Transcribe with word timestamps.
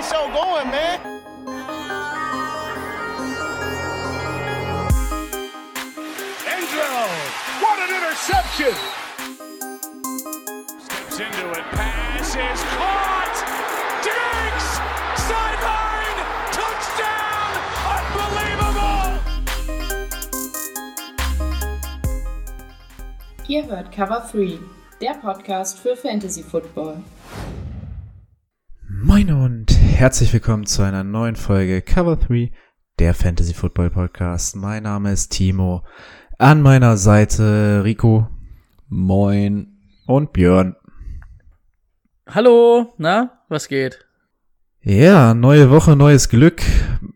the 0.00 0.06
show 0.06 0.26
going, 0.32 0.70
man. 0.70 1.00
Angelo, 6.48 7.06
what 7.60 7.78
an 7.84 7.90
interception! 7.96 8.74
Steps 10.80 11.20
into 11.20 11.50
it, 11.50 11.64
pass 11.72 12.34
is 12.34 12.62
caught! 12.76 13.36
Diggs! 14.06 14.68
Sideline! 15.28 16.18
Touchdown! 16.58 17.50
Unbelievable! 17.96 19.10
Ihr 23.48 23.66
hört 23.66 23.92
Cover 23.92 24.26
3, 24.32 24.58
der 25.00 25.14
Podcast 25.14 25.78
für 25.78 25.96
Fantasy 25.96 26.42
Football. 26.42 27.02
Moin 29.02 29.32
und 29.32 29.59
herzlich 30.00 30.32
willkommen 30.32 30.64
zu 30.64 30.80
einer 30.80 31.04
neuen 31.04 31.36
Folge 31.36 31.82
Cover 31.82 32.16
3, 32.16 32.50
der 32.98 33.12
Fantasy 33.12 33.52
Football 33.52 33.90
Podcast. 33.90 34.56
Mein 34.56 34.84
Name 34.84 35.12
ist 35.12 35.28
Timo. 35.28 35.84
An 36.38 36.62
meiner 36.62 36.96
Seite 36.96 37.82
Rico. 37.84 38.26
Moin. 38.88 39.78
Und 40.06 40.32
Björn. 40.32 40.74
Hallo, 42.26 42.94
na, 42.96 43.42
was 43.50 43.68
geht? 43.68 44.06
Ja, 44.80 45.34
neue 45.34 45.70
Woche, 45.70 45.94
neues 45.96 46.30
Glück. 46.30 46.62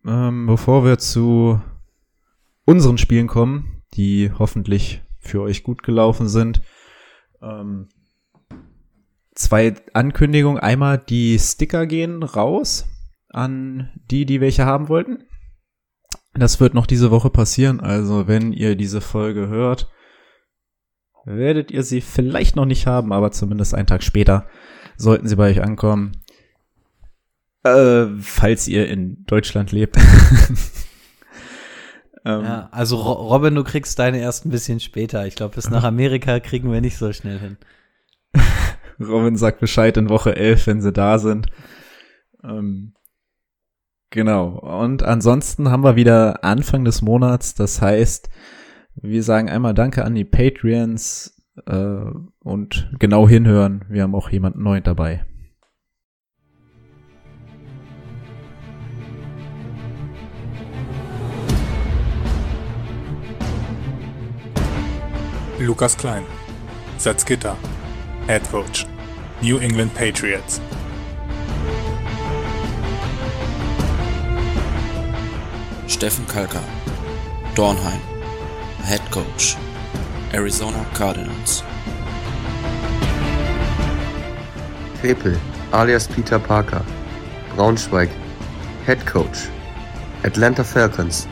Ähm, 0.07 0.45
bevor 0.47 0.85
wir 0.85 0.99
zu 0.99 1.63
unseren 2.67 2.99
Spielen 2.99 3.29
kommen, 3.29 3.83
die 3.95 4.31
hoffentlich 4.39 5.03
für 5.21 5.41
euch 5.41 5.63
gut 5.63 5.83
gelaufen 5.83 6.29
sind. 6.29 6.61
Ähm, 7.41 7.89
zwei 9.35 9.75
Ankündigungen. 9.93 10.59
Einmal 10.59 10.99
die 10.99 11.39
Sticker 11.39 11.87
gehen 11.87 12.23
raus 12.23 12.87
an 13.29 13.91
die, 14.11 14.27
die 14.27 14.41
welche 14.41 14.65
haben 14.65 14.89
wollten. 14.89 15.25
Das 16.35 16.61
wird 16.61 16.75
noch 16.75 16.87
diese 16.87 17.11
Woche 17.11 17.31
passieren. 17.31 17.81
Also 17.81 18.27
wenn 18.27 18.53
ihr 18.53 18.77
diese 18.77 19.01
Folge 19.01 19.49
hört, 19.49 19.91
werdet 21.25 21.71
ihr 21.71 21.83
sie 21.83 22.01
vielleicht 22.01 22.57
noch 22.57 22.67
nicht 22.67 22.87
haben, 22.87 23.13
aber 23.13 23.31
zumindest 23.31 23.75
einen 23.75 23.87
Tag 23.87 24.03
später 24.03 24.47
sollten 24.97 25.29
sie 25.29 25.37
bei 25.37 25.51
euch 25.51 25.63
ankommen. 25.63 26.13
Äh, 27.65 28.07
falls 28.21 28.69
ihr 28.69 28.89
in 28.89 29.25
Deutschland 29.25 29.73
lebt. 29.73 29.97
ähm, 32.25 32.45
ja, 32.45 32.69
also 32.73 32.97
Robin, 32.97 33.55
du 33.55 33.65
kriegst 33.65 33.99
deine 33.99 34.19
erst 34.19 34.45
ein 34.45 34.51
bisschen 34.51 34.81
später. 34.81 35.27
Ich 35.27 35.35
glaube, 35.35 35.55
bis 35.55 35.71
nach 35.71 35.85
Amerika 35.85 36.41
kriegen 36.41 36.71
wir 36.71 36.83
nicht 36.83 36.99
so 36.99 37.13
schnell 37.13 37.39
hin. 37.39 37.57
Robin 39.01 39.37
sagt 39.37 39.61
Bescheid 39.61 39.97
in 39.97 40.09
Woche 40.09 40.37
11, 40.37 40.67
wenn 40.67 40.81
sie 40.81 40.93
da 40.93 41.19
sind. 41.19 41.47
Ähm, 42.43 42.95
genau. 44.11 44.59
Und 44.59 45.03
ansonsten 45.03 45.71
haben 45.71 45.85
wir 45.85 45.97
wieder 45.97 46.45
Anfang 46.45 46.85
des 46.85 47.03
Monats. 47.03 47.55
Das 47.55 47.81
heißt, 47.81 48.29
wir 48.97 49.23
sagen 49.23 49.49
einmal 49.49 49.75
Danke 49.75 50.05
an 50.05 50.15
die 50.15 50.25
Patreons 50.25 51.43
äh, 51.67 52.05
und 52.41 52.91
genau 52.99 53.29
hinhören. 53.29 53.85
Wir 53.89 54.03
haben 54.03 54.15
auch 54.15 54.31
jemanden 54.31 54.63
neu 54.63 54.81
dabei. 54.81 55.25
Lukas 65.61 65.97
Klein, 65.97 66.25
Salzgitter, 66.99 67.57
Head 68.27 68.43
Coach, 68.45 68.87
New 69.43 69.61
England 69.61 69.95
Patriots. 69.95 70.59
Steffen 75.87 76.27
Kalker, 76.27 76.65
Dornheim, 77.55 78.01
Head 78.79 79.03
Coach, 79.11 79.57
Arizona 80.33 80.87
Cardinals. 80.95 81.63
Krepel, 85.03 85.39
alias 85.75 86.09
Peter 86.09 86.39
Parker, 86.39 86.83
Braunschweig, 87.55 88.09
Head 88.87 89.05
Coach, 89.05 89.51
Atlanta 90.23 90.65
Falcons. 90.65 91.29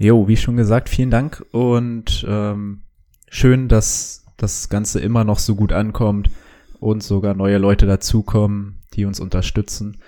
Jo, 0.00 0.28
wie 0.28 0.36
schon 0.36 0.56
gesagt, 0.56 0.88
vielen 0.88 1.10
Dank 1.10 1.44
und 1.50 2.24
ähm, 2.28 2.82
schön, 3.28 3.66
dass 3.66 4.24
das 4.36 4.68
Ganze 4.68 5.00
immer 5.00 5.24
noch 5.24 5.40
so 5.40 5.56
gut 5.56 5.72
ankommt 5.72 6.30
und 6.78 7.02
sogar 7.02 7.34
neue 7.34 7.58
Leute 7.58 7.84
dazukommen, 7.86 8.80
die 8.94 9.04
uns 9.06 9.18
unterstützen. 9.18 9.98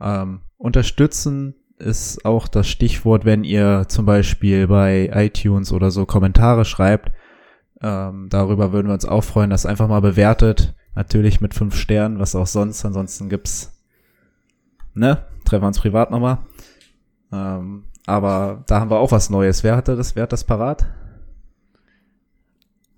Ähm, 0.00 0.40
unterstützen 0.56 1.54
ist 1.78 2.24
auch 2.24 2.48
das 2.48 2.66
Stichwort, 2.66 3.24
wenn 3.24 3.44
ihr 3.44 3.84
zum 3.86 4.06
Beispiel 4.06 4.66
bei 4.66 5.08
iTunes 5.14 5.72
oder 5.72 5.92
so 5.92 6.04
Kommentare 6.04 6.64
schreibt. 6.64 7.12
Ähm, 7.80 8.26
darüber 8.30 8.72
würden 8.72 8.88
wir 8.88 8.94
uns 8.94 9.04
auch 9.04 9.22
freuen, 9.22 9.50
dass 9.50 9.66
einfach 9.66 9.86
mal 9.86 10.00
bewertet. 10.00 10.74
Natürlich 10.96 11.40
mit 11.40 11.54
fünf 11.54 11.76
Sternen, 11.76 12.18
was 12.18 12.34
auch 12.34 12.48
sonst. 12.48 12.84
Ansonsten 12.84 13.28
gibt's, 13.28 13.80
ne, 14.94 15.24
treffen 15.44 15.62
wir 15.62 15.68
uns 15.68 15.78
privat 15.78 16.10
nochmal. 16.10 16.38
Ähm, 17.30 17.84
aber 18.08 18.64
da 18.66 18.80
haben 18.80 18.90
wir 18.90 18.98
auch 18.98 19.12
was 19.12 19.28
Neues. 19.28 19.62
Wer 19.62 19.76
hatte 19.76 19.94
das? 19.94 20.16
Wer 20.16 20.22
hat 20.22 20.32
das 20.32 20.44
parat? 20.44 20.86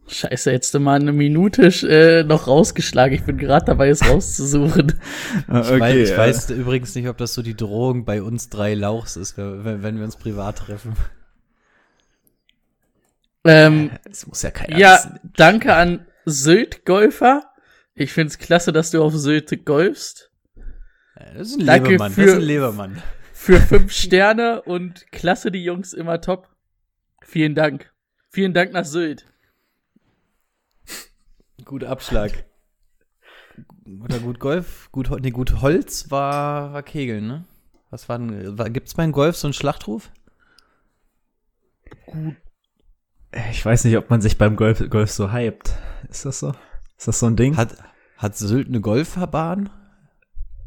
Scheiße, 0.06 0.50
jetzt 0.52 0.76
mal 0.78 1.00
eine 1.00 1.12
Minute 1.12 1.66
äh, 1.88 2.22
noch 2.22 2.46
rausgeschlagen. 2.46 3.14
Ich 3.14 3.24
bin 3.24 3.36
gerade 3.36 3.66
dabei, 3.66 3.88
es 3.88 4.08
rauszusuchen. 4.08 4.94
Okay, 5.48 5.74
ich, 5.74 5.80
weiß, 5.80 5.96
ich 5.96 6.10
ja. 6.10 6.16
weiß, 6.18 6.50
übrigens 6.50 6.94
nicht, 6.94 7.08
ob 7.08 7.16
das 7.16 7.34
so 7.34 7.42
die 7.42 7.56
Drohung 7.56 8.04
bei 8.04 8.22
uns 8.22 8.50
drei 8.50 8.74
Lauchs 8.74 9.16
ist, 9.16 9.36
wenn, 9.36 9.82
wenn 9.82 9.98
wir 9.98 10.04
uns 10.04 10.16
privat 10.16 10.58
treffen. 10.58 10.94
Ähm, 13.44 13.90
das 14.04 14.26
muss 14.26 14.42
ja 14.42 14.50
keiner 14.50 14.78
Ja, 14.78 14.94
wissen. 14.94 15.20
danke 15.36 15.74
an 15.74 16.06
Sylt 16.24 16.84
Golfer. 16.84 17.44
Ich 17.94 18.12
find's 18.12 18.38
klasse, 18.38 18.72
dass 18.72 18.90
du 18.90 19.02
auf 19.02 19.14
Sylt 19.14 19.64
golfst. 19.64 20.30
Das 21.16 21.48
ist 21.48 21.60
ein 21.60 21.66
danke 21.66 21.90
Lebermann. 21.90 22.12
Für, 22.12 22.20
das 22.20 22.30
ist 22.30 22.36
ein 22.36 22.42
Lebermann 22.42 23.02
für 23.40 23.58
fünf 23.58 23.90
Sterne 23.92 24.60
und 24.60 25.10
klasse 25.12 25.50
die 25.50 25.64
Jungs 25.64 25.94
immer 25.94 26.20
top. 26.20 26.50
Vielen 27.22 27.54
Dank. 27.54 27.90
Vielen 28.28 28.52
Dank 28.52 28.72
nach 28.72 28.84
Sylt. 28.84 29.26
Gut 31.64 31.82
Abschlag. 31.82 32.44
Oder 34.04 34.18
gut 34.18 34.40
Golf, 34.40 34.90
gut, 34.92 35.10
nee, 35.22 35.30
gut 35.30 35.62
Holz 35.62 36.10
war, 36.10 36.74
war 36.74 36.82
Kegeln, 36.82 37.26
ne? 37.26 37.44
Was 37.88 38.10
war 38.10 38.18
denn, 38.18 38.58
war, 38.58 38.68
gibt's 38.68 38.92
beim 38.92 39.10
Golf 39.10 39.36
so 39.36 39.46
einen 39.46 39.54
Schlachtruf? 39.54 40.10
Gut. 42.06 42.36
Ich 43.50 43.64
weiß 43.64 43.84
nicht, 43.84 43.96
ob 43.96 44.10
man 44.10 44.20
sich 44.20 44.36
beim 44.36 44.54
Golf, 44.54 44.88
Golf 44.90 45.10
so 45.10 45.32
hypt. 45.32 45.72
Ist 46.10 46.26
das 46.26 46.40
so? 46.40 46.52
Ist 46.98 47.08
das 47.08 47.18
so 47.18 47.26
ein 47.26 47.36
Ding? 47.36 47.56
Hat, 47.56 47.74
hat 48.18 48.36
Sylt 48.36 48.68
eine 48.68 48.82
Golfbahn? 48.82 49.70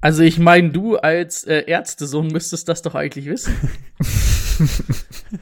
Also 0.03 0.21
ich 0.21 0.37
meine, 0.37 0.69
du 0.71 0.97
als 0.97 1.45
äh, 1.45 1.63
Ärztesohn 1.65 2.27
müsstest 2.27 2.67
das 2.67 2.81
doch 2.81 2.93
eigentlich 2.93 3.25
wissen. 3.25 3.55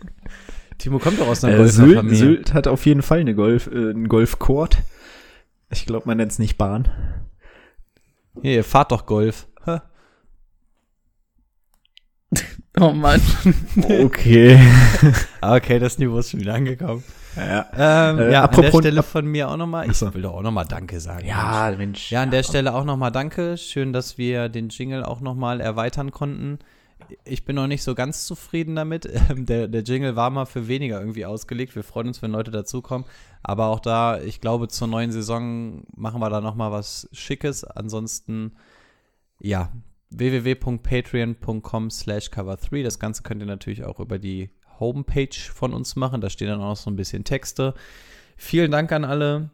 Timo 0.78 1.00
kommt 1.00 1.20
doch 1.20 1.28
aus 1.28 1.44
einer 1.44 1.56
äh, 1.56 1.58
Golffamilie. 1.58 2.16
Sylt, 2.16 2.38
Sylt 2.38 2.54
hat 2.54 2.68
auf 2.68 2.86
jeden 2.86 3.02
Fall 3.02 3.22
eine 3.22 3.34
Golf, 3.34 3.66
äh, 3.66 3.90
einen 3.90 4.08
Golfcourt. 4.08 4.78
Ich 5.72 5.88
glaube, 5.88 6.06
man 6.06 6.18
nennt 6.18 6.32
es 6.32 6.38
nicht 6.38 6.60
Bahn. 6.60 6.90
Hier, 8.44 8.54
ihr 8.54 8.64
fahrt 8.64 8.92
doch 8.92 9.08
Golf. 9.08 9.48
oh 12.80 12.92
Mann. 12.92 13.20
okay. 14.04 14.60
okay, 15.42 15.80
das 15.80 15.98
Niveau 15.98 16.20
ist 16.20 16.30
schon 16.30 16.40
wieder 16.40 16.54
angekommen. 16.54 17.04
Ja, 17.36 18.12
ähm, 18.12 18.20
äh, 18.20 18.32
ja 18.32 18.46
an 18.46 18.62
der 18.62 18.72
Stelle 18.72 19.04
von 19.04 19.26
mir 19.26 19.50
auch 19.50 19.58
nochmal. 19.58 19.90
Ich 19.90 20.02
will 20.02 20.22
doch 20.22 20.34
auch 20.34 20.42
nochmal 20.42 20.66
Danke 20.66 21.00
sagen. 21.00 21.26
Ja, 21.26 21.68
Mensch. 21.70 21.78
Mensch. 21.78 22.12
Ja, 22.12 22.24
an 22.24 22.32
der 22.32 22.44
Stelle 22.44 22.74
auch 22.74 22.84
nochmal 22.84 23.12
Danke. 23.12 23.58
Schön, 23.58 23.94
dass 23.94 24.18
wir 24.18 24.50
den 24.50 24.70
Jingle 24.70 25.04
auch 25.04 25.22
nochmal 25.22 25.62
erweitern 25.62 26.12
konnten. 26.12 26.60
Ich 27.24 27.46
bin 27.46 27.56
noch 27.56 27.68
nicht 27.68 27.84
so 27.84 27.96
ganz 27.96 28.26
zufrieden 28.26 28.76
damit. 28.76 29.10
Der, 29.36 29.68
der 29.68 29.82
Jingle 29.84 30.16
war 30.16 30.30
mal 30.30 30.46
für 30.46 30.68
weniger 30.68 31.00
irgendwie 31.00 31.26
ausgelegt. 31.26 31.76
Wir 31.76 31.84
freuen 31.84 32.08
uns, 32.08 32.22
wenn 32.22 32.32
Leute 32.32 32.52
dazukommen. 32.52 33.08
Aber 33.44 33.68
auch 33.68 33.80
da, 33.80 34.22
ich 34.22 34.40
glaube, 34.40 34.68
zur 34.68 34.88
neuen 34.88 35.12
Saison 35.12 35.84
machen 35.96 36.22
wir 36.22 36.30
da 36.30 36.42
nochmal 36.42 36.72
was 36.72 37.10
Schickes. 37.12 37.64
Ansonsten, 37.64 38.54
ja, 39.40 39.72
www.patreon.com 40.12 41.90
slash 41.90 42.30
cover3. 42.30 42.84
Das 42.84 43.00
Ganze 43.00 43.24
könnt 43.24 43.42
ihr 43.42 43.48
natürlich 43.48 43.84
auch 43.84 44.00
über 44.00 44.20
die 44.20 44.52
Homepage 44.82 45.38
von 45.54 45.74
uns 45.74 45.96
machen. 45.96 46.20
Da 46.20 46.30
stehen 46.30 46.50
dann 46.50 46.60
auch 46.60 46.70
noch 46.70 46.76
so 46.76 46.90
ein 46.90 46.98
bisschen 46.98 47.24
Texte. 47.24 47.74
Vielen 48.36 48.72
Dank 48.72 48.92
an 48.92 49.06
alle, 49.06 49.50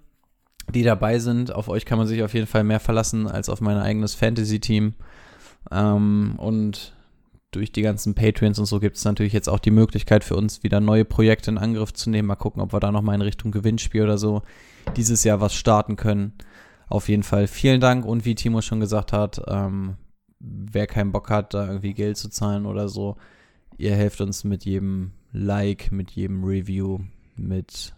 die 0.73 0.81
dabei 0.81 1.19
sind. 1.19 1.53
Auf 1.53 1.69
euch 1.69 1.85
kann 1.85 1.99
man 1.99 2.07
sich 2.07 2.23
auf 2.23 2.33
jeden 2.33 2.47
Fall 2.47 2.63
mehr 2.63 2.79
verlassen 2.79 3.27
als 3.27 3.49
auf 3.49 3.61
mein 3.61 3.77
eigenes 3.77 4.15
Fantasy-Team. 4.15 4.95
Ähm, 5.71 6.33
und 6.37 6.93
durch 7.51 7.71
die 7.71 7.81
ganzen 7.81 8.13
Patreons 8.13 8.59
und 8.59 8.65
so 8.65 8.79
gibt 8.79 8.97
es 8.97 9.05
natürlich 9.05 9.33
jetzt 9.33 9.47
auch 9.47 9.59
die 9.59 9.71
Möglichkeit 9.71 10.23
für 10.23 10.35
uns, 10.35 10.63
wieder 10.63 10.79
neue 10.79 11.05
Projekte 11.05 11.51
in 11.51 11.57
Angriff 11.57 11.93
zu 11.93 12.09
nehmen. 12.09 12.27
Mal 12.27 12.35
gucken, 12.35 12.61
ob 12.61 12.73
wir 12.73 12.79
da 12.79 12.91
nochmal 12.91 13.15
in 13.15 13.21
Richtung 13.21 13.51
Gewinnspiel 13.51 14.03
oder 14.03 14.17
so 14.17 14.41
dieses 14.95 15.23
Jahr 15.23 15.41
was 15.41 15.53
starten 15.53 15.95
können. 15.95 16.33
Auf 16.89 17.09
jeden 17.09 17.23
Fall 17.23 17.47
vielen 17.47 17.81
Dank 17.81 18.05
und 18.05 18.25
wie 18.25 18.35
Timo 18.35 18.61
schon 18.61 18.79
gesagt 18.79 19.13
hat, 19.13 19.41
ähm, 19.47 19.97
wer 20.39 20.87
keinen 20.87 21.11
Bock 21.11 21.29
hat, 21.29 21.53
da 21.53 21.67
irgendwie 21.67 21.93
Geld 21.93 22.17
zu 22.17 22.29
zahlen 22.29 22.65
oder 22.65 22.87
so, 22.87 23.17
ihr 23.77 23.95
helft 23.95 24.21
uns 24.21 24.43
mit 24.43 24.65
jedem 24.65 25.11
Like, 25.31 25.91
mit 25.91 26.11
jedem 26.11 26.43
Review, 26.43 26.99
mit 27.35 27.93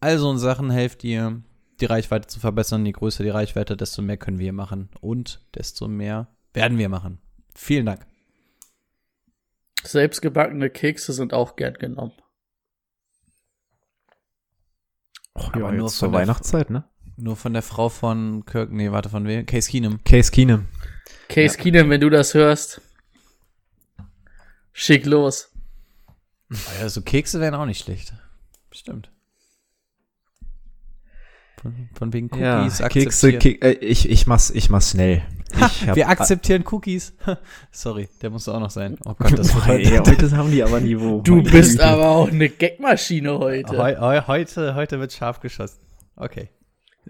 all 0.00 0.18
so 0.18 0.36
Sachen 0.36 0.70
helft 0.70 1.04
ihr, 1.04 1.42
die 1.80 1.86
Reichweite 1.86 2.28
zu 2.28 2.40
verbessern. 2.40 2.86
Je 2.86 2.92
größer 2.92 3.24
die 3.24 3.30
Reichweite, 3.30 3.76
desto 3.76 4.02
mehr 4.02 4.16
können 4.16 4.38
wir 4.38 4.52
machen 4.52 4.88
und 5.00 5.40
desto 5.54 5.88
mehr 5.88 6.28
werden 6.52 6.78
wir 6.78 6.88
machen. 6.88 7.18
Vielen 7.54 7.86
Dank. 7.86 8.06
Selbstgebackene 9.82 10.70
Kekse 10.70 11.12
sind 11.12 11.32
auch 11.32 11.56
gern 11.56 11.74
genommen. 11.74 12.12
Och, 15.34 15.54
ja, 15.54 15.70
nur 15.70 15.88
zur 15.88 16.12
Weihnachtszeit, 16.12 16.70
ne? 16.70 16.84
Nur 17.16 17.36
von 17.36 17.52
der 17.52 17.62
Frau 17.62 17.88
von 17.88 18.44
Kirk, 18.44 18.70
nee, 18.72 18.90
warte, 18.90 19.08
von 19.08 19.26
wem? 19.26 19.46
Case 19.46 19.70
Keenum. 19.70 20.02
Case 20.04 20.30
Keenum. 20.30 20.66
Case 21.28 21.56
ja. 21.56 21.62
Keenum, 21.62 21.90
wenn 21.90 22.00
du 22.00 22.10
das 22.10 22.34
hörst, 22.34 22.80
schick 24.72 25.06
los. 25.06 25.47
Ja, 26.80 26.88
so 26.88 27.02
Kekse 27.02 27.40
wären 27.40 27.54
auch 27.54 27.66
nicht 27.66 27.82
schlecht. 27.82 28.12
Stimmt. 28.70 29.10
Von, 31.60 31.88
von 31.92 32.12
wegen 32.12 32.28
Cookies 32.28 32.78
ja, 32.78 32.88
Kekse, 32.88 33.32
Ke 33.38 33.50
äh, 33.60 33.72
ich, 33.84 34.08
ich 34.08 34.26
mach's, 34.26 34.50
ich 34.50 34.70
mach's 34.70 34.90
schnell. 34.90 35.22
Ich 35.56 35.94
Wir 35.94 36.08
akzeptieren 36.08 36.64
Cookies. 36.70 37.14
Sorry, 37.72 38.08
der 38.22 38.30
muss 38.30 38.48
auch 38.48 38.60
noch 38.60 38.70
sein. 38.70 38.96
Oh 39.04 39.14
Gott, 39.18 39.36
das 39.36 39.52
Boah, 39.52 39.68
ey, 39.68 39.84
heute 39.84 40.36
haben 40.36 40.50
die 40.52 40.62
aber 40.62 40.80
Niveau. 40.80 41.20
Du 41.22 41.42
bist 41.42 41.80
aber 41.80 42.08
auch 42.08 42.28
eine 42.28 42.48
Gagmaschine 42.48 43.38
heute. 43.38 43.76
Heu, 43.76 43.96
heu, 43.96 44.20
heute. 44.26 44.74
Heute 44.74 45.00
wird 45.00 45.12
scharf 45.12 45.40
geschossen. 45.40 45.80
Okay. 46.16 46.48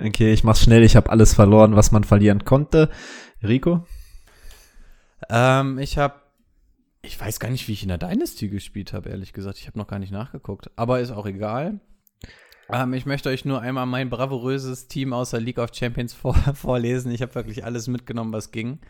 Okay, 0.00 0.32
ich 0.32 0.44
mach's 0.44 0.62
schnell. 0.62 0.82
Ich 0.82 0.96
habe 0.96 1.10
alles 1.10 1.34
verloren, 1.34 1.76
was 1.76 1.90
man 1.90 2.04
verlieren 2.04 2.44
konnte. 2.44 2.88
Rico? 3.42 3.86
Ähm, 5.28 5.78
ich 5.78 5.98
habe 5.98 6.14
ich 7.08 7.18
weiß 7.18 7.40
gar 7.40 7.48
nicht, 7.48 7.66
wie 7.68 7.72
ich 7.72 7.82
in 7.82 7.88
der 7.88 7.98
Dynasty 7.98 8.48
gespielt 8.48 8.92
habe, 8.92 9.08
ehrlich 9.08 9.32
gesagt. 9.32 9.58
Ich 9.58 9.66
habe 9.66 9.78
noch 9.78 9.86
gar 9.86 9.98
nicht 9.98 10.12
nachgeguckt. 10.12 10.70
Aber 10.76 11.00
ist 11.00 11.10
auch 11.10 11.26
egal. 11.26 11.80
Ähm, 12.70 12.92
ich 12.92 13.06
möchte 13.06 13.30
euch 13.30 13.46
nur 13.46 13.62
einmal 13.62 13.86
mein 13.86 14.10
bravouröses 14.10 14.88
Team 14.88 15.14
aus 15.14 15.30
der 15.30 15.40
League 15.40 15.58
of 15.58 15.70
Champions 15.72 16.12
vor 16.12 16.34
vorlesen. 16.54 17.10
Ich 17.10 17.22
habe 17.22 17.34
wirklich 17.34 17.64
alles 17.64 17.88
mitgenommen, 17.88 18.32
was 18.32 18.50
ging. 18.50 18.80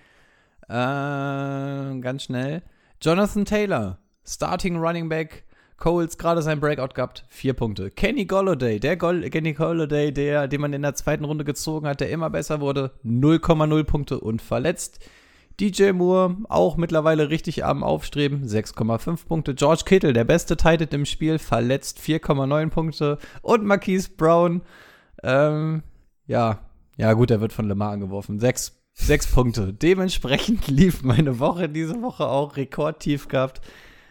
Äh, 0.68 0.74
ganz 2.00 2.24
schnell. 2.24 2.62
Jonathan 3.00 3.44
Taylor, 3.44 3.98
Starting 4.26 4.76
Running 4.76 5.08
Back. 5.08 5.44
Coles 5.76 6.18
gerade 6.18 6.42
sein 6.42 6.58
Breakout 6.58 6.94
gehabt, 6.94 7.24
vier 7.28 7.52
Punkte. 7.52 7.92
Kenny 7.92 8.24
Golladay, 8.24 8.80
der 8.80 8.96
Gol 8.96 9.30
Kenny 9.30 9.52
Golladay, 9.52 10.12
der, 10.12 10.48
den 10.48 10.60
man 10.60 10.72
in 10.72 10.82
der 10.82 10.96
zweiten 10.96 11.24
Runde 11.24 11.44
gezogen 11.44 11.86
hat, 11.86 12.00
der 12.00 12.10
immer 12.10 12.30
besser 12.30 12.60
wurde, 12.60 12.90
0,0 13.04 13.84
Punkte 13.84 14.18
und 14.18 14.42
verletzt. 14.42 14.98
DJ 15.60 15.90
Moore 15.90 16.36
auch 16.48 16.76
mittlerweile 16.76 17.30
richtig 17.30 17.64
am 17.64 17.82
Aufstreben, 17.82 18.44
6,5 18.44 19.26
Punkte. 19.26 19.54
George 19.54 19.82
Kittle, 19.84 20.12
der 20.12 20.24
beste 20.24 20.56
Titan 20.56 20.88
im 20.90 21.04
Spiel, 21.04 21.38
verletzt 21.38 21.98
4,9 21.98 22.70
Punkte. 22.70 23.18
Und 23.42 23.64
Marquise 23.64 24.10
Brown, 24.16 24.62
ähm, 25.22 25.82
ja, 26.26 26.60
ja 26.96 27.12
gut, 27.12 27.30
er 27.30 27.40
wird 27.40 27.52
von 27.52 27.66
Lemar 27.66 27.92
angeworfen, 27.92 28.38
6, 28.38 28.80
6 28.94 29.26
Punkte. 29.32 29.72
Dementsprechend 29.72 30.66
lief 30.68 31.02
meine 31.02 31.40
Woche 31.40 31.68
diese 31.68 32.02
Woche 32.02 32.28
auch 32.28 32.56
rekordtief 32.56 33.26
gehabt. 33.26 33.60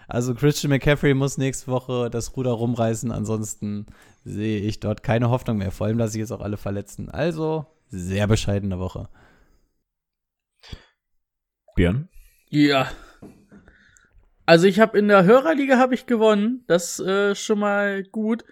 Also 0.10 0.34
Christian 0.34 0.70
McCaffrey 0.70 1.14
muss 1.14 1.38
nächste 1.38 1.72
Woche 1.72 2.10
das 2.10 2.36
Ruder 2.36 2.52
rumreißen, 2.52 3.12
ansonsten 3.12 3.88
sehe 4.24 4.62
ich 4.62 4.80
dort 4.80 5.04
keine 5.04 5.30
Hoffnung 5.30 5.58
mehr. 5.58 5.72
Vor 5.72 5.88
allem, 5.88 5.98
dass 5.98 6.14
sich 6.14 6.20
jetzt 6.20 6.32
auch 6.32 6.42
alle 6.42 6.58
verletzen. 6.58 7.10
Also 7.10 7.66
sehr 7.90 8.28
bescheidene 8.28 8.80
Woche. 8.80 9.10
Björn? 11.78 12.10
Ja. 12.50 12.92
Also 14.46 14.68
ich 14.68 14.80
habe 14.80 14.98
in 14.98 15.08
der 15.08 15.24
Hörerliga 15.24 15.78
habe 15.78 15.94
ich 15.94 16.06
gewonnen. 16.06 16.64
Das 16.68 17.00
äh, 17.00 17.36
schon 17.36 17.60
mal 17.60 18.04
gut. 18.04 18.44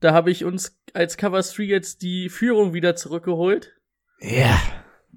Da 0.00 0.12
habe 0.12 0.30
ich 0.30 0.44
uns 0.44 0.78
als 0.94 1.16
Cover 1.16 1.42
3 1.42 1.62
jetzt 1.64 2.02
die 2.02 2.28
Führung 2.28 2.74
wieder 2.74 2.94
zurückgeholt. 2.94 3.72
Ja. 4.20 4.60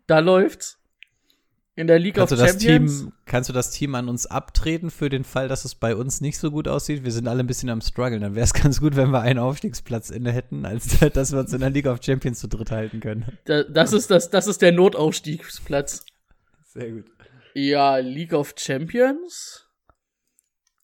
Da 0.08 0.20
läuft's. 0.20 0.80
In 1.78 1.88
der 1.88 2.00
League 2.00 2.16
kannst 2.16 2.32
of 2.32 2.40
Champions. 2.40 3.00
Team, 3.00 3.14
kannst 3.26 3.50
du 3.50 3.54
das 3.54 3.72
Team 3.72 3.96
an 3.96 4.08
uns 4.08 4.28
abtreten 4.28 4.90
für 4.90 5.10
den 5.10 5.26
Fall, 5.26 5.50
dass 5.50 5.66
es 5.66 5.76
bei 5.76 5.94
uns 5.94 6.22
nicht 6.22 6.38
so 6.38 6.50
gut 6.50 6.70
aussieht? 6.70 7.04
Wir 7.04 7.12
sind 7.12 7.28
alle 7.28 7.42
ein 7.42 7.48
bisschen 7.48 7.70
am 7.70 7.82
struggeln. 7.82 8.22
Dann 8.22 8.36
wäre 8.36 8.46
es 8.46 8.54
ganz 8.62 8.80
gut, 8.80 8.96
wenn 8.96 9.10
wir 9.10 9.22
einen 9.22 9.40
Aufstiegsplatz 9.40 10.10
inne 10.10 10.32
hätten, 10.32 10.66
als 10.66 11.00
dass 11.14 11.34
wir 11.34 11.40
uns 11.40 11.52
in 11.52 11.60
der 11.60 11.72
League 11.72 11.88
of 11.88 12.00
Champions 12.02 12.40
zu 12.40 12.48
dritt 12.48 12.72
halten 12.72 13.02
können. 13.02 13.26
Da, 13.44 13.64
das 13.64 13.92
ist 13.92 14.10
das, 14.10 14.30
das 14.30 14.48
ist 14.48 14.62
der 14.62 14.72
Notaufstiegsplatz. 14.72 16.06
Sehr 16.64 16.92
gut. 16.92 17.15
Ja, 17.58 17.96
League 18.00 18.34
of 18.34 18.54
Champions. 18.58 19.70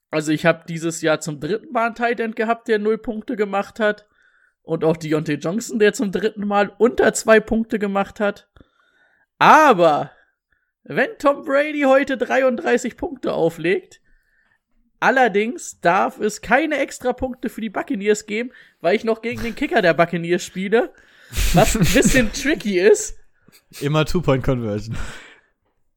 Also 0.10 0.32
ich 0.32 0.46
habe 0.46 0.64
dieses 0.70 1.02
Jahr 1.02 1.20
zum 1.20 1.42
dritten 1.42 1.74
Mal 1.74 1.88
einen 1.88 1.96
Titan 1.96 2.34
gehabt, 2.34 2.70
der 2.70 2.80
null 2.80 2.98
Punkte 2.98 3.36
gemacht 3.36 3.82
hat. 3.82 4.08
Und 4.62 4.86
auch 4.86 4.96
Deontay 4.96 5.34
Johnson, 5.34 5.80
der 5.80 5.92
zum 5.92 6.14
dritten 6.14 6.48
Mal 6.48 6.74
unter 6.78 7.14
zwei 7.14 7.42
Punkte 7.42 7.78
gemacht 7.78 8.22
hat. 8.22 8.50
Aber 9.38 10.12
wenn 10.84 11.10
Tom 11.20 11.44
Brady 11.44 11.82
heute 11.82 12.18
33 12.18 12.96
Punkte 12.96 13.34
auflegt, 13.34 14.00
allerdings 15.02 15.82
darf 15.82 16.22
es 16.22 16.40
keine 16.40 16.78
extra 16.78 17.12
Punkte 17.12 17.50
für 17.50 17.60
die 17.60 17.70
Buccaneers 17.70 18.28
geben, 18.28 18.52
weil 18.80 18.96
ich 18.96 19.04
noch 19.04 19.22
gegen 19.22 19.44
den 19.44 19.56
Kicker 19.56 19.82
der 19.82 19.94
Buccaneers 19.94 20.46
spiele, 20.46 20.94
was 21.54 21.76
ein 21.76 21.82
bisschen 21.94 22.32
tricky 22.34 22.80
ist. 22.80 23.18
Immer 23.82 24.06
Two-Point-Conversion. 24.06 24.98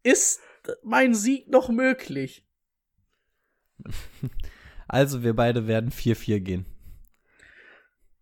Ist 0.03 0.41
mein 0.82 1.14
Sieg 1.14 1.49
noch 1.49 1.69
möglich? 1.69 2.44
Also 4.87 5.22
wir 5.22 5.34
beide 5.34 5.66
werden 5.66 5.90
4-4 5.90 6.40
gehen. 6.40 6.66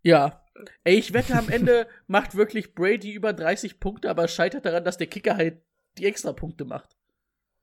Ja. 0.03 0.44
Ey, 0.85 0.94
ich 0.94 1.12
wette, 1.12 1.37
am 1.37 1.49
Ende 1.49 1.89
macht 2.06 2.37
wirklich 2.37 2.75
Brady 2.75 3.12
über 3.12 3.33
30 3.33 3.81
Punkte, 3.81 4.09
aber 4.09 4.29
scheitert 4.29 4.65
daran, 4.65 4.85
dass 4.85 4.97
der 4.97 5.09
Kicker 5.09 5.37
halt 5.37 5.61
die 5.99 6.06
extra 6.06 6.33
Punkte 6.33 6.65
macht. 6.65 6.97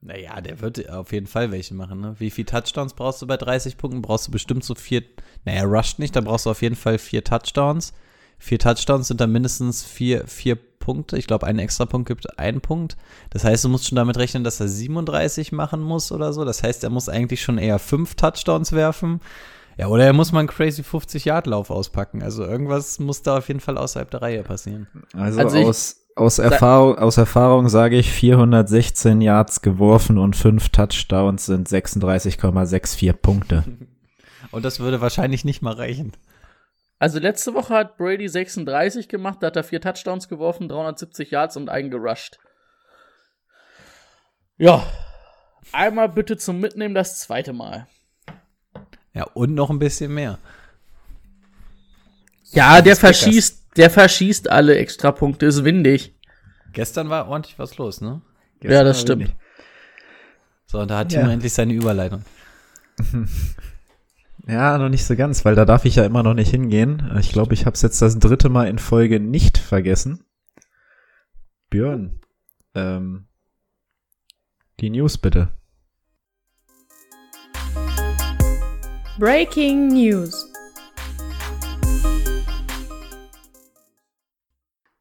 Naja, 0.02 0.40
der 0.42 0.62
wird 0.62 0.90
auf 0.90 1.12
jeden 1.12 1.28
Fall 1.28 1.52
welche 1.52 1.74
machen, 1.74 2.00
ne? 2.00 2.16
Wie 2.20 2.30
viele 2.30 2.46
Touchdowns 2.46 2.94
brauchst 2.94 3.22
du 3.22 3.28
bei 3.28 3.38
30 3.38 3.78
Punkten? 3.78 4.02
Brauchst 4.02 4.28
du 4.28 4.32
bestimmt 4.32 4.64
so 4.64 4.76
vier. 4.76 5.04
Naja, 5.44 5.64
rusht 5.64 6.00
nicht, 6.00 6.16
da 6.16 6.22
brauchst 6.22 6.46
du 6.46 6.52
auf 6.52 6.62
jeden 6.62 6.78
Fall 6.78 6.98
vier 6.98 7.24
Touchdowns. 7.24 7.94
Vier 8.38 8.60
Touchdowns 8.60 9.10
sind 9.10 9.20
dann 9.20 9.32
mindestens 9.32 9.84
vier, 9.84 10.26
vier 10.28 10.58
Punkte. 10.90 11.20
Ich 11.20 11.28
glaube, 11.28 11.46
einen 11.46 11.60
extra 11.60 11.86
Punkt 11.86 12.08
gibt 12.08 12.40
einen 12.40 12.62
Punkt. 12.62 12.98
Das 13.30 13.44
heißt, 13.44 13.64
du 13.64 13.70
musst 13.70 13.88
schon 13.88 13.96
damit 13.96 14.18
rechnen, 14.18 14.44
dass 14.44 14.60
er 14.60 14.68
37 14.68 15.52
machen 15.52 15.82
muss 15.82 16.12
oder 16.12 16.34
so. 16.34 16.46
Das 16.46 16.64
heißt, 16.64 16.84
er 16.84 16.90
muss 16.90 17.10
eigentlich 17.10 17.44
schon 17.44 17.60
eher 17.60 17.78
fünf 17.78 18.16
Touchdowns 18.16 18.72
werfen. 18.72 19.22
Ja, 19.78 19.86
oder 19.86 20.04
er 20.06 20.14
muss 20.14 20.32
mal 20.32 20.40
einen 20.40 20.48
crazy 20.48 20.82
50-Yard-Lauf 20.82 21.70
auspacken. 21.70 22.24
Also 22.24 22.44
irgendwas 22.44 22.98
muss 22.98 23.22
da 23.22 23.38
auf 23.38 23.48
jeden 23.50 23.60
Fall 23.60 23.78
außerhalb 23.78 24.10
der 24.10 24.24
Reihe 24.24 24.42
passieren. 24.42 24.88
Also, 25.16 25.40
also 25.42 25.58
aus, 25.60 25.96
aus, 26.16 26.40
Erfahrung, 26.40 26.98
aus 26.98 27.18
Erfahrung 27.18 27.70
sage 27.70 27.98
ich 27.98 28.12
416 28.12 29.22
Yards 29.22 29.62
geworfen 29.62 30.18
und 30.18 30.36
fünf 30.36 30.70
Touchdowns 30.70 31.46
sind 31.46 31.70
36,64 31.70 33.14
Punkte. 33.14 33.64
und 34.52 34.66
das 34.66 34.80
würde 34.80 35.02
wahrscheinlich 35.02 35.46
nicht 35.46 35.62
mal 35.62 35.76
reichen. 35.76 36.14
Also 37.00 37.18
letzte 37.20 37.54
Woche 37.54 37.74
hat 37.74 37.98
Brady 37.98 38.28
36 38.28 39.08
gemacht, 39.08 39.38
da 39.42 39.48
hat 39.48 39.56
er 39.56 39.64
vier 39.64 39.80
Touchdowns 39.80 40.28
geworfen, 40.28 40.68
370 40.68 41.32
Yards 41.32 41.56
und 41.56 41.70
einen 41.70 41.90
gerusht. 41.90 42.40
Ja, 44.58 44.86
einmal 45.72 46.10
bitte 46.10 46.36
zum 46.36 46.60
Mitnehmen 46.60 46.94
das 46.94 47.20
zweite 47.20 47.54
Mal. 47.54 47.88
Ja, 49.14 49.24
und 49.34 49.56
noch 49.56 49.70
ein 49.70 49.80
bisschen 49.80 50.14
mehr. 50.14 50.38
Ja, 52.52 52.82
der 52.82 52.98
verschießt, 52.98 53.78
der 53.78 53.90
verschießt 53.90 54.50
alle 54.50 54.78
Extrapunkte, 54.78 55.46
ist 55.46 55.64
windig. 55.64 56.14
Gestern 56.74 57.10
war 57.10 57.30
ordentlich 57.30 57.58
was 57.58 57.78
los, 57.78 58.02
ne? 58.02 58.22
Gestern 58.60 58.78
ja, 58.78 58.84
das 58.84 59.00
stimmt. 59.00 59.22
Windig. 59.22 59.38
So, 60.66 60.80
und 60.80 60.92
da 60.92 61.00
hat 61.00 61.10
Timo 61.10 61.28
ja. 61.28 61.32
endlich 61.32 61.54
seine 61.54 61.74
Überleitung. 61.74 62.26
Ja, 64.50 64.80
noch 64.80 64.90
nicht 64.90 65.06
so 65.06 65.16
ganz, 65.16 65.46
weil 65.46 65.54
da 65.54 65.64
darf 65.64 65.86
ich 65.86 65.98
ja 65.98 66.06
immer 66.06 66.24
noch 66.24 66.34
nicht 66.34 66.50
hingehen. 66.50 67.16
Ich 67.20 67.32
glaube, 67.32 67.54
ich 67.54 67.68
habe 67.68 67.76
es 67.76 67.84
jetzt 67.84 68.02
das 68.02 68.18
dritte 68.18 68.50
Mal 68.50 68.68
in 68.68 68.80
Folge 68.80 69.20
nicht 69.20 69.60
vergessen. 69.60 70.26
Björn, 71.70 72.20
ähm, 72.74 73.28
die 74.80 74.90
News 74.90 75.20
bitte. 75.20 75.50
Breaking 79.20 79.90
News. 79.90 80.52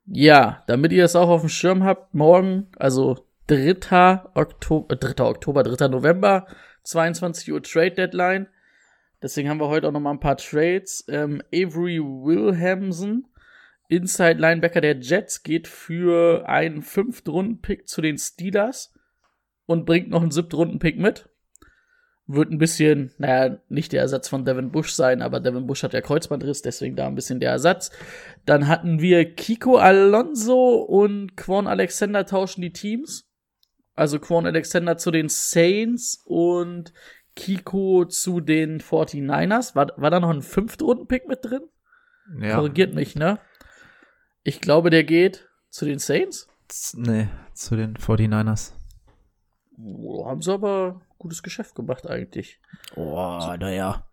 Ja, 0.05 0.63
damit 0.67 0.93
ihr 0.93 1.07
es 1.07 1.17
auch 1.17 1.31
auf 1.31 1.41
dem 1.41 1.49
Schirm 1.49 1.85
habt, 1.85 2.13
morgen, 2.13 2.67
also 2.77 3.27
3. 3.47 4.25
Oktober, 4.35 4.95
3. 4.95 5.25
Oktober, 5.25 5.63
3. 5.63 5.89
November 5.89 6.47
22 6.83 7.51
Uhr 7.51 7.63
Trade 7.63 7.93
Deadline. 7.93 8.49
Deswegen 9.23 9.49
haben 9.49 9.61
wir 9.61 9.69
heute 9.69 9.89
auch 9.89 9.93
noch 9.93 10.01
mal 10.01 10.13
ein 10.13 10.21
paar 10.21 10.37
Trades. 10.37 11.05
Ähm, 11.09 11.43
Avery 11.53 11.99
Williamson, 12.01 13.27
Inside 13.89 14.39
Linebacker 14.39 14.81
der 14.81 14.99
Jets, 14.99 15.43
geht 15.43 15.67
für 15.67 16.49
einen 16.49 16.83
Fünftrunden-Pick 16.83 17.89
zu 17.89 18.01
den 18.01 18.19
Steelers 18.19 18.95
und 19.67 19.87
bringt 19.87 20.09
noch 20.09 20.23
einen 20.23 20.31
Siebtrunden-Pick 20.31 20.99
mit. 20.99 21.29
Wird 22.27 22.51
ein 22.51 22.59
bisschen, 22.59 23.13
naja, 23.17 23.59
nicht 23.69 23.93
der 23.93 24.03
Ersatz 24.03 24.29
von 24.29 24.45
Devin 24.45 24.71
Bush 24.71 24.93
sein, 24.93 25.23
aber 25.23 25.41
Devin 25.41 25.67
Bush 25.67 25.83
hat 25.83 25.95
ja 25.95 26.03
Kreuzbandriss, 26.03 26.61
deswegen 26.61 26.95
da 26.95 27.07
ein 27.07 27.15
bisschen 27.15 27.41
der 27.41 27.53
Ersatz. 27.53 27.91
Dann 28.45 28.69
hatten 28.69 29.01
wir 29.01 29.35
Kiko 29.35 29.79
Alonso 29.79 30.75
und 30.77 31.37
Quan 31.37 31.67
Alexander 31.67 32.27
tauschen 32.27 32.61
die 32.61 32.73
Teams. 32.73 33.25
Also 33.95 34.21
Quan 34.21 34.47
Alexander 34.47 34.97
zu 34.97 35.11
den 35.11 35.29
Saints 35.29 36.23
und 36.25 36.93
Kiko 37.39 38.05
zu 38.05 38.41
den 38.41 38.81
49ers. 38.81 39.77
War, 39.77 39.93
war 39.97 40.11
da 40.11 40.19
noch 40.19 40.31
ein 40.31 40.43
Fünftrunden-Pick 40.43 41.29
mit 41.29 41.45
drin? 41.45 41.63
Ja. 42.41 42.57
Korrigiert 42.57 42.95
mich, 42.95 43.15
ne? 43.15 43.39
Ich 44.43 44.61
glaube, 44.61 44.91
der 44.91 45.05
geht 45.05 45.49
zu 45.71 45.85
den 45.85 46.01
Saints. 46.01 46.49
Nee, 46.95 47.29
zu 47.55 47.77
den 47.77 47.97
49ers. 47.97 48.73
Oh, 49.79 50.27
haben 50.27 50.43
sie 50.43 50.53
aber 50.53 51.01
gutes 51.19 51.45
Geschäft 51.45 51.77
gemacht 51.77 52.09
eigentlich. 52.09 52.61
Oh, 52.97 53.39
naja. 53.61 54.05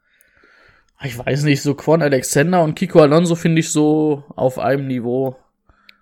Ich 1.04 1.18
weiß 1.18 1.44
nicht, 1.44 1.64
so 1.64 1.74
Quan 1.74 2.04
Alexander 2.04 2.64
und 2.64 2.76
Kiko 2.76 3.02
Alonso 3.02 3.36
finde 3.36 3.62
ich 3.62 3.72
so 3.72 4.24
auf 4.36 4.60
einem 4.60 4.86
Niveau. 4.86 5.36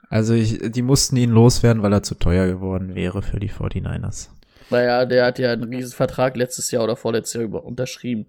Also 0.09 0.33
ich, 0.33 0.59
die 0.71 0.81
mussten 0.81 1.15
ihn 1.15 1.31
loswerden, 1.31 1.81
weil 1.83 1.93
er 1.93 2.03
zu 2.03 2.15
teuer 2.15 2.47
geworden 2.47 2.95
wäre 2.95 3.21
für 3.21 3.39
die 3.39 3.49
49ers. 3.49 4.29
Naja, 4.69 5.05
der 5.05 5.25
hat 5.25 5.39
ja 5.39 5.51
einen 5.51 5.63
riesen 5.63 5.93
Vertrag 5.93 6.35
letztes 6.35 6.71
Jahr 6.71 6.83
oder 6.83 6.95
vorletztes 6.95 7.33
Jahr 7.33 7.43
über 7.43 7.65
unterschrieben. 7.65 8.27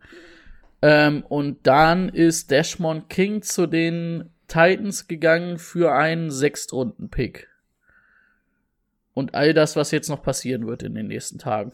Ähm, 0.82 1.24
und 1.28 1.66
dann 1.66 2.08
ist 2.08 2.50
Dashmon 2.50 3.08
King 3.08 3.42
zu 3.42 3.66
den 3.66 4.30
Titans 4.48 5.08
gegangen 5.08 5.58
für 5.58 5.94
einen 5.94 6.30
Sechstrunden-Pick. 6.30 7.48
Und 9.14 9.34
all 9.34 9.54
das, 9.54 9.76
was 9.76 9.92
jetzt 9.92 10.08
noch 10.08 10.22
passieren 10.22 10.66
wird 10.66 10.82
in 10.82 10.94
den 10.94 11.06
nächsten 11.06 11.38
Tagen. 11.38 11.72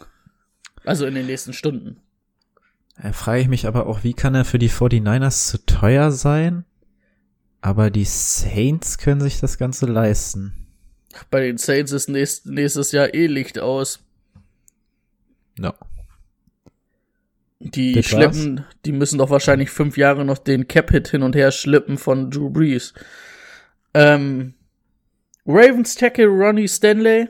Also 0.84 1.06
in 1.06 1.14
den 1.14 1.26
nächsten 1.26 1.52
Stunden. 1.52 2.00
Da 3.02 3.12
frage 3.12 3.40
ich 3.40 3.48
mich 3.48 3.66
aber 3.66 3.86
auch, 3.86 4.04
wie 4.04 4.14
kann 4.14 4.34
er 4.34 4.44
für 4.44 4.58
die 4.58 4.70
49ers 4.70 5.48
zu 5.48 5.64
teuer 5.64 6.10
sein? 6.10 6.64
Aber 7.62 7.90
die 7.90 8.04
Saints 8.04 8.98
können 8.98 9.20
sich 9.20 9.40
das 9.40 9.58
Ganze 9.58 9.86
leisten. 9.86 10.54
Bei 11.30 11.40
den 11.40 11.58
Saints 11.58 11.92
ist 11.92 12.08
nächst, 12.08 12.46
nächstes 12.46 12.92
Jahr 12.92 13.12
eh 13.14 13.26
Licht 13.26 13.58
aus. 13.58 14.04
No. 15.60 15.74
Die 17.58 17.92
Das 17.92 18.06
schleppen, 18.06 18.64
die 18.86 18.92
müssen 18.92 19.18
doch 19.18 19.28
wahrscheinlich 19.28 19.68
fünf 19.68 19.98
Jahre 19.98 20.24
noch 20.24 20.38
den 20.38 20.66
Cap-Hit 20.66 21.08
hin 21.08 21.22
und 21.22 21.36
her 21.36 21.52
schleppen 21.52 21.98
von 21.98 22.30
Drew 22.30 22.48
Brees. 22.48 22.94
Ähm, 23.92 24.54
Ravens 25.44 25.96
Tackle 25.96 26.28
Ronnie 26.28 26.66
Stanley, 26.66 27.28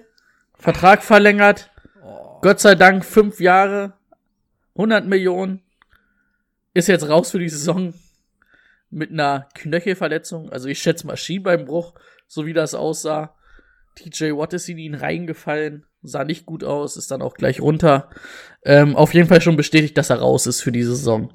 Vertrag 0.54 1.02
verlängert. 1.02 1.72
Gott 2.40 2.60
sei 2.60 2.76
Dank 2.76 3.04
fünf 3.04 3.40
Jahre, 3.40 3.94
100 4.76 5.06
Millionen. 5.06 5.62
Ist 6.72 6.87
jetzt 6.87 7.08
raus 7.08 7.32
für 7.32 7.40
die 7.40 7.49
Saison 7.49 7.92
mit 8.90 9.10
einer 9.10 9.49
Knöchelverletzung. 9.54 10.50
Also 10.50 10.68
ich 10.68 10.80
schätze 10.80 11.04
mal 11.08 11.16
Schienbeinbruch, 11.16 11.94
so 12.28 12.46
wie 12.46 12.52
das 12.52 12.75
aussah. 12.75 13.34
TJ 13.96 14.37
Watt 14.37 14.52
ist 14.52 14.68
in 14.68 14.78
ihn 14.78 14.94
reingefallen, 14.94 15.84
sah 16.02 16.25
nicht 16.25 16.47
gut 16.47 16.64
aus, 16.64 16.97
ist 16.97 17.11
dann 17.11 17.23
auch 17.23 17.35
gleich 17.35 17.61
runter. 17.61 18.11
Ähm, 18.64 18.97
auf 18.97 19.14
jeden 19.14 19.28
Fall 19.28 19.40
schon 19.40 19.57
bestätigt, 19.57 19.97
dass 19.99 20.11
er 20.11 20.21
raus 20.21 20.47
ist 20.47 20.61
für 20.61 20.73
die 20.73 20.83
Saison. 20.83 21.30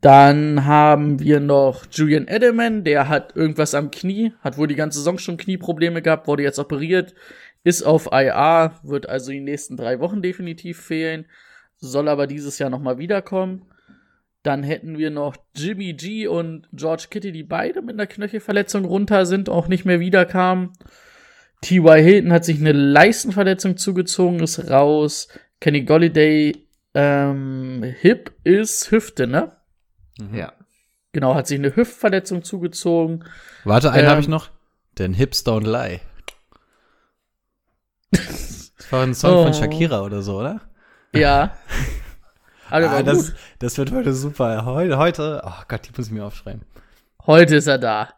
Dann 0.00 0.66
haben 0.66 1.18
wir 1.20 1.40
noch 1.40 1.86
Julian 1.90 2.28
Edelman, 2.28 2.84
der 2.84 3.08
hat 3.08 3.34
irgendwas 3.36 3.74
am 3.74 3.90
Knie, 3.90 4.32
hat 4.42 4.58
wohl 4.58 4.66
die 4.66 4.74
ganze 4.74 4.98
Saison 4.98 5.16
schon 5.16 5.38
Knieprobleme 5.38 6.02
gehabt, 6.02 6.26
wurde 6.26 6.42
jetzt 6.42 6.58
operiert, 6.58 7.14
ist 7.62 7.82
auf 7.82 8.10
IA, 8.12 8.78
wird 8.82 9.08
also 9.08 9.30
die 9.30 9.40
nächsten 9.40 9.78
drei 9.78 10.00
Wochen 10.00 10.20
definitiv 10.20 10.78
fehlen, 10.78 11.24
soll 11.78 12.08
aber 12.08 12.26
dieses 12.26 12.58
Jahr 12.58 12.68
nochmal 12.68 12.98
wiederkommen. 12.98 13.64
Dann 14.42 14.62
hätten 14.62 14.98
wir 14.98 15.10
noch 15.10 15.36
Jimmy 15.56 15.94
G 15.94 16.26
und 16.26 16.68
George 16.74 17.06
Kitty, 17.08 17.32
die 17.32 17.42
beide 17.42 17.80
mit 17.80 17.94
einer 17.94 18.06
Knöchelverletzung 18.06 18.84
runter 18.84 19.24
sind, 19.24 19.48
auch 19.48 19.68
nicht 19.68 19.86
mehr 19.86 20.00
wiederkamen. 20.00 20.72
T.Y. 21.64 22.02
Hilton 22.02 22.32
hat 22.32 22.44
sich 22.44 22.58
eine 22.60 22.72
Leistenverletzung 22.72 23.76
zugezogen, 23.76 24.40
ist 24.40 24.70
raus. 24.70 25.28
Kenny 25.60 25.82
Golliday, 25.82 26.66
ähm, 26.94 27.82
Hip 28.00 28.32
ist 28.44 28.90
Hüfte, 28.90 29.26
ne? 29.26 29.52
Ja. 30.32 30.52
Genau, 31.12 31.34
hat 31.34 31.46
sich 31.46 31.58
eine 31.58 31.74
Hüftverletzung 31.74 32.42
zugezogen. 32.44 33.24
Warte, 33.64 33.90
einen 33.92 34.04
Ähm, 34.04 34.10
habe 34.10 34.20
ich 34.20 34.28
noch. 34.28 34.50
Denn 34.98 35.14
Hips 35.14 35.44
Don't 35.46 35.64
Lie. 35.70 36.00
Das 38.10 38.92
war 38.92 39.02
ein 39.02 39.14
Song 39.14 39.34
Oh. 39.34 39.42
von 39.44 39.54
Shakira 39.54 40.02
oder 40.02 40.20
so, 40.22 40.38
oder? 40.40 40.60
Ja. 41.14 41.56
Aber 42.70 42.80
der 42.80 42.90
Ah, 42.90 43.02
das, 43.02 43.32
das 43.58 43.78
wird 43.78 43.92
heute 43.92 44.12
super. 44.12 44.64
Heute, 44.66 44.98
heute, 44.98 45.42
oh 45.44 45.62
Gott, 45.68 45.86
die 45.86 45.90
muss 45.96 46.06
ich 46.08 46.12
mir 46.12 46.24
aufschreiben. 46.24 46.62
Heute 47.26 47.56
ist 47.56 47.66
er 47.66 47.78
da. 47.78 48.10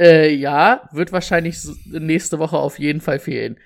Äh, 0.00 0.32
ja, 0.34 0.88
wird 0.92 1.12
wahrscheinlich 1.12 1.58
nächste 1.86 2.38
Woche 2.38 2.58
auf 2.58 2.78
jeden 2.78 3.00
Fall 3.00 3.18
fehlen. 3.18 3.58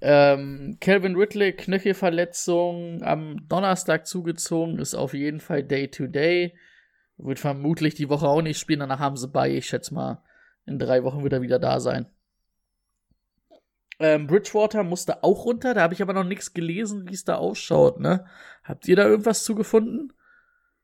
Ähm, 0.00 0.76
Calvin 0.80 1.16
Ridley, 1.16 1.52
Knöchelverletzung 1.52 3.02
am 3.02 3.48
Donnerstag 3.48 4.06
zugezogen, 4.06 4.78
ist 4.78 4.94
auf 4.94 5.14
jeden 5.14 5.40
Fall 5.40 5.62
Day 5.62 5.88
to 5.88 6.06
Day. 6.06 6.54
Wird 7.16 7.38
vermutlich 7.38 7.94
die 7.94 8.08
Woche 8.08 8.28
auch 8.28 8.42
nicht 8.42 8.58
spielen, 8.58 8.80
danach 8.80 8.98
haben 8.98 9.16
sie 9.16 9.28
bei. 9.28 9.50
Ich 9.50 9.66
schätze 9.66 9.94
mal, 9.94 10.22
in 10.66 10.78
drei 10.78 11.04
Wochen 11.04 11.22
wird 11.22 11.32
er 11.32 11.42
wieder 11.42 11.58
da 11.58 11.80
sein. 11.80 12.06
Ähm, 14.00 14.26
Bridgewater 14.26 14.82
musste 14.82 15.22
auch 15.22 15.44
runter, 15.44 15.74
da 15.74 15.82
habe 15.82 15.94
ich 15.94 16.02
aber 16.02 16.12
noch 16.12 16.24
nichts 16.24 16.52
gelesen, 16.52 17.08
wie 17.08 17.14
es 17.14 17.24
da 17.24 17.36
ausschaut, 17.36 18.00
ne? 18.00 18.26
Habt 18.64 18.88
ihr 18.88 18.96
da 18.96 19.04
irgendwas 19.04 19.44
zugefunden? 19.44 20.12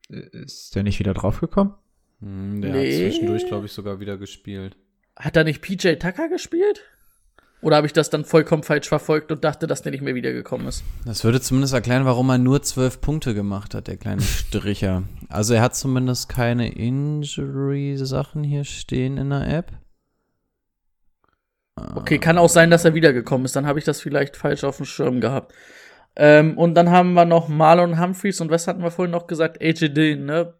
Ist 0.09 0.75
der 0.75 0.83
nicht 0.83 0.99
wieder 0.99 1.15
draufgekommen? 1.15 1.75
Hm, 2.21 2.61
der 2.61 2.73
Nee. 2.73 2.87
hat 2.87 3.13
zwischendurch, 3.13 3.47
glaube 3.47 3.67
ich, 3.67 3.73
sogar 3.73 4.01
wieder 4.01 4.17
gespielt. 4.17 4.77
Hat 5.17 5.37
da 5.37 5.45
nicht 5.45 5.61
PJ 5.63 5.95
Tucker 5.95 6.29
gespielt? 6.29 6.83
Oder 7.63 7.77
habe 7.77 7.87
ich 7.87 7.93
das 7.93 8.09
dann 8.09 8.25
vollkommen 8.25 8.63
falsch 8.63 8.89
verfolgt 8.89 9.31
und 9.31 9.45
dachte, 9.45 9.67
dass 9.67 9.83
der 9.83 9.93
nicht 9.93 10.01
mehr 10.01 10.15
wiedergekommen 10.15 10.67
ist? 10.67 10.83
Das 11.05 11.25
würde 11.25 11.43
zumindest 11.43 11.75
erklären, 11.75 12.07
warum 12.07 12.31
er 12.31 12.39
nur 12.39 12.63
zwölf 12.63 13.03
Punkte 13.03 13.35
gemacht 13.35 13.75
hat, 13.75 13.87
der 13.87 13.99
kleine 13.99 14.23
Stricher. 14.23 15.03
Also 15.29 15.53
er 15.55 15.61
hat 15.61 15.75
zumindest 15.75 16.31
keine 16.31 16.73
Injury-Sachen 16.73 18.45
hier 18.45 18.65
stehen 18.65 19.19
in 19.19 19.29
der 19.29 19.47
App. 19.47 19.73
Okay, 21.97 22.19
kann 22.19 22.39
auch 22.39 22.49
sein, 22.49 22.71
dass 22.71 22.85
er 22.85 22.95
wiedergekommen 22.95 23.45
ist. 23.45 23.57
Dann 23.57 23.67
habe 23.67 23.79
ich 23.79 23.85
das 23.85 24.01
vielleicht 24.01 24.37
falsch 24.37 24.65
auf 24.65 24.79
dem 24.79 24.87
Schirm 24.87 25.21
gehabt. 25.21 25.55
Ähm, 26.17 26.59
und 26.59 26.75
dann 26.75 26.91
haben 26.91 27.13
wir 27.15 27.25
noch 27.25 27.49
Marlon 27.49 28.01
Humphreys 28.01 28.41
und 28.41 28.51
was 28.51 28.67
hatten 28.67 28.83
wir 28.83 28.91
vorhin 28.91 29.13
noch 29.13 29.27
gesagt? 29.27 29.63
AJ 29.63 29.91
Dillon, 29.91 30.25
ne? 30.27 30.55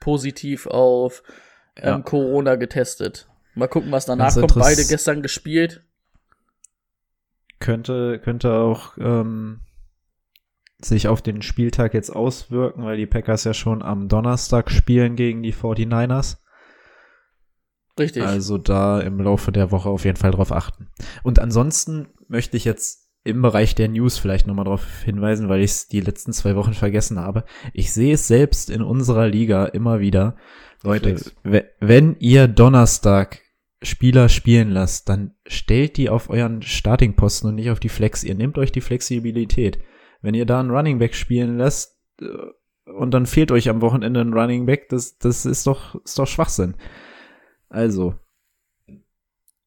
Positiv 0.00 0.66
auf 0.66 1.22
Ja. 1.76 1.96
ähm, 1.96 2.04
Corona 2.04 2.56
getestet. 2.56 3.28
Mal 3.54 3.68
gucken, 3.68 3.90
was 3.90 4.06
danach 4.06 4.34
Ganz 4.34 4.40
kommt. 4.40 4.54
Beide 4.54 4.84
gestern 4.84 5.22
gespielt. 5.22 5.82
Könnte, 7.60 8.20
könnte 8.20 8.52
auch 8.52 8.96
ähm, 8.98 9.60
sich 10.80 11.08
auf 11.08 11.22
den 11.22 11.42
Spieltag 11.42 11.92
jetzt 11.92 12.10
auswirken, 12.10 12.84
weil 12.84 12.96
die 12.96 13.06
Packers 13.06 13.42
ja 13.44 13.52
schon 13.52 13.82
am 13.82 14.08
Donnerstag 14.08 14.70
spielen 14.70 15.16
gegen 15.16 15.42
die 15.42 15.52
49ers. 15.52 16.36
Richtig. 17.98 18.22
Also 18.22 18.58
da 18.58 19.00
im 19.00 19.20
Laufe 19.20 19.50
der 19.50 19.72
Woche 19.72 19.88
auf 19.88 20.04
jeden 20.04 20.16
Fall 20.16 20.30
drauf 20.30 20.52
achten. 20.52 20.88
Und 21.24 21.40
ansonsten 21.40 22.08
möchte 22.28 22.56
ich 22.56 22.64
jetzt 22.64 23.07
im 23.28 23.42
Bereich 23.42 23.74
der 23.74 23.88
News 23.88 24.18
vielleicht 24.18 24.46
nochmal 24.46 24.64
darauf 24.64 25.02
hinweisen, 25.02 25.48
weil 25.48 25.60
ich 25.60 25.70
es 25.70 25.88
die 25.88 26.00
letzten 26.00 26.32
zwei 26.32 26.56
Wochen 26.56 26.74
vergessen 26.74 27.18
habe. 27.18 27.44
Ich 27.72 27.92
sehe 27.92 28.14
es 28.14 28.26
selbst 28.26 28.70
in 28.70 28.82
unserer 28.82 29.28
Liga 29.28 29.66
immer 29.66 30.00
wieder. 30.00 30.36
Leute, 30.82 31.16
wenn 31.80 32.16
ihr 32.18 32.48
Donnerstag 32.48 33.40
Spieler 33.82 34.28
spielen 34.28 34.70
lasst, 34.70 35.08
dann 35.08 35.34
stellt 35.46 35.96
die 35.96 36.08
auf 36.08 36.30
euren 36.30 36.62
Startingposten 36.62 37.48
und 37.48 37.56
nicht 37.56 37.70
auf 37.70 37.80
die 37.80 37.88
Flex. 37.88 38.24
Ihr 38.24 38.34
nehmt 38.34 38.58
euch 38.58 38.72
die 38.72 38.80
Flexibilität. 38.80 39.78
Wenn 40.20 40.34
ihr 40.34 40.46
da 40.46 40.58
einen 40.58 40.70
Running 40.70 40.98
Back 40.98 41.14
spielen 41.14 41.58
lasst 41.58 41.96
äh, 42.20 42.26
und 42.90 43.12
dann 43.12 43.26
fehlt 43.26 43.52
euch 43.52 43.68
am 43.68 43.80
Wochenende 43.80 44.20
ein 44.20 44.32
Running 44.32 44.66
Back, 44.66 44.88
das, 44.88 45.18
das 45.18 45.46
ist 45.46 45.66
doch, 45.66 45.94
ist 46.04 46.18
doch 46.18 46.26
Schwachsinn. 46.26 46.74
Also, 47.68 48.14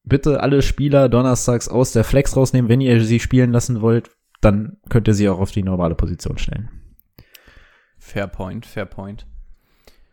bitte 0.04 0.40
alle 0.40 0.62
Spieler 0.62 1.08
donnerstags 1.08 1.68
aus 1.68 1.92
der 1.92 2.04
Flex 2.04 2.36
rausnehmen. 2.36 2.68
Wenn 2.68 2.80
ihr 2.80 3.04
sie 3.04 3.20
spielen 3.20 3.52
lassen 3.52 3.80
wollt, 3.80 4.10
dann 4.40 4.78
könnt 4.88 5.08
ihr 5.08 5.14
sie 5.14 5.28
auch 5.28 5.38
auf 5.38 5.52
die 5.52 5.62
normale 5.62 5.94
Position 5.94 6.38
stellen. 6.38 6.70
Fair 7.98 8.26
point, 8.26 8.66
fair 8.66 8.86
point. 8.86 9.26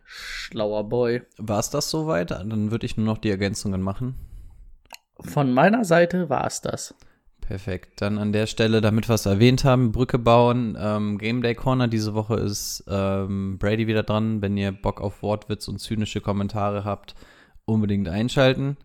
Schlauer 0.04 0.88
Boy. 0.88 1.22
War 1.38 1.60
es 1.60 1.70
das 1.70 1.90
soweit? 1.90 2.30
Dann 2.30 2.70
würde 2.70 2.86
ich 2.86 2.96
nur 2.96 3.06
noch 3.06 3.18
die 3.18 3.30
Ergänzungen 3.30 3.82
machen. 3.82 4.14
Von 5.20 5.52
meiner 5.52 5.84
Seite 5.84 6.30
war 6.30 6.46
es 6.46 6.60
das. 6.60 6.94
Perfekt. 7.40 8.00
Dann 8.00 8.18
an 8.18 8.32
der 8.32 8.46
Stelle, 8.46 8.80
damit 8.80 9.08
wir 9.08 9.14
es 9.14 9.26
erwähnt 9.26 9.64
haben, 9.64 9.92
Brücke 9.92 10.18
bauen. 10.18 10.76
Ähm, 10.80 11.18
Game 11.18 11.42
Day 11.42 11.54
Corner. 11.54 11.88
Diese 11.88 12.14
Woche 12.14 12.36
ist 12.36 12.84
ähm, 12.88 13.58
Brady 13.58 13.86
wieder 13.86 14.04
dran. 14.04 14.40
Wenn 14.40 14.56
ihr 14.56 14.72
Bock 14.72 15.00
auf 15.00 15.22
Wortwitz 15.22 15.68
und 15.68 15.78
zynische 15.78 16.20
Kommentare 16.20 16.84
habt, 16.84 17.14
unbedingt 17.64 18.08
einschalten. 18.08 18.76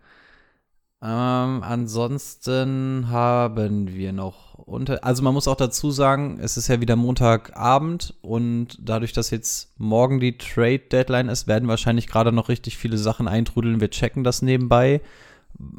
Ähm, 1.02 1.62
ansonsten 1.62 3.10
haben 3.10 3.94
wir 3.94 4.14
noch 4.14 4.56
unter. 4.56 5.04
Also 5.04 5.24
man 5.24 5.34
muss 5.34 5.48
auch 5.48 5.56
dazu 5.56 5.92
sagen, 5.92 6.40
es 6.42 6.58
ist 6.58 6.68
ja 6.68 6.82
wieder 6.82 6.96
Montagabend 6.96 8.16
und 8.22 8.78
dadurch, 8.82 9.14
dass 9.14 9.30
jetzt 9.30 9.80
morgen 9.80 10.20
die 10.20 10.38
Trade 10.38 10.80
Deadline 10.80 11.30
ist, 11.30 11.48
werden 11.48 11.68
wahrscheinlich 11.68 12.08
gerade 12.08 12.32
noch 12.32 12.50
richtig 12.50 12.78
viele 12.78 12.98
Sachen 12.98 13.28
eintrudeln. 13.28 13.82
Wir 13.82 13.90
checken 13.92 14.24
das 14.24 14.42
nebenbei. 14.42 15.02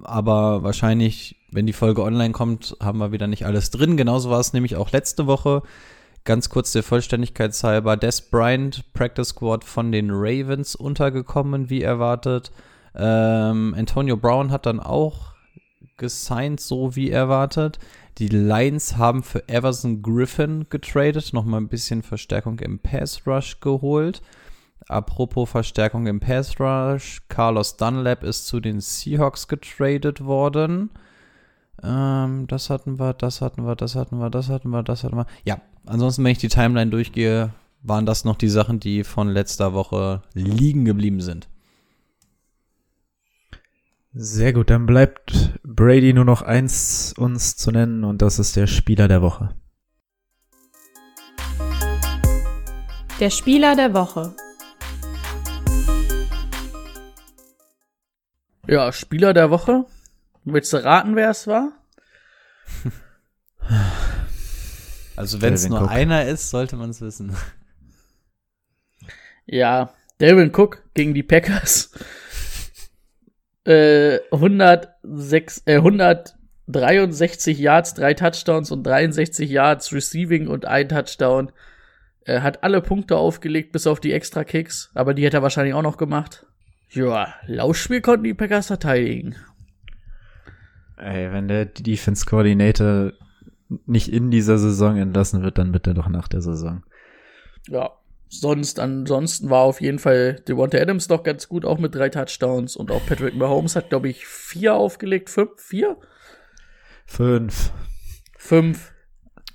Aber 0.05 0.63
wahrscheinlich, 0.63 1.37
wenn 1.51 1.67
die 1.67 1.73
Folge 1.73 2.03
online 2.03 2.33
kommt, 2.33 2.77
haben 2.81 2.99
wir 2.99 3.13
wieder 3.13 3.27
nicht 3.27 3.45
alles 3.45 3.71
drin. 3.71 3.97
Genauso 3.97 4.31
war 4.31 4.41
es 4.41 4.53
nämlich 4.53 4.77
auch 4.77 4.93
letzte 4.93 5.27
Woche. 5.27 5.63
Ganz 6.25 6.49
kurz 6.49 6.73
der 6.73 6.83
Vollständigkeit 6.83 7.53
halber, 7.63 7.97
Des 7.97 8.21
Bryant, 8.21 8.93
Practice 8.95 9.29
Squad 9.29 9.65
von 9.65 9.93
den 9.93 10.11
Ravens 10.11 10.75
untergekommen, 10.75 11.71
wie 11.71 11.83
erwartet. 11.83 12.51
Ähm, 12.97 13.75
Antonio 13.77 14.17
Brown 14.17 14.51
hat 14.51 14.67
dann 14.67 14.81
auch 14.81 15.35
gesigned, 15.97 16.61
so 16.61 16.97
wie 16.97 17.11
erwartet. 17.11 17.79
Die 18.19 18.29
Lions 18.29 18.97
haben 18.97 19.23
für 19.23 19.47
Everson 19.49 20.03
Griffin 20.03 20.67
getradet, 20.71 21.33
nochmal 21.33 21.61
ein 21.61 21.69
bisschen 21.69 22.03
Verstärkung 22.03 22.59
im 22.61 22.79
Pass 22.79 23.27
Rush 23.27 23.61
geholt. 23.61 24.23
Apropos 24.89 25.51
Verstärkung 25.51 26.07
im 26.07 26.21
Pass 26.21 26.59
Rush, 26.59 27.23
Carlos 27.29 27.77
Dunlap 27.77 28.23
ist 28.23 28.47
zu 28.47 28.61
den 28.61 28.81
Seahawks 28.81 29.49
getradet 29.49 30.25
worden. 30.25 30.91
Ähm, 31.83 32.47
das 32.47 32.71
hatten 32.71 32.99
wir, 32.99 33.13
das 33.13 33.43
hatten 33.43 33.67
wir, 33.67 33.77
das 33.77 33.97
hatten 33.97 34.19
wir, 34.19 34.31
das 34.31 34.49
hatten 34.49 34.71
wir, 34.71 34.83
das 34.83 35.05
hatten 35.05 35.17
wir. 35.17 35.27
Ja, 35.45 35.61
ansonsten, 35.85 36.25
wenn 36.25 36.33
ich 36.33 36.39
die 36.39 36.49
Timeline 36.49 36.91
durchgehe, 36.91 37.51
waren 37.83 38.07
das 38.07 38.25
noch 38.25 38.37
die 38.37 38.49
Sachen, 38.49 38.81
die 38.81 39.05
von 39.05 39.29
letzter 39.29 39.75
Woche 39.75 40.23
liegen 40.33 40.85
geblieben 40.85 41.21
sind. 41.21 41.49
Sehr 44.19 44.55
gut, 44.55 44.71
dann 44.71 44.87
bleibt 44.87 45.59
Brady 45.63 46.15
nur 46.15 46.25
noch 46.25 46.41
eins 46.41 47.13
uns 47.19 47.55
zu 47.55 47.71
nennen 47.71 48.03
und 48.03 48.23
das 48.23 48.39
ist 48.39 48.57
der 48.57 48.67
Spieler 48.67 49.09
der 49.09 49.21
Woche. 49.21 49.55
Der 53.21 53.29
Spieler 53.29 53.77
der 53.77 53.93
Woche. 53.93 54.35
Ja, 58.67 58.91
Spieler 58.91 59.35
der 59.35 59.51
Woche. 59.51 59.85
Willst 60.45 60.73
du 60.73 60.83
raten, 60.83 61.15
wer 61.15 61.31
es 61.31 61.47
war? 61.47 61.73
Also 65.17 65.41
wenn 65.41 65.55
es 65.55 65.67
nur 65.67 65.81
Cook. 65.81 65.91
einer 65.91 66.27
ist, 66.27 66.51
sollte 66.51 66.77
man 66.77 66.91
es 66.91 67.01
wissen. 67.01 67.35
Ja, 69.47 69.95
Dalvin 70.19 70.53
Cook 70.55 70.83
gegen 70.93 71.15
die 71.15 71.23
Packers. 71.23 71.91
Äh, 73.67 74.21
106, 74.31 75.63
äh, 75.67 75.77
163 75.77 77.59
Yards, 77.59 77.95
drei 77.95 78.15
Touchdowns 78.15 78.71
und 78.71 78.85
63 78.85 79.51
Yards 79.51 79.93
Receiving 79.93 80.49
und 80.49 80.65
ein 80.65 80.89
Touchdown. 80.89 81.53
Er 82.25 82.43
hat 82.43 82.65
alle 82.65 82.81
Punkte 82.81 83.17
aufgelegt, 83.17 83.73
bis 83.73 83.87
auf 83.87 84.01
die 84.01 84.13
extra 84.13 84.45
Kicks, 84.45 84.91
aber 84.95 85.15
die 85.15 85.25
hätte 85.25 85.39
er 85.39 85.43
wahrscheinlich 85.43 85.75
auch 85.75 85.83
noch 85.83 85.97
gemacht. 85.97 86.47
Ja, 86.91 87.35
Laufspiel 87.47 88.01
konnten 88.01 88.25
die 88.25 88.35
Packers 88.35 88.69
verteidigen. 88.69 89.37
Ey, 90.97 91.33
wenn 91.33 91.49
der 91.49 91.67
Defense 91.67 92.25
Coordinator 92.25 93.13
nicht 93.87 94.13
in 94.13 94.31
dieser 94.31 94.59
Saison 94.59 94.97
entlassen 94.97 95.43
wird, 95.43 95.59
dann 95.59 95.73
bitte 95.73 95.95
doch 95.95 96.09
nach 96.09 96.29
der 96.29 96.41
Saison. 96.41 96.85
Ja, 97.69 97.91
sonst, 98.29 98.79
ansonsten 98.81 99.51
war 99.51 99.63
auf 99.63 99.81
jeden 99.81 99.99
Fall 99.99 100.35
Devonta 100.49 100.79
Adams 100.79 101.09
noch 101.09 101.23
ganz 101.23 101.49
gut, 101.49 101.65
auch 101.65 101.79
mit 101.79 101.95
drei 101.95 102.09
Touchdowns 102.09 102.77
und 102.77 102.91
auch 102.91 103.05
Patrick 103.07 103.35
Mahomes 103.35 103.77
hat, 103.77 103.89
glaube 103.91 104.09
ich, 104.09 104.27
vier 104.27 104.75
aufgelegt. 104.75 105.31
Fünf? 105.31 105.51
Vier? 105.57 105.97
Fünf. 107.07 107.73
Fünf. 108.37 108.93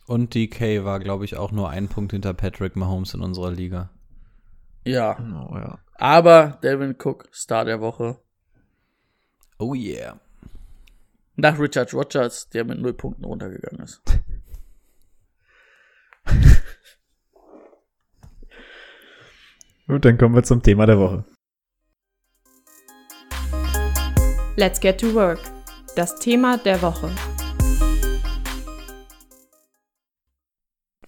Und 0.08 0.36
DK 0.36 0.84
war, 0.84 1.00
glaube 1.00 1.26
ich, 1.26 1.38
auch 1.38 1.52
nur 1.52 1.70
ein 1.70 1.88
Punkt 1.88 2.12
hinter 2.12 2.34
Patrick 2.34 2.76
Mahomes 2.76 3.14
in 3.14 3.22
unserer 3.22 3.52
Liga. 3.52 3.90
Ja. 4.84 5.18
Oh, 5.20 5.56
ja. 5.56 5.80
Aber 5.96 6.60
Delvin 6.64 6.96
Cook, 6.98 7.30
Star 7.32 7.66
der 7.66 7.80
Woche. 7.80 8.20
Oh 9.60 9.76
yeah. 9.76 10.20
Nach 11.36 11.60
Richard 11.60 11.94
Rogers, 11.94 12.50
der 12.50 12.66
mit 12.66 12.80
null 12.80 12.94
Punkten 12.94 13.24
runtergegangen 13.24 13.84
ist. 13.84 14.02
Gut, 19.92 20.06
dann 20.06 20.18
kommen 20.18 20.34
wir 20.36 20.44
zum 20.44 20.64
Thema 20.64 20.86
der 20.86 20.98
Woche. 21.00 21.26
Let's 24.56 24.80
get 24.80 25.02
to 25.02 25.14
work. 25.14 25.42
Das 25.98 26.18
Thema 26.18 26.58
der 26.58 26.82
Woche. 26.82 27.10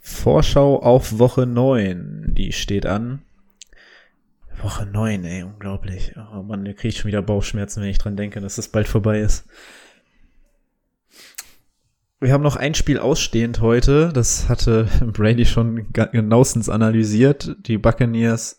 Vorschau 0.01 0.81
auf 0.81 1.17
Woche 1.17 1.45
9. 1.45 2.33
Die 2.33 2.51
steht 2.51 2.85
an. 2.85 3.21
Woche 4.61 4.85
9, 4.85 5.23
ey, 5.23 5.43
unglaublich. 5.43 6.13
Oh 6.17 6.43
Mann, 6.43 6.65
der 6.65 6.73
kriegt 6.73 6.97
schon 6.97 7.07
wieder 7.07 7.21
Bauchschmerzen, 7.21 7.81
wenn 7.81 7.89
ich 7.89 7.99
dran 7.99 8.17
denke, 8.17 8.41
dass 8.41 8.57
es 8.57 8.67
bald 8.67 8.89
vorbei 8.89 9.21
ist. 9.21 9.45
Wir 12.19 12.33
haben 12.33 12.43
noch 12.43 12.57
ein 12.57 12.73
Spiel 12.73 12.99
ausstehend 12.99 13.61
heute. 13.61 14.11
Das 14.13 14.49
hatte 14.49 14.89
Brady 15.05 15.45
schon 15.45 15.93
genauestens 15.93 16.67
analysiert. 16.67 17.55
Die 17.65 17.77
Buccaneers 17.77 18.57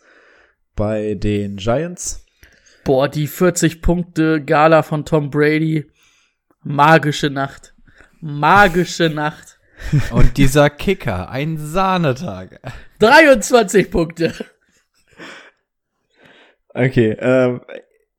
bei 0.77 1.15
den 1.15 1.57
Giants. 1.57 2.25
Boah, 2.85 3.09
die 3.09 3.27
40 3.27 3.81
Punkte 3.81 4.43
Gala 4.43 4.83
von 4.83 5.05
Tom 5.05 5.31
Brady. 5.31 5.91
Magische 6.63 7.31
Nacht. 7.31 7.75
Magische 8.21 9.11
Nacht. 9.11 9.59
Und 10.11 10.37
dieser 10.37 10.71
Kicker, 10.71 11.29
ein 11.29 11.59
Sahnetag. 11.59 12.61
23 13.01 13.91
Punkte. 13.91 14.33
Okay, 16.69 17.17
ähm, 17.21 17.61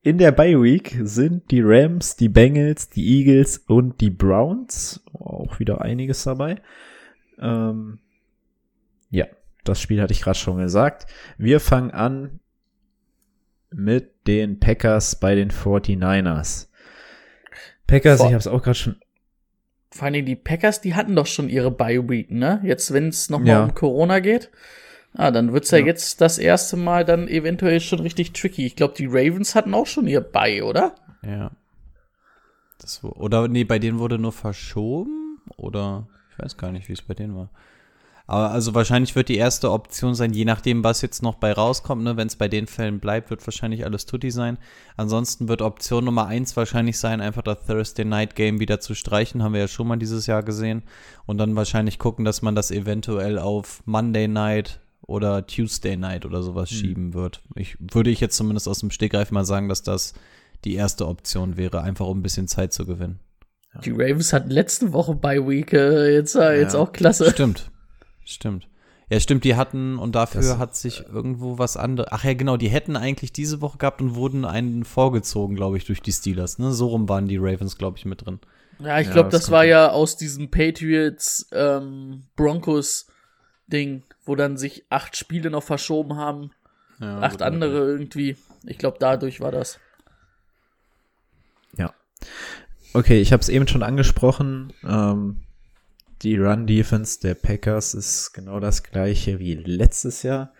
in 0.02 0.18
der 0.18 0.32
Bye 0.32 0.62
Week 0.62 0.96
sind 1.02 1.50
die 1.52 1.62
Rams, 1.62 2.15
die 2.15 2.30
Bengals, 2.30 2.89
die 2.89 3.20
Eagles 3.20 3.58
und 3.58 4.00
die 4.02 4.12
Browns. 4.12 5.04
Auch 5.13 5.60
wieder 5.60 5.82
einiges 5.82 6.24
dabei. 6.24 6.62
Ähm, 7.39 8.00
ja, 9.10 9.26
das 9.63 9.82
Spiel 9.82 10.02
hatte 10.02 10.13
ich 10.13 10.22
gerade 10.22 10.38
schon 10.38 10.58
gesagt. 10.58 11.08
Wir 11.38 11.60
fangen 11.60 11.91
an 11.91 12.39
mit 13.75 14.27
den 14.27 14.59
Packers 14.59 15.19
bei 15.19 15.35
den 15.35 15.51
49ers. 15.51 16.67
Packers, 17.88 18.17
Vor- 18.19 18.27
ich 18.27 18.33
habe 18.33 18.39
es 18.39 18.47
auch 18.47 18.61
gerade 18.63 18.75
schon. 18.75 18.95
Vor 19.91 20.03
allen 20.05 20.13
Dingen 20.13 20.25
die 20.25 20.35
Packers, 20.35 20.81
die 20.81 20.95
hatten 20.95 21.15
doch 21.15 21.27
schon 21.27 21.47
ihre 21.49 21.71
Bye-Week, 21.71 22.29
ne? 22.31 22.59
Jetzt, 22.63 22.91
wenn 22.93 23.07
es 23.09 23.29
nochmal 23.29 23.47
Ja. 23.49 23.63
um 23.63 23.73
Corona 23.73 24.19
geht. 24.19 24.49
Ah, 25.13 25.31
dann 25.31 25.53
wird's 25.53 25.71
ja, 25.71 25.77
Ja. 25.77 25.85
jetzt 25.85 26.19
das 26.19 26.38
erste 26.38 26.75
Mal 26.75 27.05
dann 27.05 27.27
eventuell 27.29 27.79
schon 27.79 27.99
richtig 28.01 28.33
tricky. 28.33 28.65
Ich 28.65 28.75
glaube, 28.75 28.95
die 28.97 29.05
Ravens 29.05 29.55
hatten 29.55 29.73
auch 29.73 29.85
schon 29.88 30.07
ihr 30.07 30.19
Bye, 30.19 30.63
oder? 30.65 30.95
Ja. 31.25 31.51
Das, 32.79 33.01
wo- 33.03 33.09
oder 33.11 33.47
nee, 33.47 33.63
bei 33.63 33.79
denen 33.79 33.99
wurde 33.99 34.17
nur 34.19 34.33
verschoben? 34.33 35.39
Oder 35.55 36.07
ich 36.33 36.43
weiß 36.43 36.57
gar 36.57 36.71
nicht, 36.73 36.89
wie 36.89 36.93
es 36.93 37.01
bei 37.01 37.13
denen 37.13 37.35
war. 37.35 37.49
Aber 38.27 38.49
also 38.49 38.73
wahrscheinlich 38.73 39.15
wird 39.15 39.29
die 39.29 39.38
erste 39.38 39.71
Option 39.71 40.15
sein, 40.15 40.33
je 40.33 40.45
nachdem, 40.45 40.83
was 40.83 41.01
jetzt 41.01 41.21
noch 41.21 41.35
bei 41.35 41.51
rauskommt, 41.51 42.03
ne? 42.03 42.17
Wenn 42.17 42.27
es 42.27 42.35
bei 42.35 42.47
den 42.47 42.65
Fällen 42.65 42.99
bleibt, 42.99 43.29
wird 43.29 43.45
wahrscheinlich 43.45 43.85
alles 43.85 44.07
Tutti 44.07 44.31
sein. 44.31 44.57
Ansonsten 44.97 45.47
wird 45.47 45.61
Option 45.61 46.05
Nummer 46.05 46.25
eins 46.25 46.57
wahrscheinlich 46.57 46.97
sein, 46.97 47.21
einfach 47.21 47.43
das 47.43 47.65
Thursday 47.67 48.03
Night 48.03 48.35
Game 48.35 48.59
wieder 48.59 48.79
zu 48.79 48.95
streichen. 48.95 49.43
Haben 49.43 49.53
wir 49.53 49.59
ja 49.61 49.67
schon 49.67 49.88
mal 49.88 49.97
dieses 49.97 50.25
Jahr 50.25 50.41
gesehen. 50.41 50.81
Und 51.27 51.38
dann 51.38 51.55
wahrscheinlich 51.55 51.99
gucken, 51.99 52.25
dass 52.25 52.41
man 52.41 52.55
das 52.55 52.71
eventuell 52.71 53.38
auf 53.38 53.83
Monday 53.85 54.27
Night 54.27 54.79
oder 55.05 55.45
Tuesday 55.45 55.95
Night 55.95 56.25
oder 56.25 56.41
sowas 56.41 56.69
schieben 56.71 57.13
wird. 57.13 57.43
Ich 57.55 57.77
würde 57.79 58.09
ich 58.09 58.19
jetzt 58.21 58.38
zumindest 58.38 58.67
aus 58.67 58.79
dem 58.79 58.89
Stegreif 58.89 59.29
mal 59.29 59.45
sagen, 59.45 59.69
dass 59.69 59.83
das 59.83 60.15
die 60.63 60.73
erste 60.73 61.07
Option 61.07 61.57
wäre, 61.57 61.83
einfach 61.83 62.07
um 62.07 62.19
ein 62.19 62.23
bisschen 62.23 62.47
Zeit 62.47 62.73
zu 62.73 62.88
gewinnen. 62.88 63.19
Die 63.83 63.91
Ravens 63.91 64.33
hatten 64.33 64.49
letzte 64.49 64.93
Woche 64.93 65.13
Bye-Week. 65.13 65.73
Äh, 65.73 66.13
jetzt, 66.15 66.33
äh, 66.35 66.59
jetzt 66.59 66.73
Ja. 66.73 66.79
auch 66.79 66.91
klasse. 66.91 67.29
Stimmt. 67.29 67.69
Stimmt. 68.25 68.67
Ja, 69.09 69.19
stimmt, 69.19 69.43
die 69.43 69.55
hatten 69.55 69.99
und 69.99 70.15
dafür 70.15 70.41
Das- 70.41 70.57
hat 70.57 70.75
sich 70.75 71.05
irgendwo 71.07 71.59
was 71.59 71.77
anderes. 71.77 72.09
Ach 72.11 72.23
ja, 72.23 72.33
genau, 72.33 72.57
die 72.57 72.69
hätten 72.69 72.95
eigentlich 72.97 73.31
diese 73.31 73.61
Woche 73.61 73.77
gehabt 73.77 74.01
und 74.01 74.15
wurden 74.15 74.45
einen 74.45 74.83
vorgezogen, 74.83 75.55
glaube 75.55 75.77
ich, 75.77 75.85
durch 75.85 76.01
die 76.01 76.11
Steelers. 76.11 76.57
Ne? 76.57 76.71
So 76.73 76.88
rum 76.88 77.07
waren 77.07 77.27
die 77.27 77.38
Ravens, 77.38 77.77
glaube 77.77 77.97
ich, 77.99 78.05
mit 78.05 78.25
drin. 78.25 78.39
Ja, 78.79 78.99
ich 78.99 79.07
Ja, 79.07 79.13
glaube, 79.13 79.29
das 79.29 79.43
das 79.43 79.51
war 79.51 79.63
ja 79.63 79.91
aus 79.91 80.17
diesem 80.17 80.49
Patriots 80.49 81.47
ähm, 81.53 82.23
Broncos 82.35 83.05
Ding, 83.67 84.03
wo 84.25 84.35
dann 84.35 84.57
sich 84.57 84.83
acht 84.89 85.15
Spiele 85.15 85.49
noch 85.51 85.63
verschoben 85.63 86.17
haben, 86.17 86.51
Ja, 86.99 87.19
acht 87.19 87.41
andere 87.43 87.77
irgendwie. 87.88 88.38
Ich 88.65 88.77
glaube, 88.79 88.97
dadurch 88.99 89.39
war 89.39 89.51
das. 89.51 89.79
Okay, 92.93 93.19
ich 93.19 93.33
habe 93.33 93.41
es 93.41 93.49
eben 93.49 93.67
schon 93.67 93.83
angesprochen. 93.83 94.71
Ähm, 94.83 95.43
die 96.25 96.38
Run-Defense 96.38 97.19
der 97.21 97.35
Packers 97.35 97.93
ist 97.93 98.33
genau 98.33 98.59
das 98.59 98.81
gleiche 98.81 99.38
wie 99.38 99.53
letztes 99.53 100.23
Jahr. 100.23 100.53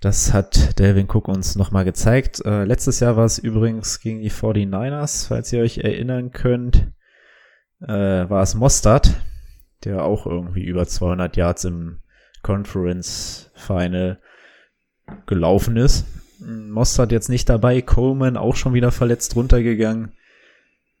Das 0.00 0.32
hat 0.32 0.78
Delvin 0.80 1.06
Cook 1.08 1.28
uns 1.28 1.54
nochmal 1.54 1.84
gezeigt. 1.84 2.44
Äh, 2.44 2.64
letztes 2.64 2.98
Jahr 2.98 3.16
war 3.16 3.24
es 3.24 3.38
übrigens 3.38 4.00
gegen 4.00 4.20
die 4.20 4.30
49ers, 4.30 5.28
falls 5.28 5.52
ihr 5.52 5.62
euch 5.62 5.78
erinnern 5.78 6.32
könnt, 6.32 6.92
äh, 7.80 7.86
war 7.86 8.42
es 8.42 8.56
Mostard, 8.56 9.14
der 9.84 10.04
auch 10.04 10.26
irgendwie 10.26 10.64
über 10.64 10.84
200 10.84 11.36
Yards 11.36 11.64
im 11.64 12.00
Conference 12.42 13.52
Final 13.54 14.20
gelaufen 15.26 15.76
ist. 15.76 16.06
Mostard 16.40 17.12
jetzt 17.12 17.28
nicht 17.28 17.48
dabei, 17.48 17.82
Coleman 17.82 18.36
auch 18.36 18.56
schon 18.56 18.74
wieder 18.74 18.90
verletzt 18.90 19.36
runtergegangen. 19.36 20.12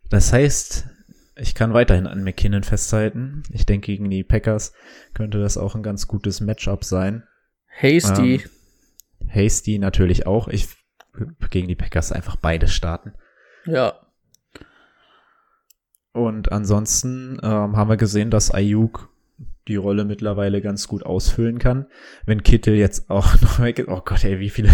Das 0.08 0.32
heißt, 0.32 0.88
ich 1.36 1.54
kann 1.54 1.74
weiterhin 1.74 2.06
an 2.06 2.24
McKinnon 2.24 2.62
festhalten. 2.62 3.42
Ich 3.52 3.66
denke, 3.66 3.86
gegen 3.92 4.08
die 4.10 4.24
Packers 4.24 4.72
könnte 5.14 5.38
das 5.38 5.58
auch 5.58 5.74
ein 5.74 5.82
ganz 5.82 6.08
gutes 6.08 6.40
Matchup 6.40 6.84
sein. 6.84 7.24
Hasty. 7.68 8.36
Ähm, 8.36 9.28
Hasty 9.28 9.78
natürlich 9.78 10.26
auch. 10.26 10.48
Ich 10.48 10.68
gegen 11.50 11.68
die 11.68 11.74
Packers 11.74 12.12
einfach 12.12 12.36
beide 12.36 12.68
starten. 12.68 13.12
Ja. 13.66 14.00
Und 16.12 16.52
ansonsten 16.52 17.38
ähm, 17.42 17.76
haben 17.76 17.90
wir 17.90 17.96
gesehen, 17.96 18.30
dass 18.30 18.50
Ayuk 18.50 19.10
die 19.68 19.76
Rolle 19.76 20.04
mittlerweile 20.04 20.62
ganz 20.62 20.88
gut 20.88 21.04
ausfüllen 21.04 21.58
kann. 21.58 21.86
Wenn 22.24 22.42
Kittel 22.42 22.74
jetzt 22.74 23.10
auch 23.10 23.40
noch 23.42 23.60
weg 23.60 23.78
ist, 23.78 23.88
oh 23.88 24.00
Gott, 24.04 24.24
ey, 24.24 24.40
wie 24.40 24.50
viele, 24.50 24.70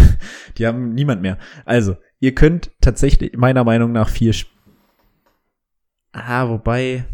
die 0.57 0.67
haben 0.67 0.93
niemand 0.93 1.21
mehr. 1.21 1.37
Also, 1.65 1.97
ihr 2.19 2.35
könnt 2.35 2.71
tatsächlich 2.79 3.35
meiner 3.35 3.63
Meinung 3.63 3.91
nach 3.91 4.09
vier, 4.09 4.31
Sp 4.31 4.52
ah, 6.13 6.47
wobei 6.49 7.05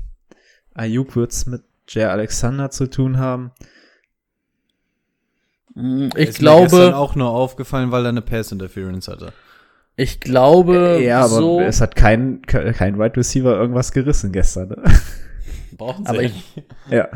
Ayuk 0.73 1.15
wird's 1.15 1.45
mit 1.45 1.63
Jay 1.87 2.03
Alexander 2.05 2.69
zu 2.69 2.87
tun 2.87 3.17
haben. 3.17 3.51
Mm, 5.75 6.09
Ich 6.15 6.29
Ist 6.29 6.41
mir 6.41 6.51
gestern 6.61 6.69
glaube, 6.69 6.95
auch 6.97 7.15
nur 7.15 7.29
aufgefallen, 7.29 7.91
weil 7.91 8.05
er 8.05 8.09
eine 8.09 8.21
Pass 8.21 8.51
Interference 8.51 9.07
hatte. 9.07 9.33
ich 9.95 10.19
glaube, 10.19 10.99
ja, 11.03 11.19
aber 11.19 11.27
so, 11.37 11.59
es 11.61 11.81
hat 11.81 11.95
kein, 11.95 12.41
kein 12.43 12.99
Wide 12.99 13.17
Receiver 13.17 13.55
irgendwas 13.55 13.91
gerissen 13.91 14.31
gestern. 14.31 14.69
Ne? 14.69 14.83
Brauchen 15.77 16.05
Aber 16.07 16.21
nicht. 16.21 16.35
ja. 16.89 17.07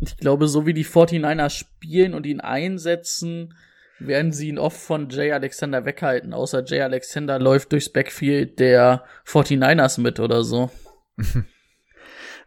ich 0.00 0.16
glaube, 0.16 0.48
so 0.48 0.66
wie 0.66 0.74
die 0.74 0.84
49ers 0.84 1.50
spielen 1.50 2.14
und 2.14 2.26
ihn 2.26 2.40
einsetzen, 2.40 3.54
werden 4.00 4.32
sie 4.32 4.48
ihn 4.48 4.58
oft 4.58 4.78
von 4.80 5.08
Jay 5.10 5.32
Alexander 5.32 5.84
weghalten. 5.84 6.32
Außer 6.34 6.64
Jay 6.64 6.80
Alexander 6.80 7.38
läuft 7.38 7.72
durchs 7.72 7.90
Backfield 7.90 8.58
der 8.58 9.04
49ers 9.26 10.00
mit 10.00 10.20
oder 10.20 10.42
so. 10.44 10.70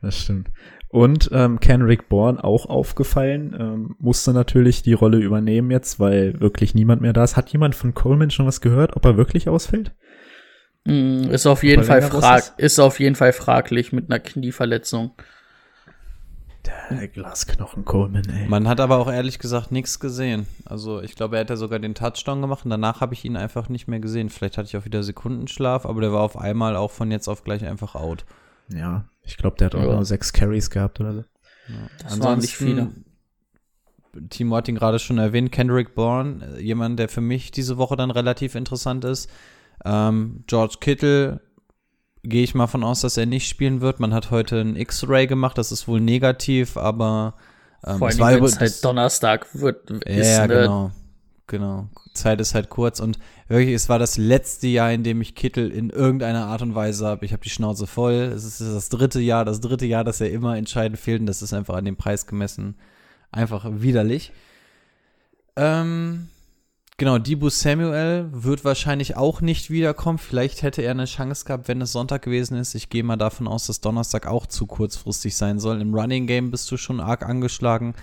Das 0.01 0.17
stimmt. 0.17 0.49
Und 0.89 1.29
ähm, 1.31 1.59
Kenrick 1.61 2.09
Bourne 2.09 2.43
auch 2.43 2.65
aufgefallen, 2.65 3.55
ähm, 3.57 3.95
musste 3.99 4.33
natürlich 4.33 4.83
die 4.83 4.93
Rolle 4.93 5.17
übernehmen 5.17 5.71
jetzt, 5.71 5.99
weil 5.99 6.39
wirklich 6.41 6.75
niemand 6.75 7.01
mehr 7.01 7.13
da 7.13 7.23
ist. 7.23 7.37
Hat 7.37 7.49
jemand 7.49 7.73
von 7.73 7.93
Coleman 7.93 8.29
schon 8.29 8.45
was 8.45 8.59
gehört, 8.59 8.95
ob 8.95 9.05
er 9.05 9.15
wirklich 9.15 9.47
ausfällt? 9.47 9.93
Mm, 10.83 11.29
Ist 11.31 11.47
auf 11.47 11.63
jeden 11.63 11.83
Fall 11.83 12.01
frag 12.01 12.53
ist 12.57 12.79
auf 12.79 12.99
jeden 12.99 13.15
Fall 13.15 13.31
fraglich 13.31 13.93
mit 13.93 14.11
einer 14.11 14.19
Knieverletzung. 14.19 15.15
Der 16.65 17.07
Glasknochen 17.09 17.83
Coleman, 17.83 18.23
ey. 18.29 18.47
Man 18.47 18.67
hat 18.67 18.79
aber 18.79 18.97
auch 18.97 19.11
ehrlich 19.11 19.37
gesagt 19.39 19.71
nichts 19.71 19.99
gesehen. 19.99 20.47
Also 20.65 21.01
ich 21.01 21.15
glaube, 21.15 21.35
er 21.35 21.41
hat 21.41 21.49
ja 21.49 21.57
sogar 21.57 21.79
den 21.79 21.93
Touchdown 21.95 22.41
gemacht 22.41 22.63
und 22.63 22.71
danach 22.71 23.01
habe 23.01 23.13
ich 23.13 23.25
ihn 23.25 23.35
einfach 23.35 23.67
nicht 23.69 23.87
mehr 23.87 23.99
gesehen. 23.99 24.29
Vielleicht 24.29 24.57
hatte 24.57 24.67
ich 24.67 24.77
auch 24.77 24.85
wieder 24.85 25.03
Sekundenschlaf, 25.03 25.85
aber 25.85 25.99
der 26.01 26.13
war 26.13 26.21
auf 26.21 26.37
einmal 26.37 26.75
auch 26.77 26.91
von 26.91 27.11
jetzt 27.11 27.27
auf 27.27 27.43
gleich 27.43 27.65
einfach 27.65 27.95
out. 27.95 28.25
Ja, 28.69 29.05
ich 29.23 29.35
glaube, 29.37 29.57
der 29.57 29.65
hat 29.67 29.75
auch 29.75 29.83
Ja. 29.83 29.93
nur 29.93 30.05
sechs 30.05 30.31
Carries 30.31 30.69
gehabt 30.69 30.99
oder 31.01 31.13
so. 31.13 31.23
Das 32.01 32.19
waren 32.21 32.39
nicht 32.39 32.55
viele. 32.55 32.91
Timo 34.29 34.55
hat 34.55 34.67
ihn 34.67 34.75
gerade 34.75 34.99
schon 34.99 35.17
erwähnt, 35.17 35.51
Kendrick 35.51 35.95
Bourne, 35.95 36.55
äh, 36.57 36.61
jemand, 36.61 36.99
der 36.99 37.09
für 37.09 37.21
mich 37.21 37.51
diese 37.51 37.77
Woche 37.77 37.95
dann 37.95 38.11
relativ 38.11 38.55
interessant 38.55 39.05
ist. 39.05 39.29
Ähm, 39.85 40.43
George 40.47 40.75
Kittle, 40.79 41.41
gehe 42.23 42.43
ich 42.43 42.55
mal 42.55 42.67
von 42.67 42.83
aus, 42.83 43.01
dass 43.01 43.17
er 43.17 43.25
nicht 43.25 43.47
spielen 43.47 43.81
wird. 43.81 43.99
Man 43.99 44.13
hat 44.13 44.31
heute 44.31 44.59
ein 44.61 44.75
X-Ray 44.75 45.27
gemacht, 45.27 45.57
das 45.57 45.71
ist 45.71 45.87
wohl 45.87 46.01
negativ, 46.01 46.77
aber 46.77 47.35
ähm, 47.85 47.97
Vor 47.97 48.09
es 48.09 48.19
allem, 48.19 48.39
wenn 48.39 48.45
es 48.45 48.59
halt 48.59 48.83
Donnerstag 48.83 49.47
wird, 49.53 49.89
ist 49.91 50.37
ja, 50.37 50.47
ne, 50.47 50.55
genau. 50.55 50.91
Genau. 51.47 51.87
Zeit 52.13 52.39
ist 52.39 52.55
halt 52.55 52.69
kurz 52.69 52.99
und 52.99 53.19
wirklich, 53.47 53.73
es 53.73 53.89
war 53.89 53.99
das 53.99 54.17
letzte 54.17 54.67
Jahr, 54.67 54.91
in 54.91 55.03
dem 55.03 55.19
ich 55.21 55.35
Kittel 55.35 55.71
in 55.71 55.89
irgendeiner 55.89 56.45
Art 56.45 56.61
und 56.61 56.75
Weise 56.75 57.05
habe. 57.05 57.25
Ich 57.25 57.33
habe 57.33 57.43
die 57.43 57.49
Schnauze 57.49 57.87
voll. 57.87 58.13
Es 58.13 58.45
ist 58.45 58.61
das 58.61 58.89
dritte 58.89 59.19
Jahr, 59.19 59.43
das 59.43 59.59
dritte 59.59 59.85
Jahr, 59.85 60.03
dass 60.03 60.21
er 60.21 60.31
immer 60.31 60.55
entscheidend 60.55 60.99
fehlt 60.99 61.19
und 61.19 61.25
das 61.25 61.41
ist 61.41 61.53
einfach 61.53 61.75
an 61.75 61.85
dem 61.85 61.97
Preis 61.97 62.27
gemessen 62.27 62.75
einfach 63.33 63.65
widerlich. 63.69 64.31
Ähm, 65.55 66.29
genau, 66.97 67.17
Dibu 67.17 67.49
Samuel 67.49 68.29
wird 68.31 68.65
wahrscheinlich 68.65 69.15
auch 69.17 69.41
nicht 69.41 69.69
wiederkommen. 69.69 70.17
Vielleicht 70.17 70.61
hätte 70.61 70.81
er 70.81 70.91
eine 70.91 71.05
Chance 71.05 71.45
gehabt, 71.45 71.67
wenn 71.67 71.81
es 71.81 71.91
Sonntag 71.91 72.21
gewesen 72.21 72.57
ist. 72.57 72.75
Ich 72.75 72.89
gehe 72.89 73.03
mal 73.03 73.17
davon 73.17 73.47
aus, 73.47 73.67
dass 73.67 73.81
Donnerstag 73.81 74.27
auch 74.27 74.45
zu 74.47 74.65
kurzfristig 74.65 75.35
sein 75.35 75.59
soll. 75.59 75.81
Im 75.81 75.93
Running 75.93 76.27
Game 76.27 76.51
bist 76.51 76.71
du 76.71 76.77
schon 76.77 76.99
arg 76.99 77.23
angeschlagen. 77.23 77.93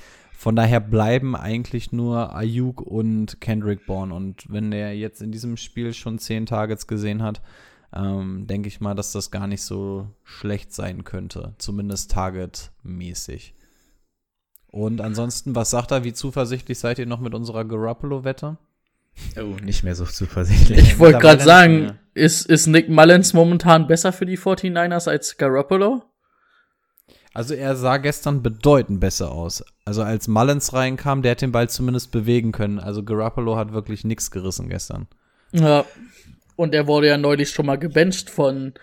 Von 0.41 0.57
daher 0.57 0.81
bleiben 0.81 1.37
eigentlich 1.37 1.93
nur 1.93 2.35
Ayuk 2.35 2.81
und 2.81 3.43
Kendrick 3.43 3.85
Bourne. 3.87 4.15
Und 4.15 4.51
wenn 4.51 4.73
er 4.73 4.95
jetzt 4.95 5.21
in 5.21 5.33
diesem 5.33 5.59
Spiel 5.59 5.93
schon 5.93 6.19
zehn 6.19 6.47
Targets 6.47 6.87
gesehen 6.87 7.23
hat, 7.23 7.43
ähm, 7.93 8.47
denke 8.47 8.69
ich 8.69 8.81
mal, 8.81 8.95
dass 8.95 9.13
das 9.13 9.31
gar 9.31 9.47
nicht 9.47 9.63
so 9.63 10.09
schlecht 10.25 10.73
sein 10.73 11.05
könnte. 11.05 11.55
Zumindest 11.59 12.13
targetmäßig. 12.13 13.55
Und 14.69 15.01
ansonsten, 15.01 15.55
was 15.55 15.71
sagt 15.71 15.91
er? 15.91 16.05
Wie 16.05 16.13
zuversichtlich 16.13 16.79
seid 16.79 16.99
ihr 16.99 17.07
noch 17.07 17.21
mit 17.21 17.35
unserer 17.35 17.65
Garoppolo-Wette? 17.65 18.57
Oh, 19.37 19.57
nicht 19.63 19.83
mehr 19.85 19.95
so 19.95 20.05
zuversichtlich. 20.05 20.79
Ich 20.79 20.99
wollte 20.99 21.19
gerade 21.19 21.43
sagen, 21.43 21.99
ist, 22.15 22.47
ist 22.47 22.67
Nick 22.67 22.89
Mullins 22.89 23.33
momentan 23.33 23.87
besser 23.87 24.13
für 24.13 24.27
die 24.27 24.39
49ers 24.39 25.09
als 25.09 25.37
Garoppolo? 25.37 26.03
Also 27.33 27.55
er 27.55 27.77
sah 27.77 27.99
gestern 27.99 28.43
bedeutend 28.43 28.99
besser 29.01 29.31
aus. 29.31 29.65
Also 29.85 30.03
als 30.03 30.27
Mullins 30.27 30.73
reinkam, 30.73 31.23
der 31.23 31.33
hat 31.33 31.43
den 31.43 31.53
Ball 31.53 31.69
zumindest 31.69 32.11
bewegen 32.11 32.51
können. 32.51 32.81
Also 32.81 33.05
Garoppolo 33.05 33.57
hat 33.57 33.73
wirklich 33.73 34.05
nichts 34.05 34.31
gerissen 34.31 34.69
gestern. 34.69 35.07
Ja. 35.53 35.85
Und 36.57 36.75
er 36.75 36.87
wurde 36.87 37.07
ja 37.07 37.17
neulich 37.17 37.51
schon 37.51 37.67
mal 37.67 37.79
gebencht 37.79 38.31
von, 38.31 38.75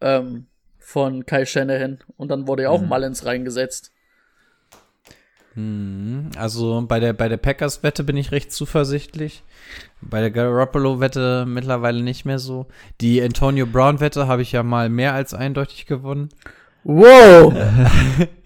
ähm, 0.00 0.46
von 0.78 1.24
Kai 1.24 1.46
Shanahan. 1.46 1.98
Und 2.16 2.28
dann 2.28 2.46
wurde 2.46 2.64
ja 2.64 2.70
auch 2.70 2.82
Mullins 2.82 3.24
reingesetzt. 3.24 3.92
Mhm. 5.56 6.30
Also 6.36 6.84
bei 6.86 7.00
der, 7.00 7.12
bei 7.12 7.28
der 7.28 7.38
Packers-Wette 7.38 8.04
bin 8.04 8.16
ich 8.16 8.30
recht 8.30 8.52
zuversichtlich. 8.52 9.42
Bei 10.00 10.20
der 10.20 10.30
Garoppolo-Wette 10.30 11.46
mittlerweile 11.48 12.02
nicht 12.02 12.24
mehr 12.24 12.38
so. 12.38 12.66
Die 13.00 13.20
Antonio 13.22 13.66
Brown-Wette 13.66 14.28
habe 14.28 14.42
ich 14.42 14.52
ja 14.52 14.62
mal 14.62 14.88
mehr 14.88 15.14
als 15.14 15.34
eindeutig 15.34 15.86
gewonnen. 15.86 16.28
Wow! 16.84 17.52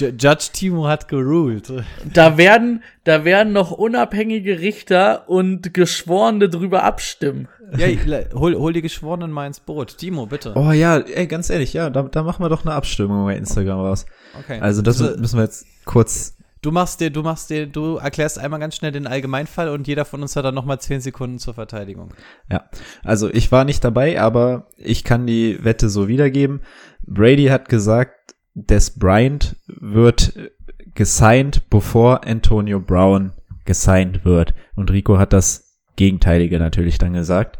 Ju- 0.00 0.12
Judge 0.18 0.48
Timo 0.52 0.86
hat 0.86 1.08
geruled. 1.08 1.72
da 2.12 2.36
werden, 2.38 2.82
da 3.04 3.24
werden 3.24 3.52
noch 3.52 3.70
unabhängige 3.70 4.60
Richter 4.60 5.28
und 5.28 5.74
Geschworene 5.74 6.48
drüber 6.48 6.84
abstimmen. 6.84 7.48
Ja, 7.76 7.86
hol, 8.34 8.54
hol 8.56 8.72
die 8.72 8.82
Geschworenen 8.82 9.30
mal 9.30 9.46
ins 9.46 9.60
Boot. 9.60 9.98
Timo, 9.98 10.26
bitte. 10.26 10.52
Oh 10.56 10.72
ja, 10.72 10.98
ey, 10.98 11.26
ganz 11.26 11.50
ehrlich, 11.50 11.72
ja, 11.72 11.88
da, 11.90 12.02
da 12.02 12.22
machen 12.22 12.44
wir 12.44 12.48
doch 12.48 12.64
eine 12.64 12.74
Abstimmung 12.74 13.24
bei 13.26 13.36
Instagram 13.36 13.80
raus. 13.80 14.06
Okay. 14.38 14.58
Also 14.60 14.82
das 14.82 15.00
Also- 15.00 15.20
müssen 15.20 15.36
wir 15.38 15.44
jetzt 15.44 15.66
kurz. 15.84 16.36
Du 16.62 16.72
machst 16.72 17.00
dir, 17.00 17.08
du 17.10 17.22
machst 17.22 17.48
dir, 17.48 17.66
du 17.66 17.96
erklärst 17.96 18.38
einmal 18.38 18.60
ganz 18.60 18.76
schnell 18.76 18.92
den 18.92 19.06
Allgemeinfall 19.06 19.70
und 19.70 19.88
jeder 19.88 20.04
von 20.04 20.20
uns 20.20 20.36
hat 20.36 20.44
dann 20.44 20.54
nochmal 20.54 20.78
10 20.78 21.00
Sekunden 21.00 21.38
zur 21.38 21.54
Verteidigung. 21.54 22.12
Ja, 22.50 22.64
also 23.02 23.30
ich 23.32 23.50
war 23.50 23.64
nicht 23.64 23.82
dabei, 23.82 24.20
aber 24.20 24.66
ich 24.76 25.02
kann 25.02 25.26
die 25.26 25.64
Wette 25.64 25.88
so 25.88 26.06
wiedergeben. 26.06 26.60
Brady 27.06 27.46
hat 27.46 27.70
gesagt, 27.70 28.34
Des 28.54 28.98
Bryant 28.98 29.56
wird 29.66 30.36
äh, 30.36 30.50
gesigned, 30.94 31.68
bevor 31.70 32.26
Antonio 32.26 32.80
Brown 32.80 33.32
gesigned 33.64 34.24
wird. 34.24 34.54
Und 34.74 34.90
Rico 34.90 35.18
hat 35.18 35.32
das 35.32 35.78
Gegenteilige 35.96 36.58
natürlich 36.58 36.98
dann 36.98 37.12
gesagt. 37.12 37.58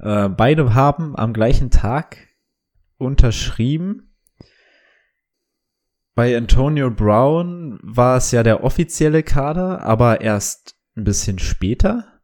Äh, 0.00 0.28
beide 0.28 0.74
haben 0.74 1.16
am 1.16 1.32
gleichen 1.32 1.70
Tag 1.70 2.28
unterschrieben. 2.98 4.14
Bei 6.14 6.36
Antonio 6.36 6.90
Brown 6.90 7.78
war 7.82 8.16
es 8.16 8.30
ja 8.30 8.42
der 8.42 8.62
offizielle 8.62 9.22
Kader, 9.22 9.82
aber 9.82 10.20
erst 10.20 10.76
ein 10.96 11.04
bisschen 11.04 11.38
später. 11.38 12.20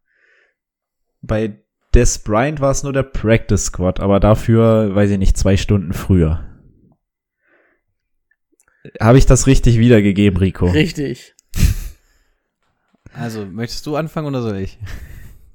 Bei 1.22 1.64
Des 1.92 2.20
Bryant 2.20 2.60
war 2.60 2.70
es 2.70 2.84
nur 2.84 2.92
der 2.92 3.02
Practice 3.02 3.66
Squad, 3.66 3.98
aber 3.98 4.20
dafür, 4.20 4.94
weiß 4.94 5.10
ich 5.10 5.18
nicht, 5.18 5.36
zwei 5.36 5.56
Stunden 5.56 5.92
früher. 5.92 6.49
Habe 9.00 9.18
ich 9.18 9.26
das 9.26 9.46
richtig 9.46 9.78
wiedergegeben, 9.78 10.38
Rico? 10.38 10.66
Richtig. 10.66 11.34
Also, 13.12 13.44
möchtest 13.44 13.86
du 13.86 13.96
anfangen 13.96 14.28
oder 14.28 14.42
soll 14.42 14.58
ich? 14.58 14.78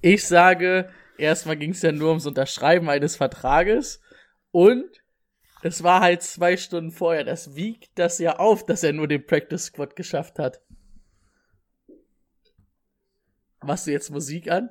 Ich 0.02 0.26
sage, 0.26 0.90
erstmal 1.18 1.58
ging 1.58 1.72
es 1.72 1.82
ja 1.82 1.92
nur 1.92 2.10
ums 2.10 2.26
Unterschreiben 2.26 2.90
eines 2.90 3.16
Vertrages. 3.16 4.02
Und 4.52 4.86
es 5.64 5.82
war 5.82 6.02
halt 6.02 6.22
zwei 6.22 6.58
Stunden 6.58 6.92
vorher. 6.92 7.24
Das 7.24 7.56
wiegt 7.56 7.90
das 7.96 8.20
ja 8.20 8.38
auf, 8.38 8.66
dass 8.66 8.84
er 8.84 8.94
nur 8.94 9.08
den 9.08 9.26
Practice 9.26 9.66
Squad 9.66 9.96
geschafft 9.96 10.38
hat. 10.38 10.62
Machst 13.64 13.88
du 13.88 13.92
jetzt 13.92 14.12
Musik 14.12 14.52
an? 14.52 14.70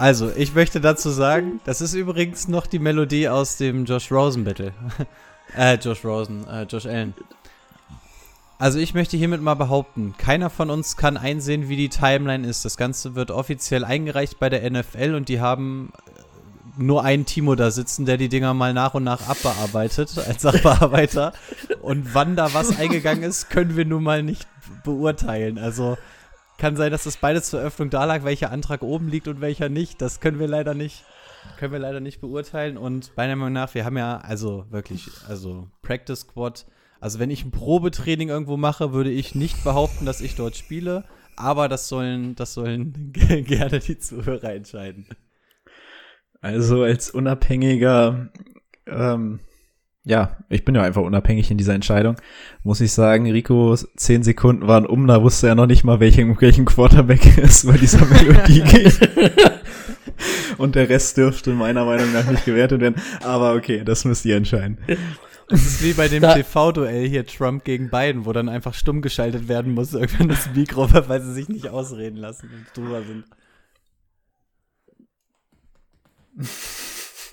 Also, 0.00 0.32
ich 0.34 0.54
möchte 0.54 0.80
dazu 0.80 1.10
sagen, 1.10 1.60
das 1.66 1.82
ist 1.82 1.92
übrigens 1.92 2.48
noch 2.48 2.66
die 2.66 2.78
Melodie 2.78 3.28
aus 3.28 3.58
dem 3.58 3.84
Josh 3.84 4.10
Rosen 4.10 4.44
Battle. 4.44 4.72
äh, 5.54 5.74
Josh 5.74 6.02
Rosen, 6.06 6.48
äh, 6.48 6.62
Josh 6.62 6.86
Allen. 6.86 7.12
Also 8.56 8.78
ich 8.78 8.94
möchte 8.94 9.18
hiermit 9.18 9.42
mal 9.42 9.56
behaupten, 9.56 10.14
keiner 10.16 10.48
von 10.48 10.70
uns 10.70 10.96
kann 10.96 11.18
einsehen, 11.18 11.68
wie 11.68 11.76
die 11.76 11.90
Timeline 11.90 12.48
ist. 12.48 12.64
Das 12.64 12.78
Ganze 12.78 13.14
wird 13.14 13.30
offiziell 13.30 13.84
eingereicht 13.84 14.38
bei 14.38 14.48
der 14.48 14.70
NFL 14.70 15.14
und 15.14 15.28
die 15.28 15.42
haben 15.42 15.92
äh, 16.06 16.82
nur 16.82 17.04
einen 17.04 17.26
Timo 17.26 17.54
da 17.54 17.70
sitzen, 17.70 18.06
der 18.06 18.16
die 18.16 18.30
Dinger 18.30 18.54
mal 18.54 18.72
nach 18.72 18.94
und 18.94 19.04
nach 19.04 19.28
abbearbeitet 19.28 20.16
als 20.26 20.40
Sachbearbeiter. 20.40 21.34
und 21.82 22.14
wann 22.14 22.36
da 22.36 22.54
was 22.54 22.78
eingegangen 22.78 23.22
ist, 23.22 23.50
können 23.50 23.76
wir 23.76 23.84
nun 23.84 24.02
mal 24.02 24.22
nicht 24.22 24.48
beurteilen. 24.82 25.58
Also 25.58 25.98
kann 26.60 26.76
sein, 26.76 26.92
dass 26.92 27.04
das 27.04 27.16
beides 27.16 27.50
zur 27.50 27.60
Öffnung 27.60 27.90
da 27.90 28.04
lag, 28.04 28.22
welcher 28.22 28.52
Antrag 28.52 28.82
oben 28.82 29.08
liegt 29.08 29.26
und 29.26 29.40
welcher 29.40 29.68
nicht. 29.68 30.00
Das 30.00 30.20
können 30.20 30.38
wir 30.38 30.46
leider 30.46 30.74
nicht, 30.74 31.04
können 31.58 31.72
wir 31.72 31.80
leider 31.80 32.00
nicht 32.00 32.20
beurteilen. 32.20 32.76
Und 32.76 33.10
meiner 33.16 33.34
Meinung 33.34 33.54
nach, 33.54 33.74
wir 33.74 33.84
haben 33.84 33.96
ja 33.96 34.18
also 34.18 34.66
wirklich, 34.70 35.08
also 35.26 35.68
Practice 35.82 36.20
Squad 36.20 36.66
also 37.00 37.18
wenn 37.18 37.30
ich 37.30 37.44
ein 37.44 37.50
Probetraining 37.50 38.28
irgendwo 38.28 38.56
mache, 38.58 38.92
würde 38.92 39.10
ich 39.10 39.34
nicht 39.34 39.64
behaupten, 39.64 40.04
dass 40.04 40.20
ich 40.20 40.36
dort 40.36 40.54
spiele, 40.54 41.04
aber 41.34 41.68
das 41.68 41.88
sollen, 41.88 42.34
das 42.34 42.52
sollen 42.52 43.12
gerne 43.12 43.80
die 43.80 43.98
Zuhörer 43.98 44.52
entscheiden. 44.52 45.06
Also 46.42 46.82
als 46.82 47.10
unabhängiger, 47.10 48.30
ähm, 48.86 49.40
ja, 50.04 50.36
ich 50.48 50.64
bin 50.64 50.74
ja 50.74 50.82
einfach 50.82 51.02
unabhängig 51.02 51.50
in 51.50 51.58
dieser 51.58 51.74
Entscheidung, 51.74 52.16
muss 52.62 52.80
ich 52.80 52.92
sagen, 52.92 53.30
Rico, 53.30 53.76
zehn 53.96 54.22
Sekunden 54.22 54.66
waren 54.66 54.86
um, 54.86 55.06
da 55.06 55.22
wusste 55.22 55.48
er 55.48 55.54
noch 55.54 55.66
nicht 55.66 55.84
mal, 55.84 56.00
welchen, 56.00 56.40
welchen 56.40 56.64
Quarterback 56.64 57.38
es 57.42 57.66
bei 57.66 57.76
dieser 57.76 58.06
Melodie 58.06 58.60
geht. 58.66 58.98
Und 60.58 60.74
der 60.74 60.88
Rest 60.88 61.16
dürfte 61.16 61.52
meiner 61.52 61.84
Meinung 61.84 62.12
nach 62.12 62.30
nicht 62.30 62.44
gewertet 62.44 62.80
werden. 62.80 63.00
Aber 63.22 63.54
okay, 63.54 63.82
das 63.84 64.04
müsst 64.04 64.24
ihr 64.26 64.36
entscheiden. 64.36 64.78
Das 65.48 65.62
ist 65.66 65.82
wie 65.82 65.94
bei 65.94 66.06
dem 66.06 66.22
TV-Duell 66.22 67.08
hier 67.08 67.26
Trump 67.26 67.64
gegen 67.64 67.90
Biden, 67.90 68.24
wo 68.24 68.32
dann 68.32 68.48
einfach 68.48 68.72
stumm 68.72 69.02
geschaltet 69.02 69.48
werden 69.48 69.74
muss, 69.74 69.94
irgendwann 69.94 70.28
das 70.28 70.48
Mikro, 70.54 70.88
weil 71.08 71.20
sie 71.22 71.32
sich 71.32 71.48
nicht 71.48 71.68
ausreden 71.68 72.16
lassen 72.16 72.50
und 72.54 72.66
drüber 72.76 73.02
sind. 73.02 73.24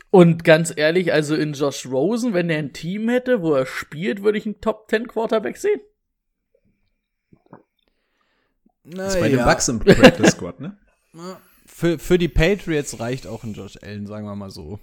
Und 0.09 0.43
ganz 0.43 0.73
ehrlich, 0.75 1.11
also 1.11 1.35
in 1.35 1.53
Josh 1.53 1.85
Rosen, 1.85 2.33
wenn 2.33 2.49
er 2.49 2.59
ein 2.59 2.73
Team 2.73 3.09
hätte, 3.09 3.41
wo 3.41 3.53
er 3.53 3.65
spielt, 3.65 4.23
würde 4.23 4.37
ich 4.37 4.45
einen 4.45 4.61
Top 4.61 4.89
10 4.89 5.07
Quarterback 5.07 5.57
sehen. 5.57 5.81
Na, 8.83 9.03
das 9.03 9.15
ist 9.15 9.19
bei 9.19 9.27
ja. 9.27 9.37
den 9.37 9.45
Bucks 9.45 9.67
im 9.67 9.79
Practice 9.79 10.31
Squad, 10.31 10.59
ne? 10.59 10.77
Für, 11.69 11.99
für 11.99 12.17
die 12.17 12.29
Patriots 12.29 12.99
reicht 12.99 13.27
auch 13.27 13.43
ein 13.43 13.53
Josh 13.53 13.77
Allen, 13.83 14.07
sagen 14.07 14.25
wir 14.25 14.35
mal 14.35 14.49
so. 14.49 14.79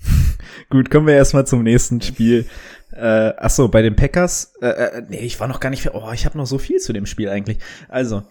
Gut, 0.70 0.90
kommen 0.90 1.06
wir 1.06 1.14
erstmal 1.14 1.46
zum 1.46 1.62
nächsten 1.62 2.00
Spiel. 2.00 2.46
Äh, 2.90 3.34
achso, 3.36 3.68
bei 3.68 3.82
den 3.82 3.94
Packers, 3.94 4.54
äh, 4.60 4.68
äh, 4.68 5.02
nee, 5.08 5.18
ich 5.18 5.38
war 5.38 5.46
noch 5.46 5.60
gar 5.60 5.70
nicht, 5.70 5.82
für, 5.82 5.94
oh, 5.94 6.10
ich 6.12 6.24
habe 6.24 6.36
noch 6.36 6.46
so 6.46 6.58
viel 6.58 6.78
zu 6.78 6.92
dem 6.92 7.06
Spiel 7.06 7.28
eigentlich. 7.28 7.58
Also, 7.88 8.22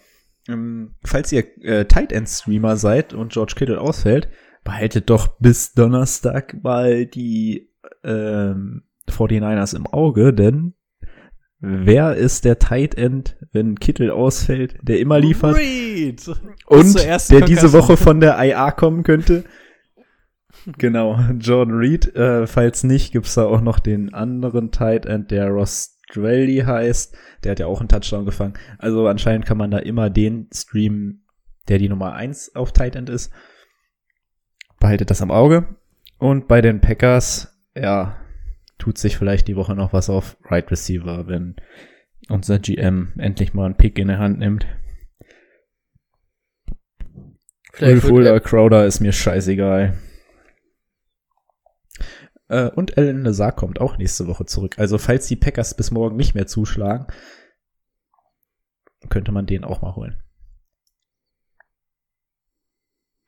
ähm, 0.49 0.95
falls 1.06 1.32
ihr 1.32 1.45
äh, 1.63 1.86
Tight 1.86 2.12
End 2.12 2.28
Streamer 2.28 2.75
seid 2.75 3.13
und 3.13 3.32
George 3.32 3.54
Kittle 3.56 3.80
ausfällt, 3.80 4.28
behaltet 4.65 5.10
doch 5.10 5.28
bis 5.39 5.73
Donnerstag 5.73 6.62
mal 6.62 7.06
die 7.06 7.69
ähm, 8.04 8.84
49ers 9.08 9.75
im 9.75 9.88
Auge, 9.88 10.34
denn 10.34 10.73
wer 11.60 12.15
ist 12.15 12.43
der 12.43 12.60
Tight 12.60 12.95
End, 12.95 13.38
wenn 13.54 13.80
Kittle 13.80 14.13
ausfällt, 14.13 14.75
der 14.82 14.99
immer 14.99 15.19
liefert 15.19 15.56
Reed. 15.56 16.28
und 16.65 16.95
der 16.95 17.41
diese 17.41 17.71
Woche 17.71 17.95
von 17.95 18.19
der 18.19 18.38
IA 18.43 18.71
kommen 18.71 19.04
könnte? 19.04 19.45
genau, 20.78 21.19
Jordan 21.39 21.75
Reed. 21.75 22.15
Äh, 22.15 22.47
falls 22.47 22.84
nicht, 22.84 23.13
gibt's 23.13 23.36
da 23.36 23.45
auch 23.45 23.62
noch 23.62 23.80
den 23.80 24.13
anderen 24.13 24.71
Tight 24.71 25.06
End, 25.06 25.32
der 25.32 25.49
Ross 25.49 25.99
Strelly 26.10 26.63
heißt. 26.65 27.15
Der 27.43 27.51
hat 27.51 27.60
ja 27.60 27.67
auch 27.67 27.80
einen 27.80 27.89
Touchdown 27.89 28.25
gefangen. 28.25 28.54
Also 28.80 29.08
anscheinend 29.08 29.45
kann 29.45 29.58
man 29.58 29.71
da 29.71 29.78
immer 29.78 30.10
den 30.10 30.49
streamen, 30.54 31.25
der 31.67 31.78
die 31.78 31.89
Nummer 31.89 32.13
eins 32.13 32.56
auf 32.56 32.73
Tight 32.73 32.95
End 32.95 33.10
ist. 33.10 33.32
Behaltet 34.86 35.10
das 35.10 35.24
am 35.24 35.32
Auge. 35.32 35.65
Und 36.19 36.48
bei 36.48 36.62
den 36.62 36.80
Packers, 36.80 37.58
ja, 37.74 38.17
tut 38.78 39.00
sich 39.00 39.17
vielleicht 39.17 39.48
die 39.48 39.56
Woche 39.56 39.74
noch 39.74 39.93
was 39.93 40.12
auf 40.12 40.38
Right 40.43 40.69
Receiver, 40.69 41.26
wenn 41.26 41.56
unser 42.30 42.60
GM 42.60 43.12
endlich 43.17 43.56
mal 43.56 43.65
einen 43.65 43.78
Pick 43.78 43.98
in 43.98 44.10
der 44.10 44.19
Hand 44.19 44.38
nimmt. 44.38 44.67
Vielleicht 47.74 48.08
Will 48.08 48.39
Crowder 48.41 48.86
ist 48.86 49.00
mir 49.00 49.12
scheißegal. 49.12 49.98
Äh, 52.50 52.69
und 52.69 52.95
Alan 52.95 53.24
Lazar 53.24 53.54
kommt 53.54 53.82
auch 53.82 53.98
nächste 53.98 54.28
Woche 54.28 54.45
zurück. 54.45 54.78
Also 54.78 55.00
falls 55.00 55.26
die 55.26 55.36
Packers 55.36 55.76
bis 55.76 55.89
morgen 55.89 56.15
nicht 56.15 56.36
mehr 56.36 56.45
zuschlagen, 56.45 57.08
könnte 59.10 59.32
man 59.32 59.48
den 59.48 59.63
auch 59.63 59.82
mal 59.82 59.95
holen. 59.95 60.21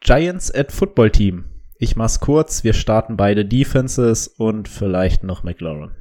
Giants 0.01 0.53
at 0.53 0.71
Football 0.71 1.11
Team. 1.11 1.45
Ich 1.79 1.95
mach's 1.95 2.19
kurz. 2.19 2.63
Wir 2.63 2.73
starten 2.73 3.17
beide 3.17 3.45
Defenses 3.45 4.27
und 4.27 4.67
vielleicht 4.67 5.23
noch 5.23 5.43
McLaurin. 5.43 5.91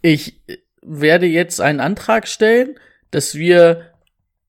Ich 0.00 0.40
werde 0.82 1.26
jetzt 1.26 1.60
einen 1.60 1.80
Antrag 1.80 2.28
stellen, 2.28 2.78
dass 3.10 3.34
wir 3.34 3.92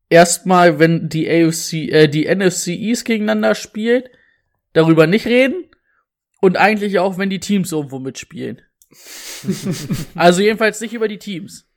erstmal, 0.09 0.79
wenn 0.79 1.09
die 1.09 1.29
AFC, 1.29 1.73
äh, 1.91 2.07
die 2.07 2.33
NFC 2.33 2.67
East 2.69 3.05
gegeneinander 3.05 3.55
spielt, 3.55 4.09
darüber 4.73 5.07
nicht 5.07 5.25
reden 5.25 5.65
und 6.41 6.57
eigentlich 6.57 6.99
auch, 6.99 7.17
wenn 7.17 7.29
die 7.29 7.39
Teams 7.39 7.71
irgendwo 7.71 7.99
mitspielen. 7.99 8.61
also 10.15 10.41
jedenfalls 10.41 10.79
nicht 10.81 10.93
über 10.93 11.07
die 11.07 11.19
Teams. 11.19 11.67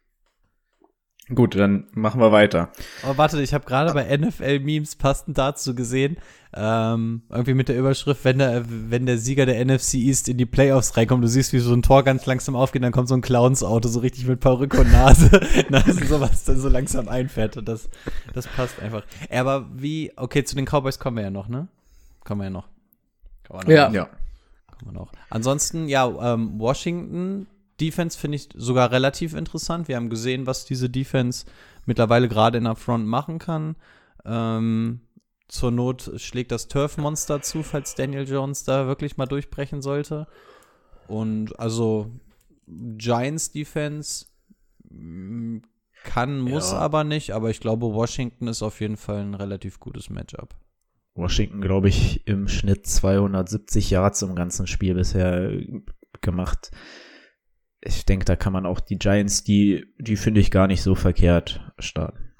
Gut, 1.34 1.56
dann 1.56 1.84
machen 1.92 2.20
wir 2.20 2.32
weiter. 2.32 2.70
Oh, 3.04 3.12
warte, 3.16 3.40
ich 3.42 3.52
habe 3.52 3.66
gerade 3.66 3.92
bei 3.92 4.16
NFL-Memes 4.16 4.96
passend 4.96 5.36
dazu 5.36 5.74
gesehen, 5.74 6.16
ähm, 6.54 7.22
irgendwie 7.28 7.54
mit 7.54 7.68
der 7.68 7.78
Überschrift, 7.78 8.24
wenn 8.24 8.38
der, 8.38 8.64
wenn 8.66 9.04
der 9.04 9.18
Sieger 9.18 9.44
der 9.44 9.62
NFC 9.62 9.94
East 9.94 10.28
in 10.28 10.38
die 10.38 10.46
Playoffs 10.46 10.96
reinkommt, 10.96 11.22
du 11.22 11.28
siehst, 11.28 11.52
wie 11.52 11.58
so 11.58 11.74
ein 11.74 11.82
Tor 11.82 12.02
ganz 12.02 12.24
langsam 12.24 12.56
aufgeht, 12.56 12.82
dann 12.82 12.92
kommt 12.92 13.08
so 13.08 13.14
ein 13.14 13.20
Clowns-Auto, 13.20 13.88
so 13.88 14.00
richtig 14.00 14.26
mit 14.26 14.40
Perücke 14.40 14.80
und 14.80 14.90
Nase, 14.90 15.40
Nase 15.68 16.06
sowas 16.06 16.44
dann 16.44 16.58
so 16.58 16.68
langsam 16.68 17.08
einfährt. 17.08 17.58
Und 17.58 17.68
das, 17.68 17.90
das 18.32 18.46
passt 18.46 18.80
einfach. 18.80 19.04
Aber 19.30 19.66
wie, 19.74 20.12
okay, 20.16 20.44
zu 20.44 20.56
den 20.56 20.64
Cowboys 20.64 20.98
kommen 20.98 21.16
wir 21.16 21.24
ja 21.24 21.30
noch, 21.30 21.48
ne? 21.48 21.68
Kommen 22.24 22.40
wir 22.40 22.44
ja 22.46 22.50
noch. 22.50 22.68
Noch 23.50 23.68
ja. 23.68 23.90
ja 23.90 24.08
kann 24.78 24.94
man 24.94 25.02
auch. 25.02 25.12
Ansonsten, 25.30 25.88
ja, 25.88 26.06
ähm, 26.34 26.58
Washington 26.58 27.46
Defense 27.80 28.18
finde 28.18 28.36
ich 28.36 28.48
sogar 28.54 28.90
relativ 28.90 29.34
interessant. 29.34 29.88
Wir 29.88 29.96
haben 29.96 30.10
gesehen, 30.10 30.46
was 30.46 30.64
diese 30.64 30.90
Defense 30.90 31.46
mittlerweile 31.86 32.28
gerade 32.28 32.58
in 32.58 32.64
der 32.64 32.76
Front 32.76 33.06
machen 33.06 33.38
kann. 33.38 33.76
Ähm, 34.24 35.00
zur 35.48 35.70
Not 35.70 36.12
schlägt 36.16 36.52
das 36.52 36.68
Turf-Monster 36.68 37.40
zu, 37.40 37.62
falls 37.62 37.94
Daniel 37.94 38.28
Jones 38.28 38.64
da 38.64 38.86
wirklich 38.86 39.16
mal 39.16 39.26
durchbrechen 39.26 39.80
sollte. 39.80 40.26
Und 41.06 41.58
also 41.58 42.10
Giants 42.66 43.50
Defense 43.50 44.26
mm, 44.90 45.58
kann, 46.04 46.38
muss 46.38 46.72
ja. 46.72 46.78
aber 46.78 47.04
nicht, 47.04 47.32
aber 47.32 47.50
ich 47.50 47.60
glaube, 47.60 47.92
Washington 47.94 48.48
ist 48.48 48.62
auf 48.62 48.80
jeden 48.80 48.96
Fall 48.96 49.20
ein 49.20 49.34
relativ 49.34 49.80
gutes 49.80 50.10
Matchup. 50.10 50.54
Washington, 51.14 51.60
glaube 51.60 51.88
ich, 51.88 52.26
im 52.26 52.46
Schnitt 52.46 52.86
270 52.86 53.90
Yards 53.90 54.22
im 54.22 54.34
ganzen 54.34 54.66
Spiel 54.66 54.94
bisher 54.94 55.50
gemacht. 56.20 56.70
Ich 57.80 58.04
denke, 58.04 58.24
da 58.24 58.36
kann 58.36 58.52
man 58.52 58.66
auch 58.66 58.80
die 58.80 58.98
Giants, 58.98 59.44
die, 59.44 59.86
die 59.98 60.16
finde 60.16 60.40
ich 60.40 60.50
gar 60.50 60.66
nicht 60.66 60.82
so 60.82 60.94
verkehrt 60.94 61.60
starten. 61.78 62.32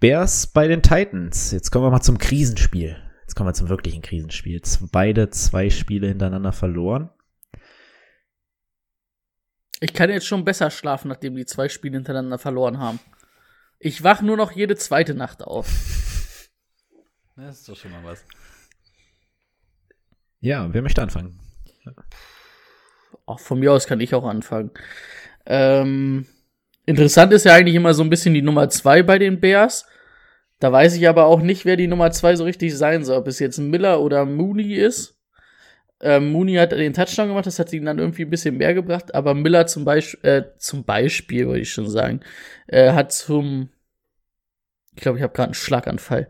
Bears 0.00 0.48
bei 0.48 0.66
den 0.66 0.82
Titans. 0.82 1.52
Jetzt 1.52 1.70
kommen 1.70 1.84
wir 1.84 1.90
mal 1.90 2.00
zum 2.00 2.18
Krisenspiel. 2.18 2.96
Jetzt 3.20 3.36
kommen 3.36 3.48
wir 3.48 3.54
zum 3.54 3.68
wirklichen 3.68 4.02
Krisenspiel. 4.02 4.60
Beide 4.90 5.30
zwei 5.30 5.70
Spiele 5.70 6.08
hintereinander 6.08 6.52
verloren. 6.52 7.10
Ich 9.78 9.94
kann 9.94 10.10
jetzt 10.10 10.26
schon 10.26 10.44
besser 10.44 10.70
schlafen, 10.70 11.08
nachdem 11.08 11.34
die 11.34 11.46
zwei 11.46 11.68
Spiele 11.68 11.96
hintereinander 11.96 12.38
verloren 12.38 12.78
haben. 12.78 12.98
Ich 13.78 14.02
wach 14.02 14.22
nur 14.22 14.36
noch 14.36 14.52
jede 14.52 14.76
zweite 14.76 15.14
Nacht 15.14 15.42
auf. 15.42 15.68
Das 17.34 17.60
ist 17.60 17.68
doch 17.68 17.76
schon 17.76 17.90
mal 17.90 18.04
was. 18.04 18.26
Ja, 20.42 20.68
wer 20.72 20.82
möchte 20.82 21.00
anfangen? 21.00 21.40
Auch 23.24 23.40
von 23.40 23.58
mir 23.58 23.72
aus 23.72 23.86
kann 23.86 24.00
ich 24.00 24.14
auch 24.14 24.24
anfangen. 24.24 24.70
Ähm, 25.46 26.26
Interessant 26.84 27.32
ist 27.32 27.44
ja 27.44 27.54
eigentlich 27.54 27.76
immer 27.76 27.94
so 27.94 28.02
ein 28.02 28.10
bisschen 28.10 28.34
die 28.34 28.42
Nummer 28.42 28.68
zwei 28.68 29.02
bei 29.02 29.18
den 29.18 29.40
Bears. 29.40 29.86
Da 30.58 30.72
weiß 30.72 30.96
ich 30.96 31.08
aber 31.08 31.26
auch 31.26 31.40
nicht, 31.40 31.64
wer 31.64 31.76
die 31.76 31.86
Nummer 31.86 32.10
zwei 32.10 32.34
so 32.36 32.44
richtig 32.44 32.76
sein 32.76 33.04
soll. 33.04 33.18
Ob 33.18 33.28
es 33.28 33.38
jetzt 33.38 33.58
Miller 33.58 34.00
oder 34.00 34.24
Mooney 34.24 34.74
ist. 34.74 35.18
Ähm, 36.00 36.32
Mooney 36.32 36.54
hat 36.54 36.72
den 36.72 36.92
Touchdown 36.92 37.28
gemacht, 37.28 37.46
das 37.46 37.60
hat 37.60 37.72
ihn 37.72 37.84
dann 37.84 38.00
irgendwie 38.00 38.22
ein 38.22 38.30
bisschen 38.30 38.56
mehr 38.56 38.74
gebracht. 38.74 39.14
Aber 39.14 39.34
Miller 39.34 39.66
zum 39.66 39.84
Beispiel, 39.84 40.28
äh, 40.28 40.42
zum 40.58 40.84
Beispiel, 40.84 41.46
wollte 41.46 41.60
ich 41.60 41.72
schon 41.72 41.88
sagen, 41.88 42.20
äh, 42.66 42.92
hat 42.92 43.12
zum, 43.12 43.68
ich 44.96 45.02
glaube, 45.02 45.18
ich 45.18 45.22
habe 45.22 45.32
gerade 45.32 45.48
einen 45.48 45.54
Schlaganfall. 45.54 46.28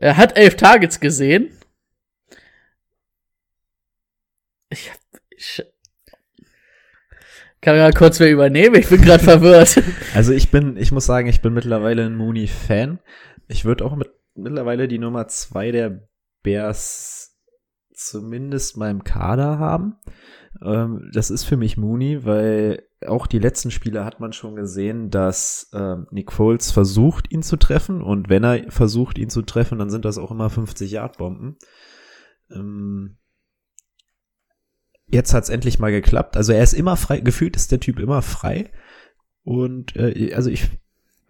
Er 0.00 0.16
hat 0.16 0.38
elf 0.38 0.56
Targets 0.56 1.00
gesehen. 1.00 1.50
Ich 4.72 4.90
hab, 4.90 4.98
ich, 5.30 5.62
kann 7.60 7.76
ja 7.76 7.92
kurz 7.92 8.18
mehr 8.18 8.30
übernehmen, 8.30 8.74
ich 8.74 8.88
bin 8.88 9.02
gerade 9.02 9.22
verwirrt. 9.22 9.82
Also 10.14 10.32
ich 10.32 10.50
bin, 10.50 10.76
ich 10.76 10.92
muss 10.92 11.06
sagen, 11.06 11.28
ich 11.28 11.40
bin 11.40 11.54
mittlerweile 11.54 12.04
ein 12.04 12.16
Mooney-Fan. 12.16 12.98
Ich 13.48 13.64
würde 13.64 13.84
auch 13.84 13.96
mit, 13.96 14.10
mittlerweile 14.34 14.88
die 14.88 14.98
Nummer 14.98 15.28
zwei 15.28 15.70
der 15.70 16.08
Bears 16.42 17.38
zumindest 17.94 18.76
mal 18.76 18.90
im 18.90 19.04
Kader 19.04 19.58
haben. 19.58 19.96
Ähm, 20.62 21.10
das 21.12 21.30
ist 21.30 21.44
für 21.44 21.56
mich 21.56 21.76
Mooney, 21.76 22.24
weil 22.24 22.82
auch 23.06 23.26
die 23.26 23.38
letzten 23.38 23.70
Spiele 23.70 24.04
hat 24.04 24.20
man 24.20 24.32
schon 24.32 24.56
gesehen, 24.56 25.10
dass 25.10 25.70
ähm, 25.72 26.06
Nick 26.10 26.32
Foles 26.32 26.72
versucht, 26.72 27.30
ihn 27.30 27.42
zu 27.42 27.56
treffen. 27.56 28.02
Und 28.02 28.28
wenn 28.28 28.44
er 28.44 28.70
versucht, 28.70 29.18
ihn 29.18 29.30
zu 29.30 29.42
treffen, 29.42 29.78
dann 29.78 29.90
sind 29.90 30.04
das 30.04 30.18
auch 30.18 30.30
immer 30.30 30.48
50-Yard-Bomben. 30.48 31.58
Ähm, 32.50 33.18
jetzt 35.12 35.34
hat's 35.34 35.48
endlich 35.48 35.78
mal 35.78 35.92
geklappt. 35.92 36.36
Also 36.36 36.52
er 36.52 36.62
ist 36.62 36.72
immer 36.72 36.96
frei, 36.96 37.20
gefühlt 37.20 37.56
ist 37.56 37.70
der 37.72 37.80
Typ 37.80 38.00
immer 38.00 38.22
frei. 38.22 38.70
Und 39.44 39.96
äh, 39.96 40.34
also 40.34 40.50
ich 40.50 40.68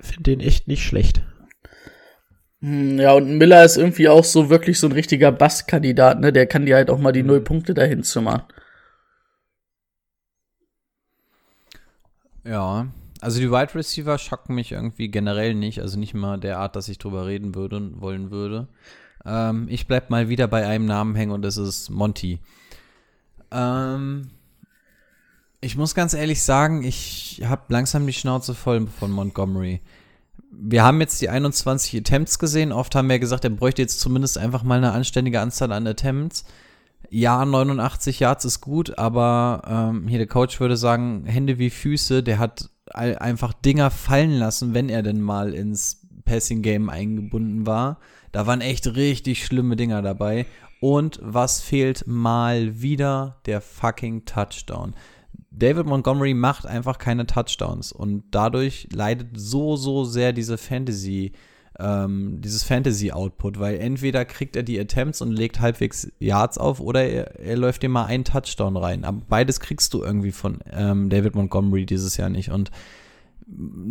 finde 0.00 0.22
den 0.30 0.40
echt 0.40 0.68
nicht 0.68 0.84
schlecht. 0.84 1.22
Hm, 2.60 2.98
Ja, 2.98 3.12
und 3.12 3.36
Miller 3.38 3.64
ist 3.64 3.76
irgendwie 3.76 4.08
auch 4.08 4.24
so 4.24 4.48
wirklich 4.50 4.78
so 4.78 4.86
ein 4.86 4.92
richtiger 4.92 5.32
Basskandidat, 5.32 6.20
ne? 6.20 6.32
Der 6.32 6.46
kann 6.46 6.66
dir 6.66 6.76
halt 6.76 6.90
auch 6.90 6.98
mal 6.98 7.12
die 7.12 7.22
null 7.22 7.40
Punkte 7.42 7.74
dahin 7.74 8.02
zimmern. 8.02 8.42
Ja, 12.44 12.88
also 13.20 13.38
die 13.40 13.50
Wide 13.50 13.74
Receiver 13.74 14.18
schocken 14.18 14.54
mich 14.54 14.72
irgendwie 14.72 15.08
generell 15.08 15.54
nicht, 15.54 15.80
also 15.80 15.98
nicht 15.98 16.14
mal 16.14 16.38
der 16.38 16.58
Art, 16.58 16.74
dass 16.76 16.88
ich 16.88 16.98
drüber 16.98 17.26
reden 17.26 17.54
würde 17.54 17.76
und 17.76 18.00
wollen 18.00 18.30
würde. 18.30 18.68
Ähm, 19.24 19.68
ich 19.70 19.86
bleib 19.86 20.10
mal 20.10 20.28
wieder 20.28 20.48
bei 20.48 20.66
einem 20.66 20.86
Namen 20.86 21.14
hängen 21.14 21.32
und 21.32 21.42
das 21.42 21.56
ist 21.56 21.90
Monty. 21.90 22.40
Ähm, 23.52 24.30
ich 25.60 25.76
muss 25.76 25.94
ganz 25.94 26.14
ehrlich 26.14 26.42
sagen, 26.42 26.82
ich 26.82 27.42
habe 27.44 27.62
langsam 27.68 28.06
die 28.06 28.12
Schnauze 28.12 28.54
voll 28.54 28.86
von 28.86 29.10
Montgomery. 29.10 29.80
Wir 30.50 30.82
haben 30.82 31.00
jetzt 31.00 31.22
die 31.22 31.28
21 31.28 32.00
Attempts 32.00 32.38
gesehen. 32.38 32.72
Oft 32.72 32.94
haben 32.94 33.08
wir 33.08 33.18
gesagt, 33.18 33.44
er 33.44 33.50
bräuchte 33.50 33.80
jetzt 33.80 34.00
zumindest 34.00 34.38
einfach 34.38 34.64
mal 34.64 34.78
eine 34.78 34.92
anständige 34.92 35.40
Anzahl 35.40 35.72
an 35.72 35.86
Attempts. 35.86 36.44
Ja, 37.10 37.44
89 37.44 38.20
Yards 38.20 38.44
ist 38.44 38.60
gut, 38.60 38.98
aber 38.98 39.62
ähm, 39.66 40.08
hier 40.08 40.18
der 40.18 40.26
Coach 40.26 40.58
würde 40.60 40.76
sagen, 40.76 41.24
Hände 41.26 41.58
wie 41.58 41.70
Füße, 41.70 42.22
der 42.22 42.38
hat 42.38 42.70
einfach 42.86 43.52
Dinger 43.52 43.90
fallen 43.90 44.32
lassen, 44.32 44.74
wenn 44.74 44.88
er 44.88 45.02
denn 45.02 45.20
mal 45.20 45.54
ins 45.54 46.06
Passing 46.24 46.62
Game 46.62 46.90
eingebunden 46.90 47.66
war. 47.66 47.98
Da 48.32 48.46
waren 48.46 48.60
echt 48.60 48.96
richtig 48.96 49.44
schlimme 49.44 49.76
Dinger 49.76 50.02
dabei. 50.02 50.46
Und 50.82 51.20
was 51.22 51.60
fehlt 51.60 52.08
mal 52.08 52.82
wieder? 52.82 53.36
Der 53.46 53.60
fucking 53.60 54.24
Touchdown. 54.24 54.96
David 55.52 55.86
Montgomery 55.86 56.34
macht 56.34 56.66
einfach 56.66 56.98
keine 56.98 57.24
Touchdowns 57.24 57.92
und 57.92 58.24
dadurch 58.32 58.88
leidet 58.92 59.28
so, 59.34 59.76
so 59.76 60.02
sehr 60.02 60.32
diese 60.32 60.58
Fantasy, 60.58 61.34
ähm, 61.78 62.40
dieses 62.40 62.64
Fantasy-Output, 62.64 63.60
weil 63.60 63.78
entweder 63.78 64.24
kriegt 64.24 64.56
er 64.56 64.64
die 64.64 64.80
Attempts 64.80 65.22
und 65.22 65.30
legt 65.30 65.60
halbwegs 65.60 66.10
Yards 66.18 66.58
auf 66.58 66.80
oder 66.80 67.04
er, 67.04 67.38
er 67.38 67.56
läuft 67.56 67.84
dir 67.84 67.88
mal 67.88 68.06
einen 68.06 68.24
Touchdown 68.24 68.76
rein. 68.76 69.04
Aber 69.04 69.22
beides 69.28 69.60
kriegst 69.60 69.94
du 69.94 70.02
irgendwie 70.02 70.32
von 70.32 70.58
ähm, 70.72 71.10
David 71.10 71.36
Montgomery 71.36 71.86
dieses 71.86 72.16
Jahr 72.16 72.28
nicht. 72.28 72.50
Und 72.50 72.72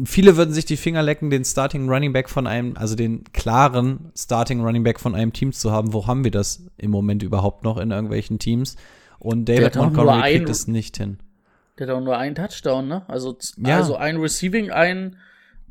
viele 0.05 0.37
würden 0.37 0.53
sich 0.53 0.65
die 0.65 0.77
Finger 0.77 1.01
lecken, 1.03 1.29
den 1.29 1.43
Starting 1.45 1.89
Running 1.89 2.13
Back 2.13 2.29
von 2.29 2.47
einem, 2.47 2.75
also 2.77 2.95
den 2.95 3.23
klaren 3.33 4.11
Starting 4.15 4.61
Running 4.61 4.83
Back 4.83 4.99
von 4.99 5.15
einem 5.15 5.33
Team 5.33 5.51
zu 5.51 5.71
haben. 5.71 5.93
Wo 5.93 6.07
haben 6.07 6.23
wir 6.23 6.31
das 6.31 6.63
im 6.77 6.91
Moment 6.91 7.23
überhaupt 7.23 7.63
noch 7.63 7.77
in 7.77 7.91
irgendwelchen 7.91 8.39
Teams? 8.39 8.75
Und 9.19 9.45
David 9.49 9.75
Montgomery 9.75 10.21
ein- 10.21 10.35
kriegt 10.37 10.49
es 10.49 10.67
nicht 10.67 10.97
hin. 10.97 11.17
Der 11.77 11.87
hat 11.87 11.95
auch 11.95 12.01
nur 12.01 12.17
einen 12.17 12.35
Touchdown, 12.35 12.87
ne? 12.87 13.03
Also, 13.07 13.37
Ja. 13.57 13.77
also 13.77 13.95
ein 13.95 14.17
Receiving, 14.17 14.71
ein, 14.71 15.15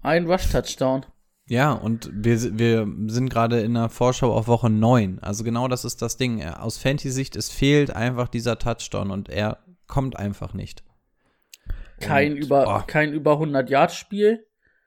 ein 0.03 0.27
Rush-Touchdown. 0.27 1.05
Ja, 1.49 1.73
und 1.73 2.11
wir, 2.13 2.59
wir 2.59 2.87
sind 3.09 3.29
gerade 3.29 3.61
in 3.61 3.75
der 3.75 3.89
Vorschau 3.89 4.33
auf 4.33 4.47
Woche 4.47 4.71
9. 4.71 5.19
Also 5.21 5.43
genau 5.45 5.67
das 5.69 5.85
ist 5.85 6.01
das 6.01 6.17
Ding. 6.17 6.45
Aus 6.45 6.79
Fantasy-Sicht, 6.79 7.35
es 7.37 7.49
fehlt 7.51 7.95
einfach 7.95 8.29
dieser 8.29 8.59
Touchdown 8.59 9.11
und 9.11 9.29
er 9.29 9.59
kommt 9.89 10.17
einfach 10.17 10.55
nicht. 10.55 10.85
Kein 12.01 12.33
Und, 12.33 12.39
über, 12.39 12.65
oh. 12.67 12.83
kein 12.87 13.13
über 13.13 13.35
100-Yard-Spiel. 13.35 14.45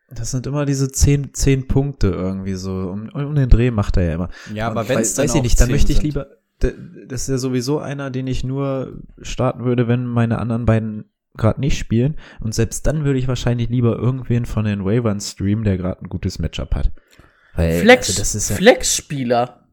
Das 0.10 0.32
sind 0.32 0.46
immer 0.46 0.66
diese 0.66 0.92
zehn, 0.92 1.34
zehn 1.34 1.68
Punkte 1.68 2.08
irgendwie 2.08 2.56
so. 2.56 2.72
Um, 2.72 3.10
um 3.10 3.36
den 3.36 3.50
Dreh 3.50 3.72
macht 3.72 3.98
er 3.98 4.04
ja 4.04 4.14
immer. 4.16 4.30
Ja, 4.54 4.68
aber 4.68 4.88
wenn 4.90 5.00
es 5.00 5.14
dann 5.14 5.24
weiß 5.24 5.34
ich 5.34 5.40
auch 5.40 5.44
nicht, 5.44 5.60
dann 5.60 5.68
10 5.68 5.74
möchte 5.74 5.92
ich 5.92 6.02
lieber. 6.02 6.28
Das 6.60 7.24
ist 7.24 7.30
ja 7.30 7.38
sowieso 7.38 7.80
einer, 7.80 8.10
den 8.10 8.28
ich 8.28 8.44
nur 8.44 9.02
starten 9.22 9.66
würde, 9.66 9.88
wenn 9.88 10.06
meine 10.06 10.40
anderen 10.40 10.66
beiden 10.66 11.06
gerade 11.36 11.60
nicht 11.60 11.78
spielen. 11.78 12.18
Und 12.40 12.54
selbst 12.54 12.86
dann 12.88 13.06
würde 13.06 13.20
ich 13.20 13.28
wahrscheinlich 13.28 13.70
lieber 13.70 13.98
irgendwen 13.98 14.46
von 14.46 14.66
den 14.66 14.86
Wavern 14.86 15.20
streamen, 15.20 15.66
der 15.66 15.78
gerade 15.78 16.02
ein 16.02 16.10
gutes 16.10 16.40
Matchup 16.40 16.76
hat. 16.76 16.92
Weil, 17.56 17.82
Flex, 17.82 18.10
also 18.10 18.22
das 18.22 18.36
ist 18.36 18.50
ja, 18.50 18.56
Flex-Spieler. 18.56 19.68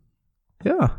ja. 0.65 0.99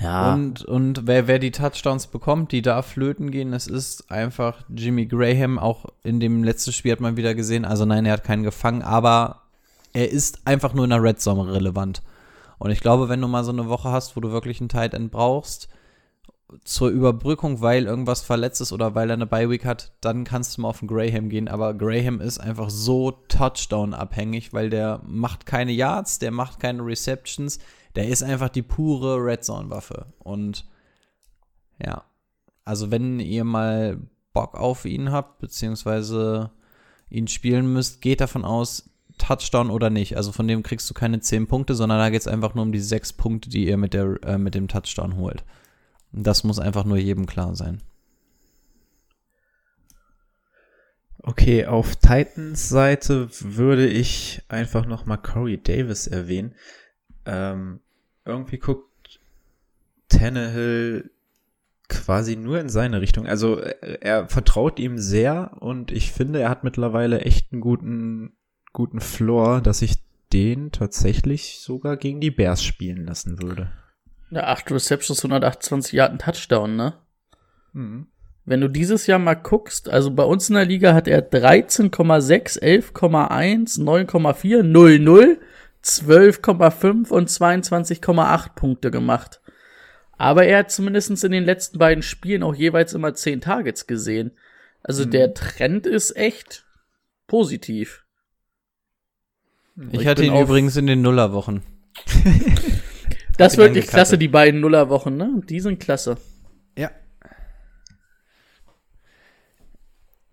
Ja. 0.00 0.32
Und, 0.32 0.64
und 0.64 1.06
wer, 1.06 1.26
wer 1.26 1.38
die 1.38 1.50
Touchdowns 1.50 2.06
bekommt, 2.06 2.52
die 2.52 2.62
da 2.62 2.82
flöten 2.82 3.30
gehen, 3.30 3.52
es 3.52 3.66
ist 3.66 4.10
einfach 4.10 4.64
Jimmy 4.68 5.06
Graham. 5.06 5.58
Auch 5.58 5.86
in 6.02 6.20
dem 6.20 6.44
letzten 6.44 6.72
Spiel 6.72 6.92
hat 6.92 7.00
man 7.00 7.16
wieder 7.16 7.34
gesehen, 7.34 7.64
also 7.64 7.84
nein, 7.84 8.06
er 8.06 8.14
hat 8.14 8.24
keinen 8.24 8.42
gefangen, 8.42 8.82
aber 8.82 9.42
er 9.92 10.10
ist 10.10 10.46
einfach 10.46 10.72
nur 10.72 10.84
in 10.84 10.90
der 10.90 11.02
Red 11.02 11.20
Zone 11.20 11.52
relevant. 11.52 12.02
Und 12.58 12.70
ich 12.70 12.80
glaube, 12.80 13.08
wenn 13.08 13.20
du 13.20 13.28
mal 13.28 13.44
so 13.44 13.52
eine 13.52 13.68
Woche 13.68 13.90
hast, 13.90 14.16
wo 14.16 14.20
du 14.20 14.30
wirklich 14.30 14.60
einen 14.60 14.68
Tight 14.68 14.94
End 14.94 15.10
brauchst, 15.10 15.68
zur 16.64 16.88
Überbrückung, 16.90 17.60
weil 17.60 17.86
irgendwas 17.86 18.22
verletzt 18.22 18.60
ist 18.60 18.72
oder 18.72 18.94
weil 18.94 19.10
er 19.10 19.14
eine 19.14 19.26
Bye 19.26 19.50
Week 19.50 19.64
hat, 19.64 19.92
dann 20.00 20.24
kannst 20.24 20.56
du 20.56 20.62
mal 20.62 20.68
auf 20.68 20.80
den 20.80 20.88
Graham 20.88 21.28
gehen. 21.28 21.48
Aber 21.48 21.74
Graham 21.74 22.20
ist 22.20 22.38
einfach 22.38 22.70
so 22.70 23.12
Touchdown-abhängig, 23.28 24.52
weil 24.52 24.70
der 24.70 25.00
macht 25.04 25.46
keine 25.46 25.72
Yards, 25.72 26.18
der 26.18 26.30
macht 26.30 26.60
keine 26.60 26.84
Receptions, 26.84 27.58
der 27.96 28.08
ist 28.08 28.22
einfach 28.22 28.48
die 28.48 28.62
pure 28.62 29.16
Red 29.16 29.44
Zone-Waffe. 29.44 30.06
Und 30.18 30.66
ja, 31.84 32.04
also 32.64 32.90
wenn 32.90 33.20
ihr 33.20 33.44
mal 33.44 33.98
Bock 34.32 34.54
auf 34.54 34.84
ihn 34.84 35.12
habt, 35.12 35.40
beziehungsweise 35.40 36.50
ihn 37.10 37.28
spielen 37.28 37.72
müsst, 37.72 38.00
geht 38.00 38.20
davon 38.20 38.44
aus, 38.44 38.88
Touchdown 39.18 39.70
oder 39.70 39.90
nicht. 39.90 40.16
Also 40.16 40.32
von 40.32 40.48
dem 40.48 40.62
kriegst 40.62 40.88
du 40.88 40.94
keine 40.94 41.20
10 41.20 41.46
Punkte, 41.46 41.74
sondern 41.74 41.98
da 41.98 42.10
geht 42.10 42.20
es 42.20 42.28
einfach 42.28 42.54
nur 42.54 42.64
um 42.64 42.72
die 42.72 42.80
6 42.80 43.12
Punkte, 43.14 43.50
die 43.50 43.66
ihr 43.66 43.76
mit, 43.76 43.94
der, 43.94 44.18
äh, 44.24 44.38
mit 44.38 44.54
dem 44.54 44.68
Touchdown 44.68 45.16
holt. 45.16 45.44
Das 46.12 46.44
muss 46.44 46.58
einfach 46.58 46.84
nur 46.84 46.96
jedem 46.96 47.26
klar 47.26 47.54
sein. 47.54 47.82
Okay, 51.22 51.66
auf 51.66 51.96
Titans 51.96 52.68
Seite 52.68 53.28
würde 53.40 53.86
ich 53.86 54.42
einfach 54.48 54.86
noch 54.86 55.06
mal 55.06 55.18
Corey 55.18 55.62
Davis 55.62 56.08
erwähnen. 56.08 56.54
Ähm, 57.26 57.80
irgendwie 58.24 58.58
guckt 58.58 59.20
Tannehill 60.08 61.10
quasi 61.88 62.36
nur 62.36 62.58
in 62.60 62.68
seine 62.68 63.00
Richtung. 63.00 63.26
Also 63.26 63.58
er, 63.58 64.02
er 64.02 64.28
vertraut 64.28 64.78
ihm 64.78 64.98
sehr 64.98 65.52
und 65.60 65.92
ich 65.92 66.12
finde, 66.12 66.40
er 66.40 66.48
hat 66.48 66.64
mittlerweile 66.64 67.20
echt 67.20 67.52
einen 67.52 67.60
guten, 67.60 68.32
guten 68.72 69.00
Floor, 69.00 69.60
dass 69.60 69.82
ich 69.82 70.02
den 70.32 70.72
tatsächlich 70.72 71.58
sogar 71.60 71.96
gegen 71.96 72.20
die 72.20 72.30
Bears 72.30 72.62
spielen 72.64 73.04
lassen 73.04 73.42
würde. 73.42 73.70
Ja, 74.30 74.44
8 74.44 74.72
Receptions, 74.72 75.22
128 75.22 75.92
Yard, 75.92 76.12
ein 76.12 76.18
Touchdown, 76.18 76.76
ne? 76.76 76.94
Mhm. 77.74 78.06
Wenn 78.44 78.60
du 78.60 78.68
dieses 78.68 79.06
Jahr 79.06 79.18
mal 79.18 79.34
guckst, 79.34 79.88
also 79.88 80.10
bei 80.10 80.24
uns 80.24 80.48
in 80.48 80.56
der 80.56 80.64
Liga 80.64 80.94
hat 80.94 81.06
er 81.06 81.30
13,6, 81.30 82.60
11,1, 82.60 83.78
9,4, 83.78 84.62
0,0, 84.62 85.36
12,5 85.84 87.08
und 87.10 87.28
22,8 87.28 88.54
Punkte 88.54 88.90
gemacht. 88.90 89.40
Aber 90.16 90.44
er 90.44 90.58
hat 90.58 90.70
zumindest 90.70 91.24
in 91.24 91.32
den 91.32 91.44
letzten 91.44 91.78
beiden 91.78 92.02
Spielen 92.02 92.42
auch 92.42 92.54
jeweils 92.54 92.94
immer 92.94 93.14
10 93.14 93.40
Targets 93.40 93.86
gesehen. 93.86 94.32
Also 94.82 95.04
der 95.04 95.34
Trend 95.34 95.86
ist 95.86 96.16
echt 96.16 96.64
positiv. 97.26 98.04
Ich, 99.90 100.00
Ich 100.00 100.06
hatte 100.06 100.24
ihn 100.24 100.36
übrigens 100.36 100.76
in 100.76 100.86
den 100.86 101.02
Nullerwochen. 101.02 101.62
Das 103.38 103.54
ist 103.54 103.58
wirklich 103.58 103.86
klasse, 103.86 104.18
die 104.18 104.28
beiden 104.28 104.60
Nullerwochen, 104.60 105.16
ne? 105.16 105.40
Die 105.48 105.60
sind 105.60 105.80
klasse. 105.80 106.18
Ja. 106.76 106.90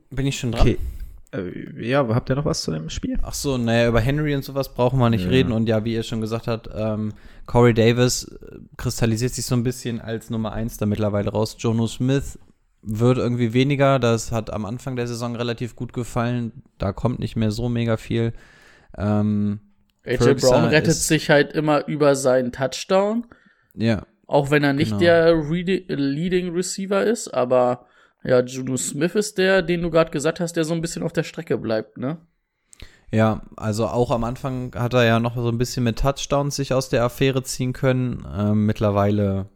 Bin 0.10 0.28
ich 0.28 0.38
schon 0.38 0.52
dran? 0.52 0.62
Okay. 0.62 0.78
Äh, 1.32 1.86
ja, 1.88 2.07
habt 2.07 2.30
ihr 2.30 2.36
noch 2.36 2.45
was 2.45 2.63
zu 2.63 2.71
dem 2.71 2.89
Spiel? 2.89 3.17
Ach 3.21 3.34
so, 3.34 3.57
naja, 3.57 3.88
über 3.88 3.99
Henry 4.01 4.36
und 4.36 4.43
sowas 4.43 4.73
brauchen 4.73 4.99
wir 4.99 5.09
nicht 5.09 5.25
Ja. 5.25 5.30
reden. 5.30 5.51
Und 5.51 5.69
ja, 5.69 5.86
wie 5.86 5.93
ihr 5.93 6.03
schon 6.03 6.21
gesagt 6.21 6.47
habt, 6.47 6.69
ähm, 6.73 7.13
Corey 7.45 7.73
Davis 7.73 8.23
äh, 8.25 8.57
kristallisiert 8.77 9.34
sich 9.34 9.45
so 9.45 9.55
ein 9.55 9.63
bisschen 9.63 10.01
als 10.01 10.30
Nummer 10.30 10.53
eins 10.53 10.77
da 10.77 10.86
mittlerweile 10.86 11.30
raus. 11.32 11.55
Jono 11.59 11.86
Smith 11.88 12.39
wird 12.82 13.17
irgendwie 13.17 13.53
weniger. 13.53 13.99
Das 13.99 14.32
hat 14.32 14.51
am 14.51 14.65
Anfang 14.65 14.95
der 14.95 15.05
Saison 15.07 15.36
relativ 15.36 15.75
gut 15.75 15.93
gefallen. 15.93 16.63
Da 16.77 16.93
kommt 16.93 17.19
nicht 17.19 17.36
mehr 17.36 17.51
so 17.51 17.69
mega 17.69 17.97
viel. 17.97 18.34
Ähm, 18.97 19.59
AJ 20.05 20.36
Brown 20.36 20.65
rettet 20.65 20.95
sich 20.95 21.30
halt 21.30 21.53
immer 21.53 21.86
über 21.88 22.15
seinen 22.15 22.51
Touchdown, 22.51 23.27
ja, 23.75 24.03
auch 24.25 24.49
wenn 24.49 24.63
er 24.63 24.73
nicht 24.73 24.89
Genau. 24.89 24.99
der 25.01 25.34
Readi- 25.36 25.86
Leading 25.93 26.53
Receiver 26.53 27.03
ist, 27.03 27.27
aber 27.27 27.86
ja, 28.24 28.41
Juno 28.41 28.78
Smith 28.78 29.15
ist 29.15 29.38
der, 29.38 29.61
den 29.61 29.82
du 29.82 29.89
gerade 29.89 30.11
gesagt 30.11 30.39
hast, 30.39 30.53
der 30.53 30.63
so 30.65 30.74
ein 30.74 30.82
bisschen 30.82 31.03
auf 31.03 31.13
der 31.13 31.24
Strecke 31.24 31.57
bleibt, 31.57 31.97
ne? 31.97 32.17
Ja, 33.11 33.41
also 33.55 33.88
auch 33.88 34.11
am 34.11 34.24
Anfang 34.24 34.74
hat 34.76 34.93
er 34.93 35.03
ja 35.03 35.20
noch 35.20 35.36
so 35.36 35.49
ein 35.49 35.57
bisschen 35.57 35.84
mit 35.84 35.97
Touchdowns 35.97 36.55
sich 36.55 36.74
aus 36.74 36.89
der 36.89 37.03
Affäre 37.03 37.41
ziehen 37.41 37.74
können. 37.74 38.24
Ähm, 38.38 38.65
mittlerweile. 38.67 39.49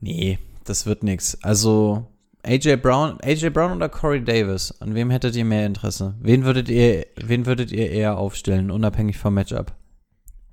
Nee, 0.00 0.38
das 0.64 0.86
wird 0.86 1.02
nix. 1.02 1.36
Also 1.42 2.06
AJ 2.42 2.76
Brown, 2.76 3.18
AJ 3.22 3.50
Brown 3.50 3.72
oder 3.76 3.88
Corey 3.88 4.22
Davis? 4.24 4.74
An 4.80 4.94
wem 4.94 5.10
hättet 5.10 5.36
ihr 5.36 5.44
mehr 5.44 5.66
Interesse? 5.66 6.14
Wen 6.20 6.44
würdet 6.44 6.68
ihr, 6.68 7.06
wen 7.16 7.46
würdet 7.46 7.70
ihr 7.72 7.90
eher 7.90 8.16
aufstellen, 8.18 8.70
unabhängig 8.70 9.18
vom 9.18 9.34
Matchup? 9.34 9.72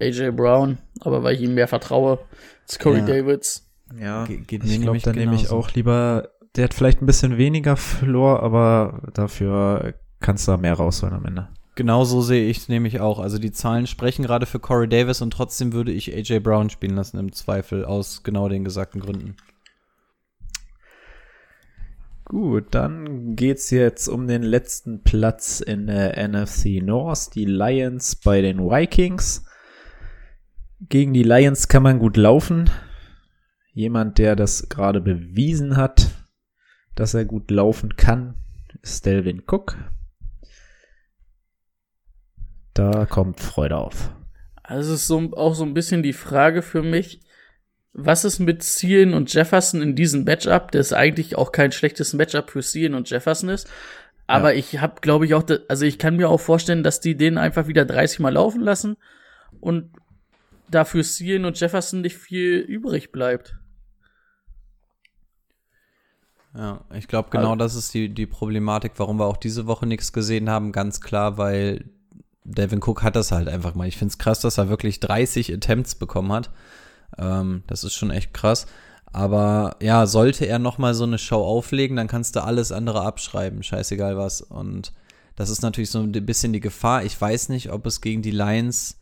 AJ 0.02 0.32
Brown, 0.32 0.80
aber 1.02 1.24
weil 1.24 1.36
ich 1.36 1.42
ihm 1.42 1.54
mehr 1.54 1.68
vertraue 1.68 2.20
als 2.64 2.80
Corey 2.80 3.00
Ja. 3.00 3.06
Davids. 3.06 3.71
Ja, 4.00 4.26
Ge- 4.26 4.38
geht 4.42 4.64
ich 4.64 4.82
glaube, 4.82 5.00
da 5.00 5.14
nehme 5.14 5.36
ich 5.36 5.50
auch 5.50 5.72
lieber, 5.74 6.30
der 6.56 6.66
hat 6.66 6.74
vielleicht 6.74 7.02
ein 7.02 7.06
bisschen 7.06 7.38
weniger 7.38 7.76
Floor, 7.78 8.42
aber 8.44 9.10
dafür 9.14 9.94
kannst 10.20 10.48
du 10.48 10.52
da 10.52 10.58
mehr 10.58 10.74
rausholen 10.76 11.16
am 11.16 11.26
Ende. 11.26 11.50
Genau 11.76 12.04
so 12.04 12.22
sehe 12.22 12.50
ich 12.50 12.58
es 12.58 12.70
nämlich 12.70 13.00
auch. 13.00 13.20
Also 13.20 13.40
die 13.40 13.52
Zahlen 13.52 13.88
sprechen 13.88 14.24
gerade 14.24 14.46
für 14.46 14.60
Corey 14.60 14.88
Davis 14.90 15.22
und 15.22 15.32
trotzdem 15.32 15.72
würde 15.74 15.92
ich 15.92 16.14
AJ 16.14 16.40
Brown 16.42 16.70
spielen 16.70 16.96
lassen 16.96 17.18
im 17.18 17.32
Zweifel 17.32 17.86
aus 17.86 18.24
genau 18.24 18.50
den 18.50 18.64
gesagten 18.66 19.00
Gründen. 19.00 19.36
Gut, 22.26 22.68
dann 22.72 23.36
geht's 23.36 23.72
jetzt 23.72 24.08
um 24.08 24.28
den 24.28 24.44
letzten 24.44 25.02
Platz 25.04 25.60
in 25.60 25.88
der 25.88 26.18
NFC 26.28 26.82
North. 26.82 27.36
Die 27.36 27.46
Lions 27.46 28.16
bei 28.16 28.42
den 28.42 28.60
Vikings. 28.60 29.44
Gegen 30.88 31.14
die 31.14 31.24
Lions 31.24 31.68
kann 31.68 31.84
man 31.84 32.00
gut 32.00 32.18
laufen. 32.18 32.70
Jemand, 33.74 34.18
der 34.18 34.36
das 34.36 34.68
gerade 34.70 35.02
bewiesen 35.02 35.78
hat, 35.78 36.10
dass 36.96 37.14
er 37.14 37.26
gut 37.26 37.50
laufen 37.52 37.96
kann, 37.96 38.36
ist 38.82 39.06
Delvin 39.06 39.44
Cook. 39.48 39.78
Da 42.74 43.06
kommt 43.06 43.40
Freude 43.40 43.78
auf. 43.78 44.14
Also 44.64 44.94
es 44.94 45.02
ist 45.02 45.08
so, 45.08 45.32
auch 45.34 45.54
so 45.54 45.64
ein 45.64 45.74
bisschen 45.74 46.04
die 46.04 46.14
Frage 46.14 46.62
für 46.62 46.82
mich, 46.82 47.22
was 47.94 48.24
ist 48.24 48.40
mit 48.40 48.64
Zielen 48.64 49.14
und 49.14 49.34
Jefferson 49.34 49.82
in 49.82 49.96
diesem 49.96 50.24
Matchup, 50.24 50.72
das 50.72 50.94
eigentlich 50.94 51.38
auch 51.38 51.52
kein 51.52 51.72
schlechtes 51.72 52.14
Matchup 52.14 52.50
für 52.50 52.62
Zielen 52.62 52.94
und 52.94 53.10
Jefferson 53.10 53.50
ist. 53.50 53.70
Aber 54.28 54.56
ich 54.56 54.80
habe, 54.80 55.02
glaube 55.02 55.26
ich, 55.26 55.34
auch, 55.34 55.44
also 55.68 55.86
ich 55.86 56.00
kann 56.00 56.16
mir 56.16 56.30
auch 56.30 56.40
vorstellen, 56.40 56.84
dass 56.84 57.02
die 57.02 57.18
den 57.18 57.38
einfach 57.38 57.68
wieder 57.68 57.84
30 57.84 58.20
Mal 58.20 58.34
laufen 58.34 58.62
lassen 58.62 58.96
und 59.60 59.92
dafür 60.70 61.04
Zielen 61.04 61.44
und 61.44 61.60
Jefferson 61.60 62.00
nicht 62.00 62.18
viel 62.18 62.60
übrig 62.60 63.12
bleibt. 63.12 63.58
Ja, 66.54 66.82
ich 66.94 67.08
glaube, 67.08 67.30
genau 67.30 67.56
das 67.56 67.76
ist 67.76 67.94
die, 67.94 68.10
die 68.10 68.26
Problematik, 68.26 68.94
warum 68.98 69.20
wir 69.20 69.26
auch 69.26 69.38
diese 69.38 69.68
Woche 69.68 69.86
nichts 69.86 70.12
gesehen 70.12 70.50
haben. 70.50 70.72
Ganz 70.72 71.00
klar, 71.00 71.38
weil 71.38 71.86
Devin 72.44 72.82
Cook 72.84 73.04
hat 73.04 73.16
das 73.16 73.32
halt 73.32 73.48
einfach 73.48 73.76
mal. 73.76 73.88
Ich 73.88 73.98
finde 73.98 74.12
es 74.12 74.18
krass, 74.18 74.42
dass 74.42 74.58
er 74.58 74.70
wirklich 74.70 75.00
30 75.00 75.54
Attempts 75.54 75.96
bekommen 75.96 76.32
hat. 76.34 76.50
Ähm, 77.18 77.64
das 77.68 77.84
ist 77.84 77.94
schon 77.94 78.12
echt 78.12 78.34
krass. 78.34 78.66
Aber 79.14 79.76
ja, 79.82 80.06
sollte 80.06 80.46
er 80.46 80.60
noch 80.60 80.78
mal 80.78 80.94
so 80.94 81.04
eine 81.04 81.18
Show 81.18 81.44
auflegen, 81.44 81.98
dann 81.98 82.08
kannst 82.08 82.36
du 82.36 82.44
alles 82.44 82.72
andere 82.72 83.02
abschreiben. 83.02 83.64
Scheißegal 83.64 84.18
was. 84.18 84.42
Und 84.42 84.94
das 85.36 85.50
ist 85.50 85.62
natürlich 85.62 85.90
so 85.90 86.00
ein 86.00 86.12
bisschen 86.12 86.54
die 86.54 86.60
Gefahr. 86.60 87.04
Ich 87.04 87.20
weiß 87.20 87.50
nicht, 87.50 87.72
ob 87.72 87.86
es 87.86 88.02
gegen 88.02 88.22
die 88.22 88.32
Lions 88.32 88.98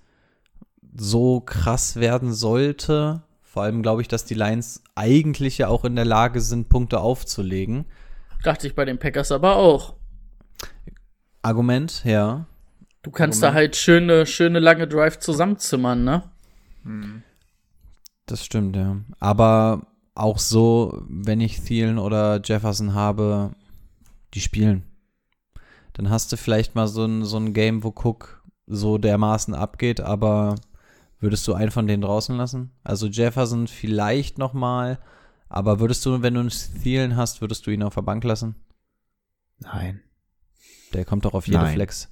so 0.96 1.42
krass 1.42 1.96
werden 1.96 2.34
sollte. 2.34 3.22
Vor 3.44 3.64
allem 3.64 3.82
glaube 3.82 4.02
ich, 4.02 4.08
dass 4.08 4.26
die 4.26 4.34
Lions 4.36 4.84
eigentlich 5.00 5.58
ja 5.58 5.70
auch 5.70 5.86
in 5.86 5.96
der 5.96 6.06
Lage 6.06 6.42
sind, 6.42 6.70
Punkte 6.70 7.00
aufzulegen. 7.00 7.86
Dachte 8.44 8.68
ich 8.68 8.76
bei 8.76 8.86
den 8.86 9.00
Packers 9.00 9.32
aber 9.32 9.56
auch. 9.56 9.96
Argument, 11.42 12.04
ja. 12.04 12.46
Du 13.02 13.12
kannst 13.12 13.42
da 13.42 13.54
halt 13.54 13.78
schöne, 13.78 14.26
schöne 14.26 14.60
lange 14.60 14.88
Drive 14.88 15.20
zusammenzimmern, 15.20 16.04
ne? 16.04 16.24
Das 18.26 18.44
stimmt, 18.44 18.76
ja. 18.76 18.98
Aber 19.20 19.88
auch 20.16 20.38
so, 20.38 21.02
wenn 21.08 21.40
ich 21.40 21.62
Thielen 21.62 21.98
oder 21.98 22.42
Jefferson 22.44 22.94
habe, 22.94 23.52
die 24.34 24.42
spielen. 24.42 24.84
Dann 25.94 26.10
hast 26.10 26.32
du 26.32 26.38
vielleicht 26.38 26.76
mal 26.76 26.88
so 26.88 27.06
ein, 27.06 27.24
so 27.24 27.38
ein 27.38 27.54
Game, 27.54 27.84
wo 27.84 27.90
Cook 27.90 28.44
so 28.68 28.98
dermaßen 28.98 29.54
abgeht, 29.54 30.02
aber 30.02 30.56
würdest 31.20 31.48
du 31.48 31.54
einen 31.54 31.72
von 31.72 31.88
denen 31.88 32.02
draußen 32.02 32.36
lassen? 32.36 32.72
Also 32.84 33.08
Jefferson 33.08 33.68
vielleicht 33.68 34.38
noch 34.38 34.54
mal, 34.54 35.00
aber 35.48 35.80
würdest 35.80 36.06
du, 36.06 36.22
wenn 36.22 36.36
du 36.36 36.40
einen 36.42 36.50
Thielen 36.50 37.16
hast, 37.16 37.42
würdest 37.42 37.66
du 37.66 37.72
ihn 37.72 37.84
auf 37.84 37.96
der 37.96 38.02
Bank 38.02 38.24
lassen? 38.24 38.56
Nein. 39.60 40.02
Der 40.94 41.06
kommt 41.06 41.26
doch 41.26 41.34
auf 41.34 41.48
jede 41.48 41.60
Nein. 41.60 41.74
Flex. 41.74 42.10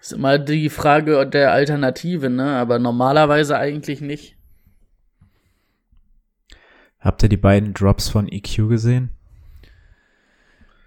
Ist 0.00 0.12
immer 0.12 0.38
die 0.38 0.70
Frage 0.70 1.26
der 1.26 1.52
Alternative, 1.52 2.30
ne? 2.30 2.56
Aber 2.56 2.78
normalerweise 2.78 3.58
eigentlich 3.58 4.00
nicht. 4.00 4.36
Habt 6.98 7.22
ihr 7.22 7.28
die 7.28 7.36
beiden 7.36 7.74
Drops 7.74 8.08
von 8.08 8.28
EQ 8.28 8.68
gesehen? 8.68 9.10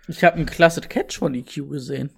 Ich 0.08 0.24
habe 0.24 0.36
einen 0.36 0.46
klasse 0.46 0.82
Catch 0.82 1.18
von 1.18 1.34
EQ 1.34 1.70
gesehen. 1.70 2.10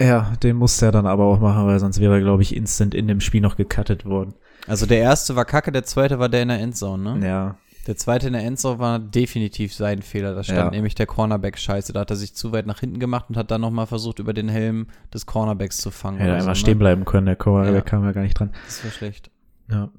Ja, 0.00 0.32
den 0.42 0.56
musste 0.56 0.86
er 0.86 0.92
dann 0.92 1.06
aber 1.06 1.24
auch 1.24 1.40
machen, 1.40 1.66
weil 1.66 1.78
sonst 1.78 2.00
wäre 2.00 2.14
er, 2.14 2.20
glaube 2.20 2.42
ich, 2.42 2.54
instant 2.54 2.94
in 2.94 3.08
dem 3.08 3.20
Spiel 3.20 3.40
noch 3.40 3.56
gecuttet 3.56 4.04
worden. 4.04 4.34
Also 4.66 4.84
der 4.86 4.98
erste 4.98 5.36
war 5.36 5.44
kacke, 5.44 5.72
der 5.72 5.84
zweite 5.84 6.18
war 6.18 6.28
der 6.28 6.42
in 6.42 6.48
der 6.48 6.60
Endzone, 6.60 7.18
ne? 7.18 7.26
Ja. 7.26 7.56
Der 7.86 7.96
zweite 7.96 8.26
in 8.26 8.32
der 8.32 8.42
Endzone 8.42 8.78
war 8.80 8.98
definitiv 8.98 9.72
sein 9.72 10.02
Fehler. 10.02 10.34
Da 10.34 10.42
stand 10.42 10.58
Ja. 10.58 10.70
nämlich 10.70 10.96
der 10.96 11.06
Cornerback 11.06 11.56
scheiße. 11.56 11.92
Da 11.92 12.00
hat 12.00 12.10
er 12.10 12.16
sich 12.16 12.34
zu 12.34 12.50
weit 12.50 12.66
nach 12.66 12.80
hinten 12.80 12.98
gemacht 12.98 13.26
und 13.28 13.36
hat 13.36 13.50
dann 13.52 13.60
nochmal 13.60 13.86
versucht, 13.86 14.18
über 14.18 14.34
den 14.34 14.48
Helm 14.48 14.88
des 15.14 15.24
Cornerbacks 15.24 15.76
zu 15.78 15.92
fangen. 15.92 16.18
Hätte 16.18 16.30
oder 16.32 16.38
einmal 16.40 16.54
so, 16.56 16.60
stehen 16.60 16.72
ne? 16.74 16.78
bleiben 16.80 17.04
können, 17.04 17.26
der 17.26 17.36
Corner, 17.36 17.72
Ja. 17.72 17.80
kam 17.82 18.02
ja 18.04 18.10
gar 18.12 18.22
nicht 18.22 18.38
dran. 18.38 18.50
Das 18.66 18.84
war 18.84 18.90
schlecht. 18.90 19.30
Ja. 19.70 19.90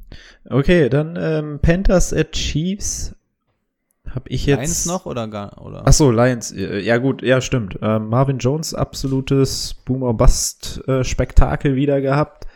Okay, 0.50 0.89
dann 0.89 1.18
ähm, 1.20 1.60
Panthers 1.62 2.14
at 2.14 2.34
Chiefs. 2.34 3.16
Hab 4.14 4.30
ich 4.30 4.45
jetzt. 4.45 4.60
Eins 4.60 4.86
noch 4.86 5.05
oder 5.05 5.28
gar, 5.28 5.62
oder? 5.62 5.84
Ach 5.86 5.93
so, 5.93 6.12
Lions. 6.12 6.51
äh, 6.51 6.80
Ja 6.80 6.97
gut, 6.97 7.22
ja 7.22 7.41
stimmt. 7.41 7.78
Ähm, 7.82 8.10
Marvin 8.10 8.38
Jones 8.39 8.74
absolutes 8.74 9.76
Boomer 9.86 10.14
Bust 10.14 10.82
äh, 10.88 11.03
Spektakel 11.03 11.76
wieder 11.76 12.01
gehabt. 12.01 12.47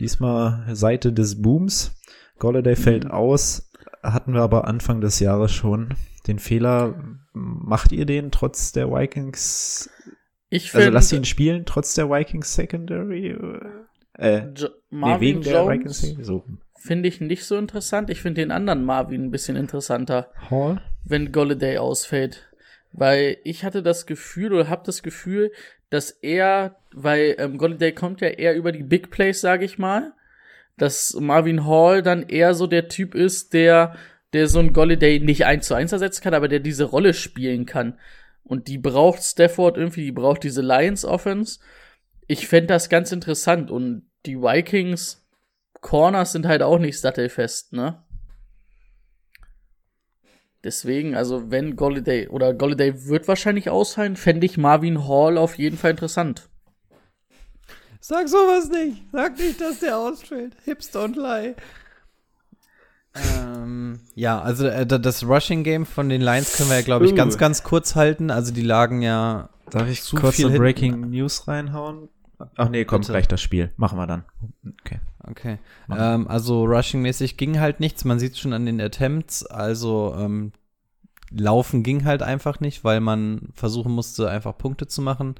Diesmal 0.00 0.64
Seite 0.74 1.12
des 1.12 1.42
Booms. 1.42 1.94
Golladay 2.38 2.76
fällt 2.76 3.10
aus. 3.10 3.70
Hatten 4.02 4.32
wir 4.32 4.42
aber 4.42 4.68
Anfang 4.68 5.00
des 5.00 5.18
Jahres 5.18 5.52
schon. 5.52 5.94
Den 6.28 6.38
Fehler 6.38 6.94
macht 7.32 7.90
ihr 7.92 8.06
den 8.06 8.30
trotz 8.30 8.72
der 8.72 8.90
Vikings? 8.90 9.90
Ich 10.50 10.74
Also 10.74 10.90
lasst 10.90 11.12
ihn 11.12 11.24
spielen 11.24 11.64
trotz 11.66 11.94
der 11.94 12.08
Vikings 12.10 12.54
Secondary? 12.54 13.36
Äh, 14.14 14.48
Jo 14.56 14.68
nee, 14.90 14.98
Marvin 14.98 15.20
wegen 15.20 15.42
der 15.42 15.66
Vikings 15.66 15.84
Jones 15.84 16.00
Secondary. 16.00 16.24
So. 16.24 16.44
finde 16.76 17.08
ich 17.08 17.20
nicht 17.20 17.44
so 17.44 17.56
interessant. 17.56 18.10
Ich 18.10 18.20
finde 18.22 18.40
den 18.40 18.50
anderen 18.50 18.84
Marvin 18.84 19.24
ein 19.24 19.30
bisschen 19.30 19.56
interessanter, 19.56 20.30
Hall? 20.50 20.80
Wenn 21.08 21.32
Golladay 21.32 21.78
ausfällt. 21.78 22.48
Weil 22.92 23.38
ich 23.44 23.64
hatte 23.64 23.82
das 23.82 24.06
Gefühl 24.06 24.52
oder 24.52 24.68
habe 24.68 24.82
das 24.86 25.02
Gefühl, 25.02 25.52
dass 25.90 26.10
er, 26.10 26.76
weil 26.92 27.36
ähm, 27.38 27.58
Golladay 27.58 27.92
kommt 27.92 28.20
ja 28.20 28.28
eher 28.28 28.54
über 28.54 28.72
die 28.72 28.82
Big 28.82 29.10
Plays, 29.10 29.40
sage 29.40 29.64
ich 29.64 29.78
mal, 29.78 30.12
dass 30.76 31.14
Marvin 31.18 31.66
Hall 31.66 32.02
dann 32.02 32.22
eher 32.28 32.54
so 32.54 32.66
der 32.66 32.88
Typ 32.88 33.14
ist, 33.14 33.52
der, 33.52 33.96
der 34.32 34.48
so 34.48 34.60
ein 34.60 34.72
Golladay 34.72 35.20
nicht 35.20 35.44
eins 35.44 35.66
zu 35.66 35.74
eins 35.74 35.92
ersetzen 35.92 36.22
kann, 36.22 36.34
aber 36.34 36.48
der 36.48 36.60
diese 36.60 36.84
Rolle 36.84 37.14
spielen 37.14 37.66
kann. 37.66 37.98
Und 38.44 38.68
die 38.68 38.78
braucht 38.78 39.22
Stafford 39.22 39.76
irgendwie, 39.76 40.04
die 40.04 40.12
braucht 40.12 40.42
diese 40.42 40.62
Lions 40.62 41.04
Offense. 41.04 41.60
Ich 42.26 42.48
fände 42.48 42.68
das 42.68 42.88
ganz 42.88 43.12
interessant 43.12 43.70
und 43.70 44.08
die 44.24 44.40
Vikings 44.40 45.26
Corners 45.80 46.32
sind 46.32 46.46
halt 46.46 46.62
auch 46.62 46.78
nicht 46.78 46.98
sattelfest, 46.98 47.72
ne? 47.72 48.02
Deswegen, 50.64 51.14
also 51.14 51.50
wenn 51.50 51.76
Golladay 51.76 52.28
oder 52.28 52.52
Golladay 52.52 53.06
wird 53.06 53.28
wahrscheinlich 53.28 53.70
ausfallen, 53.70 54.16
fände 54.16 54.44
ich 54.46 54.58
Marvin 54.58 55.06
Hall 55.06 55.38
auf 55.38 55.56
jeden 55.56 55.78
Fall 55.78 55.92
interessant. 55.92 56.48
Sag 58.00 58.28
sowas 58.28 58.68
nicht. 58.70 59.02
Sag 59.12 59.38
nicht, 59.38 59.60
dass 59.60 59.80
der 59.80 59.96
ausfällt. 59.98 60.54
Hips 60.64 60.90
don't 60.94 61.16
lie. 61.16 61.54
ähm, 63.14 64.00
ja, 64.14 64.40
also 64.40 64.66
äh, 64.66 64.86
da- 64.86 64.98
das 64.98 65.24
Rushing 65.24 65.64
Game 65.64 65.86
von 65.86 66.08
den 66.08 66.20
Lions 66.20 66.56
können 66.56 66.68
wir 66.70 66.76
ja, 66.76 66.82
glaube 66.82 67.06
ich, 67.06 67.12
Uh. 67.12 67.16
ganz, 67.16 67.38
ganz 67.38 67.62
kurz 67.62 67.94
halten. 67.96 68.30
Also 68.30 68.52
die 68.52 68.62
lagen 68.62 69.02
ja 69.02 69.50
Darf 69.70 69.88
ich 69.88 70.02
zu 70.02 70.16
kurz 70.16 70.36
viel 70.36 70.46
eine 70.46 70.52
hinten. 70.54 70.62
Breaking 70.64 71.10
News 71.10 71.46
reinhauen? 71.48 72.08
Ach 72.56 72.68
nee, 72.68 72.84
kommt 72.84 73.02
Bitte. 73.02 73.12
gleich 73.12 73.28
das 73.28 73.40
Spiel. 73.40 73.72
Machen 73.76 73.98
wir 73.98 74.06
dann. 74.06 74.24
Okay. 74.80 75.00
Okay. 75.30 75.58
Ähm, 75.90 76.28
also 76.28 76.64
rushing-mäßig 76.64 77.36
ging 77.36 77.60
halt 77.60 77.80
nichts. 77.80 78.04
Man 78.04 78.18
sieht 78.18 78.36
schon 78.38 78.52
an 78.52 78.66
den 78.66 78.80
Attempts. 78.80 79.44
Also 79.44 80.14
ähm, 80.18 80.52
laufen 81.30 81.82
ging 81.82 82.04
halt 82.04 82.22
einfach 82.22 82.60
nicht, 82.60 82.84
weil 82.84 83.00
man 83.00 83.48
versuchen 83.54 83.92
musste, 83.92 84.30
einfach 84.30 84.56
Punkte 84.56 84.86
zu 84.86 85.02
machen. 85.02 85.34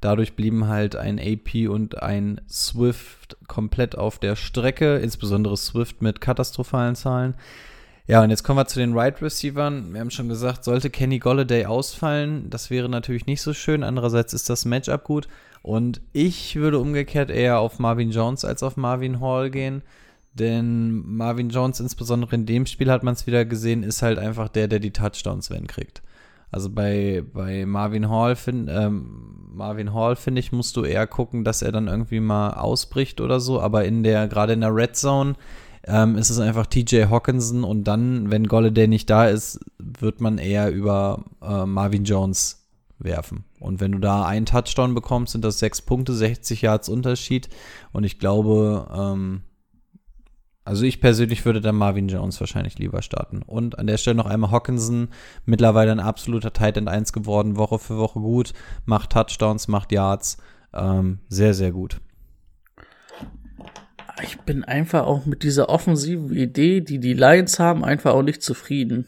Dadurch 0.00 0.36
blieben 0.36 0.68
halt 0.68 0.96
ein 0.96 1.18
AP 1.18 1.68
und 1.68 2.02
ein 2.02 2.40
Swift 2.48 3.38
komplett 3.48 3.96
auf 3.96 4.18
der 4.18 4.36
Strecke, 4.36 4.98
insbesondere 4.98 5.56
Swift 5.56 6.02
mit 6.02 6.20
katastrophalen 6.20 6.94
Zahlen. 6.94 7.34
Ja, 8.06 8.22
und 8.22 8.28
jetzt 8.28 8.42
kommen 8.42 8.58
wir 8.58 8.66
zu 8.66 8.78
den 8.78 8.92
Right 8.92 9.22
Receivern. 9.22 9.94
Wir 9.94 10.00
haben 10.00 10.10
schon 10.10 10.28
gesagt, 10.28 10.62
sollte 10.62 10.90
Kenny 10.90 11.20
Golladay 11.20 11.64
ausfallen, 11.64 12.50
das 12.50 12.68
wäre 12.68 12.90
natürlich 12.90 13.24
nicht 13.24 13.40
so 13.40 13.54
schön. 13.54 13.82
Andererseits 13.82 14.34
ist 14.34 14.50
das 14.50 14.66
Matchup 14.66 15.04
gut. 15.04 15.26
Und 15.64 16.02
ich 16.12 16.56
würde 16.56 16.78
umgekehrt 16.78 17.30
eher 17.30 17.58
auf 17.58 17.78
Marvin 17.78 18.10
Jones 18.10 18.44
als 18.44 18.62
auf 18.62 18.76
Marvin 18.76 19.20
Hall 19.20 19.50
gehen. 19.50 19.80
Denn 20.34 21.02
Marvin 21.06 21.48
Jones, 21.48 21.80
insbesondere 21.80 22.34
in 22.34 22.44
dem 22.44 22.66
Spiel 22.66 22.90
hat 22.90 23.02
man 23.02 23.14
es 23.14 23.26
wieder 23.26 23.46
gesehen, 23.46 23.82
ist 23.82 24.02
halt 24.02 24.18
einfach 24.18 24.50
der, 24.50 24.68
der 24.68 24.78
die 24.78 24.90
Touchdowns 24.90 25.48
wenn 25.48 25.66
kriegt. 25.66 26.02
Also 26.50 26.68
bei, 26.68 27.24
bei 27.32 27.64
Marvin 27.64 28.10
Hall 28.10 28.36
finde 28.36 28.74
ähm, 28.74 29.94
Hall 29.94 30.16
finde 30.16 30.40
ich, 30.40 30.52
musst 30.52 30.76
du 30.76 30.84
eher 30.84 31.06
gucken, 31.06 31.44
dass 31.44 31.62
er 31.62 31.72
dann 31.72 31.88
irgendwie 31.88 32.20
mal 32.20 32.50
ausbricht 32.50 33.22
oder 33.22 33.40
so. 33.40 33.58
Aber 33.58 33.86
in 33.86 34.02
der, 34.02 34.28
gerade 34.28 34.52
in 34.52 34.60
der 34.60 34.76
Red 34.76 34.96
Zone, 34.96 35.32
ähm, 35.86 36.18
ist 36.18 36.28
es 36.28 36.40
einfach 36.40 36.66
TJ 36.66 37.04
Hawkinson 37.04 37.64
und 37.64 37.84
dann, 37.84 38.30
wenn 38.30 38.48
Golladay 38.48 38.86
nicht 38.86 39.08
da 39.08 39.28
ist, 39.28 39.60
wird 39.78 40.20
man 40.20 40.36
eher 40.36 40.70
über 40.70 41.24
äh, 41.40 41.64
Marvin 41.64 42.04
Jones 42.04 42.63
werfen. 43.04 43.44
Und 43.60 43.80
wenn 43.80 43.92
du 43.92 43.98
da 43.98 44.24
einen 44.24 44.46
Touchdown 44.46 44.94
bekommst, 44.94 45.32
sind 45.32 45.44
das 45.44 45.58
sechs 45.58 45.82
Punkte, 45.82 46.12
60 46.12 46.62
Yards 46.62 46.88
Unterschied. 46.88 47.48
Und 47.92 48.04
ich 48.04 48.18
glaube, 48.18 48.88
ähm, 48.94 49.42
also 50.64 50.84
ich 50.84 51.00
persönlich 51.00 51.44
würde 51.44 51.60
dann 51.60 51.76
Marvin 51.76 52.08
Jones 52.08 52.40
wahrscheinlich 52.40 52.78
lieber 52.78 53.02
starten. 53.02 53.42
Und 53.42 53.78
an 53.78 53.86
der 53.86 53.98
Stelle 53.98 54.16
noch 54.16 54.26
einmal 54.26 54.50
Hawkinson, 54.50 55.08
mittlerweile 55.44 55.92
ein 55.92 56.00
absoluter 56.00 56.54
Tight 56.54 56.78
End 56.78 56.88
1 56.88 57.12
geworden, 57.12 57.56
Woche 57.56 57.78
für 57.78 57.98
Woche 57.98 58.20
gut, 58.20 58.54
macht 58.86 59.10
Touchdowns, 59.10 59.68
macht 59.68 59.92
Yards, 59.92 60.38
ähm, 60.72 61.18
sehr, 61.28 61.52
sehr 61.52 61.70
gut. 61.70 62.00
Ich 64.22 64.40
bin 64.40 64.64
einfach 64.64 65.04
auch 65.04 65.26
mit 65.26 65.42
dieser 65.42 65.68
offensiven 65.68 66.34
Idee, 66.34 66.80
die 66.80 66.98
die 66.98 67.14
Lions 67.14 67.58
haben, 67.58 67.84
einfach 67.84 68.14
auch 68.14 68.22
nicht 68.22 68.42
zufrieden. 68.42 69.06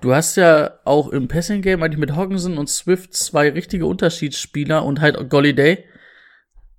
Du 0.00 0.14
hast 0.14 0.36
ja 0.36 0.78
auch 0.84 1.08
im 1.08 1.26
Passing 1.26 1.60
Game 1.60 1.82
eigentlich 1.82 1.98
mit 1.98 2.14
Hogginson 2.14 2.56
und 2.56 2.68
Swift 2.68 3.14
zwei 3.14 3.50
richtige 3.50 3.86
Unterschiedsspieler 3.86 4.84
und 4.84 5.00
halt 5.00 5.28
Golliday. 5.28 5.84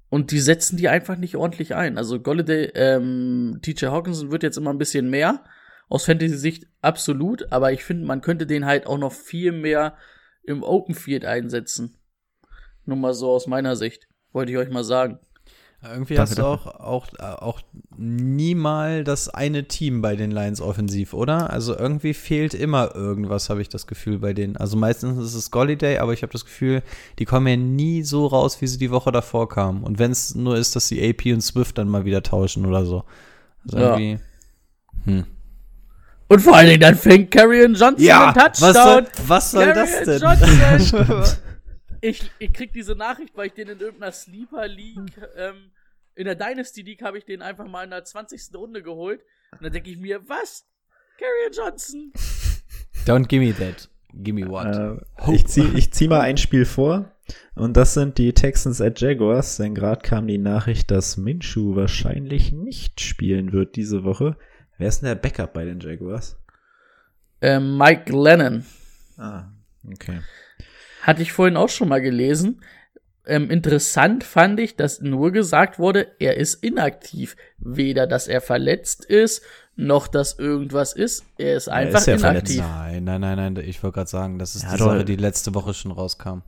Und 0.09 0.31
die 0.31 0.39
setzen 0.39 0.77
die 0.77 0.87
einfach 0.87 1.17
nicht 1.17 1.35
ordentlich 1.35 1.75
ein. 1.75 1.97
Also 1.97 2.19
Golliday, 2.19 2.71
ähm, 2.75 3.59
TJ 3.61 3.87
Hawkinson 3.87 4.31
wird 4.31 4.43
jetzt 4.43 4.57
immer 4.57 4.71
ein 4.71 4.77
bisschen 4.77 5.09
mehr. 5.09 5.43
Aus 5.89 6.05
Fantasy-Sicht 6.05 6.67
absolut. 6.81 7.51
Aber 7.51 7.73
ich 7.73 7.83
finde, 7.83 8.05
man 8.05 8.21
könnte 8.21 8.47
den 8.47 8.65
halt 8.65 8.87
auch 8.87 8.97
noch 8.97 9.11
viel 9.11 9.51
mehr 9.51 9.97
im 10.43 10.63
Open 10.63 10.95
Field 10.95 11.25
einsetzen. 11.25 11.97
Nur 12.85 12.97
mal 12.97 13.13
so 13.13 13.31
aus 13.31 13.47
meiner 13.47 13.75
Sicht. 13.75 14.07
Wollte 14.31 14.53
ich 14.53 14.57
euch 14.57 14.69
mal 14.69 14.85
sagen. 14.85 15.19
Irgendwie 15.81 16.15
Danke 16.15 16.31
hast 16.31 16.37
du 16.39 16.43
auch, 16.43 16.65
auch, 16.65 17.07
auch 17.19 17.61
nie 17.95 18.53
mal 18.53 19.05
das 19.05 19.29
eine 19.29 19.63
Team 19.69 20.01
bei 20.01 20.17
den 20.17 20.29
Lions 20.29 20.59
offensiv, 20.59 21.13
oder? 21.13 21.51
Also 21.51 21.73
irgendwie 21.77 22.13
fehlt 22.13 22.53
immer 22.53 22.93
irgendwas, 22.95 23.49
habe 23.49 23.61
ich 23.61 23.69
das 23.69 23.87
Gefühl 23.87 24.19
bei 24.19 24.33
denen. 24.33 24.57
Also 24.57 24.75
meistens 24.75 25.17
ist 25.23 25.35
es 25.35 25.51
Golliday, 25.51 25.99
aber 25.99 26.11
ich 26.11 26.21
habe 26.21 26.33
das 26.33 26.43
Gefühl, 26.43 26.83
die 27.17 27.23
kommen 27.23 27.47
ja 27.47 27.55
nie 27.55 28.03
so 28.03 28.27
raus, 28.27 28.59
wie 28.61 28.67
sie 28.67 28.77
die 28.77 28.91
Woche 28.91 29.13
davor 29.13 29.47
kamen. 29.47 29.83
Und 29.83 29.99
wenn 29.99 30.11
es 30.11 30.35
nur 30.35 30.57
ist, 30.57 30.75
dass 30.75 30.89
sie 30.89 31.01
AP 31.09 31.27
und 31.33 31.39
Swift 31.41 31.77
dann 31.77 31.87
mal 31.87 32.03
wieder 32.03 32.23
tauschen 32.23 32.65
oder 32.65 32.85
so. 32.85 33.05
Also 33.63 33.77
Ja. 33.77 33.97
irgendwie. 33.97 34.19
Hm. 35.05 35.23
Und 36.27 36.41
vor 36.41 36.55
allen 36.57 36.67
Dingen 36.67 36.81
dann 36.81 36.95
fängt 36.95 37.31
Carrion 37.31 37.73
Johnson 37.73 38.03
Ja, 38.03 38.31
einen 38.31 38.33
Touchdown. 38.33 38.73
was 38.75 38.83
soll, 38.83 39.05
was 39.27 39.51
soll 39.51 39.73
das 39.73 40.03
denn? 40.03 41.33
Ich, 42.01 42.31
ich 42.39 42.53
krieg 42.53 42.73
diese 42.73 42.95
Nachricht, 42.95 43.35
weil 43.35 43.47
ich 43.47 43.53
den 43.53 43.67
in 43.67 43.79
irgendeiner 43.79 44.11
Sleeper 44.11 44.67
League, 44.67 45.21
ähm, 45.35 45.71
in 46.15 46.25
der 46.25 46.35
Dynasty 46.35 46.81
League 46.81 47.01
habe 47.01 47.17
ich 47.17 47.25
den 47.25 47.41
einfach 47.41 47.67
mal 47.67 47.83
in 47.83 47.91
der 47.91 48.03
20. 48.03 48.53
Runde 48.55 48.83
geholt. 48.83 49.21
Und 49.53 49.63
dann 49.63 49.71
denke 49.71 49.89
ich 49.89 49.97
mir, 49.97 50.27
was? 50.27 50.65
Carrion 51.17 51.51
Johnson? 51.53 52.11
Don't 53.05 53.27
give 53.27 53.43
me 53.43 53.53
that. 53.53 53.89
Give 54.13 54.33
me 54.33 54.47
what? 54.47 54.65
Äh, 54.65 55.33
ich 55.33 55.47
ziehe 55.47 55.71
ich 55.75 55.93
zieh 55.93 56.07
mal 56.07 56.21
ein 56.21 56.37
Spiel 56.37 56.65
vor. 56.65 57.11
Und 57.55 57.77
das 57.77 57.93
sind 57.93 58.17
die 58.17 58.33
Texans 58.33 58.81
at 58.81 58.99
Jaguars. 58.99 59.57
Denn 59.57 59.75
gerade 59.75 60.01
kam 60.01 60.27
die 60.27 60.37
Nachricht, 60.37 60.91
dass 60.91 61.17
Minshew 61.17 61.75
wahrscheinlich 61.75 62.51
nicht 62.51 63.01
spielen 63.01 63.53
wird 63.53 63.75
diese 63.75 64.03
Woche. 64.03 64.37
Wer 64.77 64.87
ist 64.87 65.01
denn 65.01 65.07
der 65.07 65.15
Backup 65.15 65.53
bei 65.53 65.65
den 65.65 65.79
Jaguars? 65.79 66.37
Ähm, 67.41 67.77
Mike 67.77 68.11
Lennon. 68.11 68.65
Ah, 69.17 69.51
okay. 69.89 70.19
Hatte 71.09 71.23
ich 71.23 71.31
vorhin 71.31 71.57
auch 71.57 71.69
schon 71.69 71.89
mal 71.89 72.01
gelesen. 72.01 72.61
Ähm, 73.25 73.49
interessant 73.49 74.23
fand 74.23 74.59
ich, 74.59 74.75
dass 74.75 75.01
nur 75.01 75.31
gesagt 75.31 75.79
wurde, 75.79 76.05
er 76.19 76.37
ist 76.37 76.63
inaktiv. 76.63 77.35
Weder, 77.57 78.05
dass 78.05 78.27
er 78.27 78.41
verletzt 78.41 79.05
ist, 79.05 79.41
noch 79.75 80.07
dass 80.07 80.37
irgendwas 80.37 80.93
ist. 80.93 81.25
Er 81.39 81.55
ist 81.55 81.67
einfach 81.67 82.01
ist 82.01 82.05
ja 82.05 82.13
inaktiv. 82.13 82.59
Nein, 82.59 83.05
nein, 83.05 83.21
nein, 83.21 83.37
nein. 83.37 83.65
Ich 83.65 83.81
wollte 83.81 83.95
gerade 83.95 84.09
sagen, 84.11 84.37
das 84.37 84.55
ist 84.55 84.61
Ja, 84.65 84.73
die. 84.73 84.77
Sache, 84.83 85.03
die 85.03 85.15
letzte 85.15 85.55
Woche 85.55 85.73
schon 85.73 85.91
rauskam. 85.91 86.41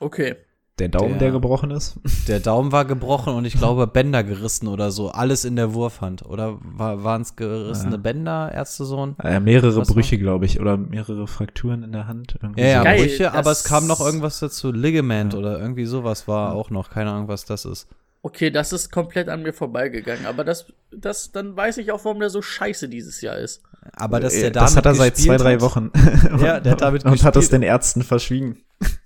Okay. 0.00 0.36
Der 0.78 0.88
Daumen, 0.88 1.10
der, 1.10 1.18
Der- 1.18 1.30
gebrochen 1.32 1.70
ist? 1.70 1.98
Der 2.28 2.40
Daumen 2.40 2.72
war 2.72 2.84
gebrochen 2.86 3.34
und 3.34 3.44
ich 3.44 3.54
glaube 3.58 3.86
Bänder 3.86 4.24
gerissen 4.24 4.68
oder 4.68 4.90
so. 4.90 5.10
Alles 5.10 5.44
in 5.44 5.54
der 5.54 5.74
Wurfhand. 5.74 6.24
Oder 6.24 6.58
waren 6.62 7.20
es 7.22 7.36
gerissene 7.36 7.92
Ja. 7.92 7.96
Bänder, 7.98 8.50
Ärztesohn? 8.52 9.14
Äh, 9.22 9.38
mehrere 9.40 9.76
Was 9.76 9.88
war? 9.88 9.94
Brüche, 9.94 10.16
glaube 10.18 10.46
ich. 10.46 10.60
Oder 10.60 10.78
mehrere 10.78 11.26
Frakturen 11.26 11.82
in 11.82 11.92
der 11.92 12.06
Hand. 12.08 12.36
Ja, 12.56 12.64
ja. 12.66 12.82
Geil, 12.84 13.00
Brüche, 13.02 13.32
aber 13.32 13.42
das- 13.50 13.58
es 13.60 13.64
kam 13.64 13.86
noch 13.86 14.00
irgendwas 14.00 14.40
dazu. 14.40 14.72
Ligament 14.72 15.34
Ja. 15.34 15.38
oder 15.40 15.60
irgendwie 15.60 15.84
sowas 15.84 16.26
war 16.26 16.54
auch 16.54 16.70
noch. 16.70 16.88
Keine 16.90 17.10
Ahnung, 17.10 17.28
was 17.28 17.44
das 17.44 17.66
ist. 17.66 17.86
Okay, 18.24 18.50
das 18.50 18.72
ist 18.72 18.90
komplett 18.92 19.28
an 19.28 19.42
mir 19.42 19.52
vorbeigegangen. 19.52 20.26
Aber 20.26 20.42
das, 20.44 20.66
das, 20.90 21.32
dann 21.32 21.56
weiß 21.56 21.78
ich 21.78 21.90
auch, 21.92 22.04
warum 22.04 22.20
der 22.20 22.30
so 22.30 22.40
scheiße 22.40 22.88
dieses 22.88 23.20
Jahr 23.20 23.36
ist. 23.36 23.62
Aber 23.96 24.20
dass 24.20 24.32
Äh, 24.34 24.42
der 24.42 24.50
das 24.52 24.74
damit 24.74 24.76
hat 24.76 24.86
er 24.86 24.94
seit 24.94 25.16
zwei, 25.16 25.36
gespielt 25.36 25.40
drei 25.40 25.60
Wochen. 25.60 25.90
Ja, 26.40 26.60
der 26.60 26.72
hat 26.72 26.80
damit 26.82 27.04
Und 27.04 27.22
hat 27.24 27.34
es 27.36 27.40
gespielt. 27.42 27.52
den 27.52 27.62
Ärzten 27.62 28.02
verschwiegen. 28.02 28.56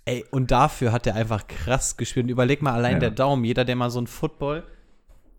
Ey, 0.04 0.24
und 0.30 0.50
dafür 0.50 0.92
hat 0.92 1.06
er 1.06 1.14
einfach 1.16 1.46
krass 1.46 1.96
gespielt. 1.96 2.24
Und 2.26 2.30
überleg 2.30 2.62
mal 2.62 2.72
allein 2.74 2.94
Ja. 2.94 2.98
der 3.00 3.10
Daumen. 3.10 3.44
Jeder, 3.44 3.64
der 3.64 3.76
mal 3.76 3.90
so 3.90 4.00
ein 4.00 4.06
Football. 4.06 4.62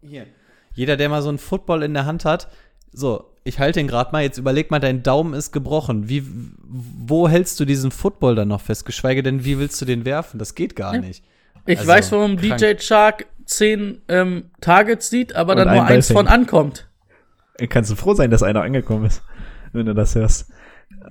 Hier. 0.01 0.25
Jeder, 0.73 0.97
der 0.97 1.09
mal 1.09 1.21
so 1.21 1.29
ein 1.29 1.37
Football 1.37 1.83
in 1.83 1.93
der 1.93 2.05
Hand 2.05 2.25
hat. 2.25 2.49
So, 2.91 3.31
ich 3.43 3.59
halte 3.59 3.79
den 3.79 3.87
gerade 3.87 4.11
mal. 4.11 4.21
Jetzt 4.23 4.37
überleg 4.37 4.71
mal, 4.71 4.79
dein 4.79 5.03
Daumen 5.03 5.33
ist 5.33 5.51
gebrochen. 5.51 6.09
Wie, 6.09 6.23
wo 6.67 7.27
hältst 7.29 7.59
du 7.59 7.65
diesen 7.65 7.91
Football 7.91 8.35
dann 8.35 8.47
noch 8.49 8.61
fest? 8.61 8.85
Geschweige 8.85 9.23
denn, 9.23 9.45
wie 9.45 9.57
willst 9.59 9.79
du 9.81 9.85
den 9.85 10.05
werfen? 10.05 10.37
Das 10.39 10.53
geht 10.55 10.75
gar 10.75 10.97
nicht. 10.97 11.23
Ich 11.65 11.79
Also, 11.79 11.89
weiß, 11.91 12.11
warum 12.11 12.37
krank. 12.37 12.57
DJ 12.59 12.77
Shark 12.79 13.25
zehn 13.45 14.01
ähm, 14.07 14.51
Targets 14.61 15.09
sieht, 15.09 15.35
aber 15.35 15.53
Und 15.53 15.57
dann 15.59 15.67
nur 15.69 15.83
einen 15.83 15.95
eins 15.97 16.11
von 16.11 16.27
ankommt. 16.27 16.87
Kannst 17.69 17.89
du 17.89 17.95
froh 17.95 18.13
sein, 18.13 18.29
dass 18.31 18.43
einer 18.43 18.61
angekommen 18.61 19.05
ist, 19.05 19.23
wenn 19.73 19.85
du 19.85 19.93
das 19.95 20.15
hörst. 20.15 20.51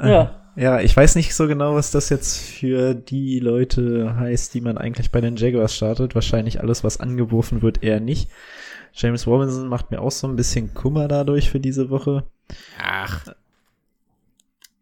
Ja. 0.03 0.43
Ja, 0.57 0.81
ich 0.81 0.97
weiß 0.97 1.17
nicht 1.17 1.35
so 1.35 1.47
genau, 1.47 1.75
was 1.75 1.91
das 1.91 2.09
jetzt 2.09 2.39
für 2.39 2.95
die 2.95 3.41
Leute 3.41 4.17
heißt, 4.17 4.55
die 4.55 4.63
man 4.63 4.79
eigentlich 4.79 5.11
bei 5.11 5.21
den 5.21 5.37
Jaguars 5.37 5.77
startet. 5.77 6.15
Wahrscheinlich 6.15 6.61
alles, 6.61 6.83
was 6.83 6.99
angeworfen 6.99 7.61
wird, 7.61 7.83
eher 7.83 8.01
nicht. 8.01 8.31
James 8.95 9.27
Robinson 9.27 9.69
macht 9.69 9.91
mir 9.91 10.01
auch 10.01 10.11
so 10.11 10.27
ein 10.27 10.37
bisschen 10.37 10.73
Kummer 10.73 11.09
dadurch 11.09 11.51
für 11.51 11.61
diese 11.61 11.91
Woche. 11.91 12.25
Ach. 12.83 13.27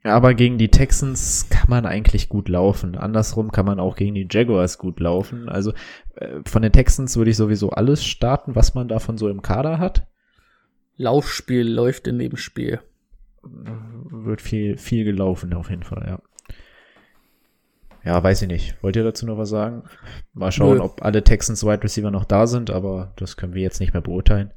Aber 0.05 0.35
gegen 0.35 0.59
die 0.59 0.71
Texans 0.71 1.49
kann 1.51 1.69
man 1.69 1.87
eigentlich 1.87 2.29
gut 2.29 2.49
laufen. 2.49 2.97
Andersrum 2.97 3.51
kann 3.51 3.67
man 3.67 3.81
auch 3.81 3.97
gegen 3.97 4.15
die 4.15 4.29
Jaguars 4.31 4.79
gut 4.79 5.01
laufen. 5.01 5.49
Also 5.49 5.73
äh, 6.15 6.41
von 6.47 6.63
den 6.63 6.71
Texans 6.71 7.17
würde 7.17 7.33
ich 7.33 7.37
sowieso 7.37 7.71
alles 7.71 8.05
starten, 8.05 8.55
was 8.55 8.75
man 8.75 8.87
davon 8.87 9.19
so 9.19 9.29
im 9.29 9.43
Kader 9.43 9.81
hat. 9.81 10.07
Laufspiel 10.99 11.69
läuft 11.69 12.07
in 12.07 12.21
dem 12.21 12.37
Spiel. 12.37 12.81
Wird 14.11 14.41
viel, 14.41 14.79
viel 14.79 15.05
gelaufen 15.05 15.53
auf 15.55 15.71
jeden 15.71 15.83
Fall, 15.83 16.05
ja. 16.07 16.19
Ja, 18.05 18.23
weiß 18.23 18.43
ich 18.43 18.49
nicht. 18.49 18.83
Wollt 18.83 18.97
ihr 18.97 19.05
dazu 19.05 19.25
noch 19.25 19.39
was 19.39 19.49
sagen? 19.49 19.85
Mal 20.35 20.53
schauen, 20.53 20.77
Nö. 20.77 20.85
ob 20.85 21.03
alle 21.03 21.25
Texans 21.25 21.65
Wide 21.65 21.83
Receiver 21.83 22.11
noch 22.11 22.27
da 22.27 22.47
sind, 22.47 22.71
aber 22.71 23.13
das 23.17 23.37
können 23.37 23.55
wir 23.55 23.63
jetzt 23.63 23.81
nicht 23.81 23.95
mehr 23.95 24.03
beurteilen. 24.03 24.51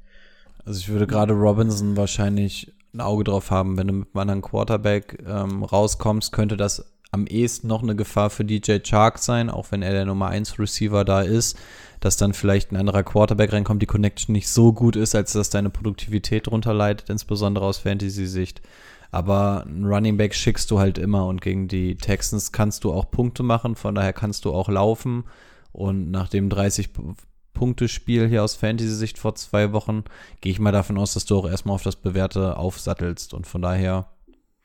Also 0.66 0.80
ich 0.82 0.90
würde 0.90 1.08
gerade 1.08 1.34
Robinson 1.34 1.96
wahrscheinlich 1.96 2.74
ein 2.94 3.00
Auge 3.00 3.24
drauf 3.24 3.50
haben. 3.50 3.78
Wenn 3.78 3.88
du 3.88 3.94
mit 3.94 4.08
einem 4.08 4.20
anderen 4.20 4.42
Quarterback 4.42 5.24
ähm, 5.26 5.64
rauskommst, 5.64 6.34
könnte 6.34 6.58
das 6.58 6.97
am 7.12 7.26
ehesten 7.26 7.68
noch 7.68 7.84
eine 7.84 7.96
Gefahr 7.96 8.30
für 8.30 8.44
DJ 8.44 8.80
Chark 8.80 9.20
sein, 9.20 9.50
auch 9.50 9.72
wenn 9.72 9.82
er 9.82 9.92
der 9.92 10.06
Nummer 10.06 10.28
1 10.28 10.60
Receiver 10.60 11.06
da 11.06 11.22
ist, 11.22 11.58
dass 12.00 12.18
dann 12.18 12.34
vielleicht 12.34 12.72
ein 12.72 12.78
anderer 12.78 13.04
Quarterback 13.04 13.54
reinkommt, 13.54 13.82
die 13.82 13.88
Connection 13.88 14.34
nicht 14.34 14.50
so 14.50 14.74
gut 14.74 14.96
ist, 14.96 15.16
als 15.16 15.34
dass 15.34 15.50
deine 15.50 15.70
Produktivität 15.70 16.48
drunter 16.48 16.74
leidet, 16.74 17.10
insbesondere 17.10 17.66
aus 17.66 17.78
Fantasy-Sicht. 17.80 18.62
Aber 19.10 19.66
ein 19.66 19.86
Running 19.86 20.18
Back 20.18 20.36
schickst 20.36 20.70
du 20.70 20.80
halt 20.80 20.98
immer 20.98 21.28
und 21.28 21.42
gegen 21.42 21.68
die 21.68 21.96
Texans 21.96 22.52
kannst 22.52 22.84
du 22.84 22.92
auch 22.92 23.10
Punkte 23.10 23.42
machen, 23.42 23.76
von 23.76 23.96
daher 23.96 24.14
kannst 24.14 24.46
du 24.46 24.54
auch 24.54 24.70
laufen. 24.70 25.24
Und 25.72 26.12
nach 26.12 26.28
dem 26.28 26.50
30-Punkte-Spiel 26.50 28.28
hier 28.28 28.44
aus 28.44 28.56
Fantasy-Sicht 28.56 29.18
vor 29.18 29.36
zwei 29.36 29.72
Wochen 29.72 30.04
gehe 30.42 30.52
ich 30.52 30.60
mal 30.60 30.72
davon 30.72 30.98
aus, 30.98 31.14
dass 31.14 31.26
du 31.26 31.38
auch 31.38 31.48
erstmal 31.48 31.76
auf 31.76 31.84
das 31.84 31.96
Bewährte 31.96 32.58
aufsattelst. 32.58 33.34
Und 33.34 33.48
von 33.48 33.62
daher 33.62 34.08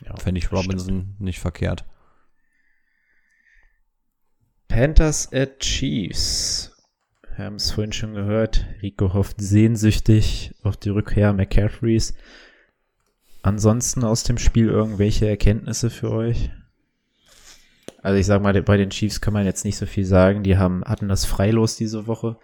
ja, 0.04 0.16
fände 0.16 0.38
ich 0.40 0.50
Robinson 0.50 1.02
stimmt. 1.02 1.20
nicht 1.20 1.38
verkehrt. 1.38 1.84
Panthers 4.72 5.30
at 5.34 5.60
Chiefs. 5.60 6.74
Wir 7.36 7.44
haben 7.44 7.56
es 7.56 7.72
vorhin 7.72 7.92
schon 7.92 8.14
gehört. 8.14 8.64
Rico 8.80 9.12
hofft 9.12 9.38
sehnsüchtig 9.38 10.54
auf 10.62 10.78
die 10.78 10.88
Rückkehr 10.88 11.34
McCaffreys. 11.34 12.14
Ansonsten 13.42 14.02
aus 14.02 14.22
dem 14.22 14.38
Spiel 14.38 14.68
irgendwelche 14.68 15.28
Erkenntnisse 15.28 15.90
für 15.90 16.10
euch? 16.10 16.48
Also 18.00 18.18
ich 18.18 18.24
sag 18.24 18.40
mal, 18.40 18.54
bei 18.62 18.78
den 18.78 18.88
Chiefs 18.88 19.20
kann 19.20 19.34
man 19.34 19.44
jetzt 19.44 19.66
nicht 19.66 19.76
so 19.76 19.84
viel 19.84 20.06
sagen. 20.06 20.42
Die 20.42 20.56
haben, 20.56 20.82
hatten 20.86 21.06
das 21.06 21.26
freilos 21.26 21.76
diese 21.76 22.06
Woche. 22.06 22.38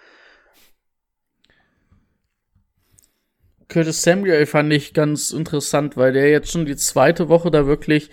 Curtis 3.69 4.03
Samuel 4.03 4.45
fand 4.45 4.71
ich 4.75 4.93
ganz 4.93 5.31
interessant, 5.31 5.97
weil 5.97 6.13
der 6.13 6.29
jetzt 6.29 6.51
schon 6.53 6.67
die 6.67 6.77
zweite 6.77 7.31
Woche 7.31 7.51
da 7.51 7.67
wirklich, 7.67 8.11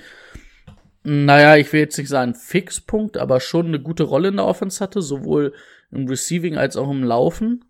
naja, 1.07 1.55
ich 1.55 1.71
will 1.71 1.81
jetzt 1.81 1.99
nicht 1.99 2.09
sagen 2.09 2.33
Fixpunkt, 2.33 3.17
aber 3.17 3.39
schon 3.39 3.67
eine 3.67 3.79
gute 3.79 4.03
Rolle 4.03 4.29
in 4.29 4.37
der 4.37 4.45
Offense 4.45 4.83
hatte, 4.83 5.03
sowohl 5.03 5.53
im 5.91 6.07
Receiving 6.07 6.57
als 6.57 6.77
auch 6.77 6.89
im 6.89 7.03
Laufen. 7.03 7.63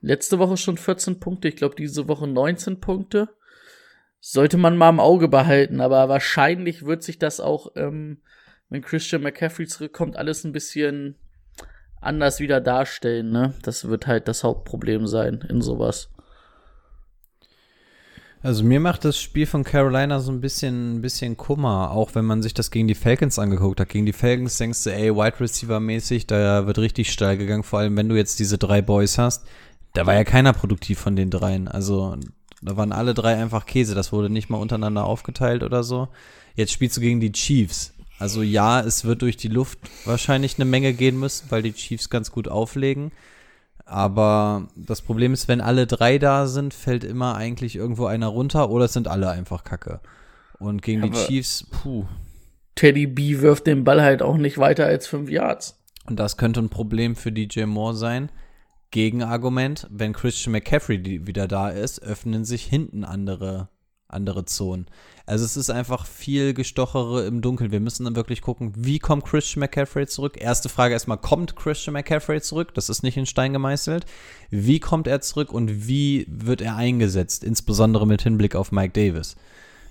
Letzte 0.00 0.38
Woche 0.38 0.56
schon 0.56 0.78
14 0.78 1.20
Punkte, 1.20 1.48
ich 1.48 1.56
glaube 1.56 1.74
diese 1.76 2.08
Woche 2.08 2.26
19 2.26 2.80
Punkte. 2.80 3.28
Sollte 4.20 4.56
man 4.56 4.78
mal 4.78 4.88
im 4.88 5.00
Auge 5.00 5.28
behalten, 5.28 5.82
aber 5.82 6.08
wahrscheinlich 6.08 6.86
wird 6.86 7.02
sich 7.02 7.18
das 7.18 7.40
auch, 7.40 7.72
ähm, 7.76 8.22
wenn 8.70 8.80
Christian 8.80 9.22
McCaffrey 9.22 9.66
zurückkommt, 9.66 10.16
alles 10.16 10.44
ein 10.44 10.52
bisschen 10.52 11.16
anders 12.00 12.40
wieder 12.40 12.62
darstellen, 12.62 13.30
ne? 13.32 13.52
Das 13.62 13.86
wird 13.88 14.06
halt 14.06 14.28
das 14.28 14.44
Hauptproblem 14.44 15.06
sein 15.06 15.44
in 15.48 15.60
sowas. 15.60 16.11
Also 18.42 18.64
mir 18.64 18.80
macht 18.80 19.04
das 19.04 19.20
Spiel 19.20 19.46
von 19.46 19.62
Carolina 19.62 20.18
so 20.18 20.32
ein 20.32 20.40
bisschen, 20.40 20.96
ein 20.96 21.00
bisschen 21.00 21.36
Kummer, 21.36 21.92
auch 21.92 22.16
wenn 22.16 22.24
man 22.24 22.42
sich 22.42 22.54
das 22.54 22.72
gegen 22.72 22.88
die 22.88 22.96
Falcons 22.96 23.38
angeguckt 23.38 23.78
hat. 23.78 23.88
Gegen 23.88 24.04
die 24.04 24.12
Falcons 24.12 24.58
denkst 24.58 24.82
du, 24.82 24.92
ey, 24.92 25.14
Wide 25.14 25.38
Receiver 25.38 25.78
mäßig, 25.78 26.26
da 26.26 26.66
wird 26.66 26.78
richtig 26.78 27.12
steil 27.12 27.36
gegangen, 27.36 27.62
vor 27.62 27.78
allem 27.78 27.96
wenn 27.96 28.08
du 28.08 28.16
jetzt 28.16 28.40
diese 28.40 28.58
drei 28.58 28.82
Boys 28.82 29.16
hast. 29.16 29.44
Da 29.94 30.06
war 30.06 30.14
ja 30.14 30.24
keiner 30.24 30.52
produktiv 30.52 30.98
von 30.98 31.14
den 31.14 31.30
dreien. 31.30 31.68
Also 31.68 32.16
da 32.62 32.76
waren 32.76 32.92
alle 32.92 33.14
drei 33.14 33.36
einfach 33.36 33.64
Käse. 33.64 33.94
Das 33.94 34.12
wurde 34.12 34.28
nicht 34.28 34.50
mal 34.50 34.58
untereinander 34.58 35.04
aufgeteilt 35.04 35.62
oder 35.62 35.84
so. 35.84 36.08
Jetzt 36.56 36.72
spielst 36.72 36.96
du 36.96 37.00
gegen 37.00 37.20
die 37.20 37.32
Chiefs. 37.32 37.92
Also 38.18 38.42
ja, 38.42 38.80
es 38.80 39.04
wird 39.04 39.22
durch 39.22 39.36
die 39.36 39.48
Luft 39.48 39.78
wahrscheinlich 40.04 40.56
eine 40.56 40.64
Menge 40.64 40.94
gehen 40.94 41.18
müssen, 41.18 41.46
weil 41.50 41.62
die 41.62 41.72
Chiefs 41.72 42.10
ganz 42.10 42.32
gut 42.32 42.48
auflegen. 42.48 43.12
Aber 43.92 44.68
das 44.74 45.02
Problem 45.02 45.34
ist, 45.34 45.48
wenn 45.48 45.60
alle 45.60 45.86
drei 45.86 46.16
da 46.16 46.46
sind, 46.46 46.72
fällt 46.72 47.04
immer 47.04 47.34
eigentlich 47.34 47.76
irgendwo 47.76 48.06
einer 48.06 48.28
runter 48.28 48.70
oder 48.70 48.86
es 48.86 48.94
sind 48.94 49.06
alle 49.06 49.28
einfach 49.28 49.64
kacke. 49.64 50.00
Und 50.58 50.80
gegen 50.80 51.02
ja, 51.02 51.08
die 51.08 51.14
Chiefs, 51.26 51.66
puh. 51.70 52.06
Teddy 52.74 53.06
B 53.06 53.40
wirft 53.40 53.66
den 53.66 53.84
Ball 53.84 54.00
halt 54.00 54.22
auch 54.22 54.38
nicht 54.38 54.56
weiter 54.56 54.86
als 54.86 55.06
fünf 55.06 55.28
Yards. 55.28 55.78
Und 56.06 56.18
das 56.18 56.38
könnte 56.38 56.60
ein 56.60 56.70
Problem 56.70 57.16
für 57.16 57.32
DJ 57.32 57.64
Moore 57.64 57.94
sein. 57.94 58.32
Gegenargument, 58.92 59.86
wenn 59.90 60.14
Christian 60.14 60.52
McCaffrey 60.52 61.26
wieder 61.26 61.46
da 61.46 61.68
ist, 61.68 62.02
öffnen 62.02 62.46
sich 62.46 62.64
hinten 62.64 63.04
andere, 63.04 63.68
andere 64.12 64.44
Zonen. 64.44 64.86
Also 65.26 65.44
es 65.44 65.56
ist 65.56 65.70
einfach 65.70 66.06
viel 66.06 66.52
Gestochere 66.52 67.26
im 67.26 67.40
Dunkeln. 67.42 67.70
Wir 67.70 67.80
müssen 67.80 68.04
dann 68.04 68.16
wirklich 68.16 68.42
gucken, 68.42 68.72
wie 68.76 68.98
kommt 68.98 69.24
Christian 69.24 69.60
McCaffrey 69.60 70.06
zurück? 70.06 70.36
Erste 70.40 70.68
Frage 70.68 70.94
erstmal, 70.94 71.18
kommt 71.18 71.54
Christian 71.56 71.94
McCaffrey 71.94 72.40
zurück? 72.40 72.74
Das 72.74 72.88
ist 72.88 73.02
nicht 73.02 73.16
in 73.16 73.26
Stein 73.26 73.52
gemeißelt. 73.52 74.04
Wie 74.50 74.80
kommt 74.80 75.06
er 75.06 75.20
zurück 75.20 75.52
und 75.52 75.86
wie 75.86 76.26
wird 76.28 76.60
er 76.60 76.76
eingesetzt? 76.76 77.44
Insbesondere 77.44 78.06
mit 78.06 78.22
Hinblick 78.22 78.56
auf 78.56 78.72
Mike 78.72 78.92
Davis. 78.92 79.36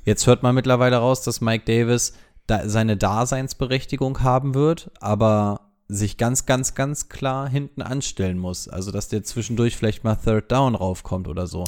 Jetzt 0.04 0.28
hört 0.28 0.44
man 0.44 0.56
mittlerweile 0.56 0.98
raus, 0.98 1.22
dass 1.22 1.42
Mike 1.42 1.66
Davis 1.66 2.14
da 2.48 2.68
seine 2.68 2.98
Daseinsberechtigung 2.98 4.22
haben 4.24 4.54
wird, 4.56 4.92
aber 5.00 5.72
sich 5.88 6.18
ganz, 6.18 6.46
ganz, 6.46 6.74
ganz 6.74 7.10
klar 7.10 7.48
hinten 7.48 7.82
anstellen 7.82 8.38
muss. 8.38 8.68
Also, 8.68 8.92
dass 8.92 9.10
der 9.10 9.24
zwischendurch 9.24 9.76
vielleicht 9.76 10.04
mal 10.04 10.16
Third 10.16 10.52
Down 10.52 10.76
raufkommt 10.76 11.28
oder 11.28 11.48
so 11.48 11.66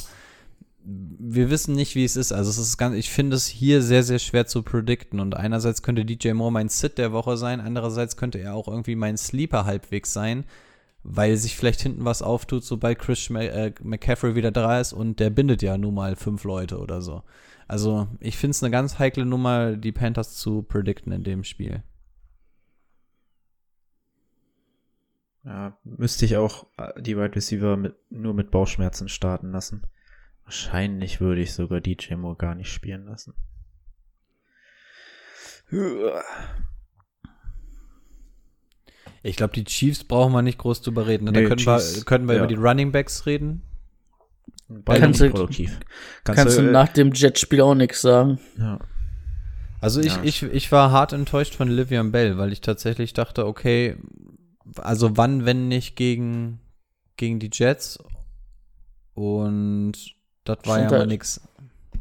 wir 0.86 1.50
wissen 1.50 1.74
nicht, 1.74 1.94
wie 1.94 2.04
es 2.04 2.16
ist. 2.16 2.32
Also 2.32 2.50
es 2.50 2.58
ist 2.58 2.76
ganz, 2.76 2.94
ich 2.96 3.10
finde 3.10 3.36
es 3.36 3.46
hier 3.46 3.82
sehr, 3.82 4.02
sehr 4.02 4.18
schwer 4.18 4.46
zu 4.46 4.62
predikten. 4.62 5.20
Und 5.20 5.34
einerseits 5.34 5.82
könnte 5.82 6.04
DJ 6.04 6.32
Moore 6.32 6.52
mein 6.52 6.68
Sit 6.68 6.98
der 6.98 7.12
Woche 7.12 7.36
sein, 7.36 7.60
andererseits 7.60 8.16
könnte 8.16 8.38
er 8.38 8.54
auch 8.54 8.68
irgendwie 8.68 8.96
mein 8.96 9.16
Sleeper 9.16 9.64
halbwegs 9.64 10.12
sein, 10.12 10.44
weil 11.02 11.36
sich 11.36 11.56
vielleicht 11.56 11.80
hinten 11.80 12.04
was 12.04 12.22
auftut, 12.22 12.64
sobald 12.64 12.98
Chris 12.98 13.30
äh, 13.30 13.72
McCaffrey 13.82 14.34
wieder 14.34 14.50
da 14.50 14.80
ist 14.80 14.92
und 14.92 15.20
der 15.20 15.30
bindet 15.30 15.62
ja 15.62 15.78
nun 15.78 15.94
mal 15.94 16.16
fünf 16.16 16.44
Leute 16.44 16.78
oder 16.78 17.00
so. 17.00 17.22
Also 17.66 18.08
ich 18.20 18.36
finde 18.36 18.50
es 18.50 18.62
eine 18.62 18.70
ganz 18.70 18.98
heikle 18.98 19.24
Nummer, 19.24 19.76
die 19.76 19.92
Panthers 19.92 20.36
zu 20.36 20.62
predikten 20.62 21.12
in 21.12 21.24
dem 21.24 21.44
Spiel. 21.44 21.82
Ja, 25.44 25.76
müsste 25.84 26.24
ich 26.24 26.36
auch 26.36 26.66
äh, 26.76 27.00
die 27.00 27.16
Wide 27.16 27.36
Receiver 27.36 27.76
mit, 27.76 27.94
nur 28.10 28.34
mit 28.34 28.50
Bauchschmerzen 28.50 29.08
starten 29.08 29.50
lassen. 29.50 29.82
Wahrscheinlich 30.44 31.20
würde 31.20 31.40
ich 31.40 31.54
sogar 31.54 31.80
DJ 31.80 32.14
Moore 32.14 32.36
gar 32.36 32.54
nicht 32.54 32.70
spielen 32.70 33.06
lassen. 33.06 33.34
Ich 39.22 39.36
glaube, 39.36 39.54
die 39.54 39.64
Chiefs 39.64 40.04
brauchen 40.04 40.32
wir 40.32 40.42
nicht 40.42 40.58
groß 40.58 40.82
drüber 40.82 41.06
reden. 41.06 41.24
Nee, 41.24 41.32
da 41.32 41.48
können 41.48 41.56
Chiefs, 41.56 41.96
wir, 41.96 42.04
können 42.04 42.28
wir 42.28 42.34
ja. 42.34 42.40
über 42.40 42.46
die 42.46 42.54
Running 42.54 42.92
Backs 42.92 43.24
reden. 43.24 43.62
Beide 44.68 45.00
kannst 45.00 45.20
du, 45.20 45.30
produktiv. 45.30 45.80
Kannst, 46.24 46.42
kannst 46.42 46.58
du, 46.58 46.62
du 46.62 46.70
nach 46.70 46.88
dem 46.88 47.12
Jet-Spiel 47.12 47.60
auch 47.60 47.74
nichts 47.74 48.02
sagen. 48.02 48.38
Ja. 48.58 48.78
Also 49.80 50.00
ich, 50.00 50.16
ja. 50.16 50.22
ich, 50.22 50.42
ich 50.42 50.72
war 50.72 50.90
hart 50.90 51.12
enttäuscht 51.12 51.54
von 51.54 51.68
Livian 51.68 52.12
Bell, 52.12 52.38
weil 52.38 52.52
ich 52.52 52.60
tatsächlich 52.60 53.12
dachte, 53.12 53.46
okay, 53.46 53.96
also 54.76 55.16
wann, 55.16 55.44
wenn 55.44 55.68
nicht 55.68 55.96
gegen, 55.96 56.60
gegen 57.16 57.38
die 57.38 57.50
Jets? 57.52 57.98
Und 59.14 59.92
das 60.44 60.58
war 60.64 60.80
ja 60.80 60.90
mal 60.90 61.06
nix. 61.06 61.40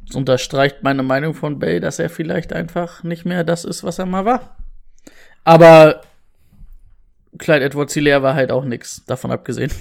Das 0.08 0.16
unterstreicht 0.16 0.84
meine 0.84 1.04
Meinung 1.04 1.34
von 1.34 1.60
Bell, 1.60 1.80
dass 1.80 2.00
er 2.00 2.10
vielleicht 2.10 2.54
einfach 2.54 3.04
nicht 3.04 3.26
mehr 3.26 3.44
das 3.44 3.64
ist, 3.66 3.84
was 3.84 4.00
er 4.00 4.06
mal 4.06 4.26
war. 4.26 4.58
Aber 5.44 6.02
Clyde 7.38 7.66
Edwards 7.66 7.94
Hilaire 7.94 8.22
war 8.22 8.36
halt 8.36 8.52
auch 8.52 8.66
nix, 8.66 9.04
davon 9.06 9.32
abgesehen. 9.32 9.72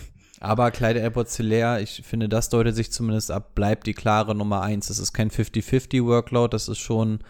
Aber 0.40 0.70
Clyde 0.70 1.00
Edwards 1.00 1.36
Hilaire, 1.36 1.80
ich 1.80 2.02
finde, 2.04 2.28
das 2.28 2.48
deutet 2.48 2.74
sich 2.74 2.90
zumindest 2.90 3.30
ab, 3.30 3.54
bleibt 3.54 3.86
die 3.86 3.94
klare 3.94 4.34
Nummer 4.34 4.62
eins. 4.62 4.88
Das 4.88 4.98
ist 4.98 5.12
kein 5.12 5.30
50-50 5.30 6.04
Workload, 6.04 6.52
das 6.52 6.68
ist 6.68 6.78
schon 6.78 7.20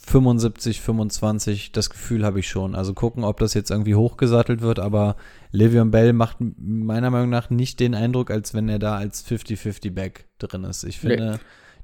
75, 0.00 0.80
25, 0.80 1.72
das 1.72 1.90
Gefühl 1.90 2.24
habe 2.24 2.40
ich 2.40 2.48
schon. 2.48 2.74
Also 2.74 2.94
gucken, 2.94 3.24
ob 3.24 3.40
das 3.40 3.52
jetzt 3.54 3.70
irgendwie 3.70 3.96
hochgesattelt 3.96 4.60
wird, 4.60 4.78
aber 4.78 5.16
Le'Veon 5.52 5.90
Bell 5.90 6.12
macht 6.12 6.36
meiner 6.40 7.10
Meinung 7.10 7.30
nach 7.30 7.50
nicht 7.50 7.80
den 7.80 7.94
Eindruck, 7.94 8.30
als 8.30 8.54
wenn 8.54 8.68
er 8.68 8.78
da 8.78 8.96
als 8.96 9.26
50-50 9.26 9.92
Back 9.92 10.26
drin 10.38 10.64
ist. 10.64 10.84
Ich 10.84 11.00
finde, 11.00 11.32
nee. 11.32 11.38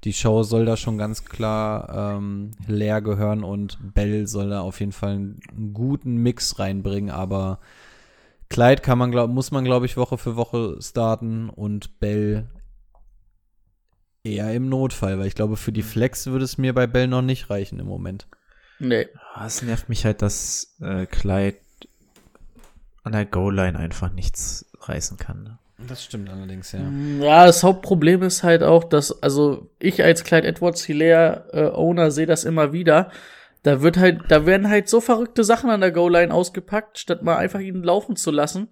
die 0.05 0.13
Show 0.13 0.45
soll 0.45 0.65
da 0.65 0.77
schon 0.77 0.97
ganz 0.97 1.25
klar 1.25 2.17
ähm, 2.17 2.53
leer 2.69 3.03
gehören 3.03 3.43
und 3.43 3.79
Bell 3.95 4.27
soll 4.29 4.51
da 4.51 4.61
auf 4.61 4.81
jeden 4.81 4.93
Fall 4.93 5.13
einen 5.13 5.73
guten 5.75 6.17
Mix 6.17 6.59
reinbringen, 6.59 7.11
aber 7.11 7.59
Clyde 8.49 8.83
kann 8.83 8.99
man, 8.99 9.11
glaub, 9.11 9.29
muss 9.29 9.51
man, 9.51 9.65
glaube 9.65 9.87
ich, 9.87 9.97
Woche 9.97 10.19
für 10.19 10.37
Woche 10.37 10.77
starten 10.81 11.51
und 11.51 11.99
Bell 11.99 12.47
eher 14.25 14.53
im 14.53 14.69
Notfall, 14.69 15.19
weil 15.19 15.27
ich 15.27 15.35
glaube, 15.35 15.57
für 15.57 15.73
die 15.73 15.83
Flex 15.83 16.27
würde 16.27 16.45
es 16.45 16.59
mir 16.59 16.73
bei 16.73 16.87
Bell 16.87 17.07
noch 17.07 17.23
nicht 17.23 17.51
reichen 17.51 17.79
im 17.79 17.87
Moment. 17.87 18.27
Nee. 18.79 19.07
Ah, 19.35 19.47
es 19.47 19.63
nervt 19.63 19.89
mich 19.89 20.05
halt, 20.05 20.23
dass 20.23 20.75
äh, 20.81 21.07
Clyde 21.07 21.59
an 23.05 23.13
der 23.13 23.27
Goal-Line 23.27 23.79
einfach 23.79 24.11
nichts 24.13 24.67
reißen 24.81 25.19
kann. 25.19 25.43
Ne? 25.43 25.59
Das 25.87 26.03
stimmt 26.03 26.31
allerdings, 26.31 26.73
ja. 26.73 26.81
Mm, 26.81 27.23
ja, 27.23 27.47
das 27.47 27.63
Hauptproblem 27.63 28.23
ist 28.23 28.43
halt 28.43 28.63
auch, 28.63 28.85
dass, 28.85 29.23
also 29.23 29.71
ich 29.79 30.03
als 30.03 30.25
Clyde 30.25 30.47
Edwards 30.47 30.85
Hilaire 30.85 31.47
äh, 31.53 31.77
Owner 31.77 32.11
sehe 32.11 32.27
das 32.27 32.45
immer 32.45 32.73
wieder. 32.73 33.11
Da 33.63 33.83
wird 33.83 33.97
halt, 33.97 34.23
da 34.29 34.47
werden 34.47 34.69
halt 34.69 34.89
so 34.89 35.01
verrückte 35.01 35.45
Sachen 35.45 35.71
an 35.71 35.81
der 35.81 35.93
Goal-Line 35.93 36.33
ausgepackt, 36.33 36.99
statt 36.99 37.23
mal 37.23 37.37
einfach 37.37 37.61
ihn 37.61 37.83
laufen 37.83 38.17
zu 38.17 38.31
lassen. 38.31 38.69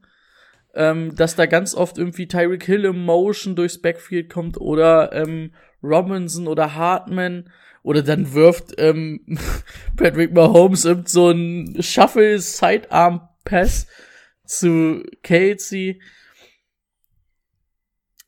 Ähm, 0.75 1.15
dass 1.15 1.37
da 1.37 1.47
ganz 1.47 1.75
oft 1.75 1.99
irgendwie 1.99 2.27
Tyreek 2.27 2.65
Hill 2.65 2.87
im 2.87 3.05
Motion 3.05 3.55
durchs 3.55 3.81
Backfield 3.81 4.31
kommt 4.31 4.59
oder 4.59 5.13
ähm, 5.13 5.53
Robinson 5.83 6.49
oder 6.49 6.75
Hartman 6.75 7.51
oder 7.83 8.03
dann 8.03 8.33
wirft 8.33 8.75
ähm, 8.79 9.39
Patrick 9.97 10.33
Mahomes 10.33 10.85
irgend 10.85 11.09
so 11.09 11.31
ein 11.31 11.77
Shuffle 11.83 12.39
Sidearm 12.39 13.29
Pass 13.45 13.87
zu 14.47 15.05
Kelsey. 15.23 16.01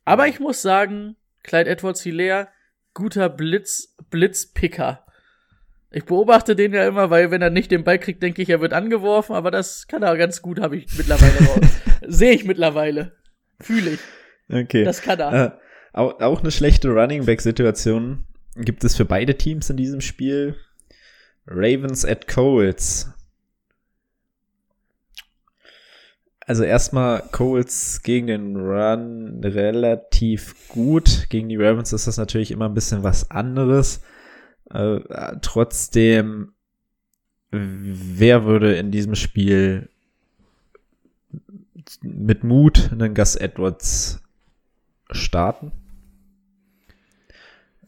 Aber 0.04 0.28
ich 0.28 0.40
muss 0.40 0.60
sagen, 0.60 1.16
Clyde 1.42 1.70
Edwards 1.70 2.02
Hilaire, 2.02 2.48
guter 2.92 3.28
Blitz, 3.28 3.96
Blitzpicker. 4.10 5.03
Ich 5.94 6.06
beobachte 6.06 6.56
den 6.56 6.72
ja 6.72 6.88
immer, 6.88 7.10
weil 7.10 7.30
wenn 7.30 7.40
er 7.40 7.50
nicht 7.50 7.70
den 7.70 7.84
Ball 7.84 8.00
kriegt, 8.00 8.20
denke 8.20 8.42
ich, 8.42 8.50
er 8.50 8.60
wird 8.60 8.72
angeworfen, 8.72 9.36
aber 9.36 9.52
das 9.52 9.86
kann 9.86 10.02
er 10.02 10.16
ganz 10.16 10.42
gut, 10.42 10.58
habe 10.58 10.76
ich 10.76 10.86
mittlerweile. 10.98 11.60
Sehe 12.08 12.32
ich 12.32 12.44
mittlerweile. 12.44 13.12
Fühle 13.60 13.90
ich. 13.90 14.00
Okay. 14.52 14.82
Das 14.82 15.02
kann 15.02 15.20
er. 15.20 15.32
Äh, 15.32 15.50
auch, 15.92 16.20
auch 16.20 16.40
eine 16.40 16.50
schlechte 16.50 16.88
Running 16.88 17.26
Back 17.26 17.40
Situation 17.40 18.24
gibt 18.56 18.82
es 18.82 18.96
für 18.96 19.04
beide 19.04 19.36
Teams 19.36 19.70
in 19.70 19.76
diesem 19.76 20.00
Spiel. 20.00 20.56
Ravens 21.46 22.04
at 22.04 22.26
Colts. 22.26 23.12
Also 26.40 26.64
erstmal 26.64 27.22
Colts 27.30 28.02
gegen 28.02 28.26
den 28.26 28.56
Run 28.56 29.40
relativ 29.44 30.56
gut. 30.68 31.26
Gegen 31.30 31.48
die 31.48 31.56
Ravens 31.56 31.92
ist 31.92 32.08
das 32.08 32.16
natürlich 32.16 32.50
immer 32.50 32.68
ein 32.68 32.74
bisschen 32.74 33.04
was 33.04 33.30
anderes. 33.30 34.02
Äh, 34.70 35.00
trotzdem, 35.42 36.52
wer 37.50 38.44
würde 38.44 38.76
in 38.76 38.90
diesem 38.90 39.14
Spiel 39.14 39.88
mit 42.02 42.44
Mut 42.44 42.90
einen 42.92 43.14
Gus 43.14 43.36
Edwards 43.36 44.22
starten? 45.10 45.72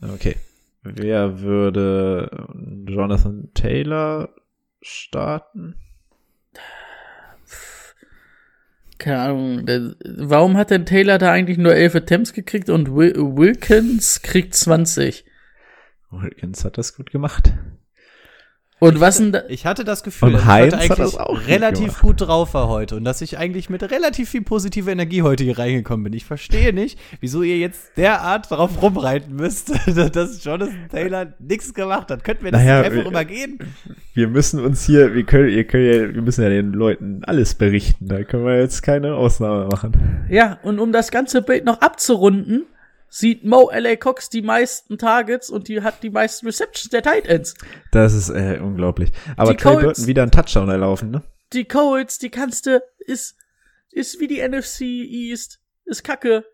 Okay. 0.01 0.37
Wer 0.83 1.41
würde 1.41 2.47
Jonathan 2.87 3.49
Taylor 3.55 4.29
starten? 4.83 5.74
Keine 8.99 9.18
Ahnung. 9.20 9.97
Warum 10.05 10.57
hat 10.57 10.70
denn 10.70 10.87
Taylor 10.87 11.18
da 11.18 11.31
eigentlich 11.33 11.59
nur 11.59 11.74
11 11.74 11.97
Attempts 11.97 12.33
gekriegt 12.33 12.70
und 12.70 12.95
Wil 12.95 13.14
Wilkins 13.16 14.22
kriegt 14.22 14.55
20? 14.55 15.26
Wilkins 16.11 16.65
hat 16.65 16.79
das 16.79 16.97
gut 16.97 17.11
gemacht. 17.11 17.53
Und 18.79 19.01
was 19.01 19.17
denn 19.17 19.33
da? 19.33 19.45
Ich 19.49 19.65
hatte 19.65 19.85
das 19.85 20.03
Gefühl, 20.03 20.33
dass 20.33 20.45
Heinz 20.45 20.75
ich 20.75 20.91
hat 20.91 20.91
heute 20.91 21.03
das 21.03 21.17
eigentlich 21.17 21.21
auch 21.31 21.39
gut 21.39 21.47
relativ 21.49 21.99
gut 22.01 22.21
drauf 22.21 22.53
war 22.53 22.69
heute 22.69 22.97
und 22.97 23.05
dass 23.05 23.23
ich 23.23 23.39
eigentlich 23.39 23.71
mit 23.71 23.83
relativ 23.91 24.29
viel 24.29 24.43
positiver 24.43 24.93
Energie 24.93 25.23
heute 25.23 25.45
hier 25.45 25.59
reingekommen 25.59 26.05
bin. 26.05 26.13
Ich 26.13 26.27
verstehe 26.27 26.75
nicht, 26.75 26.99
wieso 27.21 27.43
ihr 27.43 27.57
jetzt 27.57 27.97
derart 27.97 28.51
drauf 28.51 28.83
rumreiten 28.83 29.35
müsst, 29.35 29.71
dass 30.15 30.45
Jonathan 30.45 30.91
Taylor 30.91 31.33
nichts 31.39 31.73
gemacht 31.73 32.11
hat. 32.11 32.23
Könnten 32.23 32.45
wir 32.45 32.53
das 32.53 32.61
Naja, 32.61 32.77
nicht 32.81 32.87
einfach 32.91 33.05
wir- 33.05 33.11
übergehen? 33.11 33.59
Wir 34.13 34.29
müssen 34.29 34.61
uns 34.63 34.85
hier, 34.85 35.15
wir 35.15 35.25
können, 35.25 35.49
ihr 35.49 35.65
könnt 35.65 35.85
ja, 35.95 36.15
wir 36.15 36.21
müssen 36.23 36.43
ja 36.43 36.51
den 36.51 36.75
Leuten 36.75 37.23
alles 37.25 37.55
berichten. 37.55 38.09
Da 38.09 38.25
können 38.25 38.45
wir 38.45 38.61
jetzt 38.61 38.83
keine 38.83 39.15
Ausnahme 39.15 39.69
machen. 39.69 40.27
Ja, 40.29 40.59
und 40.63 40.81
um 40.81 40.93
das 40.93 41.11
ganze 41.11 41.41
Bild 41.41 41.65
noch 41.65 41.81
abzurunden, 41.81 42.67
sieht 43.09 43.45
Mo 43.45 43.69
L.A. 43.71 43.97
Cox 43.97 44.29
die 44.29 44.43
meisten 44.43 44.99
Targets 44.99 45.49
und 45.51 45.69
die 45.69 45.83
hat 45.83 46.03
die 46.03 46.11
meisten 46.11 46.47
Receptions 46.47 46.91
der 46.91 47.03
Tight 47.03 47.27
Ends. 47.27 47.55
Das 47.93 48.13
ist 48.13 48.29
äh, 48.31 48.59
unglaublich. 48.63 49.13
Aber 49.37 49.53
Die 49.53 49.57
Trey 49.57 49.73
Colts- 49.75 49.85
Burton 49.85 50.07
wieder 50.07 50.23
einen 50.23 50.31
Touchdown 50.33 50.69
erlaufen, 50.69 51.11
ne? 51.11 51.23
Die 51.53 51.65
Colts, 51.65 52.19
die 52.19 52.31
kannst 52.31 52.67
du, 52.67 52.83
ist, 52.99 53.37
ist 53.93 54.19
wie 54.21 54.27
die 54.27 54.47
NFC 54.47 54.81
East, 54.83 55.61
ist 55.85 56.03
kacke. 56.05 56.45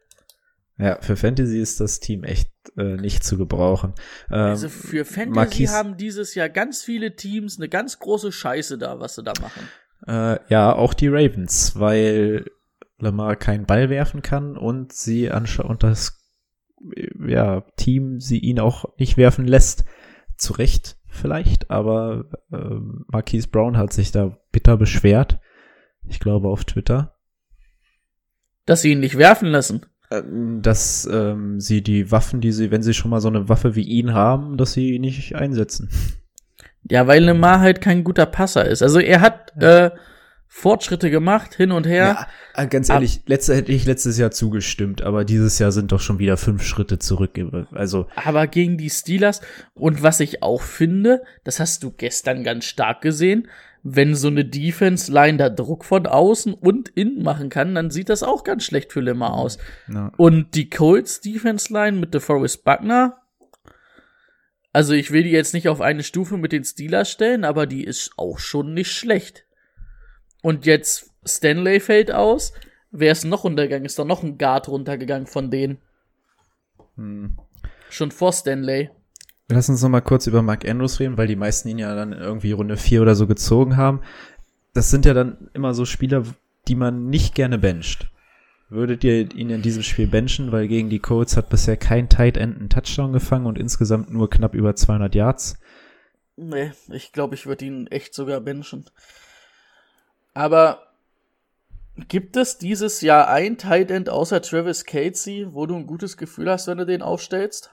Ja, 0.78 0.98
für 1.00 1.16
Fantasy 1.16 1.60
ist 1.60 1.80
das 1.80 2.00
Team 2.00 2.24
echt 2.24 2.50
äh, 2.76 2.96
nicht 2.96 3.24
zu 3.24 3.36
gebrauchen. 3.38 3.94
Ähm, 4.30 4.38
Also 4.38 4.68
für 4.68 5.04
Fantasy 5.04 5.30
Marquise- 5.34 5.72
haben 5.72 5.96
dieses 5.96 6.34
Jahr 6.34 6.48
ganz 6.48 6.82
viele 6.82 7.14
Teams 7.16 7.58
eine 7.58 7.68
ganz 7.68 7.98
große 7.98 8.32
Scheiße 8.32 8.78
da, 8.78 8.98
was 9.00 9.14
sie 9.14 9.22
da 9.22 9.32
machen. 9.40 9.68
Äh, 10.06 10.38
ja, 10.48 10.72
auch 10.74 10.94
die 10.94 11.08
Ravens, 11.08 11.78
weil 11.78 12.50
Lamar 12.98 13.36
keinen 13.36 13.66
Ball 13.66 13.90
werfen 13.90 14.22
kann 14.22 14.56
und 14.56 14.92
sie 14.92 15.30
anscha 15.30 15.62
und 15.62 15.82
das 15.82 16.21
ja, 17.26 17.62
Team 17.76 18.20
sie 18.20 18.38
ihn 18.38 18.58
auch 18.60 18.84
nicht 18.98 19.16
werfen 19.16 19.46
lässt. 19.46 19.84
Zu 20.36 20.54
Recht 20.54 20.96
vielleicht, 21.08 21.70
aber 21.70 22.24
ähm, 22.52 23.04
Marquise 23.08 23.48
Brown 23.48 23.76
hat 23.76 23.92
sich 23.92 24.10
da 24.12 24.38
bitter 24.50 24.76
beschwert. 24.76 25.38
Ich 26.08 26.18
glaube 26.20 26.48
auf 26.48 26.64
Twitter, 26.64 27.14
Dass 28.66 28.82
sie 28.82 28.92
ihn 28.92 29.00
nicht 29.00 29.18
werfen 29.18 29.48
lassen. 29.48 29.86
ähm, 30.10 30.62
dass 30.62 31.08
ähm, 31.10 31.60
sie 31.60 31.82
die 31.82 32.10
Waffen, 32.10 32.40
die 32.40 32.50
sie, 32.52 32.70
wenn 32.70 32.82
sie 32.82 32.94
schon 32.94 33.10
mal 33.10 33.20
so 33.20 33.28
eine 33.28 33.48
Waffe 33.48 33.76
wie 33.76 33.82
ihn 33.84 34.14
haben, 34.14 34.56
dass 34.56 34.72
sie 34.72 34.94
ihn 34.94 35.02
nicht 35.02 35.36
einsetzen. 35.36 35.90
Ja, 36.90 37.06
weil 37.06 37.22
Lemar 37.22 37.60
halt 37.60 37.80
kein 37.80 38.02
guter 38.02 38.26
Passer 38.26 38.64
ist. 38.66 38.82
Also 38.82 38.98
er 38.98 39.20
hat 39.20 39.52
äh, 39.62 39.90
Fortschritte 40.54 41.10
gemacht, 41.10 41.54
hin 41.54 41.72
und 41.72 41.86
her. 41.86 42.28
äh, 42.64 42.66
ganz 42.68 42.90
ehrlich, 42.90 43.22
letzte 43.24 43.56
hätte 43.56 43.72
ich 43.72 43.86
letztes 43.86 44.18
Jahr 44.18 44.30
zugestimmt, 44.30 45.00
aber 45.00 45.24
dieses 45.24 45.58
Jahr 45.58 45.72
sind 45.72 45.90
doch 45.92 45.98
schon 45.98 46.18
wieder 46.18 46.36
fünf 46.36 46.62
Schritte 46.62 46.98
zurück. 46.98 47.40
Also 47.72 48.06
aber 48.14 48.46
gegen 48.46 48.76
die 48.76 48.90
Steelers. 48.90 49.40
Und 49.72 50.02
was 50.02 50.20
ich 50.20 50.42
auch 50.42 50.60
finde, 50.60 51.22
das 51.44 51.58
hast 51.58 51.82
du 51.82 51.90
gestern 51.90 52.44
ganz 52.44 52.66
stark 52.66 53.00
gesehen, 53.00 53.48
wenn 53.82 54.14
so 54.14 54.28
eine 54.28 54.44
Defense-Line 54.44 55.38
da 55.38 55.48
Druck 55.48 55.86
von 55.86 56.06
außen 56.06 56.52
und 56.52 56.90
innen 56.90 57.22
machen 57.22 57.48
kann, 57.48 57.74
dann 57.74 57.90
sieht 57.90 58.10
das 58.10 58.22
auch 58.22 58.44
ganz 58.44 58.62
schlecht 58.62 58.92
für 58.92 59.00
Lemar 59.00 59.32
aus. 59.32 59.56
Ja. 59.92 60.12
Und 60.18 60.54
die 60.54 60.68
Colts 60.68 61.22
Defense-Line 61.22 61.96
mit 61.98 62.12
DeForest 62.12 62.62
Buckner, 62.62 63.22
also 64.70 64.92
ich 64.92 65.10
will 65.10 65.22
die 65.22 65.30
jetzt 65.30 65.54
nicht 65.54 65.70
auf 65.70 65.80
eine 65.80 66.02
Stufe 66.02 66.36
mit 66.36 66.52
den 66.52 66.62
Steelers 66.62 67.10
stellen, 67.10 67.44
aber 67.44 67.66
die 67.66 67.84
ist 67.84 68.12
auch 68.18 68.38
schon 68.38 68.74
nicht 68.74 68.92
schlecht. 68.92 69.46
Und 70.42 70.66
jetzt 70.66 71.10
Stanley 71.24 71.80
fällt 71.80 72.12
aus. 72.12 72.52
Wer 72.90 73.12
ist 73.12 73.24
noch 73.24 73.44
runtergegangen? 73.44 73.86
Ist 73.86 73.98
doch 73.98 74.04
noch 74.04 74.22
ein 74.22 74.36
Guard 74.36 74.68
runtergegangen 74.68 75.26
von 75.26 75.50
denen. 75.50 75.78
Hm. 76.96 77.38
Schon 77.88 78.10
vor 78.10 78.32
Stanley. 78.32 78.90
Lass 79.48 79.68
uns 79.68 79.82
noch 79.82 79.88
mal 79.88 80.00
kurz 80.00 80.26
über 80.26 80.42
Mark 80.42 80.68
Andrews 80.68 81.00
reden, 81.00 81.16
weil 81.16 81.26
die 81.26 81.36
meisten 81.36 81.68
ihn 81.68 81.78
ja 81.78 81.94
dann 81.94 82.12
irgendwie 82.12 82.52
Runde 82.52 82.76
4 82.76 83.02
oder 83.02 83.14
so 83.14 83.26
gezogen 83.26 83.76
haben. 83.76 84.00
Das 84.74 84.90
sind 84.90 85.04
ja 85.04 85.14
dann 85.14 85.50
immer 85.52 85.74
so 85.74 85.84
Spieler, 85.84 86.24
die 86.68 86.74
man 86.74 87.08
nicht 87.08 87.34
gerne 87.34 87.58
bencht. 87.58 88.10
Würdet 88.68 89.04
ihr 89.04 89.34
ihn 89.34 89.50
in 89.50 89.60
diesem 89.60 89.82
Spiel 89.82 90.06
benchen, 90.06 90.50
weil 90.50 90.66
gegen 90.68 90.88
die 90.88 91.00
Colts 91.00 91.36
hat 91.36 91.50
bisher 91.50 91.76
kein 91.76 92.08
Tight 92.08 92.38
End 92.38 92.56
einen 92.56 92.70
Touchdown 92.70 93.12
gefangen 93.12 93.44
und 93.44 93.58
insgesamt 93.58 94.10
nur 94.10 94.30
knapp 94.30 94.54
über 94.54 94.74
200 94.74 95.14
Yards. 95.14 95.58
Nee, 96.36 96.72
ich 96.90 97.12
glaube, 97.12 97.34
ich 97.34 97.44
würde 97.44 97.66
ihn 97.66 97.86
echt 97.88 98.14
sogar 98.14 98.40
benchen. 98.40 98.86
Aber 100.34 100.86
gibt 102.08 102.36
es 102.36 102.58
dieses 102.58 103.00
Jahr 103.00 103.28
ein 103.28 103.58
Tight 103.58 103.90
End 103.90 104.08
außer 104.08 104.40
Travis 104.42 104.84
Casey, 104.84 105.46
wo 105.50 105.66
du 105.66 105.76
ein 105.76 105.86
gutes 105.86 106.16
Gefühl 106.16 106.50
hast, 106.50 106.66
wenn 106.66 106.78
du 106.78 106.86
den 106.86 107.02
aufstellst? 107.02 107.70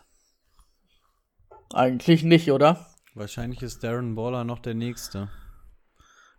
Eigentlich 1.74 2.24
nicht, 2.24 2.51
oder? 2.51 2.88
Wahrscheinlich 3.14 3.62
ist 3.62 3.84
Darren 3.84 4.16
Baller 4.16 4.43
noch 4.43 4.60
der 4.60 4.74
Nächste. 4.74 5.30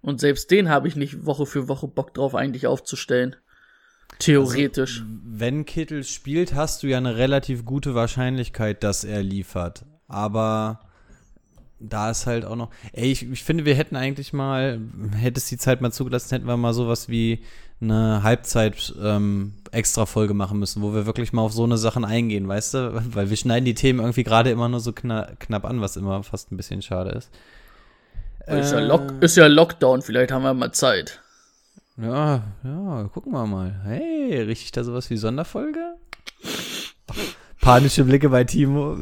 Und 0.02 0.20
selbst 0.20 0.50
den 0.50 0.68
habe 0.68 0.88
ich 0.88 0.96
nicht 0.96 1.26
Woche 1.26 1.46
für 1.46 1.68
Woche 1.68 1.88
Bock 1.88 2.14
drauf, 2.14 2.34
eigentlich 2.34 2.66
aufzustellen. 2.66 3.36
Theoretisch. 4.18 5.04
Wenn 5.06 5.64
Kittel 5.64 6.04
spielt, 6.04 6.54
hast 6.54 6.82
du 6.82 6.88
ja 6.88 6.98
eine 6.98 7.16
relativ 7.16 7.64
gute 7.64 7.94
Wahrscheinlichkeit, 7.94 8.82
dass 8.82 9.04
er 9.04 9.22
liefert. 9.22 9.84
Aber 10.08 10.80
da 11.80 12.10
ist 12.10 12.26
halt 12.26 12.44
auch 12.44 12.56
noch. 12.56 12.70
Ey, 12.92 13.10
ich, 13.10 13.28
ich 13.30 13.42
finde, 13.42 13.64
wir 13.64 13.74
hätten 13.74 13.96
eigentlich 13.96 14.32
mal, 14.32 14.80
hätte 15.16 15.38
es 15.38 15.48
die 15.48 15.58
Zeit 15.58 15.80
mal 15.80 15.90
zugelassen, 15.90 16.30
hätten 16.30 16.46
wir 16.46 16.56
mal 16.56 16.74
sowas 16.74 17.08
wie 17.08 17.42
eine 17.80 18.22
Halbzeit 18.22 18.94
ähm, 19.02 19.54
extra 19.70 20.04
Folge 20.04 20.34
machen 20.34 20.58
müssen, 20.58 20.82
wo 20.82 20.92
wir 20.92 21.06
wirklich 21.06 21.32
mal 21.32 21.42
auf 21.42 21.52
so 21.52 21.64
eine 21.64 21.78
Sachen 21.78 22.04
eingehen, 22.04 22.46
weißt 22.46 22.74
du? 22.74 23.02
Weil 23.14 23.30
wir 23.30 23.36
schneiden 23.36 23.64
die 23.64 23.74
Themen 23.74 24.00
irgendwie 24.00 24.24
gerade 24.24 24.50
immer 24.50 24.68
nur 24.68 24.80
so 24.80 24.92
kna 24.92 25.30
knapp 25.38 25.64
an, 25.64 25.80
was 25.80 25.96
immer 25.96 26.22
fast 26.22 26.52
ein 26.52 26.56
bisschen 26.56 26.82
schade 26.82 27.10
ist. 27.10 27.30
ist, 28.46 28.72
ja 28.72 28.78
Äh, 28.78 28.84
Lock 28.84 29.14
ist 29.20 29.36
ja 29.36 29.46
Lockdown, 29.46 30.02
vielleicht 30.02 30.30
haben 30.30 30.42
wir 30.42 30.52
mal 30.52 30.72
Zeit. 30.72 31.20
Ja, 31.96 32.42
ja, 32.64 33.04
gucken 33.12 33.32
wir 33.32 33.46
mal. 33.46 33.80
Hey, 33.84 34.42
richtig 34.42 34.72
da 34.72 34.84
sowas 34.84 35.08
wie 35.10 35.16
Sonderfolge? 35.16 35.96
Panische 37.60 38.04
Blicke 38.04 38.28
bei 38.28 38.44
Timo. 38.44 38.96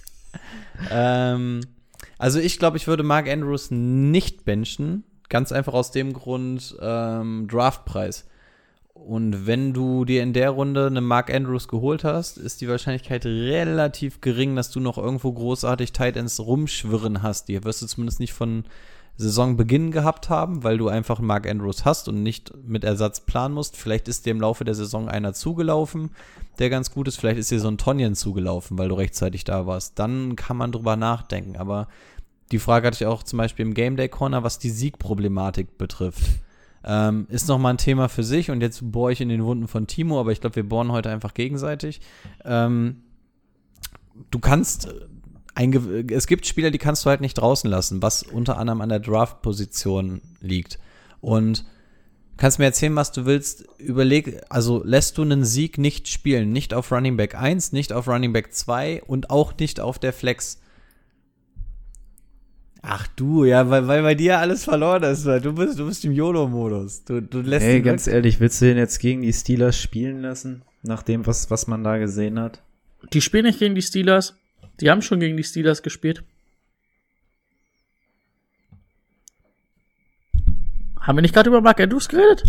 ähm, 0.90 1.60
also 2.18 2.38
ich 2.38 2.58
glaube, 2.58 2.76
ich 2.76 2.86
würde 2.86 3.02
Mark 3.02 3.28
Andrews 3.28 3.70
nicht 3.70 4.44
benchen. 4.44 5.04
Ganz 5.28 5.52
einfach 5.52 5.72
aus 5.74 5.90
dem 5.90 6.12
Grund 6.12 6.76
ähm, 6.80 7.48
Draftpreis. 7.48 8.26
Und 8.94 9.46
wenn 9.46 9.72
du 9.72 10.04
dir 10.04 10.22
in 10.22 10.32
der 10.32 10.50
Runde 10.50 10.86
eine 10.86 11.00
Mark 11.00 11.32
Andrews 11.34 11.66
geholt 11.66 12.04
hast, 12.04 12.38
ist 12.38 12.60
die 12.60 12.68
Wahrscheinlichkeit 12.68 13.26
relativ 13.26 14.20
gering, 14.20 14.54
dass 14.54 14.70
du 14.70 14.78
noch 14.80 14.98
irgendwo 14.98 15.32
großartig 15.32 15.92
Tight 15.92 16.16
Ends 16.16 16.38
rumschwirren 16.38 17.22
hast. 17.22 17.48
Die 17.48 17.62
wirst 17.64 17.82
du 17.82 17.86
zumindest 17.86 18.20
nicht 18.20 18.32
von 18.32 18.64
Saisonbeginn 19.16 19.92
gehabt 19.92 20.28
haben, 20.28 20.64
weil 20.64 20.76
du 20.76 20.88
einfach 20.88 21.20
Mark 21.20 21.48
Andrews 21.48 21.84
hast 21.84 22.08
und 22.08 22.22
nicht 22.22 22.52
mit 22.66 22.82
Ersatz 22.82 23.20
planen 23.20 23.54
musst. 23.54 23.76
Vielleicht 23.76 24.08
ist 24.08 24.26
dir 24.26 24.30
im 24.30 24.40
Laufe 24.40 24.64
der 24.64 24.74
Saison 24.74 25.08
einer 25.08 25.34
zugelaufen, 25.34 26.10
der 26.58 26.68
ganz 26.68 26.90
gut 26.90 27.06
ist. 27.06 27.16
Vielleicht 27.16 27.38
ist 27.38 27.50
dir 27.50 27.60
so 27.60 27.68
ein 27.68 27.78
Tonyan 27.78 28.16
zugelaufen, 28.16 28.76
weil 28.76 28.88
du 28.88 28.96
rechtzeitig 28.96 29.44
da 29.44 29.66
warst. 29.66 29.98
Dann 29.98 30.34
kann 30.34 30.56
man 30.56 30.72
drüber 30.72 30.96
nachdenken. 30.96 31.56
Aber 31.56 31.86
die 32.50 32.58
Frage 32.58 32.88
hatte 32.88 32.96
ich 32.96 33.06
auch 33.06 33.22
zum 33.22 33.36
Beispiel 33.36 33.66
im 33.66 33.74
Game 33.74 33.96
Day 33.96 34.08
Corner, 34.08 34.42
was 34.42 34.58
die 34.58 34.70
Siegproblematik 34.70 35.78
betrifft. 35.78 36.24
Ähm, 36.84 37.26
ist 37.30 37.48
nochmal 37.48 37.74
ein 37.74 37.78
Thema 37.78 38.08
für 38.08 38.24
sich 38.24 38.50
und 38.50 38.60
jetzt 38.60 38.80
bohre 38.92 39.12
ich 39.12 39.20
in 39.20 39.30
den 39.30 39.44
Wunden 39.44 39.68
von 39.68 39.86
Timo, 39.86 40.20
aber 40.20 40.32
ich 40.32 40.40
glaube, 40.42 40.56
wir 40.56 40.68
bohren 40.68 40.92
heute 40.92 41.08
einfach 41.08 41.32
gegenseitig. 41.32 42.00
Ähm, 42.44 43.02
du 44.30 44.38
kannst 44.38 44.94
einge 45.54 46.04
es 46.10 46.26
gibt 46.26 46.46
Spieler, 46.46 46.70
die 46.70 46.78
kannst 46.78 47.04
du 47.04 47.10
halt 47.10 47.20
nicht 47.20 47.34
draußen 47.34 47.70
lassen, 47.70 48.02
was 48.02 48.22
unter 48.22 48.58
anderem 48.58 48.80
an 48.80 48.88
der 48.88 49.00
Draft-Position 49.00 50.20
liegt. 50.40 50.78
Und 51.20 51.64
kannst 52.36 52.58
mir 52.58 52.64
erzählen, 52.66 52.96
was 52.96 53.12
du 53.12 53.24
willst. 53.26 53.64
Überleg, 53.78 54.40
also 54.48 54.82
lässt 54.84 55.16
du 55.18 55.22
einen 55.22 55.44
Sieg 55.44 55.78
nicht 55.78 56.08
spielen, 56.08 56.52
nicht 56.52 56.74
auf 56.74 56.90
Running 56.90 57.16
Back 57.16 57.34
1, 57.34 57.72
nicht 57.72 57.92
auf 57.92 58.08
Running 58.08 58.32
Back 58.32 58.52
2 58.52 59.02
und 59.04 59.30
auch 59.30 59.56
nicht 59.58 59.80
auf 59.80 59.98
der 59.98 60.12
Flex. 60.12 60.60
Ach 62.86 63.06
du, 63.16 63.44
ja, 63.44 63.70
weil, 63.70 63.88
weil 63.88 64.02
bei 64.02 64.14
dir 64.14 64.40
alles 64.40 64.64
verloren 64.64 65.02
ist, 65.04 65.24
weil 65.24 65.40
du 65.40 65.54
bist, 65.54 65.78
du 65.78 65.86
bist 65.86 66.04
im 66.04 66.12
YOLO-Modus. 66.12 67.04
Du, 67.04 67.22
du 67.22 67.40
lässt 67.40 67.64
Hey, 67.64 67.78
ihn 67.78 67.82
ganz 67.82 68.06
weg. 68.06 68.14
ehrlich, 68.14 68.40
willst 68.40 68.60
du 68.60 68.66
den 68.66 68.76
jetzt 68.76 68.98
gegen 68.98 69.22
die 69.22 69.32
Steelers 69.32 69.78
spielen 69.80 70.20
lassen? 70.20 70.62
Nach 70.82 71.02
dem, 71.02 71.26
was, 71.26 71.50
was 71.50 71.66
man 71.66 71.82
da 71.82 71.96
gesehen 71.96 72.38
hat? 72.38 72.62
Die 73.14 73.22
spielen 73.22 73.46
nicht 73.46 73.58
gegen 73.58 73.74
die 73.74 73.80
Steelers. 73.80 74.36
Die 74.80 74.90
haben 74.90 75.02
schon 75.02 75.20
gegen 75.20 75.36
die 75.36 75.44
Steelers 75.44 75.82
gespielt. 75.82 76.24
Haben 81.00 81.18
wir 81.18 81.22
nicht 81.22 81.34
gerade 81.34 81.50
über 81.50 81.60
Mark 81.60 81.80
Andrews 81.80 82.08
geredet? 82.08 82.42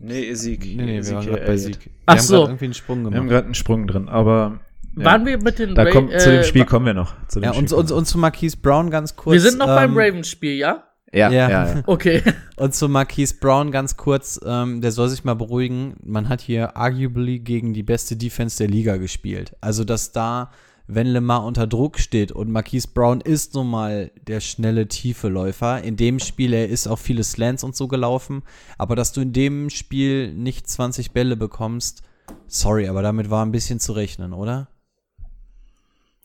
Nee, 0.00 0.32
Sieg. 0.34 0.64
Nee, 0.64 0.74
nee, 0.76 1.02
wir 1.04 1.14
waren 1.14 1.18
Ezekiel 1.18 1.32
gerade 1.32 1.46
bei. 1.46 1.56
Sieg. 1.56 1.84
Wir 1.84 1.92
Ach 2.06 2.14
haben 2.16 2.22
so. 2.22 2.42
irgendwie 2.44 2.64
einen 2.66 2.74
Sprung 2.74 2.98
Wir 3.00 3.04
haben 3.06 3.12
gemacht. 3.12 3.28
gerade 3.28 3.44
einen 3.46 3.54
Sprung 3.54 3.86
drin, 3.86 4.08
aber 4.08 4.60
ja. 4.96 5.04
Waren 5.04 5.26
wir 5.26 5.36
mit 5.42 5.58
den 5.58 5.74
da 5.74 5.82
Ra- 5.82 5.90
kommt, 5.90 6.18
zu 6.18 6.30
dem 6.30 6.40
äh, 6.40 6.44
Spiel 6.44 6.64
kommen 6.64 6.86
wir 6.86 6.94
noch. 6.94 7.14
Zu 7.28 7.40
Ja, 7.40 7.50
und, 7.50 7.68
Spiel 7.68 7.78
und, 7.78 7.90
und 7.90 8.06
zu 8.06 8.16
Marquise 8.16 8.56
Brown 8.56 8.90
ganz 8.90 9.14
kurz. 9.14 9.34
Wir 9.34 9.40
sind 9.42 9.58
noch 9.58 9.66
beim 9.66 9.90
ähm, 9.92 9.98
Ravens-Spiel, 9.98 10.54
ja? 10.56 10.84
wir. 11.12 11.20
ja, 11.20 11.30
ja. 11.30 11.50
ja, 11.50 11.74
ja. 11.74 11.82
Okay. 11.86 12.22
Und 12.56 12.74
zu 12.74 12.88
Marquise 12.88 13.34
Brown 13.38 13.70
ganz 13.70 13.98
kurz, 13.98 14.40
ähm, 14.42 14.80
der 14.80 14.92
soll 14.92 15.10
sich 15.10 15.22
mal 15.22 15.34
beruhigen. 15.34 15.96
Man 16.02 16.30
hat 16.30 16.40
hier 16.40 16.78
arguably 16.78 17.40
gegen 17.40 17.74
die 17.74 17.82
beste 17.82 18.16
Defense 18.16 18.56
der 18.56 18.68
Liga 18.68 18.96
gespielt. 18.96 19.54
Also, 19.60 19.84
dass 19.84 20.12
da, 20.12 20.50
wenn 20.88 21.08
Lemar 21.08 21.44
unter 21.44 21.66
Druck 21.66 21.98
steht 21.98 22.30
und 22.30 22.50
Marquise 22.50 22.88
Brown 22.92 23.20
ist 23.20 23.54
nun 23.54 23.68
mal 23.68 24.12
der 24.26 24.40
schnelle, 24.40 24.86
tiefe 24.86 25.28
Läufer. 25.28 25.82
In 25.82 25.96
dem 25.96 26.20
Spiel, 26.20 26.52
er 26.52 26.68
ist 26.68 26.86
auch 26.86 26.98
viele 26.98 27.24
Slants 27.24 27.64
und 27.64 27.74
so 27.74 27.88
gelaufen. 27.88 28.42
Aber 28.78 28.94
dass 28.94 29.12
du 29.12 29.20
in 29.20 29.32
dem 29.32 29.70
Spiel 29.70 30.32
nicht 30.32 30.68
20 30.68 31.10
Bälle 31.10 31.36
bekommst, 31.36 32.02
sorry, 32.46 32.88
aber 32.88 33.02
damit 33.02 33.30
war 33.30 33.44
ein 33.44 33.52
bisschen 33.52 33.80
zu 33.80 33.92
rechnen, 33.92 34.32
oder? 34.32 34.68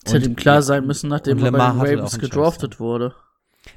Es 0.03 0.14
hätte 0.14 0.30
ihm 0.30 0.36
klar 0.36 0.62
sein 0.62 0.86
müssen, 0.86 1.09
nachdem 1.09 1.43
er 1.43 1.51
bei 1.51 1.57
den 1.57 1.80
Ravens 1.80 2.20
gedraftet 2.20 2.80
wurde. 2.80 3.16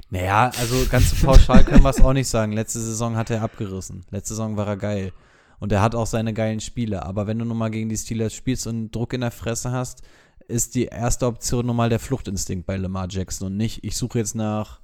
Naja, 0.09 0.51
also 0.57 0.75
ganz 0.89 1.11
so 1.11 1.25
pauschal 1.25 1.63
können 1.63 1.83
wir 1.83 1.89
es 1.89 2.01
auch 2.01 2.13
nicht 2.13 2.27
sagen. 2.27 2.51
Letzte 2.51 2.79
Saison 2.79 3.15
hat 3.15 3.29
er 3.29 3.41
abgerissen. 3.43 4.05
Letzte 4.09 4.33
Saison 4.33 4.57
war 4.57 4.67
er 4.67 4.77
geil. 4.77 5.13
Und 5.59 5.71
er 5.71 5.81
hat 5.81 5.95
auch 5.95 6.07
seine 6.07 6.33
geilen 6.33 6.59
Spiele. 6.59 7.03
Aber 7.03 7.27
wenn 7.27 7.39
du 7.39 7.45
nun 7.45 7.57
mal 7.57 7.69
gegen 7.69 7.89
die 7.89 7.97
Steelers 7.97 8.33
spielst 8.33 8.67
und 8.67 8.91
Druck 8.91 9.13
in 9.13 9.21
der 9.21 9.31
Fresse 9.31 9.71
hast, 9.71 10.01
ist 10.47 10.75
die 10.75 10.85
erste 10.85 11.25
Option 11.25 11.65
nun 11.65 11.75
mal 11.75 11.89
der 11.89 11.99
Fluchtinstinkt 11.99 12.65
bei 12.65 12.77
Lamar 12.77 13.07
Jackson 13.09 13.47
und 13.47 13.57
nicht, 13.57 13.83
ich 13.83 13.97
suche 13.97 14.19
jetzt 14.19 14.35
nach 14.35 14.79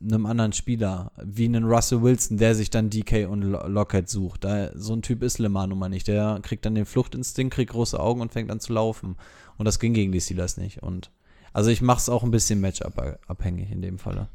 einem 0.00 0.26
anderen 0.26 0.52
Spieler, 0.52 1.12
wie 1.22 1.46
einen 1.46 1.64
Russell 1.64 2.02
Wilson, 2.02 2.36
der 2.36 2.54
sich 2.54 2.68
dann 2.68 2.90
DK 2.90 3.26
und 3.28 3.42
Lo- 3.42 3.66
Lockett 3.66 4.08
sucht. 4.08 4.44
Da, 4.44 4.70
so 4.74 4.92
ein 4.92 5.02
Typ 5.02 5.22
ist 5.22 5.38
Lamar 5.38 5.66
nun 5.66 5.78
mal 5.78 5.88
nicht. 5.88 6.08
Der 6.08 6.40
kriegt 6.42 6.66
dann 6.66 6.74
den 6.74 6.84
Fluchtinstinkt, 6.84 7.54
kriegt 7.54 7.72
große 7.72 7.98
Augen 7.98 8.20
und 8.20 8.32
fängt 8.32 8.50
an 8.50 8.60
zu 8.60 8.72
laufen. 8.72 9.16
Und 9.56 9.64
das 9.64 9.78
ging 9.78 9.94
gegen 9.94 10.12
die 10.12 10.20
Steelers 10.20 10.56
nicht. 10.56 10.82
Und 10.82 11.10
also 11.52 11.70
ich 11.70 11.80
mache 11.80 11.98
es 11.98 12.08
auch 12.08 12.22
ein 12.22 12.32
bisschen 12.32 12.60
Matchup-abhängig 12.60 13.70
in 13.70 13.80
dem 13.80 13.98
Falle. 13.98 14.28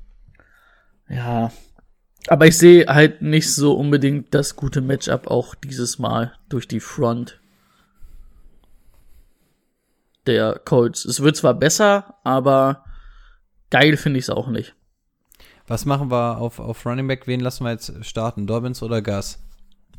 Ja. 1.08 1.52
Aber 2.28 2.48
ich 2.48 2.58
sehe 2.58 2.86
halt 2.88 3.22
nicht 3.22 3.54
so 3.54 3.74
unbedingt 3.74 4.34
das 4.34 4.56
gute 4.56 4.82
Matchup 4.82 5.28
auch 5.28 5.56
dieses 5.56 6.00
Mal 6.00 6.34
durch 6.48 6.68
die 6.68 6.80
Front 6.80 7.39
der 10.30 10.60
Colts. 10.64 11.06
Es 11.06 11.22
wird 11.22 11.36
zwar 11.36 11.54
besser, 11.54 12.16
aber 12.24 12.86
geil 13.70 13.98
finde 13.98 14.20
ich 14.20 14.26
es 14.26 14.30
auch 14.30 14.48
nicht. 14.48 14.76
Was 15.68 15.86
machen 15.86 16.10
wir 16.10 16.38
auf, 16.38 16.60
auf 16.60 16.86
Running 16.86 17.08
Back? 17.08 17.28
Wen 17.28 17.40
lassen 17.40 17.64
wir 17.64 17.72
jetzt 17.72 17.94
starten? 18.06 18.48
Dobbins 18.48 18.82
oder 18.82 19.02
Gus? 19.02 19.40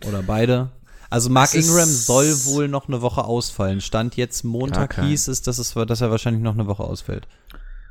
Oder 0.07 0.23
beide? 0.23 0.71
Also 1.11 1.29
Mark 1.29 1.55
Ingram 1.55 1.89
soll 1.89 2.33
wohl 2.47 2.69
noch 2.69 2.89
eine 2.89 3.03
Woche 3.03 3.25
ausfallen. 3.25 3.81
Stand 3.81 4.17
jetzt 4.17 4.45
Montag 4.45 5.01
hieß 5.01 5.29
es, 5.29 5.43
dass, 5.43 5.59
es, 5.59 5.75
dass 5.75 6.01
er 6.01 6.11
wahrscheinlich 6.11 6.43
noch 6.43 6.55
eine 6.55 6.67
Woche 6.67 6.85
ausfällt. 6.85 7.27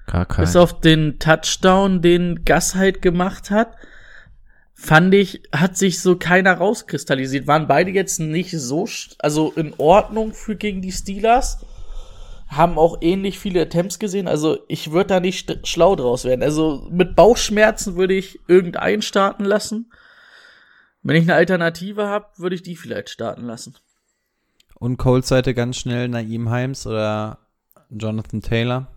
Gar 0.08 0.26
kein. 0.26 0.46
Bis 0.46 0.56
auf 0.56 0.80
den 0.80 1.20
Touchdown, 1.20 2.02
den 2.02 2.44
Gus 2.46 2.76
halt 2.76 3.02
gemacht 3.02 3.52
hat, 3.52 3.76
fand 4.74 5.14
ich, 5.14 5.44
hat 5.54 5.78
sich 5.78 6.02
so 6.02 6.16
keiner 6.16 6.54
rauskristallisiert. 6.54 7.46
Waren 7.46 7.68
beide 7.68 7.92
jetzt 7.92 8.20
nicht 8.20 8.52
so, 8.58 8.88
also 9.20 9.52
in 9.52 9.74
Ordnung 9.78 10.34
für 10.34 10.56
gegen 10.56 10.82
die 10.82 10.94
Steelers. 10.94 11.66
Haben 12.50 12.78
auch 12.78 12.98
ähnlich 13.02 13.40
viele 13.40 13.62
Attempts 13.62 14.00
gesehen. 14.00 14.28
Also 14.28 14.66
ich 14.68 14.92
würde 14.92 15.08
da 15.08 15.20
nicht 15.20 15.68
schlau 15.68 15.96
draus 15.96 16.26
werden. 16.26 16.44
Also 16.44 16.88
mit 16.92 17.16
Bauchschmerzen 17.16 17.96
würde 17.96 18.16
ich 18.16 18.40
irgendeinen 18.48 19.02
starten 19.02 19.46
lassen. 19.46 19.92
Wenn 21.04 21.16
ich 21.16 21.24
eine 21.24 21.36
Alternative 21.36 22.08
habe, 22.08 22.28
würde 22.38 22.56
ich 22.56 22.64
die 22.64 22.76
vielleicht 22.76 23.10
starten 23.10 23.46
lassen. 23.46 23.76
Und 24.76 24.98
Cold 24.98 25.26
Seite 25.26 25.54
ganz 25.54 25.78
schnell 25.78 26.08
Naim 26.08 26.54
Himes 26.54 26.88
oder 26.88 27.40
Jonathan 27.90 28.42
Taylor. 28.42 28.88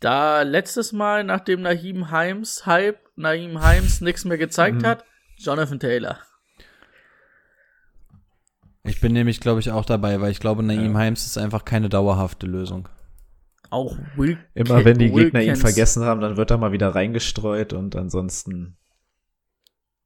Da 0.00 0.42
letztes 0.42 0.92
Mal, 0.92 1.24
nachdem 1.24 1.62
Naheem 1.62 2.10
Himes 2.10 2.66
Hype, 2.66 3.00
Naheem 3.16 3.62
Himes 3.64 4.00
nichts 4.00 4.24
mehr 4.24 4.38
gezeigt 4.38 4.84
hat, 4.84 5.04
Jonathan 5.36 5.80
Taylor. 5.80 6.18
Ich 8.88 9.00
bin 9.00 9.12
nämlich, 9.12 9.40
glaube 9.40 9.60
ich, 9.60 9.70
auch 9.70 9.84
dabei, 9.84 10.20
weil 10.20 10.30
ich 10.30 10.40
glaube, 10.40 10.62
Naim 10.62 10.98
Himes 10.98 11.26
ist 11.26 11.38
einfach 11.38 11.64
keine 11.64 11.88
dauerhafte 11.88 12.46
Lösung. 12.46 12.88
Auch 13.70 13.96
Will 14.16 14.38
Immer 14.54 14.84
wenn 14.84 14.98
die 14.98 15.10
Gegner 15.10 15.42
ihn 15.42 15.56
vergessen 15.56 16.04
haben, 16.04 16.20
dann 16.20 16.36
wird 16.36 16.50
er 16.50 16.58
mal 16.58 16.72
wieder 16.72 16.94
reingestreut 16.94 17.72
und 17.72 17.96
ansonsten. 17.96 18.76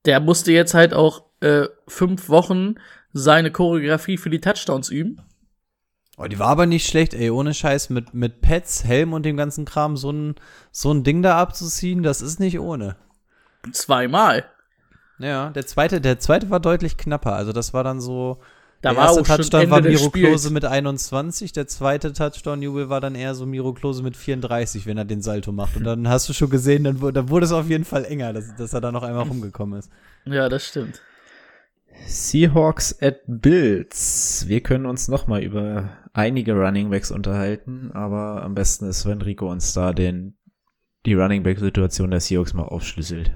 Der 0.04 0.18
musste 0.18 0.50
jetzt 0.52 0.74
halt 0.74 0.94
auch 0.94 1.26
äh, 1.40 1.66
fünf 1.86 2.28
Wochen 2.28 2.74
seine 3.12 3.52
Choreografie 3.52 4.16
für 4.16 4.30
die 4.30 4.40
Touchdowns 4.40 4.88
üben. 4.88 5.22
Oh, 6.18 6.26
die 6.26 6.38
war 6.38 6.48
aber 6.48 6.66
nicht 6.66 6.88
schlecht, 6.88 7.14
ey, 7.14 7.30
ohne 7.30 7.54
Scheiß, 7.54 7.88
mit, 7.90 8.12
mit 8.14 8.40
Pets, 8.40 8.84
Helm 8.84 9.12
und 9.12 9.24
dem 9.24 9.36
ganzen 9.36 9.64
Kram 9.64 9.96
so 9.96 10.10
ein, 10.10 10.34
so 10.70 10.92
ein 10.92 11.04
Ding 11.04 11.22
da 11.22 11.38
abzuziehen, 11.38 12.02
das 12.02 12.20
ist 12.20 12.40
nicht 12.40 12.58
ohne. 12.58 12.96
Zweimal. 13.72 14.44
Ja, 15.18 15.50
der 15.50 15.66
zweite, 15.66 16.00
der 16.00 16.18
zweite 16.18 16.50
war 16.50 16.58
deutlich 16.60 16.96
knapper. 16.96 17.34
Also 17.34 17.52
das 17.52 17.72
war 17.72 17.84
dann 17.84 18.00
so. 18.00 18.40
Da 18.82 18.90
der 18.90 18.98
war 18.98 19.06
erste 19.06 19.20
auch 19.20 19.26
schon 19.26 19.36
Touchdown 19.36 19.60
Ende 19.60 19.70
war 19.70 19.80
Miro. 19.80 20.10
Klose 20.10 20.50
mit 20.50 20.64
21, 20.64 21.52
der 21.52 21.68
zweite 21.68 22.12
Touchdown-Jubel 22.12 22.88
war 22.88 23.00
dann 23.00 23.14
eher 23.14 23.36
so 23.36 23.46
Miro 23.46 23.72
Klose 23.72 24.02
mit 24.02 24.16
34, 24.16 24.86
wenn 24.86 24.98
er 24.98 25.04
den 25.04 25.22
Salto 25.22 25.52
macht. 25.52 25.76
Und 25.76 25.84
dann 25.84 26.08
hast 26.08 26.28
du 26.28 26.32
schon 26.32 26.50
gesehen, 26.50 26.82
dann, 26.82 26.98
dann 27.14 27.28
wurde 27.28 27.46
es 27.46 27.52
auf 27.52 27.68
jeden 27.68 27.84
Fall 27.84 28.04
enger, 28.04 28.32
dass, 28.32 28.54
dass 28.56 28.72
er 28.72 28.80
da 28.80 28.90
noch 28.90 29.04
einmal 29.04 29.22
rumgekommen 29.28 29.78
ist. 29.78 29.88
Ja, 30.24 30.48
das 30.48 30.66
stimmt. 30.66 31.00
Seahawks 32.06 33.00
at 33.00 33.20
Bills. 33.28 34.46
Wir 34.48 34.60
können 34.60 34.86
uns 34.86 35.06
noch 35.06 35.28
mal 35.28 35.40
über 35.40 35.90
einige 36.12 36.54
Running 36.54 36.90
Backs 36.90 37.12
unterhalten, 37.12 37.92
aber 37.92 38.42
am 38.42 38.56
besten 38.56 38.86
ist, 38.86 39.06
wenn 39.06 39.22
Rico 39.22 39.48
uns 39.48 39.72
da 39.74 39.92
den, 39.92 40.36
die 41.06 41.14
Running 41.14 41.44
Back 41.44 41.60
Situation 41.60 42.10
der 42.10 42.20
Seahawks 42.20 42.52
mal 42.52 42.64
aufschlüsselt. 42.64 43.30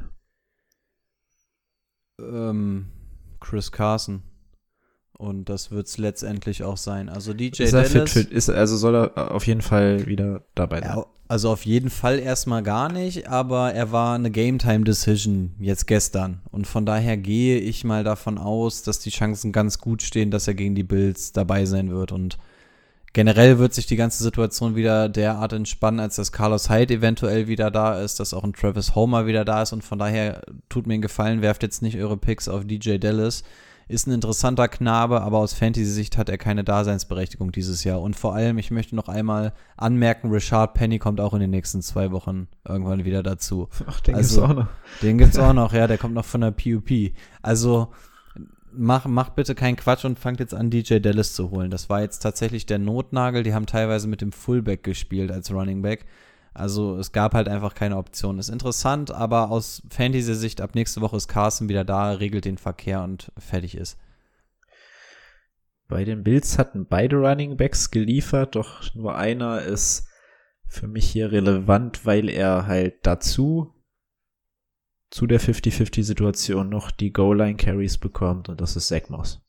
Ähm, 2.19 2.87
Chris 3.39 3.71
Carson. 3.71 4.25
Und 5.19 5.49
das 5.49 5.71
wird's 5.71 5.97
letztendlich 5.97 6.63
auch 6.63 6.77
sein. 6.77 7.09
Also 7.09 7.33
DJ 7.33 7.63
Ist 7.63 7.73
Dallas. 7.73 7.91
fit, 7.91 8.09
fit, 8.09 8.31
ist, 8.31 8.51
also 8.51 8.77
soll 8.77 8.95
er 8.95 9.33
auf 9.35 9.47
jeden 9.47 9.63
Fall 9.63 10.07
wieder 10.07 10.43
dabei 10.55 10.81
sein. 10.81 10.97
Ja, 10.97 11.07
also 11.29 11.51
auf 11.51 11.65
jeden 11.65 11.91
Fall 11.91 12.19
erstmal 12.19 12.63
gar 12.63 12.93
nicht, 12.93 13.29
aber 13.29 13.73
er 13.73 13.91
war 13.91 14.15
eine 14.15 14.31
Game 14.31 14.59
Time 14.59 14.85
Decision 14.85 15.55
jetzt 15.59 15.87
gestern. 15.87 16.43
Und 16.51 16.67
von 16.67 16.87
daher 16.87 17.17
gehe 17.17 17.59
ich 17.59 17.83
mal 17.83 18.05
davon 18.05 18.39
aus, 18.39 18.83
dass 18.83 19.01
die 19.01 19.11
Chancen 19.11 19.53
ganz 19.53 19.79
gut 19.79 20.03
stehen, 20.03 20.31
dass 20.31 20.47
er 20.47 20.55
gegen 20.55 20.75
die 20.75 20.85
Bills 20.85 21.33
dabei 21.33 21.65
sein 21.65 21.91
wird. 21.91 22.13
Und 22.13 22.39
generell 23.13 23.59
wird 23.59 23.75
sich 23.75 23.87
die 23.87 23.97
ganze 23.97 24.23
Situation 24.23 24.77
wieder 24.77 25.09
derart 25.09 25.55
entspannen, 25.55 25.99
als 25.99 26.17
dass 26.17 26.31
Carlos 26.31 26.69
Hyde 26.69 26.95
eventuell 26.95 27.49
wieder 27.49 27.71
da 27.71 28.01
ist, 28.01 28.21
dass 28.21 28.35
auch 28.35 28.45
ein 28.45 28.53
Travis 28.53 28.95
Homer 28.95 29.27
wieder 29.27 29.45
da 29.45 29.63
ist. 29.63 29.73
Und 29.73 29.83
von 29.83 29.99
daher 29.99 30.43
tut 30.69 30.87
mir 30.87 30.95
einen 30.95 31.03
Gefallen, 31.03 31.43
werft 31.43 31.63
jetzt 31.63 31.81
nicht 31.81 31.97
eure 31.99 32.19
Picks 32.19 32.49
auf 32.49 32.67
DJ 32.67 32.99
Dallas. 32.99 33.43
Ist 33.89 34.09
ein 34.09 34.13
interessanter 34.13 34.67
Knabe, 34.67 35.21
aber 35.21 35.39
aus 35.39 35.55
Fantasy-Sicht 35.55 36.19
hat 36.19 36.29
er 36.29 36.39
keine 36.39 36.65
Daseinsberechtigung 36.65 37.53
dieses 37.53 37.85
Jahr. 37.85 38.03
Und 38.03 38.17
vor 38.17 38.35
allem, 38.35 38.59
ich 38.59 38.73
möchte 38.73 38.97
noch 38.97 39.09
einmal 39.09 39.53
anmerken, 39.77 40.31
Richard 40.31 40.75
Penny 40.75 40.99
kommt 40.99 41.21
auch 41.21 41.35
in 41.35 41.41
den 41.41 41.51
nächsten 41.51 41.83
zwei 41.83 42.11
Wochen 42.11 42.49
irgendwann 42.67 43.05
wieder 43.05 43.23
dazu. 43.23 43.69
Ach, 43.87 44.01
den 44.01 44.17
also- 44.17 44.41
gibt's 44.41 44.51
auch 44.51 44.57
noch. 44.57 44.69
Den 45.03 45.19
gibt's 45.19 45.39
auch 45.39 45.53
noch, 45.53 45.73
ja, 45.73 45.87
der 45.87 45.99
kommt 45.99 46.15
noch 46.15 46.25
von 46.25 46.41
der 46.41 46.51
PUP. 46.51 47.13
Also 47.43 47.89
mach, 48.73 49.07
mach 49.07 49.31
bitte 49.31 49.55
keinen 49.55 49.77
Quatsch 49.77 50.05
und 50.05 50.19
fangt 50.19 50.41
jetzt 50.41 50.55
an, 50.55 50.71
DJ 50.71 50.99
Dallas 50.99 51.35
zu 51.35 51.51
holen. 51.51 51.71
Das 51.71 51.89
war 51.89 52.03
jetzt 52.03 52.21
tatsächlich 52.21 52.67
der 52.67 52.79
Notnagel. 52.79 53.43
Die 53.43 53.55
haben 53.55 53.67
teilweise 53.67 54.09
mit 54.09 54.21
dem 54.21 54.33
Fullback 54.33 54.83
gespielt 54.83 55.31
als 55.31 55.53
Running 55.53 55.83
Back. 55.83 56.07
Also 56.57 56.97
es 56.97 57.13
gab 57.13 57.35
halt 57.35 57.49
einfach 57.49 57.75
keine 57.75 57.97
Option. 57.97 58.39
Ist 58.39 58.49
interessant, 58.49 59.11
aber 59.11 59.51
aus 59.51 59.83
Fantasy-Sicht 59.91 60.61
ab 60.61 60.75
nächste 60.75 61.01
Woche 61.01 61.17
ist 61.17 61.29
Carson 61.29 61.69
wieder 61.69 61.85
da, 61.85 62.13
regelt 62.13 62.45
den 62.45 62.59
Verkehr 62.59 63.03
und 63.03 63.31
fertig 63.39 63.77
ist. 63.77 63.99
Bei 65.89 66.05
den 66.05 66.25
Bills 66.25 66.59
hatten 66.59 66.87
beide 66.87 67.17
Running 67.17 67.57
Backs 67.57 67.91
geliefert, 67.91 68.57
doch 68.57 68.83
nur 68.95 69.17
einer 69.17 69.63
ist 69.63 70.09
für 70.67 70.89
mich 70.89 71.09
hier 71.09 71.31
relevant, 71.31 72.05
weil 72.05 72.29
er 72.29 72.67
halt 72.67 73.07
dazu 73.07 73.73
zu 75.11 75.27
der 75.27 75.41
50-50-Situation 75.41 76.69
noch 76.69 76.91
die 76.91 77.13
Goal-Line-Carries 77.13 77.99
bekommt 77.99 78.49
und 78.49 78.61
das 78.61 78.75
ist 78.75 78.89
Zach 78.89 79.09
Moss. 79.09 79.41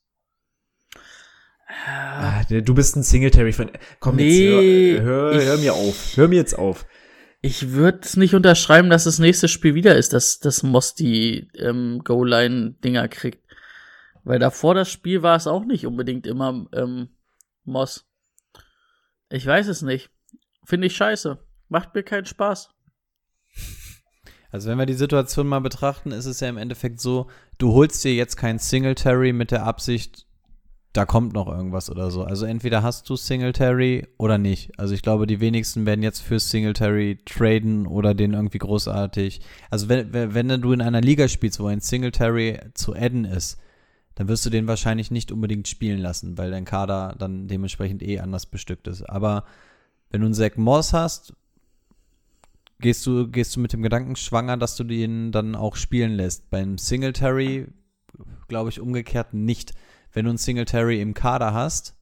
Ah, 1.68 2.44
du 2.44 2.74
bist 2.74 2.96
ein 2.96 3.02
Singletary-Fan. 3.02 3.72
Komm 4.00 4.16
Nee, 4.16 4.92
jetzt, 4.92 5.02
hör, 5.02 5.34
hör, 5.34 5.44
hör 5.44 5.58
mir 5.58 5.74
auf. 5.74 6.16
Hör 6.16 6.28
mir 6.28 6.36
jetzt 6.36 6.58
auf. 6.58 6.86
Ich 7.40 7.70
würde 7.70 8.00
es 8.02 8.16
nicht 8.16 8.34
unterschreiben, 8.34 8.90
dass 8.90 9.04
das 9.04 9.18
nächste 9.20 9.46
Spiel 9.48 9.74
wieder 9.74 9.96
ist, 9.96 10.12
dass, 10.12 10.40
dass 10.40 10.62
Moss 10.64 10.94
die 10.94 11.48
ähm, 11.54 12.00
Goal-Line-Dinger 12.04 13.08
kriegt. 13.08 13.46
Weil 14.24 14.38
davor 14.38 14.74
das 14.74 14.90
Spiel 14.90 15.22
war 15.22 15.36
es 15.36 15.46
auch 15.46 15.64
nicht 15.64 15.86
unbedingt 15.86 16.26
immer 16.26 16.66
ähm, 16.72 17.08
Moss. 17.64 18.06
Ich 19.30 19.46
weiß 19.46 19.68
es 19.68 19.82
nicht. 19.82 20.10
Finde 20.64 20.88
ich 20.88 20.96
scheiße. 20.96 21.38
Macht 21.68 21.94
mir 21.94 22.02
keinen 22.02 22.26
Spaß. 22.26 22.70
Also 24.50 24.70
wenn 24.70 24.78
wir 24.78 24.86
die 24.86 24.94
Situation 24.94 25.46
mal 25.46 25.60
betrachten, 25.60 26.10
ist 26.10 26.26
es 26.26 26.40
ja 26.40 26.48
im 26.48 26.56
Endeffekt 26.56 27.00
so, 27.00 27.30
du 27.58 27.72
holst 27.72 28.02
dir 28.02 28.14
jetzt 28.14 28.36
kein 28.36 28.58
Singletary 28.58 29.32
mit 29.32 29.50
der 29.50 29.64
Absicht, 29.64 30.26
da 30.98 31.06
kommt 31.06 31.32
noch 31.32 31.46
irgendwas 31.46 31.90
oder 31.90 32.10
so. 32.10 32.24
Also 32.24 32.44
entweder 32.44 32.82
hast 32.82 33.08
du 33.08 33.14
Singletary 33.14 34.08
oder 34.18 34.36
nicht. 34.36 34.76
Also 34.80 34.94
ich 34.94 35.02
glaube, 35.02 35.28
die 35.28 35.38
wenigsten 35.38 35.86
werden 35.86 36.02
jetzt 36.02 36.18
für 36.18 36.40
Singletary 36.40 37.20
traden 37.24 37.86
oder 37.86 38.14
den 38.14 38.34
irgendwie 38.34 38.58
großartig. 38.58 39.40
Also 39.70 39.88
wenn, 39.88 40.12
wenn 40.12 40.48
du 40.60 40.72
in 40.72 40.80
einer 40.80 41.00
Liga 41.00 41.28
spielst, 41.28 41.60
wo 41.60 41.68
ein 41.68 41.78
Singletary 41.78 42.58
zu 42.74 42.96
adden 42.96 43.24
ist, 43.24 43.60
dann 44.16 44.26
wirst 44.26 44.44
du 44.44 44.50
den 44.50 44.66
wahrscheinlich 44.66 45.12
nicht 45.12 45.30
unbedingt 45.30 45.68
spielen 45.68 46.00
lassen, 46.00 46.36
weil 46.36 46.50
dein 46.50 46.64
Kader 46.64 47.14
dann 47.16 47.46
dementsprechend 47.46 48.02
eh 48.02 48.18
anders 48.18 48.46
bestückt 48.46 48.88
ist. 48.88 49.08
Aber 49.08 49.44
wenn 50.10 50.22
du 50.22 50.26
einen 50.26 50.34
Zach 50.34 50.56
Moss 50.56 50.92
hast, 50.92 51.32
gehst 52.80 53.06
du, 53.06 53.28
gehst 53.28 53.54
du 53.54 53.60
mit 53.60 53.72
dem 53.72 53.82
Gedanken 53.82 54.16
schwanger, 54.16 54.56
dass 54.56 54.74
du 54.74 54.82
den 54.82 55.30
dann 55.30 55.54
auch 55.54 55.76
spielen 55.76 56.14
lässt. 56.14 56.50
Beim 56.50 56.76
Singletary 56.76 57.68
glaube 58.48 58.70
ich 58.70 58.80
umgekehrt 58.80 59.32
nicht. 59.32 59.74
Wenn 60.12 60.24
du 60.24 60.30
einen 60.30 60.38
Singletary 60.38 61.00
im 61.00 61.14
Kader 61.14 61.52
hast, 61.54 61.94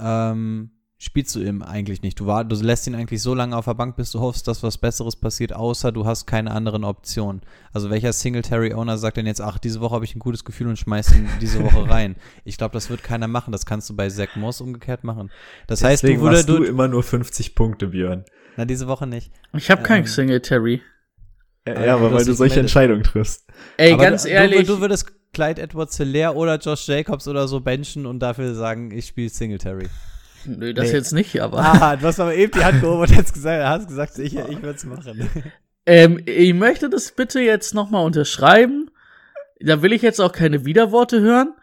ähm, 0.00 0.70
spielst 0.98 1.34
du 1.34 1.40
ihn 1.40 1.62
eigentlich 1.62 2.02
nicht. 2.02 2.20
Du, 2.20 2.26
war, 2.26 2.44
du 2.44 2.54
lässt 2.54 2.86
ihn 2.86 2.94
eigentlich 2.94 3.22
so 3.22 3.34
lange 3.34 3.56
auf 3.56 3.64
der 3.64 3.74
Bank, 3.74 3.96
bis 3.96 4.12
du 4.12 4.20
hoffst, 4.20 4.46
dass 4.46 4.62
was 4.62 4.78
Besseres 4.78 5.16
passiert, 5.16 5.52
außer 5.52 5.90
du 5.90 6.06
hast 6.06 6.26
keine 6.26 6.52
anderen 6.52 6.84
Optionen. 6.84 7.40
Also 7.72 7.90
welcher 7.90 8.12
Singletary-Owner 8.12 8.96
sagt 8.98 9.16
denn 9.16 9.26
jetzt, 9.26 9.40
ach, 9.40 9.58
diese 9.58 9.80
Woche 9.80 9.96
habe 9.96 10.04
ich 10.04 10.14
ein 10.14 10.20
gutes 10.20 10.44
Gefühl 10.44 10.68
und 10.68 10.78
schmeiß 10.78 11.14
ihn 11.16 11.28
diese 11.40 11.62
Woche 11.64 11.88
rein? 11.90 12.14
Ich 12.44 12.56
glaube, 12.56 12.72
das 12.74 12.88
wird 12.88 13.02
keiner 13.02 13.26
machen. 13.26 13.50
Das 13.50 13.66
kannst 13.66 13.90
du 13.90 13.96
bei 13.96 14.08
Zach 14.10 14.36
Moss 14.36 14.60
umgekehrt 14.60 15.02
machen. 15.02 15.30
Das 15.66 15.82
heißt, 15.82 16.04
du, 16.04 16.06
Deswegen 16.06 16.22
würde, 16.22 16.36
machst 16.36 16.48
du 16.48 16.58
du, 16.58 16.64
immer 16.64 16.86
nur 16.86 17.02
50 17.02 17.56
Punkte, 17.56 17.88
Björn. 17.88 18.24
na, 18.56 18.64
diese 18.64 18.86
Woche 18.86 19.08
nicht. 19.08 19.32
Ich 19.56 19.70
habe 19.72 19.82
keinen 19.82 20.02
Ähm, 20.02 20.06
Singletary. 20.06 20.82
Ja, 21.66 21.94
Aber 21.96 22.12
weil 22.12 22.24
du 22.24 22.32
solche. 22.34 22.60
Entscheidungen 22.60 23.02
triffst. 23.04 23.44
Ey, 23.76 23.92
Aber 23.92 24.02
ganz 24.04 24.22
du, 24.22 24.28
ehrlich. 24.30 24.66
Du, 24.66 24.74
du 24.76 24.80
würdest 24.80 25.12
Clyde 25.32 25.62
Edwards 25.62 25.96
Hilaire 25.96 26.34
oder 26.36 26.58
Josh 26.58 26.86
Jacobs 26.88 27.26
oder 27.26 27.48
so 27.48 27.60
benchen 27.60 28.06
und 28.06 28.20
dafür 28.20 28.54
sagen, 28.54 28.90
ich 28.90 29.06
spiele 29.06 29.28
Singletary. 29.30 29.86
nö, 30.44 30.74
das 30.74 30.88
Nee. 30.88 30.96
jetzt 30.96 31.12
nicht, 31.12 31.40
aber. 31.40 31.58
Ah, 31.58 31.96
du 31.96 32.06
hast 32.06 32.20
aber 32.20 32.34
eben 32.34 32.52
die 32.52 32.64
Hand 32.64 32.80
gehoben 32.80 33.00
und 33.02 33.16
hast 33.16 33.32
gesagt, 33.32 33.64
hast 33.64 33.88
gesagt 33.88 34.18
ich, 34.18 34.36
ich 34.36 34.62
würde 34.62 34.76
es 34.76 34.84
machen. 34.84 35.28
Ähm, 35.86 36.20
ich 36.26 36.54
möchte 36.54 36.88
das 36.90 37.12
bitte 37.12 37.40
jetzt 37.40 37.74
nochmal 37.74 38.04
unterschreiben. 38.06 38.90
Da 39.60 39.82
will 39.82 39.92
ich 39.92 40.02
jetzt 40.02 40.20
auch 40.20 40.32
keine 40.32 40.64
Widerworte 40.64 41.20
hören. 41.20 41.54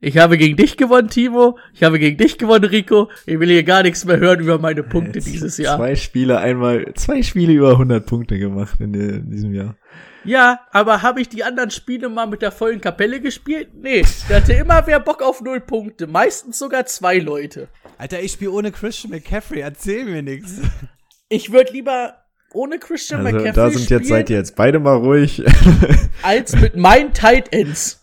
Ich 0.00 0.18
habe 0.18 0.36
gegen 0.36 0.56
dich 0.56 0.76
gewonnen, 0.76 1.08
Timo. 1.08 1.56
Ich 1.72 1.82
habe 1.82 1.98
gegen 1.98 2.18
dich 2.18 2.36
gewonnen, 2.36 2.64
Rico. 2.64 3.08
Ich 3.24 3.40
will 3.40 3.48
hier 3.48 3.62
gar 3.62 3.82
nichts 3.82 4.04
mehr 4.04 4.18
hören 4.18 4.40
über 4.40 4.58
meine 4.58 4.82
Punkte 4.82 5.18
Jetzt 5.18 5.32
dieses 5.32 5.56
Jahr. 5.56 5.78
Zwei 5.78 5.94
Spiele 5.96 6.38
einmal, 6.38 6.92
zwei 6.94 7.22
Spiele 7.22 7.52
über 7.54 7.70
100 7.70 8.04
Punkte 8.04 8.38
gemacht 8.38 8.80
in, 8.80 8.92
in 8.92 9.30
diesem 9.30 9.54
Jahr. 9.54 9.76
Ja, 10.24 10.60
aber 10.70 11.02
habe 11.02 11.20
ich 11.20 11.28
die 11.28 11.44
anderen 11.44 11.70
Spiele 11.70 12.08
mal 12.08 12.26
mit 12.26 12.42
der 12.42 12.52
vollen 12.52 12.80
Kapelle 12.80 13.20
gespielt? 13.20 13.68
Nee, 13.74 14.04
da 14.28 14.36
hatte 14.36 14.54
immer 14.54 14.86
wer 14.86 15.00
Bock 15.00 15.22
auf 15.22 15.40
null 15.42 15.60
Punkte. 15.60 16.06
Meistens 16.06 16.58
sogar 16.58 16.86
zwei 16.86 17.18
Leute. 17.18 17.68
Alter, 17.98 18.20
ich 18.20 18.32
spiele 18.32 18.50
ohne 18.52 18.72
Christian 18.72 19.10
McCaffrey, 19.12 19.60
erzähl 19.60 20.04
mir 20.04 20.22
nichts. 20.22 20.60
Ich 21.28 21.52
würde 21.52 21.72
lieber 21.72 22.24
ohne 22.52 22.78
Christian 22.78 23.24
Also 23.24 23.36
McCaffrey 23.38 23.54
da 23.54 23.70
sind 23.70 23.84
spielen, 23.84 24.00
jetzt, 24.00 24.08
seid 24.08 24.30
ihr 24.30 24.36
jetzt 24.36 24.56
beide 24.56 24.78
mal 24.78 24.96
ruhig. 24.96 25.42
als 26.22 26.54
mit 26.56 26.76
meinen 26.76 27.12
Tight 27.12 27.52
Ends. 27.52 28.02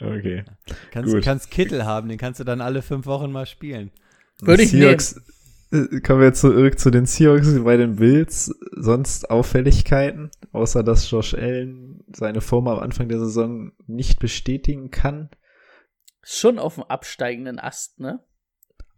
okay. 0.00 0.44
Kannst, 0.90 1.12
Gut. 1.12 1.24
kannst 1.24 1.50
Kittel 1.50 1.84
haben, 1.84 2.08
den 2.08 2.18
kannst 2.18 2.40
du 2.40 2.44
dann 2.44 2.60
alle 2.60 2.82
fünf 2.82 3.06
Wochen 3.06 3.30
mal 3.30 3.46
spielen. 3.46 3.90
Würde 4.40 4.62
ich 4.62 4.70
Seahawks, 4.70 5.20
Kommen 5.72 6.20
wir 6.20 6.34
zurück 6.34 6.78
zu 6.78 6.90
den 6.90 7.06
Seahawks 7.06 7.64
bei 7.64 7.78
den 7.78 7.96
Bills. 7.96 8.54
Sonst 8.72 9.30
Auffälligkeiten, 9.30 10.30
außer 10.52 10.82
dass 10.82 11.10
Josh 11.10 11.32
Allen 11.32 12.04
seine 12.12 12.42
Form 12.42 12.68
am 12.68 12.78
Anfang 12.78 13.08
der 13.08 13.18
Saison 13.18 13.72
nicht 13.86 14.18
bestätigen 14.18 14.90
kann. 14.90 15.30
Schon 16.22 16.58
auf 16.58 16.74
dem 16.74 16.84
absteigenden 16.84 17.58
Ast, 17.58 18.00
ne? 18.00 18.20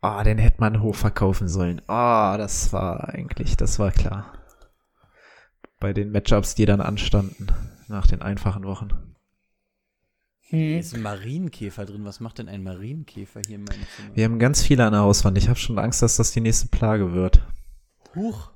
Ah, 0.00 0.24
den 0.24 0.36
hätte 0.36 0.60
man 0.60 0.82
hochverkaufen 0.82 1.46
sollen. 1.46 1.80
Ah, 1.86 2.36
das 2.38 2.72
war 2.72 3.08
eigentlich, 3.08 3.56
das 3.56 3.78
war 3.78 3.92
klar. 3.92 4.36
Bei 5.78 5.92
den 5.92 6.10
Matchups, 6.10 6.56
die 6.56 6.66
dann 6.66 6.80
anstanden 6.80 7.46
nach 7.86 8.08
den 8.08 8.20
einfachen 8.20 8.64
Wochen. 8.64 9.13
Hier 10.46 10.74
Hm. 10.74 10.78
ist 10.80 10.94
ein 10.94 11.02
Marienkäfer 11.02 11.84
drin. 11.86 12.04
Was 12.04 12.20
macht 12.20 12.38
denn 12.38 12.48
ein 12.48 12.62
Marienkäfer 12.62 13.40
hier 13.46 13.56
in 13.56 13.64
meinem 13.64 13.86
Zimmer? 13.96 14.10
Wir 14.14 14.24
haben 14.24 14.38
ganz 14.38 14.62
viele 14.62 14.84
an 14.84 14.92
der 14.92 15.00
Hauswand. 15.02 15.38
Ich 15.38 15.48
habe 15.48 15.58
schon 15.58 15.78
Angst, 15.78 16.02
dass 16.02 16.16
das 16.16 16.32
die 16.32 16.40
nächste 16.40 16.68
Plage 16.68 17.12
wird. 17.14 17.40
Huch. 18.14 18.50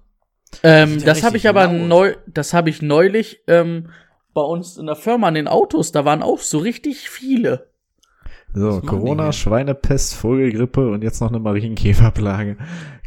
Ähm, 0.62 1.02
das 1.04 1.22
habe 1.22 1.36
ich 1.36 1.48
aber 1.48 1.68
neu, 1.68 2.14
das 2.26 2.54
habe 2.54 2.70
ich 2.70 2.80
neulich 2.82 3.40
ähm, 3.48 3.90
bei 4.34 4.40
uns 4.42 4.76
in 4.76 4.86
der 4.86 4.96
Firma 4.96 5.28
an 5.28 5.34
den 5.34 5.48
Autos. 5.48 5.92
Da 5.92 6.04
waren 6.04 6.22
auch 6.22 6.40
so 6.40 6.58
richtig 6.58 7.08
viele. 7.10 7.70
So, 8.54 8.80
Corona, 8.80 9.24
hier? 9.24 9.32
Schweinepest, 9.32 10.14
Vogelgrippe 10.14 10.90
und 10.90 11.02
jetzt 11.02 11.20
noch 11.20 11.28
eine 11.28 11.38
Marienkäferplage. 11.38 12.56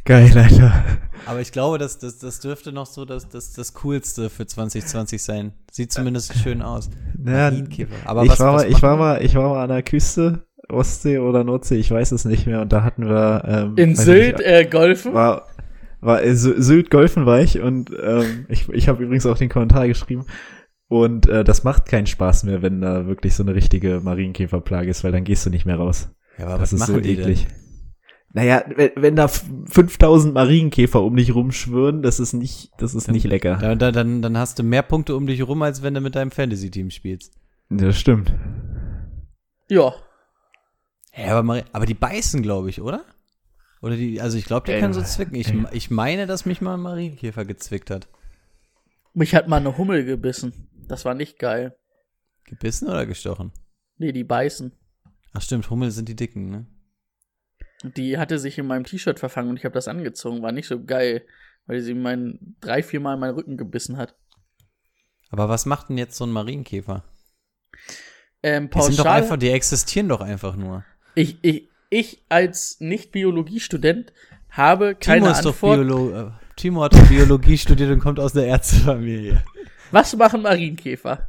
Geil, 0.06 0.38
Alter. 0.38 0.84
Aber 1.26 1.40
ich 1.42 1.52
glaube, 1.52 1.78
das, 1.78 2.00
das, 2.00 2.18
das 2.18 2.40
dürfte 2.40 2.72
noch 2.72 2.86
so 2.88 3.06
das, 3.06 3.30
das, 3.30 3.54
das 3.54 3.74
Coolste 3.76 4.30
für 4.30 4.46
2020 4.46 5.22
sein. 5.22 5.54
Sieht 5.72 5.92
zumindest 5.92 6.36
schön 6.38 6.62
aus. 6.62 6.90
Ja, 7.24 7.50
Marienkäfer. 7.52 7.96
Aber 8.06 8.24
ich, 8.24 8.32
was, 8.32 8.40
war 8.40 8.54
was 8.56 8.64
mal, 8.64 8.72
ich 8.72 8.82
war 8.82 8.98
mal, 8.98 9.24
ich 9.24 9.36
war 9.36 9.50
mal 9.50 9.64
an 9.64 9.70
der 9.70 9.84
Küste, 9.84 10.46
Ostsee 10.68 11.20
oder 11.20 11.44
Nordsee, 11.44 11.78
ich 11.78 11.92
weiß 11.92 12.12
es 12.12 12.26
nicht 12.26 12.48
mehr. 12.48 12.62
Und 12.62 12.74
da 12.74 12.84
hatten 12.84 13.08
wir 13.08 13.44
ähm, 13.46 13.74
In 13.78 13.96
Sylt 13.96 14.38
nicht, 14.40 14.48
äh, 14.48 14.66
golfen. 14.66 15.14
war 15.14 15.48
war 16.04 16.24
äh, 16.24 16.34
Sy- 16.36 16.60
Sylt 16.60 16.90
golfen 16.90 17.28
war 17.28 17.40
ich 17.42 17.60
und 17.62 17.92
ähm, 18.02 18.46
ich, 18.50 18.68
ich 18.70 18.88
habe 18.90 19.04
übrigens 19.04 19.26
auch 19.28 19.38
den 19.38 19.50
Kommentar 19.50 19.88
geschrieben. 19.88 20.26
Und 20.88 21.30
äh, 21.30 21.44
das 21.44 21.64
macht 21.64 21.86
keinen 21.86 22.08
Spaß 22.08 22.44
mehr, 22.44 22.62
wenn 22.64 22.82
da 22.82 23.06
wirklich 23.08 23.36
so 23.36 23.44
eine 23.44 23.54
richtige 23.56 24.02
Marienkäferplage 24.02 24.90
ist, 24.90 25.04
weil 25.04 25.12
dann 25.14 25.24
gehst 25.24 25.46
du 25.46 25.50
nicht 25.52 25.66
mehr 25.66 25.78
raus. 25.78 26.10
Ja, 26.38 26.48
aber 26.48 26.58
das 26.58 26.74
was 26.74 26.74
ist 26.74 26.86
so 26.88 26.94
machen 26.94 27.04
die 27.04 27.12
eklig. 27.14 27.46
denn? 27.48 27.61
Naja, 28.34 28.64
wenn, 28.76 28.92
wenn 28.96 29.16
da 29.16 29.26
f- 29.26 29.44
5000 29.66 30.34
Marienkäfer 30.34 31.02
um 31.02 31.16
dich 31.18 31.36
rumschwirren, 31.36 32.02
das 32.02 32.20
ist 32.20 32.34
nicht, 32.34 32.72
das 32.78 32.96
ist 32.96 33.10
nicht 33.12 33.26
lecker. 33.26 33.58
Da, 33.58 33.76
da, 33.76 33.92
dann, 33.92 34.22
dann 34.22 34.38
hast 34.38 34.58
du 34.60 34.64
mehr 34.64 34.84
Punkte 34.84 35.16
um 35.16 35.28
dich 35.28 35.40
herum, 35.40 35.62
als 35.62 35.82
wenn 35.82 35.94
du 35.94 36.00
mit 36.02 36.16
deinem 36.16 36.32
Fantasy-Team 36.32 36.92
spielst. 36.92 37.34
Das 37.70 37.98
stimmt. 38.00 38.34
Ja. 39.70 39.94
Hä, 41.12 41.30
aber, 41.30 41.44
Mari 41.44 41.64
aber 41.74 41.86
die 41.86 41.94
beißen, 41.94 42.42
glaube 42.42 42.70
ich, 42.70 42.82
oder? 42.82 43.04
Oder 43.82 43.96
die, 43.98 44.22
also 44.22 44.38
ich 44.38 44.46
glaube, 44.46 44.72
die 44.72 44.80
können 44.80 44.94
so 44.94 45.02
zwicken. 45.02 45.36
Ich, 45.36 45.50
ey. 45.50 45.66
ich 45.72 45.90
meine, 45.92 46.28
dass 46.28 46.46
mich 46.46 46.62
mal 46.62 46.76
ein 46.76 46.82
Marienkäfer 46.82 47.46
gezwickt 47.46 47.90
hat. 47.90 48.08
Mich 49.14 49.36
hat 49.36 49.48
mal 49.50 49.58
eine 49.58 49.78
Hummel 49.78 50.06
gebissen. 50.06 50.70
Das 50.88 51.04
war 51.04 51.16
nicht 51.16 51.38
geil. 51.40 51.76
Gebissen 52.46 52.88
oder 52.88 53.06
gestochen? 53.06 53.52
Nee, 53.98 54.12
die 54.14 54.24
beißen. 54.24 54.72
Ach 55.34 55.42
stimmt, 55.42 55.70
Hummel 55.70 55.92
sind 55.92 56.08
die 56.10 56.16
dicken, 56.16 56.50
ne? 56.50 56.66
Die 57.84 58.18
hatte 58.18 58.38
sich 58.40 58.58
in 58.58 58.68
meinem 58.68 58.84
T-Shirt 58.84 59.20
verfangen 59.20 59.50
und 59.50 59.58
ich 59.58 59.66
habe 59.66 59.74
das 59.74 59.88
angezogen. 59.88 60.42
War 60.42 60.52
nicht 60.52 60.68
so 60.68 60.84
geil, 60.84 61.26
weil 61.66 61.82
sie 61.82 61.94
meinen 61.94 62.56
drei, 62.62 62.84
vier 62.84 63.00
Mal 63.00 63.16
in 63.16 63.20
meinen 63.20 63.34
Rücken 63.36 63.58
gebissen 63.58 63.98
hat. 63.98 64.16
Aber 65.30 65.50
was 65.50 65.66
macht 65.66 65.90
denn 65.90 65.98
jetzt 65.98 66.16
so 66.18 66.26
ein 66.26 66.32
Marienkäfer? 66.32 67.04
Ähm, 68.44 68.70
Die 68.70 68.82
sind 68.82 69.00
doch 69.00 69.06
pauschal, 69.06 69.22
einfach, 69.22 69.38
die 69.38 69.50
existieren 69.50 70.10
doch 70.10 70.22
einfach 70.22 70.56
nur. 70.56 70.84
ich, 71.16 71.38
ich, 71.44 71.70
ich 71.90 72.26
als 72.30 72.78
Nicht-Biologiestudent 72.80 74.14
habe 74.50 74.96
keine 74.96 75.22
Timo 75.22 75.32
ist 75.32 75.46
Antwort. 75.46 75.80
doch 75.80 75.86
Biolo 75.86 76.28
äh, 76.28 76.32
Timo 76.58 76.84
hat 76.84 76.94
doch 76.94 77.08
Biologie 77.08 77.58
studiert 77.60 77.92
und 77.92 78.00
kommt 78.00 78.20
aus 78.20 78.34
der 78.34 78.46
Ärztefamilie. 78.48 79.44
Was 79.92 80.16
machen 80.16 80.42
Marienkäfer? 80.42 81.28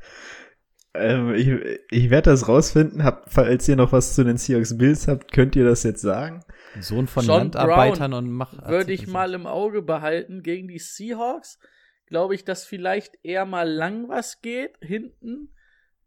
Ähm, 0.94 1.34
ich 1.34 1.48
ich 1.90 2.10
werde 2.10 2.30
das 2.30 2.48
rausfinden. 2.48 3.02
Hab, 3.04 3.30
falls 3.32 3.66
ihr 3.68 3.76
noch 3.76 3.92
was 3.92 4.14
zu 4.14 4.24
den 4.24 4.36
Seahawks 4.36 4.76
Bills 4.76 5.08
habt, 5.08 5.32
könnt 5.32 5.56
ihr 5.56 5.64
das 5.64 5.82
jetzt 5.84 6.02
sagen. 6.02 6.44
Sohn 6.80 7.06
von 7.06 7.24
John 7.24 7.38
Landarbeitern 7.38 8.10
Brown 8.12 8.24
und 8.24 8.30
Mach. 8.32 8.68
Würde 8.68 8.92
ich 8.92 9.06
mal 9.06 9.34
im 9.34 9.46
Auge 9.46 9.82
behalten. 9.82 10.42
Gegen 10.42 10.68
die 10.68 10.78
Seahawks 10.78 11.58
glaube 12.06 12.34
ich, 12.34 12.44
dass 12.44 12.64
vielleicht 12.66 13.14
eher 13.22 13.46
mal 13.46 13.68
lang 13.70 14.08
was 14.10 14.42
geht, 14.42 14.76
hinten, 14.82 15.48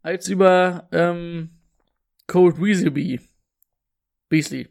als 0.02 0.28
über 0.28 0.88
ähm, 0.92 1.50
Cold 2.28 2.60
Weasley. 2.60 3.20
Beasley. 4.28 4.68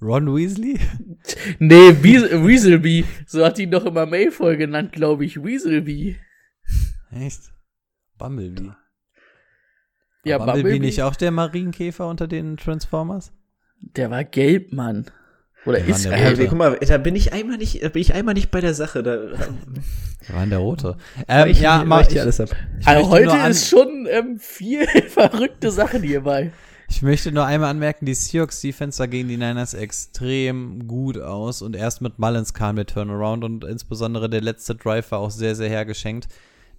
Ron 0.00 0.34
Weasley? 0.34 0.78
Nee, 1.58 1.90
Weas- 2.02 2.30
Weaselby. 2.30 3.04
So 3.26 3.44
hat 3.44 3.58
ihn 3.58 3.70
doch 3.70 3.84
immer 3.84 4.06
Mayfoy 4.06 4.56
genannt, 4.56 4.92
glaube 4.92 5.24
ich. 5.24 5.42
Weaselby. 5.42 6.16
Echt? 7.10 7.52
Bumblebee. 8.18 8.72
Ja, 10.24 10.38
War 10.38 10.46
Bumblebee 10.46 10.62
Bumblebee. 10.70 10.86
nicht 10.86 11.02
auch 11.02 11.16
der 11.16 11.30
Marienkäfer 11.30 12.08
unter 12.08 12.26
den 12.26 12.56
Transformers? 12.56 13.32
Der 13.80 14.10
war 14.10 14.24
gelb, 14.24 14.72
Mann. 14.72 15.06
Oder 15.66 15.80
Der 15.80 15.88
ist 15.88 16.04
der. 16.04 16.30
Rote. 16.30 16.42
Äh, 16.44 16.46
guck 16.46 16.58
mal, 16.58 16.78
da 16.80 16.98
bin 16.98 17.16
ich 17.16 17.32
einmal 17.32 17.58
nicht, 17.58 17.82
da 17.82 17.88
bin 17.88 18.00
ich 18.00 18.14
einmal 18.14 18.34
nicht 18.34 18.50
bei 18.50 18.60
der 18.60 18.74
Sache. 18.74 19.02
Da 19.02 19.16
Der 19.16 20.34
war 20.34 20.44
in 20.44 20.50
der 20.50 20.60
Rote. 20.60 20.96
Ähm, 21.28 21.48
ich, 21.48 21.60
ja, 21.60 21.84
mal, 21.84 22.02
ich, 22.02 22.10
ich, 22.10 22.20
alles 22.20 22.40
ab. 22.40 22.50
ich 22.80 22.86
Also 22.86 23.10
heute 23.10 23.36
ist 23.48 23.68
schon 23.68 24.06
ähm, 24.08 24.38
viel 24.38 24.86
verrückte 25.08 25.70
Sachen 25.70 26.02
hierbei. 26.02 26.52
Ich 26.88 27.02
möchte 27.02 27.32
nur 27.32 27.44
einmal 27.44 27.70
anmerken, 27.70 28.06
die 28.06 28.14
Seahawks 28.14 28.60
Defense 28.60 28.96
sah 28.98 29.06
gegen 29.06 29.28
die 29.28 29.36
Niners 29.36 29.74
extrem 29.74 30.86
gut 30.86 31.18
aus 31.18 31.60
und 31.60 31.74
erst 31.74 32.00
mit 32.00 32.20
Mullins 32.20 32.54
kam 32.54 32.76
der 32.76 32.86
Turnaround 32.86 33.42
und 33.42 33.64
insbesondere 33.64 34.30
der 34.30 34.40
letzte 34.40 34.76
Drive 34.76 35.10
war 35.10 35.18
auch 35.18 35.32
sehr, 35.32 35.56
sehr 35.56 35.68
hergeschenkt. 35.68 36.28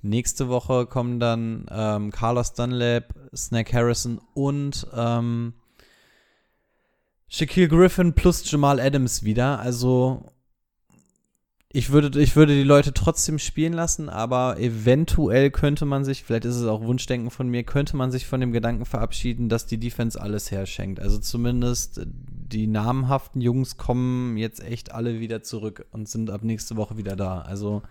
Nächste 0.01 0.47
Woche 0.47 0.85
kommen 0.85 1.19
dann 1.19 1.65
ähm, 1.69 2.11
Carlos 2.11 2.53
Dunlap, 2.53 3.13
Snack 3.35 3.73
Harrison 3.73 4.21
und 4.33 4.87
ähm, 4.95 5.53
Shaquille 7.27 7.67
Griffin 7.67 8.13
plus 8.13 8.49
Jamal 8.49 8.79
Adams 8.79 9.23
wieder. 9.23 9.59
Also 9.59 10.31
ich 11.69 11.91
würde, 11.91 12.19
ich 12.21 12.35
würde 12.35 12.55
die 12.55 12.63
Leute 12.63 12.93
trotzdem 12.93 13.39
spielen 13.39 13.73
lassen, 13.73 14.07
aber 14.07 14.57
eventuell 14.59 15.51
könnte 15.51 15.85
man 15.85 16.05
sich, 16.05 16.23
vielleicht 16.23 16.45
ist 16.45 16.55
es 16.55 16.65
auch 16.65 16.81
Wunschdenken 16.81 17.29
von 17.29 17.49
mir, 17.49 17.63
könnte 17.63 17.97
man 17.97 18.09
sich 18.09 18.25
von 18.25 18.39
dem 18.39 18.53
Gedanken 18.53 18.85
verabschieden, 18.85 19.49
dass 19.49 19.65
die 19.65 19.77
Defense 19.77 20.19
alles 20.19 20.49
herschenkt. 20.49 21.01
Also 21.01 21.19
zumindest 21.19 22.01
die 22.05 22.67
namhaften 22.67 23.41
Jungs 23.41 23.75
kommen 23.75 24.37
jetzt 24.37 24.63
echt 24.63 24.93
alle 24.93 25.19
wieder 25.19 25.43
zurück 25.43 25.85
und 25.91 26.07
sind 26.07 26.29
ab 26.29 26.43
nächste 26.43 26.77
Woche 26.77 26.95
wieder 26.95 27.17
da. 27.17 27.41
Also 27.41 27.81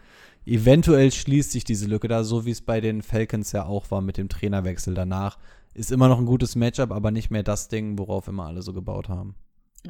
eventuell 0.47 1.13
schließt 1.13 1.53
sich 1.53 1.65
diese 1.65 1.87
Lücke 1.87 2.09
da, 2.09 2.25
so 2.25 2.47
wie 2.47 2.53
es 2.53 2.61
bei 2.61 2.81
den 2.81 3.03
Falcons 3.03 3.53
ja 3.53 3.67
auch 3.67 3.91
war 3.91 4.01
mit 4.01 4.17
dem 4.17 4.29
Trainerwechsel 4.29 4.95
danach. 4.95 5.39
Ist 5.75 5.93
immer 5.93 6.09
noch 6.09 6.19
ein 6.19 6.27
gutes 6.27 6.57
Matchup, 6.57 6.91
aber 6.91 7.11
nicht 7.11 7.31
mehr 7.31 7.43
das 7.43 7.69
Ding, 7.69 7.99
worauf 7.99 8.29
immer 8.29 8.47
alle 8.47 8.63
so 8.63 8.73
gebaut 8.73 9.09
haben. 9.09 9.35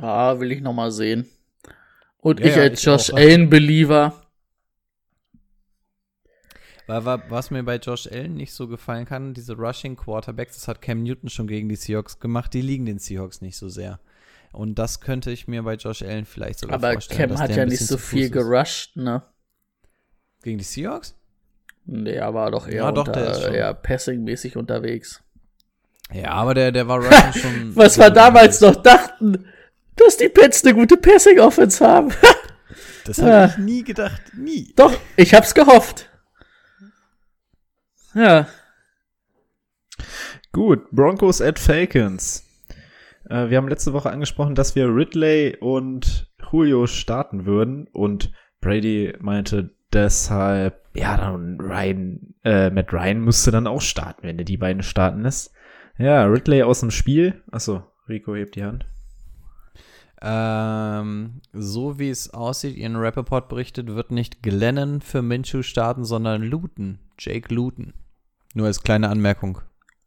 Ah, 0.00 0.40
will 0.40 0.50
ich 0.50 0.60
noch 0.60 0.72
mal 0.72 0.90
sehen. 0.90 1.26
Und 2.18 2.40
Ja, 2.40 2.46
ich 2.46 2.56
ja, 2.56 2.62
als 2.62 2.80
ich 2.80 2.84
Josh. 2.84 3.12
Allen-Believer. 3.12 4.14
Was 6.88 7.50
mir 7.50 7.62
bei 7.64 7.76
Josh 7.76 8.06
Allen 8.06 8.34
nicht 8.34 8.52
so 8.52 8.68
gefallen 8.68 9.06
kann, 9.06 9.34
diese 9.34 9.54
Rushing 9.54 9.96
Quarterbacks, 9.96 10.54
das 10.54 10.68
hat 10.68 10.82
Cam 10.82 11.02
Newton 11.02 11.28
schon 11.28 11.48
gegen 11.48 11.68
die 11.68 11.76
Seahawks 11.76 12.20
gemacht, 12.20 12.54
die 12.54 12.62
liegen 12.62 12.86
den 12.86 12.98
Seahawks 12.98 13.40
nicht 13.40 13.56
so 13.56 13.68
sehr. 13.68 13.98
Und 14.52 14.78
das 14.78 15.00
könnte 15.00 15.30
ich 15.32 15.48
mir 15.48 15.64
bei 15.64 15.74
Josh 15.74 16.02
Allen 16.02 16.24
vielleicht 16.24 16.60
sogar 16.60 16.76
Aber 16.76 16.92
vorstellen. 16.92 17.20
Cam 17.20 17.30
dass 17.30 17.40
hat 17.40 17.56
ja 17.56 17.66
nicht 17.66 17.84
so 17.84 17.98
viel 17.98 18.30
gerusht, 18.30 18.96
ne? 18.96 19.22
Gegen 20.42 20.58
die 20.58 20.64
Seahawks? 20.64 21.16
Nee, 21.86 22.14
er 22.14 22.34
war 22.34 22.50
doch 22.50 22.66
eher, 22.66 22.84
Ja, 22.84 22.92
doch, 22.92 23.06
unter, 23.06 23.52
eher 23.52 23.72
passing-mäßig 23.74 24.56
unterwegs. 24.56 25.22
Ja, 26.12 26.30
aber 26.32 26.54
der, 26.54 26.72
der 26.72 26.88
war 26.88 27.02
schon. 27.32 27.74
Was 27.74 27.98
wir 27.98 28.10
damals 28.10 28.60
noch 28.60 28.76
dachten, 28.76 29.46
dass 29.96 30.16
die 30.16 30.28
Pets 30.28 30.64
eine 30.64 30.74
gute 30.74 30.96
Passing-Offense 30.96 31.86
haben. 31.86 32.12
Das 33.04 33.22
habe 33.22 33.52
ich 33.52 33.58
nie 33.58 33.84
gedacht. 33.84 34.20
Nie. 34.36 34.72
Doch, 34.74 34.92
ich 35.16 35.32
hab's 35.32 35.54
gehofft. 35.54 36.10
Ja. 38.14 38.48
Gut, 40.50 40.90
Broncos 40.90 41.40
at 41.40 41.60
Falcons. 41.60 42.44
Äh, 43.30 43.48
wir 43.48 43.58
haben 43.58 43.68
letzte 43.68 43.92
Woche 43.92 44.10
angesprochen, 44.10 44.56
dass 44.56 44.74
wir 44.74 44.86
Ridley 44.86 45.56
und 45.60 46.28
Julio 46.50 46.88
starten 46.88 47.46
würden 47.46 47.86
und 47.92 48.32
Brady 48.60 49.14
meinte 49.20 49.75
deshalb, 49.96 50.84
ja, 50.94 51.16
dann 51.16 51.58
Ryan, 51.60 52.34
äh, 52.44 52.70
Matt 52.70 52.92
Ryan 52.92 53.20
musste 53.20 53.50
dann 53.50 53.66
auch 53.66 53.80
starten, 53.80 54.26
wenn 54.26 54.38
er 54.38 54.44
die 54.44 54.56
beiden 54.56 54.82
starten 54.82 55.22
lässt. 55.22 55.52
Ja, 55.98 56.24
Ridley 56.24 56.62
aus 56.62 56.80
dem 56.80 56.90
Spiel. 56.90 57.42
Achso, 57.50 57.82
Rico 58.08 58.34
hebt 58.34 58.56
die 58.56 58.64
Hand. 58.64 58.84
Ähm, 60.20 61.40
so 61.52 61.98
wie 61.98 62.10
es 62.10 62.32
aussieht, 62.32 62.76
Ian 62.76 62.96
Rappaport 62.96 63.48
berichtet, 63.48 63.94
wird 63.94 64.10
nicht 64.10 64.42
Glennon 64.42 65.00
für 65.00 65.22
Minshew 65.22 65.62
starten, 65.62 66.04
sondern 66.04 66.42
Luton. 66.42 66.98
Jake 67.18 67.52
Luton. 67.54 67.94
Nur 68.54 68.66
als 68.66 68.82
kleine 68.82 69.08
Anmerkung, 69.08 69.60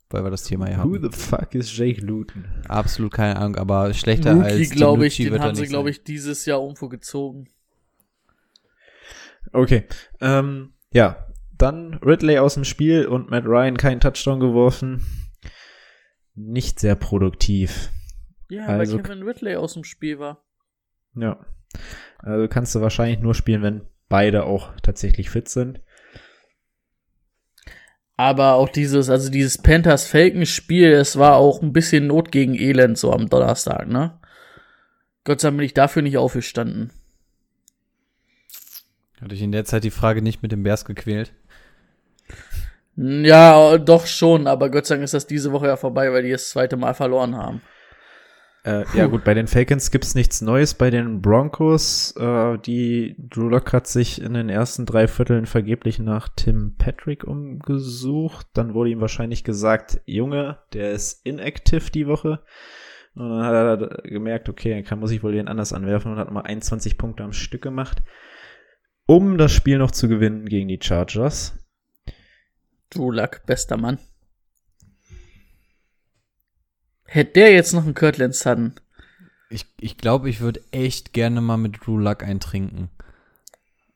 weil 0.09 0.23
wir 0.23 0.31
das 0.31 0.43
Thema 0.43 0.67
hier 0.67 0.77
Who 0.77 0.95
haben. 0.95 1.11
the 1.11 1.17
fuck 1.17 1.55
is 1.55 1.75
Jake 1.75 2.01
Luton? 2.01 2.45
Absolut 2.67 3.13
keine 3.13 3.37
Ahnung, 3.37 3.55
aber 3.55 3.93
schlechter 3.93 4.33
Rookie, 4.33 4.45
als 4.45 4.69
glaube 4.71 5.07
ich, 5.07 5.17
den 5.17 5.31
wird 5.31 5.41
haben 5.41 5.55
sie, 5.55 5.67
glaube 5.67 5.89
ich, 5.89 6.03
dieses 6.03 6.45
Jahr 6.45 6.61
irgendwo 6.61 6.89
gezogen. 6.89 7.47
Okay, 9.51 9.85
ähm, 10.21 10.73
ja, 10.91 11.25
dann 11.57 11.95
Ridley 11.95 12.37
aus 12.39 12.53
dem 12.53 12.63
Spiel 12.63 13.05
und 13.07 13.29
Matt 13.29 13.45
Ryan 13.45 13.77
keinen 13.77 13.99
Touchdown 13.99 14.39
geworfen. 14.39 15.05
Nicht 16.35 16.79
sehr 16.79 16.95
produktiv. 16.95 17.89
Ja, 18.49 18.65
Also- 18.65 18.97
weil 18.97 19.03
Kevin 19.03 19.23
Ridley 19.23 19.55
aus 19.55 19.73
dem 19.73 19.83
Spiel 19.83 20.19
war. 20.19 20.45
Ja. 21.15 21.45
Also 22.19 22.47
kannst 22.47 22.73
du 22.75 22.81
wahrscheinlich 22.81 23.19
nur 23.19 23.35
spielen, 23.35 23.61
wenn 23.61 23.81
beide 24.07 24.43
auch 24.45 24.71
tatsächlich 24.81 25.29
fit 25.29 25.49
sind. 25.49 25.81
Aber 28.15 28.55
auch 28.55 28.67
dieses, 28.67 29.09
also 29.09 29.29
dieses 29.31 29.57
Panthers-Falcons-Spiel, 29.61 30.91
es 30.91 31.17
war 31.17 31.35
auch 31.37 31.61
ein 31.61 31.71
bisschen 31.71 32.07
Not 32.07 32.31
gegen 32.33 32.53
Elend 32.55 32.97
so 32.97 33.13
am 33.13 33.29
Donnerstag, 33.29 33.87
ne? 33.87 34.19
Gott 35.23 35.39
sei 35.39 35.47
Dank 35.49 35.57
bin 35.57 35.65
ich 35.65 35.73
dafür 35.73 36.01
nicht 36.01 36.17
aufgestanden. 36.17 36.91
Hatte 39.21 39.35
ich 39.35 39.41
in 39.41 39.51
der 39.51 39.65
Zeit 39.65 39.83
die 39.83 39.91
Frage 39.91 40.21
nicht 40.21 40.41
mit 40.41 40.51
dem 40.51 40.63
Bears 40.63 40.85
gequält? 40.85 41.33
Ja, 42.95 43.77
doch 43.77 44.05
schon, 44.05 44.47
aber 44.47 44.69
Gott 44.69 44.85
sei 44.85 44.95
Dank 44.95 45.05
ist 45.05 45.13
das 45.13 45.27
diese 45.27 45.51
Woche 45.51 45.67
ja 45.67 45.77
vorbei, 45.77 46.11
weil 46.11 46.23
die 46.23 46.31
das 46.31 46.49
zweite 46.49 46.77
Mal 46.77 46.93
verloren 46.93 47.35
haben. 47.35 47.61
Äh, 48.65 48.83
ja 48.93 49.07
gut, 49.07 49.23
bei 49.23 49.33
den 49.33 49.47
Falcons 49.47 49.89
gibt's 49.89 50.15
nichts 50.15 50.41
Neues. 50.41 50.73
Bei 50.73 50.89
den 50.89 51.21
Broncos, 51.21 52.13
äh, 52.17 52.57
die 52.57 53.15
Drew 53.17 53.47
Lock 53.47 53.71
hat 53.71 53.87
sich 53.87 54.21
in 54.21 54.33
den 54.33 54.49
ersten 54.49 54.85
drei 54.85 55.07
Vierteln 55.07 55.45
vergeblich 55.45 55.99
nach 55.99 56.27
Tim 56.35 56.75
Patrick 56.77 57.23
umgesucht. 57.23 58.47
Dann 58.53 58.73
wurde 58.73 58.89
ihm 58.89 59.01
wahrscheinlich 59.01 59.45
gesagt, 59.45 60.01
Junge, 60.05 60.57
der 60.73 60.91
ist 60.91 61.25
inactive 61.25 61.89
die 61.89 62.07
Woche. 62.07 62.41
Und 63.15 63.29
dann 63.29 63.43
hat 63.43 63.81
er 63.81 64.01
gemerkt, 64.03 64.49
okay, 64.49 64.71
dann 64.71 64.83
kann, 64.83 64.99
muss 64.99 65.11
ich 65.11 65.23
wohl 65.23 65.31
den 65.31 65.47
anders 65.47 65.73
anwerfen 65.73 66.11
und 66.11 66.17
hat 66.17 66.27
nochmal 66.27 66.43
21 66.43 66.97
Punkte 66.97 67.23
am 67.23 67.33
Stück 67.33 67.61
gemacht, 67.61 68.01
um 69.09 69.39
das 69.39 69.51
Spiel 69.51 69.79
noch 69.79 69.89
zu 69.89 70.07
gewinnen 70.07 70.47
gegen 70.47 70.67
die 70.67 70.77
Chargers. 70.79 71.55
Drew 72.91 73.09
Luck, 73.09 73.41
bester 73.47 73.75
Mann. 73.75 73.97
Hätte 77.05 77.31
der 77.33 77.51
jetzt 77.51 77.73
noch 77.73 77.85
einen 77.85 77.95
Kirtland 77.95 78.35
Sutton? 78.35 78.75
Ich, 79.49 79.65
ich 79.79 79.97
glaube, 79.97 80.29
ich 80.29 80.41
würde 80.41 80.61
echt 80.69 81.11
gerne 81.11 81.41
mal 81.41 81.57
mit 81.57 81.87
Drew 81.87 81.97
Luck 81.97 82.21
eintrinken. 82.21 82.91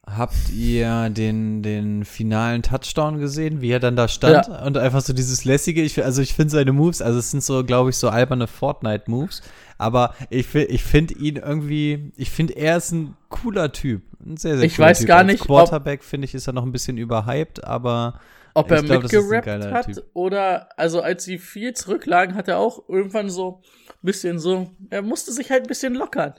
Habt 0.05 0.49
ihr 0.51 1.09
den, 1.09 1.63
den 1.63 2.03
finalen 2.03 2.61
Touchdown 2.61 3.19
gesehen, 3.19 3.61
wie 3.61 3.71
er 3.71 3.79
dann 3.79 3.95
da 3.95 4.09
stand? 4.09 4.49
Und 4.49 4.77
einfach 4.77 4.99
so 4.99 5.13
dieses 5.13 5.45
lässige, 5.45 5.81
ich, 5.81 6.03
also 6.03 6.21
ich 6.21 6.33
finde 6.33 6.51
seine 6.51 6.73
Moves, 6.73 7.01
also 7.01 7.19
es 7.19 7.31
sind 7.31 7.41
so, 7.41 7.63
glaube 7.63 7.89
ich, 7.89 7.95
so 7.97 8.09
alberne 8.09 8.47
Fortnite-Moves, 8.47 9.41
aber 9.77 10.13
ich, 10.29 10.53
ich 10.53 10.83
finde 10.83 11.13
ihn 11.13 11.37
irgendwie, 11.37 12.11
ich 12.17 12.31
finde, 12.31 12.53
er 12.57 12.77
ist 12.77 12.91
ein 12.91 13.15
cooler 13.29 13.71
Typ. 13.71 14.01
Ein 14.25 14.35
sehr, 14.35 14.57
sehr 14.57 14.65
Ich 14.65 14.75
cooler 14.75 14.89
weiß 14.89 14.99
typ. 14.99 15.07
gar 15.07 15.17
Als 15.19 15.27
nicht, 15.27 15.41
ob- 15.41 15.47
Quarterback, 15.47 16.03
finde 16.03 16.25
ich, 16.25 16.33
ist 16.35 16.47
er 16.47 16.53
noch 16.53 16.63
ein 16.65 16.73
bisschen 16.73 16.97
überhyped, 16.97 17.63
aber 17.63 18.19
Ob 18.55 18.71
Ich 18.71 18.77
er 18.77 18.83
glaub, 18.83 19.03
mitgerappt 19.03 19.71
hat 19.71 19.85
Typ. 19.85 20.03
oder, 20.13 20.67
also 20.77 21.01
als 21.01 21.23
sie 21.23 21.37
viel 21.39 21.73
zurücklagen, 21.73 22.35
hat 22.35 22.49
er 22.49 22.59
auch 22.59 22.89
irgendwann 22.89 23.29
so 23.29 23.61
ein 23.89 23.95
bisschen 24.05 24.37
so, 24.37 24.69
er 24.89 25.01
musste 25.01 25.31
sich 25.31 25.49
halt 25.49 25.63
ein 25.63 25.67
bisschen 25.67 25.93
lockern. 25.93 26.33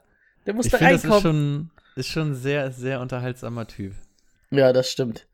Der 0.47 0.53
ich 0.53 0.57
musste 0.57 0.77
finde, 0.77 0.93
das 0.93 1.05
reinkommen. 1.05 1.71
Ist 1.97 2.09
schon, 2.09 2.33
ein 2.33 2.35
sehr, 2.35 2.71
sehr 2.73 3.01
unterhaltsamer 3.01 3.67
Typ. 3.67 3.95
ja, 4.51 4.73
das 4.73 4.91
stimmt. 4.91 5.27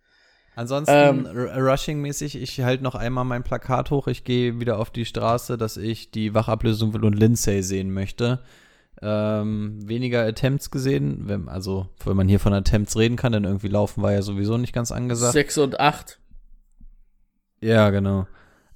Ansonsten 0.57 0.93
Ähm, 0.93 1.27
Rushing-mäßig, 1.27 2.37
ich 2.37 2.61
halte 2.61 2.83
noch 2.83 2.95
einmal 2.95 3.25
mein 3.25 3.45
Plakat 3.45 3.91
hoch. 3.91 4.09
Ich 4.09 4.25
gehe 4.25 4.61
wieder 4.61 4.79
auf 4.79 4.91
die 4.91 5.07
Straße, 5.07 5.57
dass 5.57 5.77
ich 5.77 6.11
die 6.11 6.35
Wachablösung 6.35 6.93
will 6.93 7.05
und 7.05 7.15
Lindsay 7.15 7.63
sehen 7.63 7.95
möchte. 7.95 8.41
Ähm, 9.01 9.89
weniger 9.89 10.27
Attempts 10.27 10.71
gesehen, 10.71 11.29
wenn, 11.29 11.49
also 11.49 11.89
wenn 12.05 12.17
man 12.17 12.29
hier 12.29 12.41
von 12.41 12.53
Attempts 12.53 12.99
reden 12.99 13.17
kann, 13.17 13.33
denn 13.33 13.45
irgendwie 13.45 13.69
laufen 13.69 14.03
war 14.03 14.13
ja 14.13 14.21
sowieso 14.21 14.59
nicht 14.59 14.75
ganz 14.75 14.93
angesagt. 14.93 15.33
Sechs 15.33 15.57
und 15.57 15.81
acht. 15.81 16.19
Ja, 17.63 17.89
genau. 17.91 18.27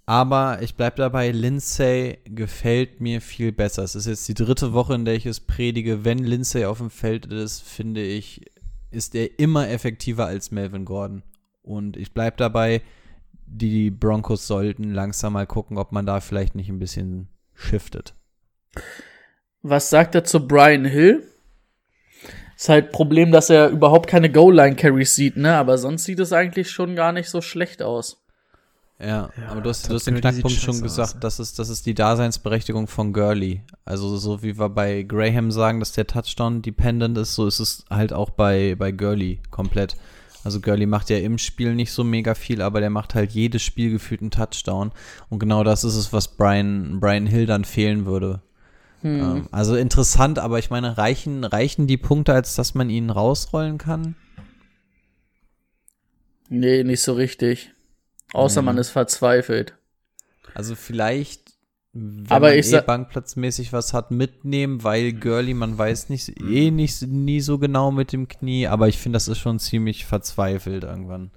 Aber 0.07 0.59
ich 0.61 0.75
bleib 0.75 0.97
dabei, 0.97 1.31
Lindsay 1.31 2.19
gefällt 2.27 3.01
mir 3.01 3.23
viel 3.23 3.53
besser. 3.53 3.83
Es 3.83 3.95
ist 3.95 4.07
jetzt 4.07 4.29
die 4.29 4.35
dritte 4.35 4.75
Woche, 4.75 4.95
in 4.95 5.07
der 5.07 5.15
ich 5.15 5.25
es 5.25 5.41
predige. 5.41 6.05
Wenn 6.05 6.19
Lindsay 6.19 6.67
auf 6.67 6.79
dem 6.79 6.91
Feld 6.91 7.27
ist, 7.27 7.63
finde 7.63 8.03
ich, 8.03 8.51
ist 8.91 9.15
er 9.15 9.39
immer 9.39 9.69
effektiver 9.71 10.27
als 10.27 10.51
Melvin 10.51 10.85
Gordon. 10.85 11.23
Und 11.63 11.97
ich 11.97 12.13
bleib 12.13 12.37
dabei, 12.37 12.83
die 13.47 13.91
Broncos 13.91 14.47
sollten 14.47 14.93
langsam 14.93 15.33
mal 15.33 15.47
gucken, 15.47 15.79
ob 15.79 15.93
man 15.93 16.05
da 16.05 16.21
vielleicht 16.21 16.55
nicht 16.55 16.69
ein 16.69 16.79
bisschen 16.79 17.29
shiftet. 17.55 18.15
Was 19.63 19.89
sagt 19.89 20.15
er 20.15 20.25
zu 20.25 20.47
Brian 20.47 20.85
Hill? 20.85 21.27
Ist 22.57 22.69
halt 22.69 22.93
Problem, 22.93 23.33
dass 23.33 23.49
er 23.49 23.71
überhaupt 23.71 24.09
keine 24.09 24.31
Goal-Line-Carries 24.31 25.15
sieht, 25.15 25.37
ne? 25.37 25.57
Aber 25.57 25.79
sonst 25.79 26.05
sieht 26.05 26.21
es 26.21 26.33
eigentlich 26.33 26.71
schon 26.71 26.95
gar 26.95 27.13
nicht 27.13 27.31
so 27.31 27.41
schlecht 27.41 27.83
aus. 27.83 28.24
Ja, 29.01 29.07
Ja, 29.07 29.31
aber 29.49 29.61
du 29.61 29.71
hast, 29.71 29.91
du 29.91 29.95
hast 29.95 30.07
den 30.07 30.21
Knackpunkt 30.21 30.57
schon 30.57 30.75
scheiße 30.75 30.83
gesagt, 30.83 31.15
aus. 31.15 31.21
das 31.21 31.41
ist, 31.41 31.59
das 31.59 31.69
ist 31.69 31.85
die 31.87 31.95
Daseinsberechtigung 31.95 32.87
von 32.87 33.13
Gurley. 33.13 33.63
Also 33.85 34.17
so 34.17 34.43
wie 34.43 34.59
wir 34.59 34.69
bei 34.69 35.03
Graham 35.03 35.51
sagen, 35.51 35.81
dass 35.81 35.93
der 35.93 36.07
Touchdown 36.07 36.63
dependent 36.63 37.19
ist, 37.19 37.35
so 37.35 37.47
ist 37.47 37.59
es 37.61 37.85
halt 37.91 38.13
auch 38.13 38.31
bei, 38.31 38.77
bei 38.79 38.93
Gurley 38.93 39.41
komplett. 39.51 39.97
Also 40.45 40.61
Gurley 40.61 40.87
macht 40.87 41.11
ja 41.11 41.19
im 41.19 41.39
Spiel 41.39 41.75
nicht 41.75 41.91
so 41.91 42.05
mega 42.05 42.35
viel, 42.35 42.61
aber 42.63 42.81
der 42.81 42.91
macht 42.91 43.15
halt 43.15 43.33
jedes 43.33 43.63
Spiel 43.63 43.91
gefühlt 43.91 44.21
einen 44.21 44.31
Touchdown. 44.31 44.93
Und 45.31 45.39
genau 45.39 45.65
das 45.65 45.85
ist 45.85 45.97
es, 45.97 46.13
was 46.13 46.29
Brian, 46.29 47.01
Brian 47.01 47.27
Hill 47.27 47.47
dann 47.47 47.65
fehlen 47.65 48.05
würde. 48.05 48.43
Hm. 49.01 49.21
Ähm, 49.21 49.49
also 49.51 49.75
interessant, 49.75 50.39
aber 50.39 50.59
ich 50.59 50.71
meine, 50.71 50.99
reichen, 50.99 51.45
reichen 51.45 51.87
die 51.87 51.97
Punkte, 51.97 52.35
als 52.35 52.55
dass 52.55 52.75
man 52.75 52.91
ihn 52.91 53.11
rausrollen 53.11 53.79
kann? 53.79 54.17
Nee, 56.49 56.85
nicht 56.85 57.03
so 57.03 57.15
richtig. 57.15 57.74
Außer 58.35 58.61
Mhm. 58.61 58.67
man 58.67 58.79
ist 58.79 58.91
verzweifelt. 58.91 59.75
Also 60.55 60.75
vielleicht, 60.75 61.53
wenn 61.93 62.27
Aber 62.29 62.49
man 62.49 62.59
ich 62.59 62.73
eh 62.73 62.81
bankplatzmäßig 62.81 63.73
was 63.73 63.95
hat, 63.95 64.11
mitnehmen, 64.11 64.83
weil 64.83 65.13
Girly, 65.13 65.55
man 65.55 65.79
weiß 65.79 66.09
nicht, 66.09 66.41
eh 66.41 66.71
nicht 66.71 67.03
nie 67.03 67.41
so 67.41 67.59
genau 67.59 67.91
mit 67.93 68.13
dem 68.13 68.29
Knie, 68.29 68.67
aber 68.67 68.89
ich 68.89 68.99
finde, 68.99 69.17
das 69.17 69.29
ist 69.29 69.39
schon 69.39 69.59
ziemlich 69.59 70.05
verzweifelt 70.05 70.85
irgendwann. 70.85 71.31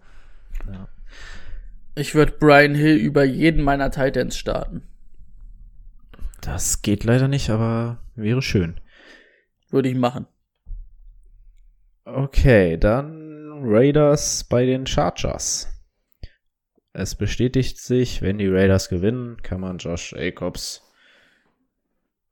Ich 1.96 2.16
würde 2.16 2.34
Brian 2.34 2.76
Hill 2.76 2.96
über 2.98 3.24
jeden 3.24 3.64
meiner 3.64 3.92
Titans 3.92 4.38
starten. 4.38 4.84
Das 6.42 6.82
geht 6.82 7.04
leider 7.04 7.28
nicht, 7.28 7.50
aber 7.50 8.00
wäre 8.16 8.42
schön. 8.42 8.80
Würde 9.70 9.90
ich 9.90 9.96
machen. 9.96 10.26
Okay, 12.06 12.78
dann 12.78 13.60
Raiders 13.64 14.44
bei 14.46 14.66
den 14.66 14.88
Chargers. 14.88 15.68
Es 17.00 17.14
bestätigt 17.14 17.78
sich, 17.78 18.24
wenn 18.24 18.40
die 18.40 18.48
Raiders 18.48 18.90
gewinnen, 18.90 19.40
kann 19.44 19.62
man 19.62 19.78
Josh 19.78 20.14
Jacobs, 20.14 20.82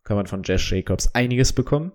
kann 0.04 0.18
man 0.18 0.26
von 0.26 0.42
Josh 0.42 0.72
Jacobs 0.72 1.14
einiges 1.14 1.54
bekommen. 1.54 1.92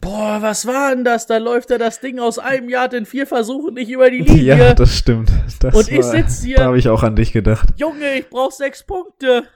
Boah, 0.00 0.40
was 0.40 0.64
war 0.64 0.94
denn 0.94 1.02
das? 1.04 1.26
Da 1.26 1.38
läuft 1.38 1.72
er 1.72 1.78
das 1.78 1.98
Ding 2.00 2.20
aus 2.20 2.38
einem 2.38 2.68
Yard 2.68 2.94
in 2.94 3.04
vier 3.04 3.26
Versuchen 3.26 3.74
nicht 3.74 3.90
über 3.90 4.12
die 4.12 4.20
Linie. 4.20 4.56
Ja, 4.56 4.74
das 4.74 4.96
stimmt. 4.96 5.32
Das 5.58 5.74
Und 5.74 5.90
ich 5.90 6.04
sitz 6.04 6.42
hier- 6.44 6.58
Da 6.58 6.66
habe 6.66 6.78
ich 6.78 6.88
auch 6.88 7.02
an 7.02 7.16
dich 7.16 7.32
gedacht. 7.32 7.70
Junge, 7.78 8.14
ich 8.20 8.30
brauch 8.30 8.52
sechs 8.52 8.84
Punkte. 8.84 9.48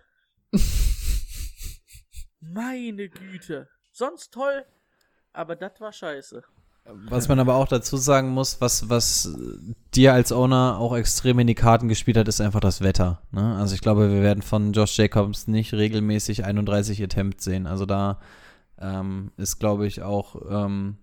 Meine 2.40 3.08
Güte. 3.08 3.68
Sonst 3.92 4.32
toll, 4.32 4.64
aber 5.32 5.54
das 5.54 5.80
war 5.80 5.92
scheiße. 5.92 6.42
Was 7.08 7.28
man 7.28 7.38
aber 7.38 7.56
auch 7.56 7.68
dazu 7.68 7.96
sagen 7.96 8.30
muss, 8.30 8.60
was, 8.60 8.88
was 8.88 9.34
dir 9.94 10.14
als 10.14 10.32
Owner 10.32 10.78
auch 10.78 10.96
extrem 10.96 11.38
in 11.38 11.46
die 11.46 11.54
Karten 11.54 11.88
gespielt 11.88 12.16
hat, 12.16 12.28
ist 12.28 12.40
einfach 12.40 12.60
das 12.60 12.80
Wetter. 12.80 13.20
Ne? 13.30 13.56
Also 13.56 13.74
ich 13.74 13.80
glaube, 13.80 14.10
wir 14.10 14.22
werden 14.22 14.42
von 14.42 14.72
Josh 14.72 14.96
Jacobs 14.96 15.48
nicht 15.48 15.74
regelmäßig 15.74 16.44
31 16.44 17.02
Attempts 17.02 17.44
sehen. 17.44 17.66
Also 17.66 17.84
da 17.84 18.20
ähm, 18.80 19.32
ist, 19.36 19.58
glaube 19.58 19.86
ich, 19.86 20.02
auch 20.02 20.36
ähm, 20.50 20.96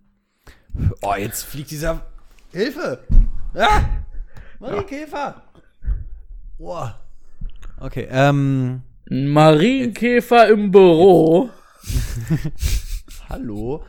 Oh, 1.02 1.16
jetzt 1.18 1.44
fliegt 1.44 1.72
dieser 1.72 2.02
Hilfe! 2.52 3.00
Ah! 3.54 3.82
Marienkäfer! 4.60 5.42
Boah. 6.58 7.00
Okay, 7.80 8.08
ähm, 8.10 8.82
Marienkäfer 9.10 10.50
im 10.50 10.72
Büro. 10.72 11.50
Hallo. 13.30 13.84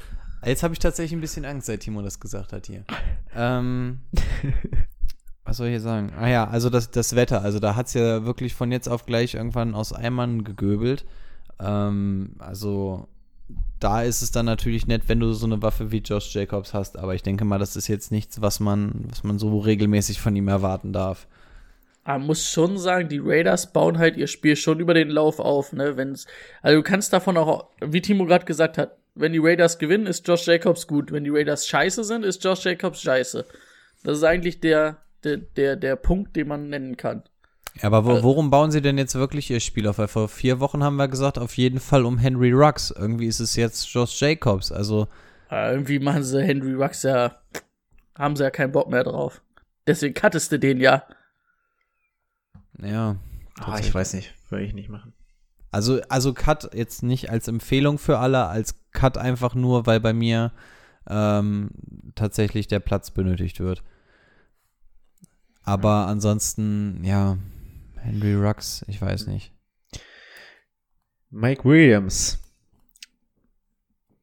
Jetzt 0.46 0.62
habe 0.62 0.74
ich 0.74 0.78
tatsächlich 0.78 1.12
ein 1.12 1.20
bisschen 1.20 1.44
Angst, 1.44 1.66
seit 1.66 1.80
Timo 1.80 2.02
das 2.02 2.20
gesagt 2.20 2.52
hat 2.52 2.66
hier. 2.66 2.84
ähm, 3.36 4.00
was 5.44 5.56
soll 5.56 5.66
ich 5.66 5.72
hier 5.72 5.80
sagen? 5.80 6.12
Ah 6.18 6.28
ja, 6.28 6.46
also 6.46 6.70
das, 6.70 6.92
das 6.92 7.16
Wetter. 7.16 7.42
Also 7.42 7.58
da 7.58 7.74
hat 7.74 7.88
es 7.88 7.94
ja 7.94 8.24
wirklich 8.24 8.54
von 8.54 8.70
jetzt 8.70 8.88
auf 8.88 9.06
gleich 9.06 9.34
irgendwann 9.34 9.74
aus 9.74 9.92
Eimern 9.92 10.44
gegöbelt. 10.44 11.04
Ähm, 11.58 12.36
also 12.38 13.08
da 13.80 14.02
ist 14.02 14.22
es 14.22 14.30
dann 14.30 14.46
natürlich 14.46 14.86
nett, 14.86 15.02
wenn 15.08 15.18
du 15.18 15.32
so 15.32 15.46
eine 15.46 15.62
Waffe 15.62 15.90
wie 15.90 15.98
Josh 15.98 16.32
Jacobs 16.32 16.74
hast. 16.74 16.96
Aber 16.96 17.14
ich 17.14 17.24
denke 17.24 17.44
mal, 17.44 17.58
das 17.58 17.74
ist 17.74 17.88
jetzt 17.88 18.12
nichts, 18.12 18.40
was 18.40 18.60
man, 18.60 19.06
was 19.10 19.24
man 19.24 19.40
so 19.40 19.58
regelmäßig 19.58 20.20
von 20.20 20.36
ihm 20.36 20.46
erwarten 20.46 20.92
darf. 20.92 21.26
Man 22.04 22.24
muss 22.24 22.48
schon 22.48 22.78
sagen, 22.78 23.08
die 23.08 23.18
Raiders 23.18 23.72
bauen 23.72 23.98
halt 23.98 24.16
ihr 24.16 24.28
Spiel 24.28 24.54
schon 24.54 24.78
über 24.78 24.94
den 24.94 25.08
Lauf 25.08 25.40
auf, 25.40 25.72
ne? 25.72 25.96
Wenn's, 25.96 26.26
also 26.62 26.76
du 26.76 26.84
kannst 26.84 27.12
davon 27.12 27.36
auch, 27.36 27.70
wie 27.84 28.00
Timo 28.00 28.26
gerade 28.26 28.44
gesagt 28.44 28.78
hat, 28.78 28.96
wenn 29.16 29.32
die 29.32 29.40
Raiders 29.40 29.78
gewinnen, 29.78 30.06
ist 30.06 30.28
Josh 30.28 30.46
Jacobs 30.46 30.86
gut. 30.86 31.10
Wenn 31.10 31.24
die 31.24 31.30
Raiders 31.30 31.66
scheiße 31.66 32.04
sind, 32.04 32.24
ist 32.24 32.44
Josh 32.44 32.64
Jacobs 32.64 33.00
scheiße. 33.00 33.44
Das 34.04 34.18
ist 34.18 34.24
eigentlich 34.24 34.60
der, 34.60 34.98
der, 35.24 35.38
der, 35.38 35.76
der 35.76 35.96
Punkt, 35.96 36.36
den 36.36 36.48
man 36.48 36.68
nennen 36.68 36.96
kann. 36.96 37.22
Ja, 37.80 37.84
aber 37.84 38.04
wo, 38.04 38.22
worum 38.22 38.50
bauen 38.50 38.70
sie 38.70 38.80
denn 38.80 38.98
jetzt 38.98 39.14
wirklich 39.14 39.50
ihr 39.50 39.60
Spiel 39.60 39.88
auf? 39.88 39.98
Weil 39.98 40.08
vor 40.08 40.28
vier 40.28 40.60
Wochen 40.60 40.84
haben 40.84 40.96
wir 40.96 41.08
gesagt, 41.08 41.38
auf 41.38 41.56
jeden 41.56 41.80
Fall 41.80 42.04
um 42.04 42.18
Henry 42.18 42.52
Ruggs. 42.52 42.90
Irgendwie 42.90 43.26
ist 43.26 43.40
es 43.40 43.56
jetzt 43.56 43.92
Josh 43.92 44.20
Jacobs. 44.20 44.70
Also, 44.70 45.08
Aber 45.48 45.72
irgendwie 45.72 45.98
machen 45.98 46.22
sie 46.22 46.42
Henry 46.42 46.74
Rux 46.74 47.02
ja, 47.02 47.36
haben 48.16 48.36
sie 48.36 48.44
ja 48.44 48.50
keinen 48.50 48.72
Bock 48.72 48.88
mehr 48.88 49.04
drauf. 49.04 49.42
Deswegen 49.86 50.14
cuttest 50.14 50.52
du 50.52 50.58
den 50.58 50.80
ja. 50.80 51.04
ja. 52.82 53.16
Ah, 53.58 53.78
ich 53.78 53.94
weiß 53.94 54.14
nicht, 54.14 54.34
würde 54.50 54.64
ich 54.64 54.74
nicht 54.74 54.88
machen. 54.88 55.12
Also, 55.76 56.00
also 56.08 56.32
Cut 56.32 56.72
jetzt 56.72 57.02
nicht 57.02 57.28
als 57.28 57.48
Empfehlung 57.48 57.98
für 57.98 58.18
alle, 58.18 58.46
als 58.46 58.76
Cut 58.92 59.18
einfach 59.18 59.54
nur, 59.54 59.84
weil 59.84 60.00
bei 60.00 60.14
mir 60.14 60.52
ähm, 61.06 61.68
tatsächlich 62.14 62.66
der 62.66 62.80
Platz 62.80 63.10
benötigt 63.10 63.60
wird. 63.60 63.82
Aber 65.64 66.06
ansonsten, 66.06 67.04
ja, 67.04 67.36
Henry 67.96 68.36
Rux, 68.36 68.86
ich 68.88 69.02
weiß 69.02 69.26
nicht. 69.26 69.52
Mike 71.28 71.66
Williams. 71.66 72.38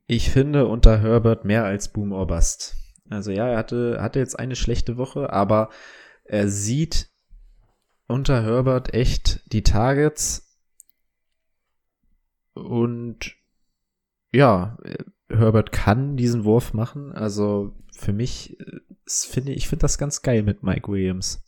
Ich 0.08 0.32
finde 0.32 0.66
unter 0.66 1.00
Herbert 1.02 1.46
mehr 1.46 1.66
als 1.66 1.88
Boom 1.90 2.14
or 2.14 2.26
Bust. 2.26 2.78
Also 3.12 3.30
ja, 3.30 3.48
er 3.48 3.60
hatte, 3.60 4.00
hatte 4.02 4.18
jetzt 4.18 4.40
eine 4.40 4.56
schlechte 4.56 4.98
Woche, 4.98 5.32
aber 5.32 5.70
er 6.24 6.50
sieht 6.50 7.12
unter 8.08 8.42
Herbert 8.42 8.96
echt 8.96 9.54
die 9.54 9.62
Targets 9.62 10.43
und 12.54 13.36
ja, 14.32 14.78
Herbert 15.30 15.72
kann 15.72 16.18
diesen 16.18 16.44
Wurf 16.44 16.74
machen. 16.74 17.12
Also 17.12 17.74
für 17.92 18.14
mich 18.14 18.58
finde 19.08 19.52
ich 19.52 19.68
finde 19.68 19.84
das 19.84 19.98
ganz 19.98 20.22
geil 20.22 20.44
mit 20.44 20.64
Mike 20.64 20.92
Williams. 20.92 21.44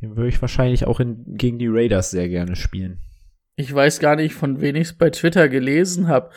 Den 0.00 0.16
würde 0.16 0.28
ich 0.28 0.40
wahrscheinlich 0.40 0.86
auch 0.86 1.00
in, 1.00 1.36
gegen 1.36 1.58
die 1.58 1.68
Raiders 1.68 2.10
sehr 2.10 2.28
gerne 2.28 2.56
spielen. 2.56 3.00
Ich 3.54 3.72
weiß 3.72 4.00
gar 4.00 4.16
nicht, 4.16 4.34
von 4.34 4.60
wem 4.60 4.76
ich 4.76 4.88
es 4.88 4.92
bei 4.98 5.10
Twitter 5.10 5.48
gelesen 5.48 6.08
habe. 6.08 6.30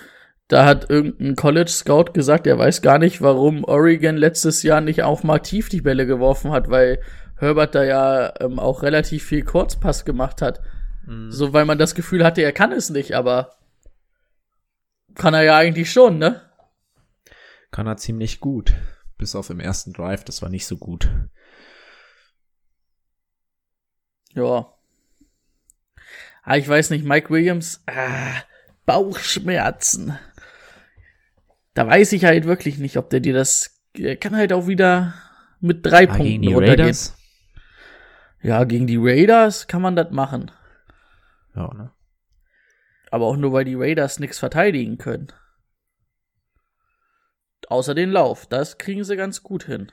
Da 0.47 0.65
hat 0.65 0.89
irgendein 0.91 1.35
College 1.35 1.71
Scout 1.71 2.13
gesagt, 2.13 2.45
er 2.45 2.59
weiß 2.59 2.83
gar 2.83 2.99
nicht, 2.99 3.21
warum 3.21 3.63
Oregon 3.63 4.15
letztes 4.15 4.61
Jahr 4.61 4.81
nicht 4.81 5.01
auch 5.01 5.23
mal 5.23 5.39
tief 5.39 5.69
die 5.69 5.81
Bälle 5.81 6.05
geworfen 6.05 6.51
hat, 6.51 6.69
weil 6.69 6.99
Herbert 7.37 7.73
da 7.73 7.83
ja 7.83 8.33
ähm, 8.39 8.59
auch 8.59 8.83
relativ 8.83 9.23
viel 9.23 9.43
Kurzpass 9.43 10.05
gemacht 10.05 10.43
hat. 10.43 10.61
So, 11.29 11.53
weil 11.53 11.65
man 11.65 11.77
das 11.77 11.93
Gefühl 11.93 12.23
hatte, 12.23 12.41
er 12.41 12.51
kann 12.51 12.71
es 12.71 12.89
nicht, 12.89 13.15
aber 13.15 13.51
kann 15.15 15.33
er 15.33 15.43
ja 15.43 15.57
eigentlich 15.57 15.91
schon, 15.91 16.17
ne? 16.17 16.41
kann 17.71 17.87
er 17.87 17.97
ziemlich 17.97 18.39
gut. 18.39 18.73
Bis 19.17 19.35
auf 19.35 19.49
im 19.49 19.59
ersten 19.59 19.91
Drive, 19.91 20.23
das 20.23 20.41
war 20.41 20.47
nicht 20.47 20.65
so 20.65 20.77
gut. 20.77 21.09
Ja. 24.33 24.73
Ah, 26.43 26.55
ich 26.55 26.67
weiß 26.67 26.89
nicht, 26.91 27.03
Mike 27.03 27.29
Williams, 27.29 27.83
ah, 27.87 28.43
Bauchschmerzen. 28.85 30.17
Da 31.73 31.85
weiß 31.85 32.13
ich 32.13 32.23
halt 32.23 32.45
wirklich 32.45 32.77
nicht, 32.77 32.97
ob 32.97 33.09
der 33.09 33.19
dir 33.19 33.33
das, 33.33 33.81
er 33.93 34.15
kann 34.15 34.37
halt 34.37 34.53
auch 34.53 34.67
wieder 34.67 35.13
mit 35.59 35.85
drei 35.85 36.07
Ah, 36.07 36.15
Punkten 36.15 36.53
runtergehen. 36.53 36.97
Ja, 38.41 38.63
gegen 38.63 38.87
die 38.87 38.97
Raiders 38.97 39.67
kann 39.67 39.81
man 39.81 39.97
das 39.97 40.11
machen. 40.11 40.51
Ja, 41.55 41.73
ne? 41.73 41.91
Aber 43.15 43.27
auch 43.27 43.37
nur, 43.37 43.53
weil 43.53 43.63
die 43.63 43.75
Raiders 43.75 44.19
nichts 44.19 44.39
verteidigen 44.39 44.97
können. 44.97 45.31
Außer 47.69 47.95
den 47.95 48.11
Lauf. 48.11 48.45
Das 48.45 48.77
kriegen 48.77 49.05
sie 49.05 49.15
ganz 49.15 49.41
gut 49.41 49.63
hin. 49.63 49.89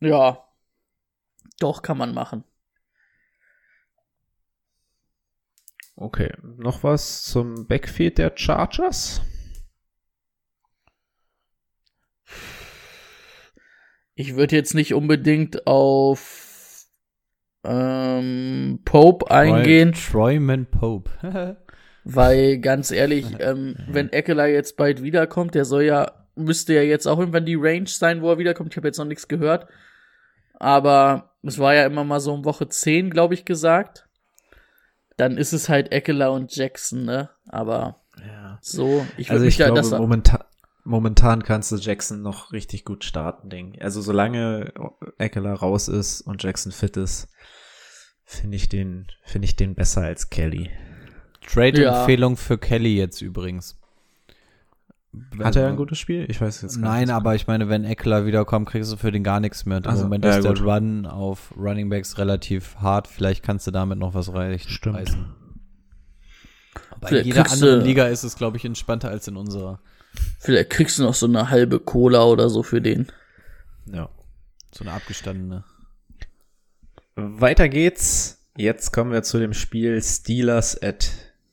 Ja. 0.00 0.44
Doch, 1.60 1.82
kann 1.82 1.98
man 1.98 2.12
machen. 2.12 2.42
Okay, 5.94 6.34
noch 6.42 6.82
was 6.82 7.22
zum 7.22 7.68
Backfield 7.68 8.18
der 8.18 8.32
Chargers? 8.34 9.20
Ich 14.16 14.34
würde 14.34 14.56
jetzt 14.56 14.74
nicht 14.74 14.94
unbedingt 14.94 15.68
auf 15.68 16.51
ähm, 17.64 18.80
Pope 18.84 19.30
eingehen. 19.30 19.92
Troy, 19.92 20.34
Troyman 20.36 20.66
Pope. 20.66 21.10
Weil 22.04 22.58
ganz 22.58 22.90
ehrlich, 22.90 23.26
ähm, 23.38 23.76
wenn 23.88 24.12
Eckler 24.12 24.46
jetzt 24.46 24.76
bald 24.76 25.02
wiederkommt, 25.02 25.54
der 25.54 25.64
soll 25.64 25.82
ja, 25.84 26.12
müsste 26.34 26.74
ja 26.74 26.82
jetzt 26.82 27.06
auch 27.06 27.18
irgendwann 27.18 27.46
die 27.46 27.54
Range 27.58 27.86
sein, 27.86 28.22
wo 28.22 28.30
er 28.30 28.38
wiederkommt. 28.38 28.72
Ich 28.72 28.76
habe 28.76 28.88
jetzt 28.88 28.98
noch 28.98 29.04
nichts 29.04 29.28
gehört. 29.28 29.68
Aber 30.54 31.30
es 31.42 31.58
war 31.58 31.74
ja 31.74 31.86
immer 31.86 32.04
mal 32.04 32.20
so 32.20 32.32
um 32.32 32.44
Woche 32.44 32.68
10, 32.68 33.10
glaube 33.10 33.34
ich, 33.34 33.44
gesagt. 33.44 34.08
Dann 35.16 35.36
ist 35.36 35.52
es 35.52 35.68
halt 35.68 35.92
Eckler 35.92 36.32
und 36.32 36.54
Jackson, 36.54 37.04
ne? 37.04 37.30
Aber 37.48 38.00
Ja. 38.24 38.58
so, 38.60 39.06
ich 39.16 39.28
würde 39.28 39.32
Also 39.34 39.44
mich 39.44 39.54
ich 39.54 39.58
da 39.58 39.66
glaube, 39.66 39.80
das 39.80 39.90
momentan, 39.90 40.42
momentan 40.84 41.42
kannst 41.42 41.72
du 41.72 41.76
Jackson 41.76 42.22
noch 42.22 42.52
richtig 42.52 42.84
gut 42.84 43.04
starten, 43.04 43.48
denke 43.50 43.76
ich. 43.76 43.82
Also 43.82 44.00
solange 44.00 44.72
Eckler 45.18 45.54
raus 45.54 45.88
ist 45.88 46.20
und 46.22 46.42
Jackson 46.42 46.72
fit 46.72 46.96
ist, 46.96 47.28
finde 48.24 48.56
ich 48.56 48.68
den, 48.68 49.06
finde 49.24 49.46
ich 49.46 49.56
den 49.56 49.74
besser 49.74 50.02
als 50.02 50.30
Kelly. 50.30 50.70
Trade-Empfehlung 51.46 52.36
für 52.36 52.58
Kelly 52.58 52.96
jetzt 52.96 53.20
übrigens. 53.20 53.78
Hat 55.42 55.56
er 55.56 55.68
ein 55.68 55.76
gutes 55.76 55.98
Spiel? 55.98 56.24
Ich 56.30 56.40
weiß 56.40 56.62
jetzt 56.62 56.80
gar 56.80 56.90
Nein, 56.90 57.04
nicht. 57.08 57.12
aber 57.12 57.34
ich 57.34 57.46
meine, 57.46 57.68
wenn 57.68 57.84
Eckler 57.84 58.24
wiederkommt, 58.24 58.68
kriegst 58.68 58.90
du 58.90 58.96
für 58.96 59.12
den 59.12 59.22
gar 59.22 59.40
nichts 59.40 59.66
mehr. 59.66 59.76
Und 59.76 59.84
Im 59.84 59.90
Also, 59.90 60.04
Moment 60.04 60.24
ja, 60.24 60.36
ist 60.36 60.44
der 60.44 60.54
gut. 60.54 60.62
Run 60.62 61.04
auf 61.04 61.52
Running 61.58 61.90
Backs 61.90 62.16
relativ 62.16 62.76
hart. 62.76 63.08
Vielleicht 63.08 63.42
kannst 63.42 63.66
du 63.66 63.70
damit 63.72 63.98
noch 63.98 64.14
was 64.14 64.32
reichen. 64.32 64.70
Stimmt. 64.70 64.96
reißen. 64.96 65.34
Bei 67.00 67.08
Vielleicht 67.08 67.26
jeder 67.26 67.50
anderen 67.50 67.84
Liga 67.84 68.06
ist 68.06 68.22
es, 68.22 68.36
glaube 68.36 68.56
ich, 68.56 68.64
entspannter 68.64 69.10
als 69.10 69.28
in 69.28 69.36
unserer. 69.36 69.80
Vielleicht 70.38 70.70
kriegst 70.70 70.98
du 70.98 71.04
noch 71.04 71.14
so 71.14 71.26
eine 71.26 71.50
halbe 71.50 71.80
Cola 71.80 72.24
oder 72.24 72.48
so 72.48 72.62
für 72.62 72.80
den. 72.80 73.06
Ja. 73.86 74.08
So 74.72 74.84
eine 74.84 74.92
abgestandene. 74.92 75.64
Weiter 77.14 77.68
geht's. 77.68 78.38
Jetzt 78.56 78.92
kommen 78.92 79.12
wir 79.12 79.22
zu 79.22 79.38
dem 79.38 79.52
Spiel 79.52 80.02
Steelers 80.02 80.80
at 80.82 81.10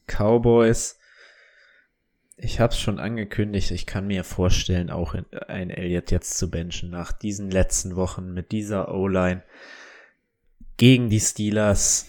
Cowboys. 0.08 0.98
Ich 2.36 2.60
habe 2.60 2.72
es 2.74 2.80
schon 2.80 3.00
angekündigt, 3.00 3.72
ich 3.72 3.86
kann 3.86 4.08
mir 4.08 4.24
vorstellen, 4.24 4.90
auch 4.90 5.14
in, 5.14 5.26
ein 5.48 5.70
Elliott 5.70 6.10
jetzt 6.10 6.38
zu 6.38 6.50
benchen 6.50 6.90
nach 6.90 7.12
diesen 7.12 7.52
letzten 7.52 7.98
Wochen 7.98 8.34
mit 8.34 8.54
dieser 8.54 8.94
O-Line 8.94 9.44
gegen 10.78 11.10
die 11.10 11.20
Steelers. 11.20 12.08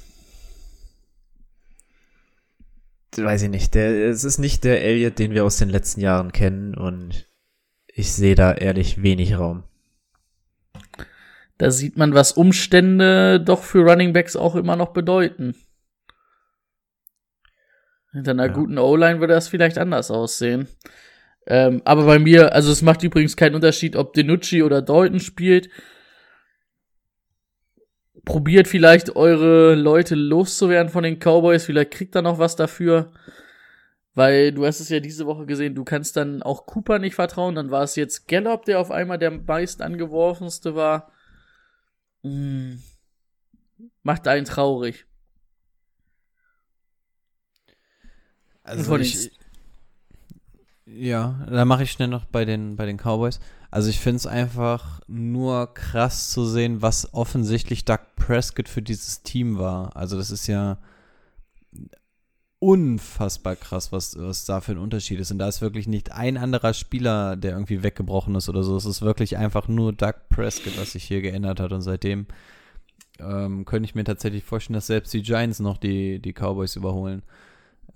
Weiß 3.17 3.43
ich 3.43 3.51
nicht, 3.51 3.75
der, 3.75 4.09
es 4.09 4.25
ist 4.25 4.39
nicht 4.39 4.65
der 4.65 4.83
Elliott, 4.85 5.19
den 5.19 5.33
wir 5.33 5.45
aus 5.45 5.57
den 5.57 5.69
letzten 5.69 6.01
Jahren 6.01 6.33
kennen 6.33 6.75
und 6.75 7.27
ich 7.89 8.13
sehe 8.13 8.35
da 8.35 8.53
ehrlich 8.53 9.03
wenig 9.03 9.37
Raum. 9.39 9.65
Da 11.59 11.71
sieht 11.71 11.99
man, 11.99 12.15
was 12.15 12.33
Umstände 12.33 13.41
doch 13.41 13.63
für 13.63 13.81
Running 13.81 14.13
Backs 14.13 14.37
auch 14.37 14.55
immer 14.55 14.77
noch 14.77 14.93
bedeuten. 14.93 15.55
Hinter 18.13 18.31
einer 18.31 18.47
Ja. 18.47 18.53
guten 18.53 18.79
O-Line 18.79 19.21
würde 19.21 19.35
das 19.35 19.49
vielleicht 19.49 19.79
anders 19.79 20.11
aussehen. 20.11 20.69
Ähm, 21.47 21.83
aber 21.85 22.07
bei 22.07 22.19
mir, 22.19 22.55
also 22.55 22.71
es 22.73 22.83
macht 22.83 23.03
übrigens 23.03 23.37
keinen 23.37 23.55
Unterschied, 23.55 23.97
ob 23.97 24.15
Denucci 24.15 24.63
oder 24.63 24.83
Dalton 24.83 25.21
spielt. 25.21 25.69
Probiert 28.25 28.69
vielleicht 28.69 29.17
eure 29.17 29.75
Leute 29.75 30.15
loszuwerden 30.15 30.93
von 30.93 31.03
den 31.03 31.19
Cowboys, 31.19 31.65
vielleicht 31.65 31.93
kriegt 31.93 32.15
er 32.15 32.23
noch 32.23 32.39
was 32.39 32.57
dafür. 32.57 33.13
Weil 34.15 34.53
du 34.53 34.67
hast 34.67 34.81
es 34.81 34.89
ja 34.89 35.01
diese 35.01 35.27
Woche 35.27 35.47
gesehen, 35.47 35.75
du 35.75 35.85
kannst 35.85 36.17
dann 36.17 36.43
auch 36.43 36.67
Cooper 36.67 36.99
nicht 36.99 37.15
vertrauen. 37.15 37.55
Dann 37.55 37.71
war 37.71 37.83
es 37.83 37.97
jetzt 37.97 38.27
Gallup, 38.27 38.65
der 38.65 38.81
auf 38.81 38.91
einmal 38.91 39.19
der 39.19 39.31
meist 39.31 39.83
angeworfenste 39.83 40.75
war. 40.75 41.13
Mm. 42.23 42.75
Macht 44.03 44.27
einen 44.27 44.45
traurig. 44.45 45.07
Also 48.63 48.97
ich, 48.97 49.31
ja, 50.85 51.47
da 51.49 51.65
mache 51.65 51.85
ich 51.85 51.93
schnell 51.93 52.09
noch 52.09 52.25
bei 52.25 52.45
den, 52.45 52.77
bei 52.77 52.87
den 52.87 52.99
Cowboys. 52.99 53.41
Also 53.71 53.89
ich 53.89 54.01
finde 54.01 54.17
es 54.17 54.27
einfach 54.27 55.01
nur 55.07 55.73
krass 55.75 56.31
zu 56.31 56.45
sehen, 56.45 56.83
was 56.83 57.15
offensichtlich 57.15 57.85
Doug 57.85 58.01
Prescott 58.17 58.69
für 58.69 58.83
dieses 58.83 59.23
Team 59.23 59.59
war. 59.59 59.97
Also 59.97 60.17
das 60.17 60.31
ist 60.31 60.49
ja 60.49 60.79
unfassbar 62.59 63.57
krass, 63.57 63.91
was, 63.91 64.19
was 64.19 64.45
da 64.45 64.61
für 64.61 64.73
ein 64.73 64.79
Unterschied 64.79 65.21
ist. 65.21 65.31
Und 65.31 65.39
da 65.39 65.49
ist 65.49 65.63
wirklich 65.63 65.87
nicht 65.87 66.13
ein 66.13 66.37
anderer 66.37 66.75
Spieler, 66.75 67.37
der 67.37 67.53
irgendwie 67.53 67.83
weggebrochen 67.83 68.35
ist 68.35 68.49
oder 68.49 68.63
so. 68.63 68.77
Es 68.77 68.85
ist 68.85 69.03
wirklich 69.03 69.37
einfach 69.39 69.69
nur 69.69 69.93
Doug 69.93 70.15
Prescott, 70.29 70.79
was 70.79 70.93
sich 70.93 71.05
hier 71.05 71.23
geändert 71.23 71.61
hat. 71.61 71.73
Und 71.73 71.83
seitdem 71.83 72.27
ähm, 73.21 73.65
könnte 73.65 73.87
ich 73.87 73.95
mir 73.95 74.05
tatsächlich 74.05 74.45
vorstellen, 74.45 74.75
dass 74.75 74.89
selbst 74.89 75.15
die 75.15 75.23
Giants 75.23 75.61
noch 75.61 75.79
die, 75.79 76.19
die 76.21 76.33
Cowboys 76.35 76.77
überholen. 76.77 77.23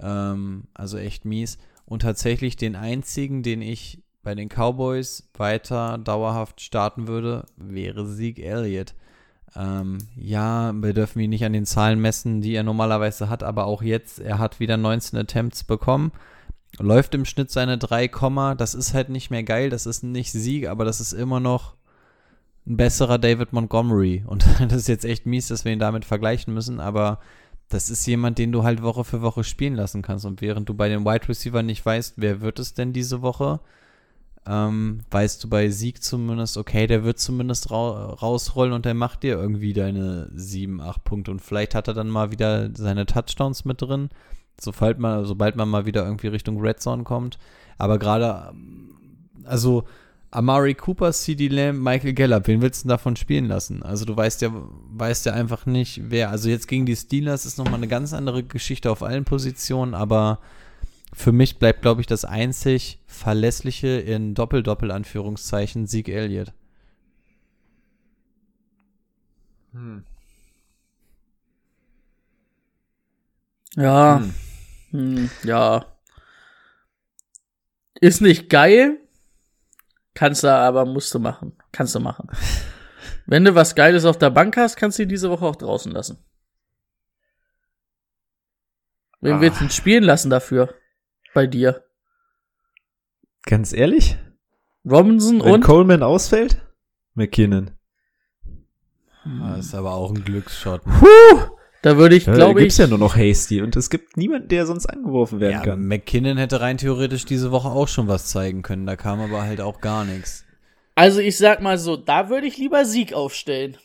Ähm, 0.00 0.68
also 0.72 0.98
echt 0.98 1.24
mies. 1.24 1.58
Und 1.84 2.02
tatsächlich 2.02 2.56
den 2.56 2.76
einzigen, 2.76 3.42
den 3.42 3.60
ich 3.60 4.03
bei 4.24 4.34
den 4.34 4.48
Cowboys 4.48 5.28
weiter 5.36 5.98
dauerhaft 5.98 6.60
starten 6.60 7.06
würde, 7.06 7.44
wäre 7.56 8.06
Sieg 8.06 8.38
Elliott. 8.38 8.94
Ähm, 9.56 9.98
ja, 10.16 10.72
wir 10.72 10.94
dürfen 10.94 11.20
ihn 11.20 11.30
nicht 11.30 11.44
an 11.44 11.52
den 11.52 11.66
Zahlen 11.66 12.00
messen, 12.00 12.40
die 12.40 12.54
er 12.54 12.64
normalerweise 12.64 13.28
hat, 13.28 13.42
aber 13.42 13.66
auch 13.66 13.82
jetzt, 13.82 14.18
er 14.18 14.38
hat 14.38 14.58
wieder 14.58 14.76
19 14.76 15.18
Attempts 15.18 15.62
bekommen, 15.62 16.10
läuft 16.78 17.14
im 17.14 17.24
Schnitt 17.24 17.50
seine 17.52 17.78
3, 17.78 18.08
Komma. 18.08 18.56
das 18.56 18.74
ist 18.74 18.94
halt 18.94 19.10
nicht 19.10 19.30
mehr 19.30 19.44
geil, 19.44 19.70
das 19.70 19.86
ist 19.86 20.02
nicht 20.02 20.32
Sieg, 20.32 20.66
aber 20.66 20.84
das 20.84 21.00
ist 21.00 21.12
immer 21.12 21.38
noch 21.38 21.74
ein 22.66 22.76
besserer 22.76 23.18
David 23.18 23.52
Montgomery. 23.52 24.24
Und 24.26 24.44
das 24.58 24.72
ist 24.72 24.88
jetzt 24.88 25.04
echt 25.04 25.26
mies, 25.26 25.48
dass 25.48 25.64
wir 25.64 25.72
ihn 25.72 25.78
damit 25.78 26.04
vergleichen 26.04 26.52
müssen, 26.52 26.80
aber 26.80 27.20
das 27.68 27.90
ist 27.90 28.06
jemand, 28.06 28.38
den 28.38 28.52
du 28.52 28.62
halt 28.62 28.82
Woche 28.82 29.04
für 29.04 29.22
Woche 29.22 29.44
spielen 29.44 29.74
lassen 29.74 30.02
kannst. 30.02 30.24
Und 30.24 30.40
während 30.40 30.68
du 30.68 30.74
bei 30.74 30.88
den 30.88 31.04
Wide 31.04 31.28
Receiver 31.28 31.62
nicht 31.62 31.84
weißt, 31.84 32.14
wer 32.16 32.40
wird 32.40 32.58
es 32.58 32.74
denn 32.74 32.92
diese 32.92 33.22
Woche, 33.22 33.60
ähm, 34.46 35.00
weißt 35.10 35.42
du 35.42 35.48
bei 35.48 35.70
Sieg 35.70 36.02
zumindest, 36.02 36.58
okay, 36.58 36.86
der 36.86 37.04
wird 37.04 37.18
zumindest 37.18 37.70
ra 37.70 38.10
rausrollen 38.14 38.74
und 38.74 38.84
der 38.84 38.94
macht 38.94 39.22
dir 39.22 39.34
irgendwie 39.36 39.72
deine 39.72 40.30
7, 40.34 40.80
8 40.80 41.02
Punkte. 41.04 41.30
Und 41.30 41.40
vielleicht 41.40 41.74
hat 41.74 41.88
er 41.88 41.94
dann 41.94 42.10
mal 42.10 42.30
wieder 42.30 42.70
seine 42.74 43.06
Touchdowns 43.06 43.64
mit 43.64 43.80
drin, 43.80 44.10
sobald 44.60 44.98
man, 44.98 45.24
sobald 45.24 45.56
man 45.56 45.68
mal 45.68 45.86
wieder 45.86 46.04
irgendwie 46.04 46.28
Richtung 46.28 46.60
Red 46.60 46.80
Zone 46.80 47.04
kommt. 47.04 47.38
Aber 47.78 47.98
gerade, 47.98 48.50
ähm, 48.50 48.94
also 49.44 49.84
Amari 50.30 50.74
Cooper, 50.74 51.12
CD 51.12 51.48
Lamb, 51.48 51.80
Michael 51.80 52.12
Gallup, 52.12 52.46
wen 52.46 52.60
willst 52.60 52.84
du 52.84 52.88
davon 52.88 53.16
spielen 53.16 53.46
lassen? 53.46 53.82
Also 53.82 54.04
du 54.04 54.16
weißt 54.16 54.42
ja, 54.42 54.50
weißt 54.90 55.26
ja 55.26 55.32
einfach 55.32 55.64
nicht, 55.64 56.10
wer. 56.10 56.30
Also 56.30 56.50
jetzt 56.50 56.68
gegen 56.68 56.86
die 56.86 56.96
Steelers 56.96 57.46
ist 57.46 57.56
nochmal 57.56 57.76
eine 57.76 57.88
ganz 57.88 58.12
andere 58.12 58.42
Geschichte 58.42 58.90
auf 58.90 59.02
allen 59.02 59.24
Positionen, 59.24 59.94
aber 59.94 60.40
für 61.14 61.32
mich 61.32 61.58
bleibt, 61.58 61.82
glaube 61.82 62.00
ich, 62.00 62.06
das 62.06 62.24
einzig 62.24 63.00
verlässliche 63.06 63.88
in 63.88 64.34
Doppel-Doppel-Anführungszeichen 64.34 65.86
Sieg 65.86 66.08
Elliott. 66.08 66.52
Hm. 69.72 70.04
Ja. 73.76 74.22
Hm, 74.90 75.30
ja. 75.44 75.86
Ist 78.00 78.20
nicht 78.20 78.50
geil. 78.50 78.98
Kannst 80.14 80.44
du 80.44 80.52
aber, 80.52 80.84
musst 80.84 81.12
du 81.14 81.18
machen. 81.18 81.56
Kannst 81.72 81.94
du 81.94 82.00
machen. 82.00 82.28
Wenn 83.26 83.44
du 83.44 83.54
was 83.54 83.74
Geiles 83.74 84.04
auf 84.04 84.18
der 84.18 84.30
Bank 84.30 84.56
hast, 84.56 84.76
kannst 84.76 84.98
du 84.98 85.04
ihn 85.04 85.08
diese 85.08 85.30
Woche 85.30 85.44
auch 85.46 85.56
draußen 85.56 85.90
lassen. 85.90 86.18
Wen 89.20 89.34
Ah. 89.36 89.40
willst 89.40 89.60
du 89.60 89.64
denn 89.64 89.70
spielen 89.70 90.04
lassen 90.04 90.28
dafür? 90.28 90.74
Bei 91.34 91.46
dir. 91.46 91.84
Ganz 93.42 93.72
ehrlich? 93.72 94.16
Robinson 94.88 95.42
Wenn 95.44 95.54
und? 95.54 95.64
Coleman 95.64 96.02
ausfällt? 96.02 96.62
McKinnon. 97.14 97.70
Das 99.40 99.66
ist 99.66 99.74
aber 99.74 99.94
auch 99.94 100.10
ein 100.10 100.22
Glücksshot. 100.24 100.82
Puh, 100.84 101.06
da 101.82 101.96
würde 101.96 102.14
ich, 102.16 102.26
Ja, 102.26 102.34
glaube 102.34 102.60
gibt's 102.60 102.74
ich. 102.74 102.80
ja 102.80 102.86
nur 102.86 102.98
noch 102.98 103.16
Hasty 103.16 103.62
und 103.62 103.74
es 103.76 103.88
gibt 103.88 104.16
niemanden, 104.18 104.48
der 104.48 104.66
sonst 104.66 104.86
angeworfen 104.86 105.40
werden 105.40 105.52
Ja, 105.54 105.62
kann. 105.62 105.80
McKinnon 105.86 106.36
hätte 106.36 106.60
rein 106.60 106.76
theoretisch 106.76 107.24
diese 107.24 107.50
Woche 107.50 107.68
auch 107.68 107.88
schon 107.88 108.06
was 108.08 108.28
zeigen 108.28 108.62
können. 108.62 108.86
Da 108.86 108.96
kam 108.96 109.20
aber 109.20 109.42
halt 109.42 109.60
auch 109.60 109.80
gar 109.80 110.04
nichts. 110.04 110.44
Also 110.94 111.20
ich 111.20 111.38
sag 111.38 111.60
mal 111.62 111.78
so, 111.78 111.96
da 111.96 112.28
würde 112.28 112.46
ich 112.46 112.58
lieber 112.58 112.84
Sieg 112.84 113.14
aufstellen. 113.14 113.78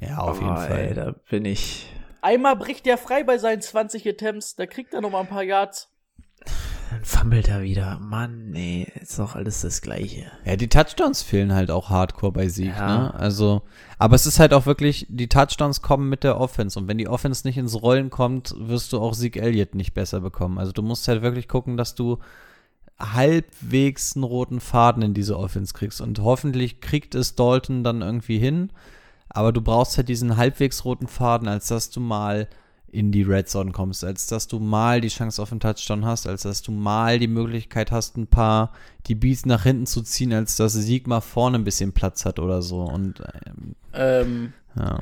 Ja, 0.00 0.18
auf 0.18 0.38
jeden 0.40 0.52
Oh, 0.52 0.56
Fall. 0.56 0.78
Ey, 0.88 0.94
da 0.94 1.14
bin 1.30 1.44
ich. 1.44 1.90
Einmal 2.20 2.56
bricht 2.56 2.84
der 2.86 2.98
frei 2.98 3.24
bei 3.24 3.38
seinen 3.38 3.62
20 3.62 4.06
Attempts, 4.08 4.54
da 4.54 4.66
kriegt 4.66 4.92
er 4.92 5.00
noch 5.00 5.10
mal 5.10 5.20
ein 5.20 5.28
paar 5.28 5.42
Yards. 5.42 5.88
Dann 6.90 7.04
fummelt 7.04 7.48
er 7.48 7.62
wieder. 7.62 7.98
Mann, 8.00 8.54
ey, 8.54 8.90
ist 9.00 9.18
doch 9.18 9.34
alles 9.34 9.60
das 9.60 9.82
Gleiche. 9.82 10.30
Ja, 10.44 10.56
die 10.56 10.68
Touchdowns 10.68 11.22
fehlen 11.22 11.52
halt 11.52 11.70
auch 11.70 11.90
hardcore 11.90 12.32
bei 12.32 12.48
Sieg, 12.48 12.74
Ja. 12.76 12.98
ne? 12.98 13.14
Also, 13.14 13.62
aber 13.98 14.16
es 14.16 14.24
ist 14.26 14.38
halt 14.38 14.54
auch 14.54 14.64
wirklich, 14.64 15.06
die 15.10 15.28
Touchdowns 15.28 15.82
kommen 15.82 16.08
mit 16.08 16.24
der 16.24 16.40
Offense 16.40 16.78
und 16.78 16.88
wenn 16.88 16.96
die 16.98 17.08
Offense 17.08 17.46
nicht 17.46 17.58
ins 17.58 17.80
Rollen 17.82 18.08
kommt, 18.10 18.54
wirst 18.58 18.92
du 18.92 19.00
auch 19.00 19.12
Sieg 19.14 19.36
Elliott 19.36 19.74
nicht 19.74 19.92
besser 19.92 20.20
bekommen. 20.20 20.58
Also 20.58 20.72
du 20.72 20.82
musst 20.82 21.06
halt 21.08 21.20
wirklich 21.22 21.46
gucken, 21.48 21.76
dass 21.76 21.94
du 21.94 22.18
halbwegs 22.98 24.16
einen 24.16 24.24
roten 24.24 24.60
Faden 24.60 25.02
in 25.02 25.14
diese 25.14 25.38
Offense 25.38 25.72
kriegst 25.74 26.00
und 26.00 26.18
hoffentlich 26.20 26.80
kriegt 26.80 27.14
es 27.14 27.34
Dalton 27.36 27.84
dann 27.84 28.02
irgendwie 28.02 28.38
hin, 28.38 28.70
aber 29.28 29.52
du 29.52 29.60
brauchst 29.60 29.96
halt 29.98 30.08
diesen 30.08 30.36
halbwegs 30.36 30.84
roten 30.84 31.06
Faden, 31.06 31.48
als 31.48 31.68
dass 31.68 31.90
du 31.90 32.00
mal 32.00 32.48
in 32.90 33.12
die 33.12 33.22
Red 33.22 33.48
Zone 33.48 33.72
kommst, 33.72 34.04
als 34.04 34.26
dass 34.26 34.48
du 34.48 34.58
mal 34.58 35.00
die 35.00 35.08
Chance 35.08 35.42
auf 35.42 35.50
einen 35.50 35.60
Touchdown 35.60 36.04
hast, 36.04 36.26
als 36.26 36.42
dass 36.42 36.62
du 36.62 36.72
mal 36.72 37.18
die 37.18 37.28
Möglichkeit 37.28 37.90
hast, 37.90 38.16
ein 38.16 38.26
paar 38.26 38.72
die 39.06 39.14
Beats 39.14 39.46
nach 39.46 39.62
hinten 39.64 39.86
zu 39.86 40.02
ziehen, 40.02 40.32
als 40.32 40.56
dass 40.56 40.72
Sieg 40.72 41.06
mal 41.06 41.20
vorne 41.20 41.58
ein 41.58 41.64
bisschen 41.64 41.92
Platz 41.92 42.24
hat 42.24 42.38
oder 42.38 42.62
so. 42.62 42.82
Und 42.82 43.20
ähm, 43.20 43.74
Ähm, 43.92 44.52
ja. 44.76 45.00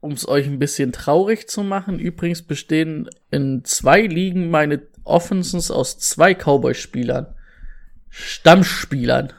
um 0.00 0.12
es 0.12 0.26
euch 0.26 0.46
ein 0.46 0.58
bisschen 0.58 0.92
traurig 0.92 1.48
zu 1.48 1.62
machen, 1.62 1.98
übrigens 1.98 2.42
bestehen 2.42 3.08
in 3.30 3.64
zwei 3.64 4.02
Ligen 4.02 4.50
meine 4.50 4.82
Offenses 5.04 5.70
aus 5.70 5.98
zwei 5.98 6.34
Cowboy-Spielern. 6.34 7.26
Stammspielern. 8.08 9.32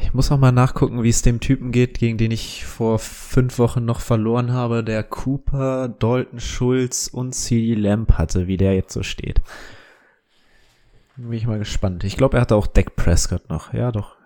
Ich 0.00 0.14
muss 0.14 0.30
auch 0.30 0.38
mal 0.38 0.52
nachgucken, 0.52 1.02
wie 1.02 1.08
es 1.08 1.22
dem 1.22 1.40
Typen 1.40 1.72
geht, 1.72 1.98
gegen 1.98 2.18
den 2.18 2.30
ich 2.30 2.64
vor 2.64 2.98
fünf 2.98 3.58
Wochen 3.58 3.84
noch 3.84 4.00
verloren 4.00 4.52
habe, 4.52 4.84
der 4.84 5.02
Cooper, 5.02 5.88
Dalton 5.88 6.40
Schulz 6.40 7.08
und 7.08 7.34
CD 7.34 7.74
Lamp 7.74 8.12
hatte, 8.12 8.46
wie 8.46 8.56
der 8.56 8.74
jetzt 8.74 8.92
so 8.92 9.02
steht. 9.02 9.40
Bin 11.16 11.32
ich 11.32 11.46
mal 11.46 11.58
gespannt. 11.58 12.04
Ich 12.04 12.16
glaube, 12.16 12.36
er 12.36 12.42
hatte 12.42 12.54
auch 12.54 12.66
Dak 12.66 12.94
Prescott 12.96 13.48
noch. 13.50 13.74
Ja, 13.74 13.90
doch. 13.90 14.16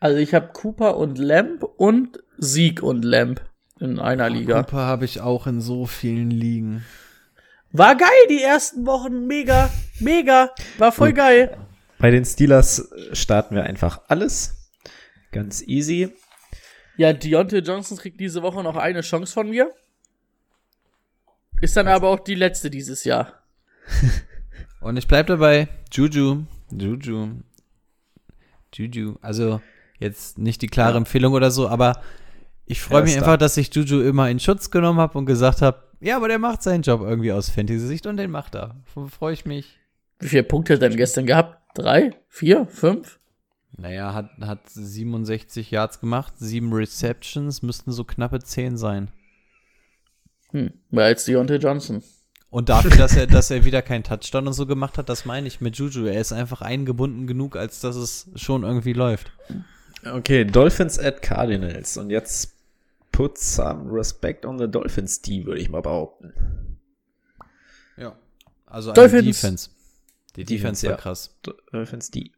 Also 0.00 0.18
ich 0.18 0.34
habe 0.34 0.48
Cooper 0.52 0.96
und 0.96 1.18
Lamp 1.18 1.62
und 1.62 2.18
Sieg 2.38 2.82
und 2.82 3.04
Lamp 3.04 3.42
in 3.78 3.98
einer 3.98 4.30
Liga. 4.30 4.62
Cooper 4.62 4.86
habe 4.86 5.04
ich 5.04 5.20
auch 5.20 5.46
in 5.46 5.60
so 5.60 5.86
vielen 5.86 6.30
Ligen. 6.30 6.84
War 7.72 7.96
geil 7.96 8.08
die 8.30 8.42
ersten 8.42 8.86
Wochen, 8.86 9.26
mega, 9.26 9.68
mega, 10.00 10.50
war 10.78 10.92
voll 10.92 11.08
Gut. 11.08 11.16
geil. 11.16 11.56
Bei 11.98 12.10
den 12.10 12.24
Steelers 12.24 12.90
starten 13.12 13.54
wir 13.54 13.64
einfach 13.64 14.00
alles. 14.08 14.63
Ganz 15.34 15.62
easy. 15.66 16.12
Ja, 16.96 17.12
Deontay 17.12 17.58
Johnson 17.58 17.98
kriegt 17.98 18.20
diese 18.20 18.40
Woche 18.42 18.62
noch 18.62 18.76
eine 18.76 19.00
Chance 19.00 19.32
von 19.32 19.50
mir. 19.50 19.72
Ist 21.60 21.76
dann 21.76 21.88
aber 21.88 22.08
auch 22.08 22.20
die 22.20 22.36
letzte 22.36 22.70
dieses 22.70 23.02
Jahr. 23.02 23.42
Und 24.80 24.96
ich 24.96 25.08
bleib 25.08 25.26
dabei, 25.26 25.68
Juju, 25.92 26.44
Juju, 26.70 27.40
Juju. 28.72 29.16
Also 29.22 29.60
jetzt 29.98 30.38
nicht 30.38 30.62
die 30.62 30.68
klare 30.68 30.98
Empfehlung 30.98 31.32
oder 31.32 31.50
so, 31.50 31.68
aber 31.68 32.00
ich 32.66 32.80
freue 32.80 33.02
mich 33.02 33.16
einfach, 33.16 33.36
dass 33.36 33.56
ich 33.56 33.74
Juju 33.74 34.02
immer 34.02 34.30
in 34.30 34.38
Schutz 34.38 34.70
genommen 34.70 35.00
habe 35.00 35.18
und 35.18 35.26
gesagt 35.26 35.62
habe, 35.62 35.82
ja, 35.98 36.16
aber 36.16 36.28
der 36.28 36.38
macht 36.38 36.62
seinen 36.62 36.82
Job 36.82 37.00
irgendwie 37.00 37.32
aus 37.32 37.50
Fantasy-Sicht 37.50 38.06
und 38.06 38.18
den 38.18 38.30
macht 38.30 38.54
er. 38.54 38.76
Freue 39.08 39.32
ich 39.32 39.46
mich. 39.46 39.80
Wie 40.20 40.28
viele 40.28 40.44
Punkte 40.44 40.74
hat 40.74 40.82
er 40.82 40.90
denn 40.90 40.98
gestern 40.98 41.26
gehabt? 41.26 41.60
Drei? 41.74 42.12
Vier? 42.28 42.66
Fünf? 42.66 43.18
Naja, 43.76 44.14
hat, 44.14 44.30
hat 44.40 44.68
67 44.68 45.70
Yards 45.70 46.00
gemacht, 46.00 46.34
sieben 46.36 46.72
Receptions, 46.72 47.62
müssten 47.62 47.92
so 47.92 48.04
knappe 48.04 48.40
10 48.40 48.76
sein. 48.76 49.10
Hm, 50.50 50.72
mehr 50.90 51.06
als 51.06 51.24
Deontay 51.24 51.56
Johnson. 51.56 52.02
Und 52.50 52.68
dafür, 52.68 52.92
dass 52.96 53.16
er, 53.16 53.26
dass 53.26 53.50
er 53.50 53.64
wieder 53.64 53.82
keinen 53.82 54.04
Touchdown 54.04 54.46
und 54.46 54.52
so 54.52 54.64
gemacht 54.64 54.96
hat, 54.96 55.08
das 55.08 55.24
meine 55.24 55.48
ich 55.48 55.60
mit 55.60 55.76
Juju. 55.76 56.04
Er 56.04 56.20
ist 56.20 56.32
einfach 56.32 56.62
eingebunden 56.62 57.26
genug, 57.26 57.56
als 57.56 57.80
dass 57.80 57.96
es 57.96 58.30
schon 58.36 58.62
irgendwie 58.62 58.92
läuft. 58.92 59.32
Okay, 60.06 60.44
Dolphins 60.44 60.96
at 60.96 61.20
Cardinals. 61.20 61.96
Und 61.96 62.10
jetzt 62.10 62.54
put 63.10 63.38
some 63.38 63.92
respect 63.92 64.46
on 64.46 64.58
the 64.58 64.70
Dolphins 64.70 65.20
D, 65.20 65.44
würde 65.44 65.60
ich 65.60 65.68
mal 65.68 65.82
behaupten. 65.82 66.32
Ja. 67.96 68.16
Also 68.66 68.90
eine 68.90 68.94
Dolphins. 68.94 69.24
Defense. 69.24 69.70
Die 70.36 70.44
Defense 70.44 70.86
war 70.86 70.92
ja. 70.92 70.96
krass. 70.96 71.36
Dolphins 71.72 72.12
D. 72.12 72.30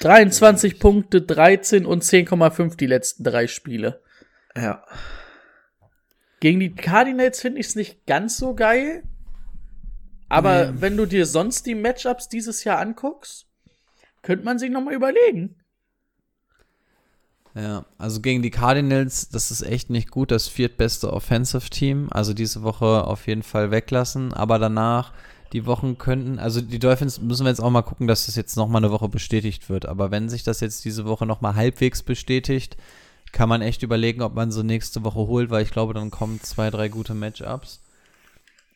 23 0.00 0.78
Punkte, 0.78 1.22
13 1.22 1.86
und 1.86 2.02
10,5 2.02 2.76
die 2.76 2.86
letzten 2.86 3.24
drei 3.24 3.46
Spiele. 3.46 4.02
Ja. 4.56 4.84
Gegen 6.40 6.60
die 6.60 6.74
Cardinals 6.74 7.40
finde 7.40 7.60
ich 7.60 7.68
es 7.68 7.76
nicht 7.76 8.04
ganz 8.06 8.36
so 8.36 8.54
geil. 8.54 9.04
Aber 10.28 10.80
wenn 10.80 10.96
du 10.96 11.06
dir 11.06 11.26
sonst 11.26 11.66
die 11.66 11.74
Matchups 11.74 12.28
dieses 12.28 12.64
Jahr 12.64 12.78
anguckst, 12.78 13.46
könnte 14.22 14.44
man 14.44 14.58
sich 14.58 14.70
noch 14.70 14.80
mal 14.80 14.94
überlegen. 14.94 15.56
Ja, 17.54 17.84
also 17.98 18.22
gegen 18.22 18.40
die 18.40 18.50
Cardinals, 18.50 19.28
das 19.28 19.50
ist 19.50 19.60
echt 19.60 19.90
nicht 19.90 20.10
gut, 20.10 20.30
das 20.30 20.48
viertbeste 20.48 21.12
Offensive 21.12 21.68
Team. 21.68 22.08
Also 22.10 22.32
diese 22.32 22.62
Woche 22.62 23.04
auf 23.04 23.26
jeden 23.26 23.42
Fall 23.42 23.70
weglassen, 23.70 24.32
aber 24.32 24.58
danach 24.58 25.12
die 25.52 25.66
Wochen 25.66 25.98
könnten, 25.98 26.38
also 26.38 26.60
die 26.60 26.78
Dolphins 26.78 27.20
müssen 27.20 27.44
wir 27.44 27.50
jetzt 27.50 27.60
auch 27.60 27.70
mal 27.70 27.82
gucken, 27.82 28.06
dass 28.06 28.26
das 28.26 28.36
jetzt 28.36 28.56
noch 28.56 28.68
mal 28.68 28.78
eine 28.78 28.90
Woche 28.90 29.08
bestätigt 29.08 29.68
wird. 29.68 29.86
Aber 29.86 30.10
wenn 30.10 30.28
sich 30.28 30.42
das 30.42 30.60
jetzt 30.60 30.84
diese 30.84 31.04
Woche 31.04 31.26
noch 31.26 31.40
mal 31.40 31.54
halbwegs 31.54 32.02
bestätigt, 32.02 32.76
kann 33.32 33.48
man 33.48 33.62
echt 33.62 33.82
überlegen, 33.82 34.22
ob 34.22 34.34
man 34.34 34.52
so 34.52 34.62
nächste 34.62 35.04
Woche 35.04 35.20
holt, 35.20 35.50
weil 35.50 35.62
ich 35.62 35.70
glaube, 35.70 35.94
dann 35.94 36.10
kommen 36.10 36.40
zwei, 36.40 36.70
drei 36.70 36.88
gute 36.88 37.14
Matchups. 37.14 37.82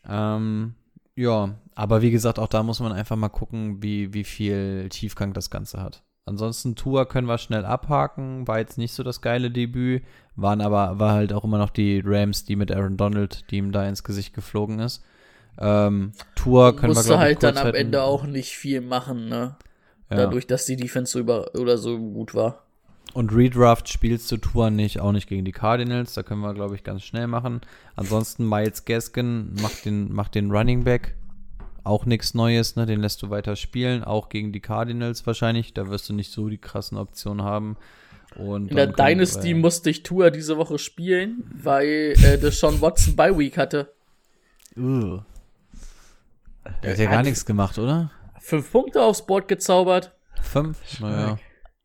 Ähm, 0.09 0.75
ja, 1.15 1.55
aber 1.75 2.03
wie 2.03 2.11
gesagt, 2.11 2.39
auch 2.39 2.49
da 2.49 2.63
muss 2.63 2.81
man 2.81 2.93
einfach 2.93 3.17
mal 3.17 3.29
gucken, 3.29 3.83
wie, 3.83 4.13
wie 4.13 4.25
viel 4.25 4.89
Tiefgang 4.91 5.33
das 5.33 5.51
Ganze 5.51 5.83
hat. 5.83 6.03
Ansonsten 6.27 6.75
Tour 6.75 7.07
können 7.07 7.29
wir 7.29 7.39
schnell 7.39 7.65
abhaken, 7.65 8.49
war 8.49 8.59
jetzt 8.59 8.79
nicht 8.79 8.93
so 8.93 9.03
das 9.03 9.21
geile 9.21 9.51
Debüt, 9.51 10.03
waren 10.35 10.61
aber, 10.61 10.99
war 10.99 11.13
halt 11.13 11.33
auch 11.33 11.45
immer 11.45 11.59
noch 11.59 11.71
die 11.71 12.03
Rams, 12.05 12.45
die 12.45 12.57
mit 12.57 12.73
Aaron 12.73 12.97
Donald, 12.97 13.51
die 13.51 13.59
ihm 13.59 13.73
da 13.73 13.89
ins 13.89 14.05
Gesicht 14.05 14.35
geflogen 14.35 14.81
ist. 14.81 15.05
Ähm, 15.59 16.13
Tour 16.35 16.77
können 16.77 16.93
wir, 16.93 16.97
Musste 16.97 17.13
ich, 17.15 17.19
halt 17.19 17.43
dann 17.43 17.57
am. 17.59 17.75
Ende 17.75 18.03
auch 18.03 18.25
nicht 18.25 18.57
viel 18.57 18.81
machen, 18.81 19.29
ne? 19.29 19.57
Ja. 20.11 20.17
Dadurch, 20.19 20.47
dass 20.47 20.67
die 20.67 20.77
Defense 20.77 21.13
so 21.13 21.19
über 21.19 21.55
oder 21.55 21.79
so 21.79 21.99
gut 21.99 22.35
war. 22.35 22.63
Und 23.15 23.35
Redraft 23.35 23.89
spielst 23.89 24.31
du 24.31 24.37
Tour 24.37 24.71
nicht, 24.71 25.01
auch 25.01 25.13
nicht 25.13 25.29
gegen 25.29 25.45
die 25.45 25.53
Cardinals. 25.53 26.13
Da 26.15 26.23
können 26.23 26.43
wir, 26.43 26.53
glaube 26.55 26.75
ich, 26.75 26.85
ganz 26.85 27.03
schnell 27.03 27.27
machen. 27.27 27.63
Ansonsten 27.95 28.47
Miles 28.49 28.85
Gaskin 28.85 29.55
macht 29.63 29.85
den, 29.87 30.13
macht 30.13 30.35
den 30.35 30.51
Running 30.51 30.85
Back. 30.85 31.15
Auch 31.83 32.05
nichts 32.05 32.35
Neues, 32.35 32.77
ne? 32.77 32.85
Den 32.85 33.01
lässt 33.01 33.23
du 33.23 33.31
weiter 33.31 33.57
spielen. 33.57 34.05
Auch 34.05 34.29
gegen 34.29 34.53
die 34.53 34.61
Cardinals 34.61 35.27
wahrscheinlich. 35.27 35.73
Da 35.73 35.89
wirst 35.89 36.09
du 36.09 36.13
nicht 36.13 36.31
so 36.31 36.49
die 36.49 36.59
krassen 36.59 36.99
Optionen 36.99 37.45
haben. 37.45 37.77
Und 38.37 38.69
In 38.71 38.77
der 38.77 38.89
Dynasty 38.89 39.49
wir- 39.49 39.57
musste 39.57 39.89
ich 39.89 40.03
Tour 40.03 40.31
diese 40.31 40.59
Woche 40.59 40.79
spielen, 40.79 41.51
weil 41.55 42.15
äh, 42.23 42.39
Deshaun 42.39 42.81
Watson 42.83 43.17
bei 43.17 43.37
Week 43.39 43.57
hatte. 43.57 43.93
Ugh. 44.77 45.23
Der 46.83 46.93
hat 46.93 46.99
ja 46.99 47.11
gar 47.11 47.23
nichts 47.23 47.45
gemacht, 47.47 47.79
oder? 47.79 48.11
Fünf 48.41 48.71
Punkte 48.71 49.03
aufs 49.03 49.27
Board 49.27 49.49
gezaubert. 49.49 50.15
Fünf? 50.43 50.79
Naja. 51.01 51.39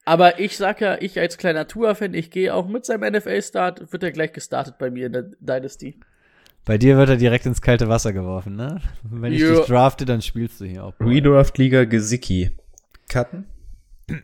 Aber 0.06 0.40
ich 0.40 0.58
sag 0.58 0.82
ja, 0.82 0.98
ich 1.00 1.20
als 1.20 1.38
kleiner 1.38 1.68
Tour-Fan, 1.68 2.14
ich 2.14 2.32
gehe 2.32 2.54
auch 2.54 2.68
mit 2.68 2.86
seinem 2.86 3.14
NFL-Start, 3.14 3.92
wird 3.94 4.04
er 4.04 4.12
gleich 4.12 4.34
gestartet 4.34 4.78
bei 4.78 4.90
mir 4.90 5.08
in 5.08 5.14
der 5.14 5.24
Dynasty. 5.40 6.00
Bei 6.66 6.78
dir 6.78 6.98
wird 6.98 7.10
er 7.10 7.18
direkt 7.18 7.46
ins 7.46 7.62
kalte 7.62 7.88
Wasser 7.90 8.14
geworfen, 8.14 8.56
ne? 8.56 8.82
Wenn 9.04 9.34
ich 9.34 9.42
Ja. 9.42 9.56
dich 9.56 9.66
drafte, 9.66 10.06
dann 10.06 10.22
spielst 10.22 10.60
du 10.62 10.66
hier 10.66 10.84
auch. 10.84 10.94
Redraft 11.00 11.58
Liga 11.58 11.86
Gesicki. 11.86 12.52
Cutten? 13.10 13.46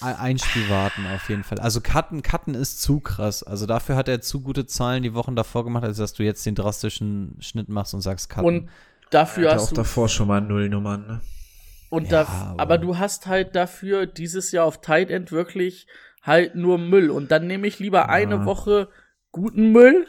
Ein 0.00 0.38
Spiel 0.38 0.68
warten 0.70 1.06
auf 1.06 1.28
jeden 1.28 1.42
Fall. 1.44 1.58
Also 1.58 1.80
Cutten, 1.80 2.22
Cutten 2.22 2.54
ist 2.54 2.80
zu 2.80 3.00
krass. 3.00 3.42
Also 3.42 3.66
dafür 3.66 3.96
hat 3.96 4.08
er 4.08 4.20
zu 4.20 4.40
gute 4.40 4.66
Zahlen 4.66 5.02
die 5.02 5.14
Wochen 5.14 5.34
davor 5.36 5.64
gemacht, 5.64 5.84
als 5.84 5.96
dass 5.96 6.12
du 6.12 6.22
jetzt 6.22 6.44
den 6.46 6.54
drastischen 6.54 7.36
Schnitt 7.40 7.68
machst 7.68 7.94
und 7.94 8.00
sagst 8.00 8.28
Cutten. 8.28 8.44
Und 8.46 8.70
dafür 9.10 9.52
hast 9.52 9.64
auch 9.64 9.68
du 9.70 9.74
davor 9.76 10.08
schon 10.08 10.28
mal 10.28 10.40
Nullnummern, 10.40 11.06
ne? 11.06 11.20
Und 11.90 12.04
Ja, 12.10 12.24
da, 12.24 12.30
aber- 12.50 12.60
aber, 12.62 12.78
du 12.78 12.98
hast 12.98 13.26
halt 13.26 13.56
dafür 13.56 14.06
dieses 14.06 14.52
Jahr 14.52 14.66
auf 14.66 14.80
Tight 14.80 15.10
End 15.10 15.32
wirklich 15.32 15.86
halt 16.22 16.54
nur 16.54 16.78
Müll. 16.78 17.10
Und 17.10 17.30
dann 17.30 17.46
nehme 17.46 17.66
ich 17.66 17.78
lieber 17.78 18.08
eine 18.08 18.44
Woche 18.44 18.88
guten 19.32 19.72
Müll 19.72 20.06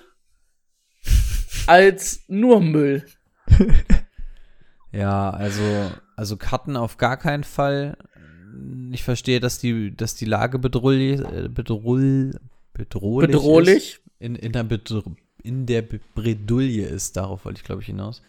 als 1.68 2.26
nur 2.28 2.62
Müll. 2.62 3.06
ja, 4.92 5.30
also, 5.30 5.92
also 6.16 6.38
Cutten 6.38 6.76
auf 6.78 6.98
gar 6.98 7.18
keinen 7.18 7.44
Fall. 7.44 7.98
Ich 8.92 9.04
verstehe, 9.04 9.40
dass 9.40 9.60
die, 9.60 9.96
dass 9.96 10.16
die 10.16 10.26
Lage 10.26 10.60
bedrohlich, 10.60 11.20
äh, 11.22 11.50
bedrohl, 11.50 12.40
bedrohlich, 12.74 13.32
Bedrohlich. 13.32 13.94
Ist. 13.96 14.02
In, 14.20 14.36
in, 14.36 14.52
der 14.52 14.64
Bedr 14.64 15.04
in 15.44 15.66
der 15.66 15.82
Bredouille 15.82 16.86
ist. 16.86 17.16
Darauf 17.16 17.46
wollte 17.46 17.60
ich, 17.60 17.64
glaube 17.64 17.82
ich, 17.82 17.88
hinaus. 17.88 18.22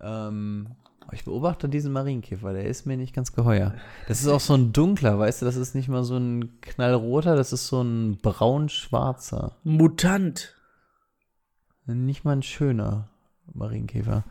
Ähm, 0.00 0.68
ich 1.12 1.24
beobachte 1.24 1.68
diesen 1.68 1.92
Marienkäfer, 1.92 2.52
der 2.52 2.66
ist 2.66 2.86
mir 2.86 2.96
nicht 2.96 3.14
ganz 3.14 3.32
geheuer. 3.32 3.74
Das 4.08 4.20
ist 4.20 4.28
auch 4.28 4.40
so 4.40 4.54
ein 4.54 4.72
dunkler, 4.72 5.18
weißt 5.18 5.42
du, 5.42 5.46
das 5.46 5.56
ist 5.56 5.74
nicht 5.74 5.88
mal 5.88 6.02
so 6.02 6.16
ein 6.16 6.60
knallroter, 6.60 7.36
das 7.36 7.52
ist 7.52 7.68
so 7.68 7.80
ein 7.82 8.18
braun-schwarzer. 8.18 9.56
Mutant. 9.62 10.54
Nicht 11.86 12.24
mal 12.24 12.32
ein 12.32 12.42
schöner 12.42 13.08
Marienkäfer. 13.54 14.24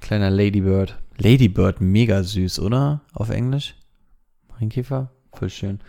Kleiner 0.00 0.30
Ladybird. 0.30 0.98
Ladybird, 1.18 1.80
mega 1.80 2.22
süß, 2.24 2.58
oder? 2.58 3.02
Auf 3.12 3.30
Englisch? 3.30 3.76
Marienkäfer? 4.64 5.10
Voll 5.32 5.48
schön. 5.50 5.80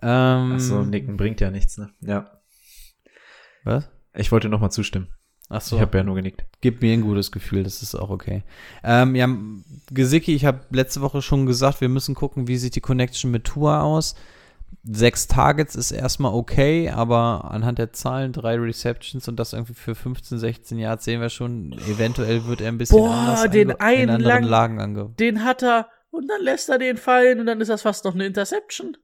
Ähm, 0.00 0.52
Achso, 0.52 0.82
nicken 0.84 1.16
bringt 1.16 1.40
ja 1.40 1.50
nichts, 1.50 1.76
ne? 1.78 1.90
Ja. 2.00 2.30
Was? 3.64 3.88
Ich 4.14 4.32
wollte 4.32 4.48
nochmal 4.48 4.70
zustimmen. 4.70 5.08
Achso. 5.50 5.76
Ich 5.76 5.82
habe 5.82 5.98
ja 5.98 6.04
nur 6.04 6.14
genickt. 6.14 6.44
Gibt 6.60 6.82
mir 6.82 6.92
ein 6.92 7.02
gutes 7.02 7.32
Gefühl, 7.32 7.64
das 7.64 7.82
ist 7.82 7.94
auch 7.94 8.10
okay. 8.10 8.44
Ähm, 8.84 9.14
ja, 9.14 9.28
Gesicki, 9.90 10.34
ich 10.34 10.44
habe 10.44 10.60
letzte 10.70 11.00
Woche 11.00 11.22
schon 11.22 11.46
gesagt, 11.46 11.80
wir 11.80 11.88
müssen 11.88 12.14
gucken, 12.14 12.48
wie 12.48 12.56
sieht 12.58 12.76
die 12.76 12.80
Connection 12.80 13.30
mit 13.30 13.44
Tua 13.44 13.82
aus. 13.82 14.14
sechs 14.84 15.26
Targets 15.26 15.74
ist 15.74 15.90
erstmal 15.90 16.32
okay, 16.34 16.90
aber 16.90 17.50
anhand 17.50 17.78
der 17.78 17.92
Zahlen, 17.92 18.32
drei 18.32 18.56
Receptions 18.56 19.26
und 19.28 19.36
das 19.36 19.52
irgendwie 19.54 19.74
für 19.74 19.94
15, 19.94 20.38
16 20.38 20.78
Yards 20.78 21.04
sehen 21.04 21.20
wir 21.22 21.30
schon, 21.30 21.72
eventuell 21.72 22.44
wird 22.46 22.60
er 22.60 22.68
ein 22.68 22.78
bisschen 22.78 22.98
Boah, 22.98 23.10
anders 23.14 23.50
den 23.50 23.72
einen 23.80 24.02
in 24.02 24.10
anderen 24.10 24.42
lang- 24.44 24.78
Lagen 24.78 24.80
ange 24.80 25.08
Den 25.18 25.44
hat 25.44 25.62
er 25.62 25.88
und 26.10 26.28
dann 26.28 26.42
lässt 26.42 26.68
er 26.68 26.78
den 26.78 26.96
fallen 26.96 27.40
und 27.40 27.46
dann 27.46 27.60
ist 27.60 27.68
das 27.68 27.82
fast 27.82 28.04
noch 28.04 28.14
eine 28.14 28.26
Interception. 28.26 28.96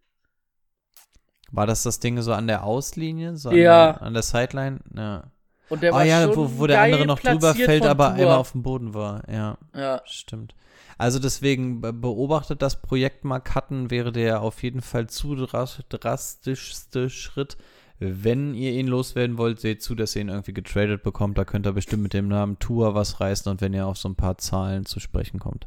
War 1.51 1.67
das 1.67 1.83
das 1.85 2.01
Ding 2.01 2.21
so 2.21 2.33
an 2.33 2.47
der 2.47 2.65
Auslinie? 2.65 3.37
So 3.37 3.51
an 3.51 3.57
Ja. 3.57 3.93
Der, 3.93 4.03
an 4.03 4.15
der 4.15 4.23
Sideline? 4.23 4.81
Ja. 4.97 5.25
Und 5.69 5.83
der 5.83 5.93
Ah 5.93 5.97
war 5.97 6.05
ja, 6.05 6.37
wo, 6.37 6.59
wo 6.59 6.67
der 6.67 6.83
andere 6.83 7.07
noch 7.07 7.21
drüber 7.21 7.55
fällt, 7.55 7.87
aber 7.87 8.09
Tua. 8.09 8.15
einmal 8.17 8.37
auf 8.37 8.53
dem 8.53 8.63
Boden 8.63 8.93
war. 8.95 9.23
Ja, 9.31 9.57
Ja. 9.75 10.03
stimmt. 10.05 10.55
Also 10.99 11.19
deswegen 11.19 11.81
be- 11.81 11.93
beobachtet 11.93 12.63
das 12.63 12.81
Projekt 12.81 13.25
mal 13.25 13.41
cutten, 13.41 13.91
wäre 13.91 14.13
der 14.13 14.43
auf 14.43 14.63
jeden 14.63 14.81
Fall 14.83 15.09
zu 15.09 15.35
dras 15.35 15.81
drastischste 15.89 17.11
Schritt. 17.11 17.57
Wenn 17.99 18.55
ihr 18.55 18.73
ihn 18.73 18.89
loswerden 18.89 19.39
wollt, 19.39 19.61
seht 19.61 19.83
zu, 19.83 19.95
dass 19.95 20.15
ihr 20.17 20.23
ihn 20.23 20.29
irgendwie 20.29 20.53
getradet 20.53 21.03
bekommt. 21.03 21.39
Da 21.39 21.45
könnt 21.45 21.67
ihr 21.67 21.73
bestimmt 21.73 22.03
mit 22.03 22.13
dem 22.13 22.29
Namen 22.29 22.59
Tour 22.59 22.95
was 22.95 23.21
reißen 23.21 23.51
und 23.51 23.61
wenn 23.61 23.73
ihr 23.75 23.87
auf 23.87 23.97
so 23.97 24.09
ein 24.09 24.17
paar 24.17 24.39
Zahlen 24.39 24.85
zu 24.87 25.01
sprechen 25.01 25.39
kommt. 25.39 25.67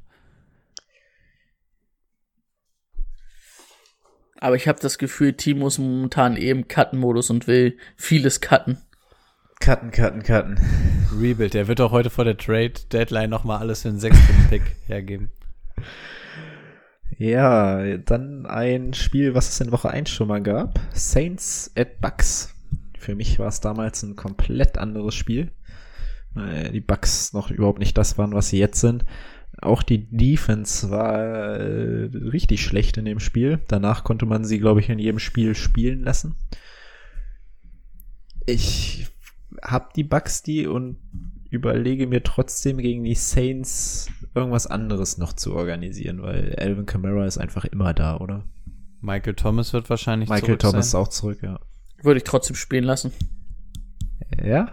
Aber 4.39 4.55
ich 4.55 4.67
habe 4.67 4.79
das 4.79 4.97
Gefühl, 4.97 5.33
Timo 5.33 5.67
ist 5.67 5.79
momentan 5.79 6.37
eh 6.37 6.49
im 6.49 6.67
Cutten-Modus 6.67 7.29
und 7.29 7.47
will 7.47 7.77
vieles 7.95 8.41
cutten. 8.41 8.77
Cutten, 9.59 9.91
cutten, 9.91 10.23
cutten. 10.23 10.59
Rebuild, 11.19 11.53
der 11.53 11.67
wird 11.67 11.81
auch 11.81 11.91
heute 11.91 12.09
vor 12.09 12.25
der 12.25 12.37
Trade-Deadline 12.37 13.29
nochmal 13.29 13.59
alles 13.59 13.81
für 13.81 13.89
einen 13.89 13.99
sechsten 13.99 14.47
Pick 14.49 14.61
hergeben. 14.85 15.31
Ja, 17.17 17.97
dann 17.97 18.45
ein 18.45 18.93
Spiel, 18.93 19.33
was 19.33 19.49
es 19.49 19.59
in 19.59 19.71
Woche 19.71 19.89
1 19.89 20.09
schon 20.09 20.27
mal 20.27 20.41
gab. 20.41 20.79
Saints 20.93 21.71
at 21.75 21.99
Bucks. 21.99 22.53
Für 22.99 23.15
mich 23.15 23.39
war 23.39 23.47
es 23.47 23.59
damals 23.59 24.03
ein 24.03 24.15
komplett 24.15 24.77
anderes 24.77 25.15
Spiel. 25.15 25.51
Weil 26.35 26.71
die 26.71 26.81
Bucks 26.81 27.33
noch 27.33 27.49
überhaupt 27.49 27.79
nicht 27.79 27.97
das 27.97 28.19
waren, 28.19 28.33
was 28.33 28.49
sie 28.49 28.59
jetzt 28.59 28.79
sind. 28.79 29.03
Auch 29.59 29.81
die 29.81 30.07
Defense 30.09 30.89
war 30.91 31.17
äh, 31.19 32.09
richtig 32.13 32.63
schlecht 32.63 32.97
in 32.97 33.05
dem 33.05 33.19
Spiel. 33.19 33.59
Danach 33.67 34.03
konnte 34.03 34.25
man 34.25 34.45
sie, 34.45 34.59
glaube 34.59 34.81
ich, 34.81 34.89
in 34.89 34.99
jedem 34.99 35.19
Spiel 35.19 35.55
spielen 35.55 36.03
lassen. 36.03 36.35
Ich 38.45 39.07
hab 39.61 39.93
die 39.93 40.03
Bucks 40.03 40.43
die 40.43 40.67
und 40.67 40.97
überlege 41.49 42.07
mir 42.07 42.23
trotzdem 42.23 42.77
gegen 42.77 43.03
die 43.03 43.15
Saints 43.15 44.09
irgendwas 44.35 44.67
anderes 44.67 45.17
noch 45.17 45.33
zu 45.33 45.55
organisieren, 45.55 46.21
weil 46.21 46.55
Alvin 46.57 46.85
Kamara 46.85 47.25
ist 47.25 47.37
einfach 47.37 47.65
immer 47.65 47.93
da, 47.93 48.17
oder? 48.17 48.43
Michael 49.01 49.35
Thomas 49.35 49.73
wird 49.73 49.89
wahrscheinlich 49.89 50.29
Michael 50.29 50.45
zurück 50.45 50.59
Thomas 50.59 50.85
ist 50.87 50.91
sein. 50.91 51.01
auch 51.01 51.07
zurück, 51.07 51.39
ja. 51.41 51.59
Würde 52.03 52.17
ich 52.17 52.23
trotzdem 52.23 52.55
spielen 52.55 52.83
lassen. 52.83 53.11
Ja? 54.43 54.71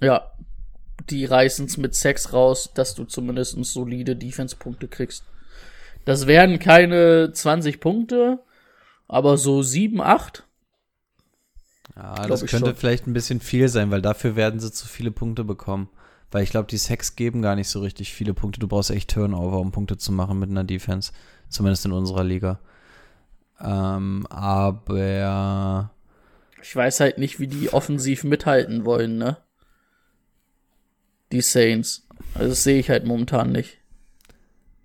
Ja. 0.00 0.32
Die 1.10 1.24
reißen 1.24 1.66
es 1.66 1.76
mit 1.76 1.94
Sex 1.94 2.32
raus, 2.32 2.70
dass 2.74 2.94
du 2.94 3.04
zumindest 3.04 3.56
solide 3.64 4.16
Defense-Punkte 4.16 4.88
kriegst. 4.88 5.24
Das 6.04 6.26
wären 6.26 6.58
keine 6.58 7.32
20 7.32 7.80
Punkte, 7.80 8.40
aber 9.08 9.36
so 9.36 9.62
7, 9.62 10.00
8. 10.00 10.44
Ja, 11.96 12.26
das 12.26 12.40
könnte 12.46 12.70
schon. 12.70 12.76
vielleicht 12.76 13.06
ein 13.06 13.12
bisschen 13.12 13.40
viel 13.40 13.68
sein, 13.68 13.90
weil 13.90 14.02
dafür 14.02 14.36
werden 14.36 14.60
sie 14.60 14.72
zu 14.72 14.86
viele 14.86 15.10
Punkte 15.10 15.44
bekommen. 15.44 15.88
Weil 16.30 16.44
ich 16.44 16.50
glaube, 16.50 16.68
die 16.68 16.78
Sex 16.78 17.14
geben 17.14 17.42
gar 17.42 17.56
nicht 17.56 17.68
so 17.68 17.80
richtig 17.80 18.14
viele 18.14 18.32
Punkte. 18.32 18.58
Du 18.58 18.66
brauchst 18.66 18.90
echt 18.90 19.10
Turnover, 19.10 19.58
um 19.58 19.70
Punkte 19.70 19.98
zu 19.98 20.12
machen 20.12 20.38
mit 20.38 20.48
einer 20.48 20.64
Defense. 20.64 21.12
Zumindest 21.50 21.84
in 21.84 21.92
unserer 21.92 22.24
Liga. 22.24 22.58
Ähm, 23.60 24.26
aber 24.30 25.90
Ich 26.62 26.74
weiß 26.74 27.00
halt 27.00 27.18
nicht, 27.18 27.38
wie 27.38 27.48
die 27.48 27.72
offensiv 27.74 28.24
mithalten 28.24 28.86
wollen, 28.86 29.18
ne? 29.18 29.36
Die 31.32 31.40
Saints. 31.40 32.06
Also 32.34 32.50
das 32.50 32.62
sehe 32.62 32.78
ich 32.78 32.88
halt 32.90 33.04
momentan 33.06 33.50
nicht. 33.52 33.78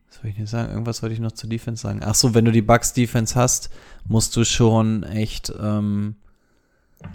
was 0.09 0.17
soll 0.21 0.29
ich 0.31 0.37
nicht 0.37 0.49
sagen? 0.49 0.71
Irgendwas 0.71 1.01
wollte 1.03 1.13
ich 1.13 1.19
noch 1.19 1.31
zur 1.33 1.49
Defense 1.49 1.81
sagen. 1.83 2.01
Ach 2.03 2.15
so, 2.15 2.33
wenn 2.33 2.45
du 2.45 2.51
die 2.51 2.61
Bucks 2.61 2.93
Defense 2.93 3.35
hast, 3.35 3.69
musst 4.07 4.35
du 4.35 4.43
schon 4.43 5.03
echt 5.03 5.53
ähm, 5.61 6.15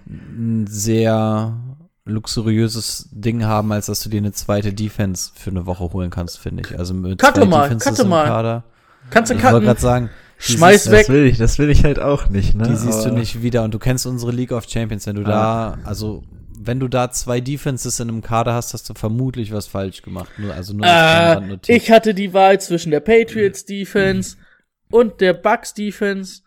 ein 0.09 0.67
sehr 0.69 1.57
luxuriöses 2.05 3.09
Ding 3.13 3.45
haben, 3.45 3.73
als 3.73 3.87
dass 3.87 4.01
du 4.01 4.09
dir 4.09 4.19
eine 4.19 4.33
zweite 4.33 4.73
Defense 4.73 5.31
für 5.35 5.51
eine 5.51 5.67
Woche 5.67 5.93
holen 5.93 6.11
kannst, 6.11 6.39
finde 6.39 6.63
ich. 6.67 6.79
Also 6.79 6.95
mit 6.95 7.21
Cutte 7.21 7.41
zwei 7.41 7.47
mal, 7.47 7.63
Defenses 7.69 7.99
im 8.01 8.09
mal. 8.09 8.27
Kader. 8.27 8.65
Kannst 9.11 9.31
du 9.31 9.35
Ich 9.37 9.43
wollte 9.43 9.55
cutten? 9.55 9.67
gerade 9.67 9.81
sagen, 9.81 10.11
Schmeiß 10.39 10.85
siehst, 10.85 10.93
weg. 10.93 11.07
Das 11.07 11.15
will 11.15 11.27
ich, 11.27 11.39
das 11.39 11.59
will 11.59 11.71
ich 11.71 11.85
halt 11.85 12.01
auch 12.01 12.29
nicht, 12.29 12.55
ne? 12.55 12.65
Die 12.69 12.77
siehst 12.77 13.05
du 13.05 13.11
Aber- 13.11 13.19
nicht 13.19 13.43
wieder 13.43 13.63
und 13.63 13.73
du 13.75 13.79
kennst 13.79 14.07
unsere 14.07 14.33
League 14.33 14.53
of 14.53 14.69
Champions. 14.69 15.07
Wenn 15.07 15.17
du 15.17 15.23
da, 15.25 15.79
also 15.85 16.25
wenn 16.67 16.81
du 16.81 16.89
da 16.89 17.11
zwei 17.11 17.41
Defenses 17.41 18.01
in 18.01 18.09
einem 18.09 18.23
Kader 18.23 18.55
hast, 18.55 18.73
hast 18.75 18.89
du 18.89 18.95
vermutlich 18.95 19.53
was 19.53 19.67
falsch 19.67 20.03
gemacht. 20.03 20.31
Nur, 20.39 20.55
also 20.55 20.75
nur 20.75 20.87
Äh, 20.87 21.59
ich 21.69 21.91
hatte 21.91 22.15
die 22.15 22.33
Wahl 22.33 22.61
zwischen 22.61 22.91
der 22.91 23.01
Patriots 23.01 23.65
Defense 23.65 24.37
und 24.91 25.21
der 25.21 25.33
Bucks 25.35 25.75
Defense, 25.75 26.43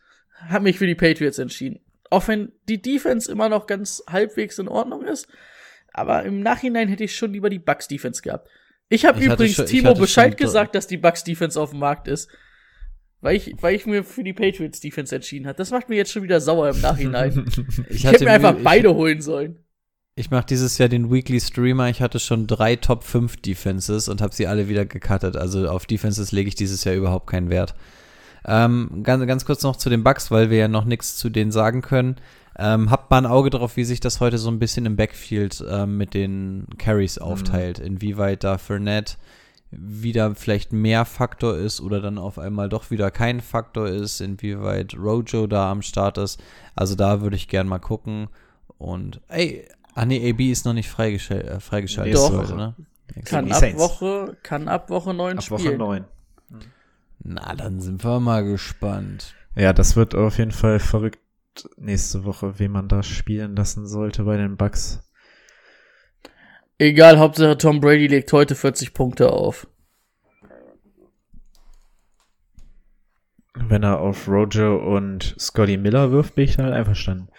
habe 0.50 0.64
mich 0.64 0.78
für 0.78 0.88
die 0.88 0.96
Patriots 0.96 1.40
entschieden. 1.40 1.80
Auch 2.10 2.28
wenn 2.28 2.52
die 2.70 2.82
Defense 2.82 3.32
immer 3.32 3.50
noch 3.50 3.68
ganz 3.68 4.04
halbwegs 4.10 4.60
in 4.60 4.68
Ordnung 4.68 5.04
ist, 5.04 5.28
aber 5.94 6.24
im 6.24 6.42
Nachhinein 6.42 6.88
hätte 6.90 7.04
ich 7.06 7.16
schon 7.16 7.32
lieber 7.34 7.50
die 7.50 7.60
Bucks 7.60 7.88
Defense 7.88 8.22
gehabt. 8.22 8.48
Ich 8.90 9.06
habe 9.06 9.20
Ich 9.20 9.26
übrigens 9.26 9.56
schon- 9.56 9.66
ich 9.66 9.72
Timo 9.72 9.94
Bescheid 9.96 10.34
schon- 10.34 10.38
gesagt, 10.38 10.76
dass 10.76 10.88
die 10.88 10.98
Bucks 10.98 11.24
Defense 11.24 11.60
auf 11.60 11.72
dem 11.72 11.80
Markt 11.80 12.08
ist. 12.08 12.30
Weil 13.22 13.38
ich, 13.38 13.56
weil 13.62 13.74
ich 13.74 13.88
mir 13.88 14.04
für 14.04 14.24
die 14.24 14.34
Patriots 14.34 14.82
Defense 14.82 15.16
entschieden 15.16 15.48
habe. 15.48 15.58
Das 15.58 15.72
macht 15.72 15.90
mir 15.90 15.96
jetzt 15.96 16.12
schon 16.12 16.22
wieder 16.22 16.40
sauer 16.40 16.70
im 16.70 16.80
Nachhinein. 16.82 17.46
ich 17.90 18.06
hätte 18.06 18.24
mir 18.26 18.32
einfach 18.34 18.56
ich, 18.58 18.64
beide 18.64 18.94
holen 18.94 19.22
sollen. 19.22 19.65
Ich 20.18 20.32
mache 20.32 20.46
dieses 20.46 20.78
Jahr 20.78 20.88
den 20.88 21.12
Weekly 21.12 21.42
Streamer. 21.42 21.90
Ich 21.90 22.02
hatte 22.02 22.20
schon 22.20 22.48
drei 22.48 22.78
Top 22.78 23.04
5 23.04 23.36
Defenses 23.36 24.08
und 24.08 24.22
habe 24.22 24.34
sie 24.34 24.48
alle 24.48 24.70
wieder 24.70 24.86
gecuttet. 24.86 25.36
Also 25.36 25.68
auf 25.68 25.86
Defenses 25.86 26.32
lege 26.32 26.48
ich 26.48 26.56
dieses 26.56 26.86
Jahr 26.86 26.96
überhaupt 26.96 27.28
keinen 27.28 27.50
Wert. 27.50 27.76
Ähm, 28.46 29.02
ganz, 29.04 29.28
ganz 29.28 29.44
kurz 29.44 29.64
noch 29.64 29.76
zu 29.76 29.90
den 29.90 30.06
Bugs, 30.06 30.32
weil 30.32 30.50
wir 30.50 30.58
ja 30.58 30.68
noch 30.70 30.86
nichts 30.86 31.18
zu 31.18 31.30
denen 31.30 31.52
sagen 31.52 31.82
können. 31.82 32.16
Ähm, 32.58 32.92
habt 32.92 33.12
mal 33.12 33.18
ein 33.18 33.26
Auge 33.26 33.50
drauf, 33.50 33.76
wie 33.76 33.84
sich 33.84 34.00
das 34.00 34.22
heute 34.22 34.38
so 34.38 34.50
ein 34.50 34.58
bisschen 34.60 34.86
im 34.86 34.96
Backfield 34.96 35.62
ähm, 35.70 35.98
mit 35.98 36.14
den 36.14 36.66
Carries 36.78 37.18
aufteilt. 37.18 37.80
Inwieweit 37.80 38.46
da 38.46 38.58
Fournette 38.58 39.18
wieder 39.70 40.34
vielleicht 40.34 40.72
mehr 40.72 41.04
Faktor 41.04 41.58
ist 41.58 41.82
oder 41.82 42.00
dann 42.00 42.18
auf 42.18 42.40
einmal 42.40 42.70
doch 42.70 42.90
wieder 42.90 43.12
kein 43.12 43.42
Faktor 43.42 43.90
ist, 43.90 44.22
inwieweit 44.22 44.96
Rojo 44.98 45.46
da 45.46 45.70
am 45.70 45.82
Start 45.82 46.18
ist. 46.18 46.42
Also 46.74 46.96
da 46.96 47.20
würde 47.20 47.36
ich 47.36 47.50
gern 47.50 47.68
mal 47.68 47.80
gucken. 47.80 48.30
Und 48.78 49.20
ey, 49.28 49.68
ah 49.96 50.06
nee, 50.06 50.30
AB 50.30 50.42
ist 50.52 50.66
noch 50.66 50.74
nicht 50.74 50.90
freigeschal 50.90 51.42
äh, 51.42 51.60
freigeschaltet 51.60 52.14
Nächste 52.14 52.38
heute, 52.38 52.50
Woche. 52.50 52.56
ne? 52.56 52.76
Kann 53.24 53.52
ab. 53.52 53.64
Woche, 53.78 54.38
kann 54.44 54.68
ab 54.68 54.90
Woche 54.90 55.14
9 55.14 55.38
Ab 55.40 55.50
Woche 55.52 55.62
spielen. 55.62 55.78
9. 55.78 56.06
Na, 57.24 57.56
dann 57.56 57.80
sind 57.82 58.04
wir 58.04 58.20
mal 58.20 58.44
gespannt. 58.44 59.34
Ja, 59.56 59.74
das 59.74 59.96
wird 59.96 60.14
auf 60.14 60.38
jeden 60.38 60.52
Fall 60.52 60.80
verrückt 60.80 61.20
nächste 61.78 62.26
Woche, 62.26 62.60
wen 62.60 62.72
man 62.72 62.88
da 62.88 63.02
spielen 63.02 63.56
lassen 63.56 63.88
sollte 63.88 64.24
bei 64.24 64.38
den 64.38 64.58
Bucks. 64.58 65.02
Egal, 66.78 67.18
Hauptsache 67.20 67.58
Tom 67.58 67.80
Brady 67.80 68.08
legt 68.08 68.34
heute 68.34 68.54
40 68.54 68.94
Punkte 68.94 69.32
auf. 69.32 69.68
Wenn 73.54 73.84
er 73.84 74.00
auf 74.02 74.28
Rojo 74.28 74.76
und 74.76 75.36
Scotty 75.40 75.78
Miller 75.78 76.12
wirft, 76.12 76.36
bin 76.36 76.44
ich 76.44 76.58
da 76.58 76.64
halt 76.64 76.74
einverstanden. 76.74 77.30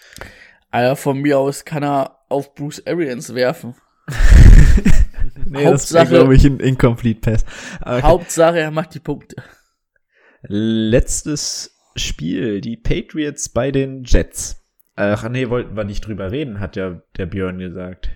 Alter, 0.71 0.97
von 0.97 1.19
mir 1.21 1.39
aus 1.39 1.65
kann 1.67 1.83
er 1.85 2.16
auf 2.29 2.55
Bruce 2.55 2.83
Arians 2.87 3.35
werfen. 3.35 3.75
Nee, 5.49 5.65
Hauptsache- 5.67 6.09
glaube 6.09 6.35
ich, 6.35 6.45
ein 6.45 6.61
Incomplete 6.61 7.21
Pass. 7.21 7.45
Okay. 7.81 8.03
Hauptsache, 8.03 8.59
er 8.61 8.71
macht 8.71 8.95
die 8.95 9.01
Punkte. 9.01 9.37
Letztes 10.43 11.77
Spiel, 11.97 12.61
die 12.61 12.77
Patriots 12.77 13.49
bei 13.49 13.71
den 13.71 14.05
Jets. 14.05 14.65
Ach 14.95 15.29
nee, 15.29 15.49
wollten 15.51 15.77
wir 15.77 15.85
nicht 15.85 16.07
drüber 16.07 16.31
reden, 16.31 16.61
hat 16.61 16.77
ja 16.77 17.01
der 17.17 17.27
Björn 17.27 17.59
gesagt. 17.59 18.11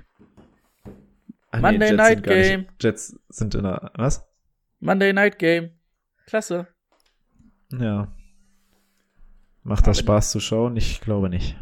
Ach 1.51 1.61
Monday 1.61 1.89
Jets 1.91 1.97
Night 1.97 2.23
gar 2.23 2.35
nicht- 2.37 2.49
Game. 2.49 2.67
Jets 2.81 3.17
sind 3.29 3.55
in 3.55 3.63
der, 3.65 3.91
was? 3.97 4.25
Monday 4.81 5.13
Night 5.13 5.39
Game. 5.39 5.71
Klasse. 6.27 6.69
Ja. 7.73 8.13
Macht 9.63 9.87
das 9.87 9.99
Spaß 9.99 10.31
zu 10.31 10.41
schauen? 10.41 10.77
Ich 10.77 11.01
glaube 11.01 11.29
nicht. 11.29 11.57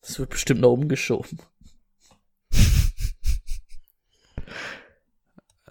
Das 0.00 0.18
wird 0.18 0.30
bestimmt 0.30 0.60
noch 0.60 0.72
umgeschoben. 0.72 1.38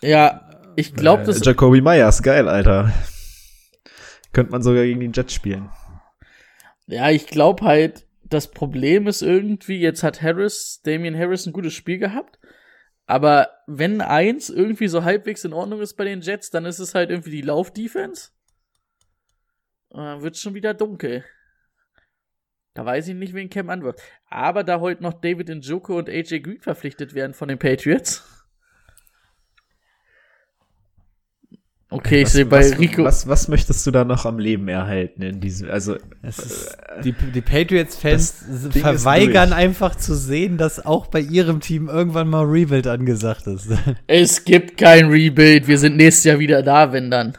Ja, 0.01 0.49
ich 0.75 0.93
glaube, 0.93 1.23
das 1.23 1.41
äh, 1.41 1.45
Jacoby 1.45 1.81
Myers, 1.81 2.21
geil, 2.23 2.47
Alter. 2.47 2.93
Könnte 4.33 4.51
man 4.51 4.61
sogar 4.61 4.83
gegen 4.83 4.99
die 4.99 5.11
Jets 5.13 5.33
spielen. 5.33 5.69
Ja, 6.87 7.09
ich 7.09 7.27
glaube 7.27 7.65
halt, 7.65 8.05
das 8.23 8.49
Problem 8.51 9.07
ist 9.07 9.21
irgendwie, 9.21 9.79
jetzt 9.79 10.03
hat 10.03 10.21
Harris, 10.21 10.81
Damian 10.83 11.17
Harris 11.17 11.45
ein 11.45 11.53
gutes 11.53 11.73
Spiel 11.73 11.97
gehabt. 11.97 12.39
Aber 13.05 13.49
wenn 13.67 13.99
eins 13.99 14.49
irgendwie 14.49 14.87
so 14.87 15.03
halbwegs 15.03 15.43
in 15.43 15.53
Ordnung 15.53 15.81
ist 15.81 15.95
bei 15.95 16.05
den 16.05 16.21
Jets, 16.21 16.49
dann 16.49 16.65
ist 16.65 16.79
es 16.79 16.95
halt 16.95 17.09
irgendwie 17.09 17.31
die 17.31 17.41
Lauf-Defense. 17.41 18.29
Und 19.89 20.03
dann 20.03 20.21
wird 20.21 20.37
schon 20.37 20.53
wieder 20.53 20.73
dunkel. 20.73 21.25
Da 22.73 22.85
weiß 22.85 23.09
ich 23.09 23.15
nicht, 23.15 23.33
wen 23.33 23.49
Cam 23.49 23.69
anwirft. 23.69 23.99
Aber 24.29 24.63
da 24.63 24.79
heute 24.79 25.03
noch 25.03 25.13
David 25.13 25.49
Njoku 25.49 25.97
und 25.97 26.09
AJ 26.09 26.39
Green 26.39 26.61
verpflichtet 26.61 27.13
werden 27.13 27.33
von 27.33 27.49
den 27.49 27.59
Patriots. 27.59 28.25
Okay, 31.93 32.19
ich 32.21 32.27
Was- 32.27 32.31
sehe 32.31 32.45
bei 32.45 32.59
was, 32.59 32.79
Rico. 32.79 33.03
Was, 33.03 33.27
was 33.27 33.47
möchtest 33.49 33.85
du 33.85 33.91
da 33.91 34.05
noch 34.05 34.25
am 34.25 34.39
Leben 34.39 34.69
erhalten 34.69 35.21
in 35.23 35.41
diesem, 35.41 35.69
also, 35.69 35.97
Es 36.21 36.39
ist, 36.39 36.77
die 37.03 37.11
die 37.11 37.41
Patriots-Fans 37.41 38.45
verweigern 38.71 39.51
einfach 39.51 39.95
zu 39.97 40.15
sehen, 40.15 40.57
dass 40.57 40.85
auch 40.85 41.07
bei 41.07 41.19
ihrem 41.19 41.59
Team 41.59 41.89
irgendwann 41.89 42.29
mal 42.29 42.45
Rebuild 42.45 42.87
angesagt 42.87 43.45
ist. 43.47 43.69
Es 44.07 44.45
gibt 44.45 44.77
kein 44.77 45.09
Rebuild. 45.09 45.67
Wir 45.67 45.77
sind 45.77 45.97
nächstes 45.97 46.23
Jahr 46.23 46.39
wieder 46.39 46.63
da, 46.63 46.93
wenn 46.93 47.11
dann. 47.11 47.37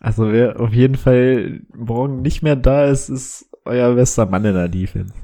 also 0.00 0.32
wer 0.32 0.58
auf 0.58 0.72
jeden 0.72 0.96
Fall 0.96 1.60
morgen 1.72 2.22
nicht 2.22 2.42
mehr 2.42 2.56
da 2.56 2.86
ist, 2.86 3.08
ist 3.08 3.49
euer 3.64 3.94
bester 3.94 4.26
Mann 4.26 4.44
in 4.44 4.54
der 4.54 4.68
Defense. 4.68 5.14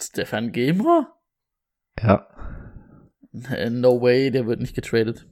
Stefan 0.00 0.52
Gilmore? 0.52 1.06
Ja. 2.02 2.26
Äh, 3.50 3.70
No 3.70 4.00
way, 4.00 4.30
der 4.30 4.46
wird 4.46 4.60
nicht 4.60 4.74
getradet. 4.74 5.26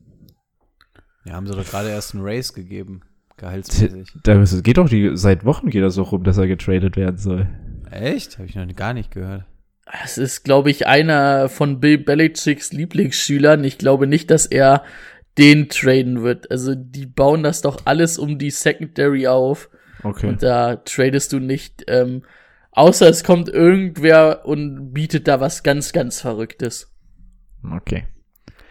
Ja, 1.25 1.35
haben 1.35 1.47
sie 1.47 1.55
doch 1.55 1.67
gerade 1.69 1.91
erst 1.91 2.15
einen 2.15 2.25
Race 2.25 2.55
gegeben. 2.55 3.03
Gehaltsmäßig. 3.37 4.21
Da 4.23 4.41
es 4.41 4.63
geht 4.63 4.77
doch 4.77 4.89
die, 4.89 5.13
seit 5.15 5.45
Wochen 5.45 5.71
geht 5.71 5.83
das 5.83 5.99
auch 5.99 6.13
rum, 6.13 6.25
dass 6.25 6.39
er 6.39 6.47
getradet 6.47 6.97
werden 6.97 7.17
soll. 7.19 7.49
Echt? 7.91 8.39
Habe 8.39 8.47
ich 8.47 8.55
noch 8.55 8.67
gar 8.77 8.95
nicht 8.95 9.11
gehört. 9.11 9.45
Es 10.03 10.19
ist, 10.19 10.45
glaube 10.45 10.71
ich, 10.71 10.87
einer 10.87 11.49
von 11.49 11.81
Bill 11.81 11.99
Belichicks 11.99 12.73
Lieblingsschülern. 12.73 13.65
Ich 13.65 13.77
glaube 13.79 14.07
nicht, 14.07 14.31
dass 14.31 14.47
er 14.47 14.85
den 15.39 15.69
traden 15.69 16.23
wird. 16.23 16.51
Also, 16.51 16.75
die 16.75 17.07
bauen 17.07 17.43
das 17.43 17.63
doch 17.63 17.79
alles 17.85 18.19
um 18.19 18.39
die 18.39 18.51
Secondary 18.51 19.27
auf. 19.27 19.71
Okay. 20.03 20.29
Und 20.29 20.43
da 20.43 20.77
tradest 20.77 21.33
du 21.33 21.39
nicht, 21.39 21.85
ähm, 21.89 22.23
außer 22.73 23.09
es 23.09 23.25
kommt 23.25 23.49
irgendwer 23.49 24.47
und 24.47 24.93
bietet 24.93 25.29
da 25.29 25.41
was 25.41 25.63
ganz, 25.63 25.93
ganz 25.93 26.21
Verrücktes. 26.21 26.91
Okay. 27.71 28.07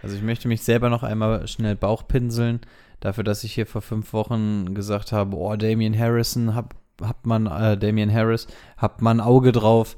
Also 0.01 0.15
ich 0.15 0.21
möchte 0.21 0.47
mich 0.47 0.63
selber 0.63 0.89
noch 0.89 1.03
einmal 1.03 1.47
schnell 1.47 1.75
Bauchpinseln, 1.75 2.61
dafür, 2.99 3.23
dass 3.23 3.43
ich 3.43 3.53
hier 3.53 3.65
vor 3.65 3.81
fünf 3.81 4.13
Wochen 4.13 4.73
gesagt 4.73 5.11
habe, 5.11 5.35
oh, 5.35 5.55
Damian 5.55 5.97
Harrison, 5.97 6.55
hab, 6.55 6.75
hat 7.01 7.25
man, 7.25 7.47
äh, 7.47 7.77
Damian 7.77 8.11
Harris, 8.11 8.47
habt 8.77 9.01
man 9.01 9.19
ein 9.19 9.25
Auge 9.25 9.51
drauf, 9.51 9.97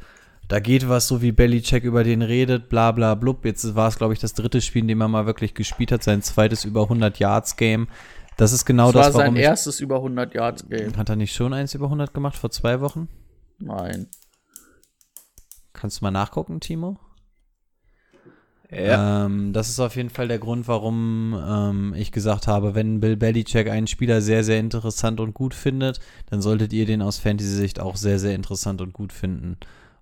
da 0.52 0.60
geht 0.60 0.90
was, 0.90 1.08
so 1.08 1.22
wie 1.22 1.32
Belichick 1.32 1.86
über 1.86 2.04
den 2.04 2.22
redet, 2.22 2.68
bla 2.68 2.92
bla 2.92 3.16
blub. 3.16 3.46
Jetzt 3.46 3.74
war 3.74 3.88
es, 3.88 3.98
glaube 3.98 4.12
ich, 4.12 4.20
das 4.20 4.34
dritte 4.34 4.60
Spiel, 4.60 4.82
in 4.82 4.90
dem 4.90 5.00
er 5.00 5.08
mal 5.08 5.26
wirklich 5.26 5.54
gespielt 5.54 5.94
hat, 5.94 6.04
sein 6.04 6.22
zweites 6.22 6.66
über 6.66 6.84
100 6.84 7.20
Yards 7.20 7.56
Game. 7.56 7.88
Das 8.36 8.52
ist 8.52 8.66
genau 8.66 8.92
das 8.92 9.08
das, 9.08 9.14
war 9.14 9.22
warum 9.22 9.36
sein 9.36 9.42
ich, 9.44 9.48
erstes 9.48 9.80
über 9.80 9.96
100 9.96 10.36
Yards 10.36 10.68
Game. 10.68 10.98
Hat 10.98 11.08
er 11.08 11.16
nicht 11.16 11.34
schon 11.34 11.54
eins 11.54 11.74
über 11.74 11.86
100 11.86 12.14
gemacht 12.14 12.36
vor 12.36 12.52
zwei 12.52 12.82
Wochen? 12.82 13.08
Nein. 13.60 14.08
Kannst 15.72 16.02
du 16.02 16.06
mal 16.06 16.12
nachgucken, 16.12 16.60
Timo? 16.60 17.00
Ja. 18.70 19.26
Ähm, 19.26 19.54
das 19.54 19.70
ist 19.70 19.80
auf 19.80 19.96
jeden 19.96 20.10
Fall 20.10 20.28
der 20.28 20.40
Grund, 20.40 20.68
warum 20.68 21.34
ähm, 21.48 21.94
ich 21.96 22.12
gesagt 22.12 22.48
habe, 22.48 22.76
wenn 22.76 23.00
Bill 23.00 23.16
Belichick 23.16 23.70
einen 23.70 23.88
Spieler 23.88 24.22
sehr, 24.22 24.44
sehr 24.44 24.60
interessant 24.60 25.22
und 25.22 25.34
gut 25.34 25.54
findet, 25.54 26.02
dann 26.30 26.42
solltet 26.42 26.74
ihr 26.74 26.86
den 26.86 27.02
aus 27.02 27.20
Fantasy-Sicht 27.20 27.80
auch 27.80 27.96
sehr, 27.96 28.20
sehr 28.20 28.36
interessant 28.36 28.82
und 28.82 28.92
gut 28.92 29.14
finden. 29.14 29.58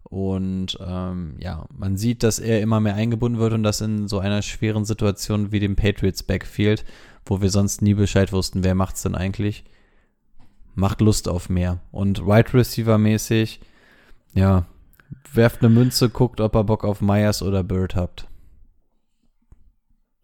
Und 0.10 0.78
ähm, 0.84 1.36
ja, 1.40 1.66
man 1.78 1.96
sieht, 1.96 2.24
dass 2.24 2.40
er 2.40 2.62
immer 2.62 2.80
mehr 2.80 2.96
eingebunden 2.96 3.38
wird 3.40 3.54
und 3.54 3.62
das 3.64 3.80
in 3.82 4.08
so 4.08 4.18
einer 4.20 4.42
schweren 4.42 4.84
Situation 4.84 5.52
wie 5.52 5.60
dem 5.60 5.76
Patriots 5.76 6.24
Backfield, 6.24 6.84
wo 7.26 7.42
wir 7.42 7.52
sonst 7.52 7.82
nie 7.84 7.94
Bescheid 7.94 8.32
wussten, 8.34 8.64
wer 8.64 8.74
macht's 8.74 9.04
denn 9.04 9.14
eigentlich, 9.14 9.66
macht 10.74 11.02
Lust 11.02 11.28
auf 11.30 11.48
mehr. 11.50 11.80
Und 11.92 12.26
Wide 12.26 12.54
Receiver 12.56 12.98
mäßig, 12.98 13.60
ja, 14.34 14.66
werft 15.32 15.60
eine 15.62 15.70
Münze, 15.70 16.10
guckt, 16.10 16.42
ob 16.42 16.56
ihr 16.56 16.64
Bock 16.64 16.86
auf 16.86 17.02
Myers 17.02 17.44
oder 17.44 17.64
Bird 17.64 17.96
habt. 17.96 18.28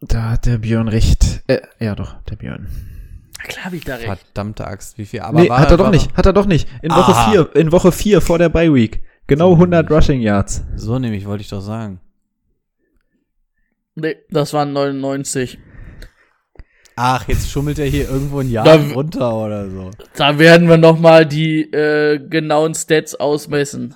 Da 0.00 0.30
hat 0.30 0.46
der 0.46 0.58
Björn 0.58 0.88
recht. 0.88 1.42
Äh, 1.46 1.60
ja 1.78 1.94
doch, 1.94 2.20
der 2.24 2.36
Björn. 2.36 2.66
Klar 3.38 3.66
hab 3.66 3.72
ich 3.72 3.84
da 3.84 3.94
recht. 3.94 4.06
Verdammte 4.06 4.66
Axt, 4.66 4.98
wie 4.98 5.06
viel? 5.06 5.20
Aber 5.20 5.40
nee, 5.40 5.48
war- 5.48 5.60
hat 5.60 5.70
er 5.70 5.76
doch 5.76 5.84
war 5.84 5.90
nicht. 5.92 6.14
Hat 6.16 6.26
er 6.26 6.32
doch 6.32 6.46
nicht. 6.46 6.68
In 6.82 6.90
Woche 6.90 7.14
Ah. 7.14 7.30
4, 7.30 7.56
in 7.56 7.72
Woche 7.72 7.92
4 7.92 8.20
vor 8.20 8.38
der 8.38 8.48
Bye 8.48 8.72
Week. 8.74 9.02
Genau 9.26 9.52
100 9.52 9.90
Rushing 9.90 10.20
Yards. 10.20 10.64
So 10.76 10.98
nämlich, 10.98 11.26
wollte 11.26 11.42
ich 11.42 11.48
doch 11.48 11.60
sagen. 11.60 12.00
Nee, 13.94 14.16
das 14.30 14.52
waren 14.52 14.72
99. 14.72 15.58
Ach, 16.96 17.26
jetzt 17.28 17.50
schummelt 17.50 17.78
er 17.78 17.86
hier 17.86 18.08
irgendwo 18.08 18.40
ein 18.40 18.50
Jahr 18.50 18.64
Da- 18.64 18.92
runter 18.94 19.34
oder 19.36 19.68
so. 19.70 19.90
Da 20.16 20.38
werden 20.38 20.68
wir 20.68 20.76
noch 20.78 20.98
mal 20.98 21.26
die 21.26 21.62
äh, 21.72 22.18
genauen 22.18 22.74
Stats 22.74 23.14
ausmessen. 23.14 23.94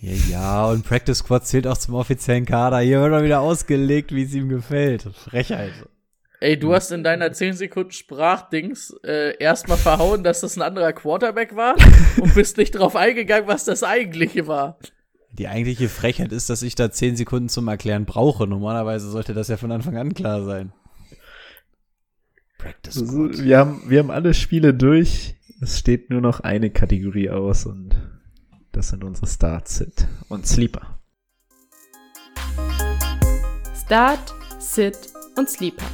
Ja, 0.00 0.12
ja, 0.30 0.66
und 0.66 0.84
Practice 0.86 1.18
Squad 1.18 1.46
zählt 1.46 1.66
auch 1.66 1.76
zum 1.76 1.94
offiziellen 1.94 2.46
Kader. 2.46 2.78
Hier 2.78 3.02
wird 3.02 3.12
er 3.12 3.22
wieder 3.22 3.40
ausgelegt, 3.40 4.14
wie 4.14 4.22
es 4.22 4.32
ihm 4.32 4.48
gefällt. 4.48 5.02
Frechheit. 5.02 5.72
Ey, 6.42 6.58
du 6.58 6.72
hast 6.72 6.90
in 6.90 7.04
deiner 7.04 7.32
10 7.32 7.52
Sekunden 7.52 7.90
Sprachdings 7.90 8.96
äh, 9.04 9.36
erstmal 9.36 9.76
verhauen, 9.76 10.24
dass 10.24 10.40
das 10.40 10.56
ein 10.56 10.62
anderer 10.62 10.94
Quarterback 10.94 11.54
war 11.54 11.76
und 12.18 12.34
bist 12.34 12.56
nicht 12.56 12.70
drauf 12.70 12.96
eingegangen, 12.96 13.46
was 13.46 13.66
das 13.66 13.82
eigentliche 13.82 14.46
war. 14.46 14.78
Die 15.32 15.48
eigentliche 15.48 15.90
Frechheit 15.90 16.32
ist, 16.32 16.48
dass 16.48 16.62
ich 16.62 16.74
da 16.74 16.90
10 16.90 17.16
Sekunden 17.16 17.50
zum 17.50 17.68
Erklären 17.68 18.06
brauche. 18.06 18.46
Normalerweise 18.46 19.10
sollte 19.10 19.34
das 19.34 19.48
ja 19.48 19.58
von 19.58 19.70
Anfang 19.70 19.98
an 19.98 20.14
klar 20.14 20.42
sein. 20.42 20.72
Practice 22.56 22.96
Also, 22.96 23.44
wir, 23.44 23.58
haben, 23.58 23.82
wir 23.88 23.98
haben 23.98 24.10
alle 24.10 24.32
Spiele 24.32 24.72
durch. 24.72 25.34
Es 25.60 25.78
steht 25.78 26.08
nur 26.08 26.22
noch 26.22 26.40
eine 26.40 26.70
Kategorie 26.70 27.28
aus 27.28 27.66
und 27.66 27.94
das 28.72 28.88
sind 28.88 29.04
unsere 29.04 29.26
Starts 29.26 29.76
Sit 29.76 30.08
und 30.30 30.46
Sleeper. 30.46 30.98
Start, 33.84 34.34
Sit 34.58 34.96
und 35.36 35.48
Sleeper. 35.50 35.84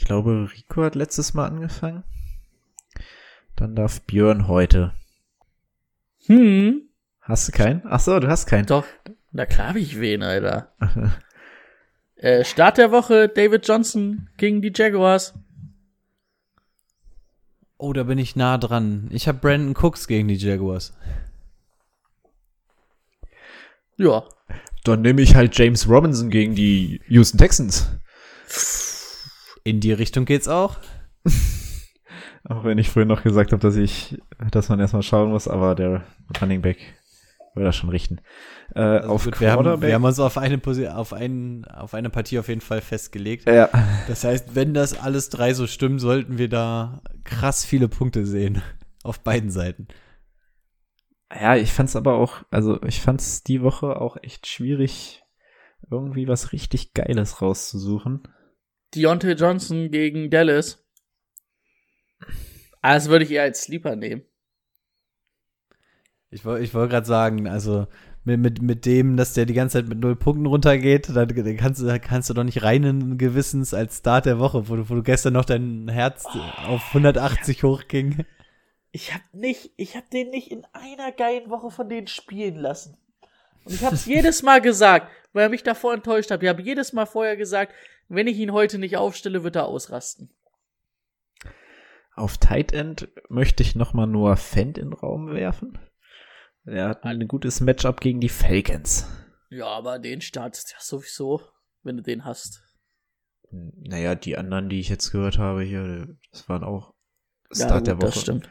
Ich 0.00 0.06
glaube, 0.06 0.48
Rico 0.50 0.82
hat 0.82 0.94
letztes 0.94 1.34
Mal 1.34 1.46
angefangen. 1.46 2.04
Dann 3.54 3.76
darf 3.76 4.00
Björn 4.00 4.48
heute. 4.48 4.94
Hm. 6.24 6.88
Hast 7.20 7.46
du 7.46 7.52
keinen? 7.52 7.82
Ach 7.84 8.00
so, 8.00 8.18
du 8.18 8.26
hast 8.26 8.46
keinen. 8.46 8.64
Doch, 8.64 8.86
na 9.30 9.44
klar 9.44 9.68
hab 9.68 9.76
ich 9.76 10.00
wen, 10.00 10.22
Alter. 10.22 10.72
äh, 12.16 12.46
Start 12.46 12.78
der 12.78 12.92
Woche, 12.92 13.28
David 13.28 13.68
Johnson 13.68 14.30
gegen 14.38 14.62
die 14.62 14.72
Jaguars. 14.74 15.34
Oh, 17.76 17.92
da 17.92 18.04
bin 18.04 18.16
ich 18.16 18.36
nah 18.36 18.56
dran. 18.56 19.06
Ich 19.12 19.28
habe 19.28 19.38
Brandon 19.38 19.76
Cooks 19.76 20.08
gegen 20.08 20.28
die 20.28 20.36
Jaguars. 20.36 20.94
Ja. 23.98 24.24
Dann 24.82 25.02
nehme 25.02 25.20
ich 25.20 25.34
halt 25.34 25.58
James 25.58 25.86
Robinson 25.86 26.30
gegen 26.30 26.54
die 26.54 27.02
Houston 27.06 27.36
Texans. 27.36 27.86
In 29.64 29.80
die 29.80 29.92
Richtung 29.92 30.24
geht's 30.24 30.48
auch. 30.48 30.78
Auch 32.44 32.64
wenn 32.64 32.78
ich 32.78 32.88
vorhin 32.88 33.08
noch 33.08 33.22
gesagt 33.22 33.52
habe, 33.52 33.60
dass 33.60 33.76
ich, 33.76 34.18
dass 34.50 34.70
man 34.70 34.80
erstmal 34.80 35.02
schauen 35.02 35.30
muss, 35.30 35.46
aber 35.46 35.74
der 35.74 36.02
Running 36.40 36.62
Back 36.62 36.78
wird 37.54 37.66
das 37.66 37.76
schon 37.76 37.90
richten. 37.90 38.18
Äh, 38.74 38.80
Also 38.80 39.10
auf 39.10 39.24
gut, 39.24 39.40
wir, 39.40 39.52
haben, 39.52 39.82
wir 39.82 39.94
haben 39.94 40.04
uns 40.04 40.18
auf 40.18 40.38
eine, 40.38 40.60
auf, 40.94 41.12
einen, 41.12 41.64
auf 41.66 41.92
eine 41.94 42.08
Partie 42.08 42.38
auf 42.38 42.48
jeden 42.48 42.60
Fall 42.62 42.80
festgelegt. 42.80 43.46
ja. 43.46 43.68
Das 44.08 44.24
heißt, 44.24 44.54
wenn 44.54 44.72
das 44.72 44.98
alles 44.98 45.28
drei 45.28 45.52
so 45.52 45.66
stimmen, 45.66 45.98
sollten 45.98 46.38
wir 46.38 46.48
da 46.48 47.02
krass 47.24 47.64
viele 47.64 47.88
Punkte 47.88 48.24
sehen. 48.26 48.62
Auf 49.02 49.20
beiden 49.20 49.50
Seiten. 49.50 49.88
Ja, 51.32 51.56
ich 51.56 51.72
fand's 51.72 51.96
aber 51.96 52.14
auch, 52.14 52.42
also 52.50 52.82
ich 52.82 53.00
fand's 53.00 53.42
die 53.42 53.62
Woche 53.62 53.96
auch 53.98 54.18
echt 54.22 54.46
schwierig, 54.46 55.22
irgendwie 55.90 56.28
was 56.28 56.52
richtig 56.52 56.92
Geiles 56.92 57.40
rauszusuchen. 57.40 58.24
Deontay 58.94 59.32
Johnson 59.32 59.90
gegen 59.90 60.30
Dallas. 60.30 60.82
Ah, 62.82 62.94
das 62.94 63.08
würde 63.08 63.24
ich 63.24 63.30
eher 63.30 63.42
als 63.42 63.62
Sleeper 63.62 63.96
nehmen. 63.96 64.22
Ich, 66.30 66.44
woll- 66.44 66.60
ich 66.62 66.72
wollte 66.74 66.90
gerade 66.90 67.06
sagen, 67.06 67.48
also 67.48 67.86
mit, 68.24 68.38
mit, 68.40 68.62
mit 68.62 68.86
dem, 68.86 69.16
dass 69.16 69.32
der 69.34 69.46
die 69.46 69.54
ganze 69.54 69.78
Zeit 69.78 69.88
mit 69.88 69.98
null 69.98 70.14
Punkten 70.16 70.46
runtergeht, 70.46 71.08
dann, 71.08 71.28
dann 71.28 71.56
kannst, 71.56 71.80
du, 71.80 72.00
kannst 72.00 72.30
du 72.30 72.34
doch 72.34 72.44
nicht 72.44 72.62
reinen 72.62 73.18
Gewissens 73.18 73.74
als 73.74 73.98
Start 73.98 74.26
der 74.26 74.38
Woche, 74.38 74.68
wo 74.68 74.76
du, 74.76 74.88
wo 74.88 74.94
du 74.94 75.02
gestern 75.02 75.32
noch 75.32 75.44
dein 75.44 75.88
Herz 75.88 76.26
auf 76.66 76.82
180 76.88 77.62
hochging. 77.64 78.24
Ich 78.92 79.14
hab 79.14 79.22
nicht, 79.32 79.70
ich 79.76 79.96
hab 79.96 80.10
den 80.10 80.30
nicht 80.30 80.50
in 80.50 80.66
einer 80.72 81.12
geilen 81.12 81.48
Woche 81.50 81.70
von 81.70 81.88
denen 81.88 82.06
spielen 82.08 82.56
lassen. 82.56 82.96
Und 83.64 83.74
ich 83.74 83.84
hab's 83.84 84.06
jedes 84.06 84.42
Mal 84.42 84.60
gesagt, 84.60 85.10
weil 85.32 85.44
er 85.44 85.48
mich 85.48 85.62
davor 85.62 85.94
enttäuscht 85.94 86.30
hat. 86.30 86.42
Ich 86.42 86.48
habe 86.48 86.62
jedes 86.62 86.92
Mal 86.92 87.06
vorher 87.06 87.36
gesagt, 87.36 87.72
wenn 88.10 88.26
ich 88.26 88.36
ihn 88.38 88.52
heute 88.52 88.78
nicht 88.78 88.96
aufstelle, 88.96 89.42
wird 89.44 89.56
er 89.56 89.66
ausrasten. 89.66 90.30
Auf 92.14 92.38
Tight 92.38 92.72
End 92.72 93.08
möchte 93.28 93.62
ich 93.62 93.74
nochmal 93.74 94.06
nur 94.06 94.36
Fendt 94.36 94.76
in 94.78 94.90
den 94.90 94.92
Raum 94.92 95.32
werfen. 95.32 95.78
Er 96.64 96.88
hat 96.90 97.04
ein 97.04 97.26
gutes 97.28 97.60
Matchup 97.60 98.00
gegen 98.00 98.20
die 98.20 98.28
Falcons. 98.28 99.06
Ja, 99.48 99.66
aber 99.66 99.98
den 99.98 100.20
startest 100.20 100.70
du 100.70 100.74
ja 100.74 100.80
sowieso, 100.80 101.40
wenn 101.82 101.96
du 101.96 102.02
den 102.02 102.24
hast. 102.24 102.62
Naja, 103.50 104.14
die 104.14 104.36
anderen, 104.36 104.68
die 104.68 104.78
ich 104.80 104.88
jetzt 104.88 105.10
gehört 105.10 105.38
habe 105.38 105.62
hier, 105.62 106.14
das 106.30 106.48
waren 106.48 106.62
auch 106.62 106.92
Ja, 107.54 107.64
Start 107.66 107.78
gut, 107.80 107.86
der 107.86 107.96
Woche. 107.96 108.06
das 108.06 108.20
stimmt. 108.20 108.48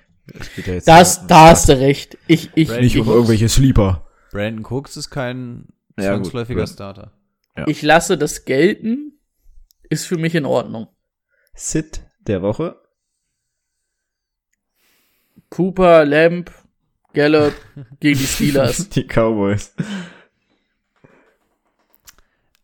Ja 0.66 0.80
Das, 0.86 1.18
um 1.20 1.28
da 1.28 1.50
hast 1.50 1.70
du 1.70 1.80
recht. 1.80 2.18
Ich, 2.28 2.50
ich, 2.56 2.68
Brand- 2.68 2.82
Nicht 2.82 2.96
ich, 2.96 3.02
um 3.02 3.08
irgendwelche 3.08 3.50
Sleeper. 3.50 4.08
Brandon 4.32 4.66
Cooks 4.66 4.98
ist 4.98 5.10
kein 5.10 5.68
Ja, 5.98 6.14
zwangsläufiger 6.14 6.62
Brand- 6.64 6.70
Starter. 6.74 7.14
ich 7.68 7.82
lasse 7.82 8.18
das 8.18 8.46
gelten. 8.46 9.19
Ist 9.90 10.06
für 10.06 10.18
mich 10.18 10.36
in 10.36 10.46
Ordnung. 10.46 10.88
Sit 11.56 12.04
der 12.20 12.44
Woche. 12.44 12.80
Cooper, 15.50 16.06
Lamb, 16.06 16.52
Gallup 17.14 17.54
gegen 18.00 18.20
die 18.20 18.28
Steelers. 18.28 18.90
Die 18.90 19.04
Cowboys. 19.04 19.74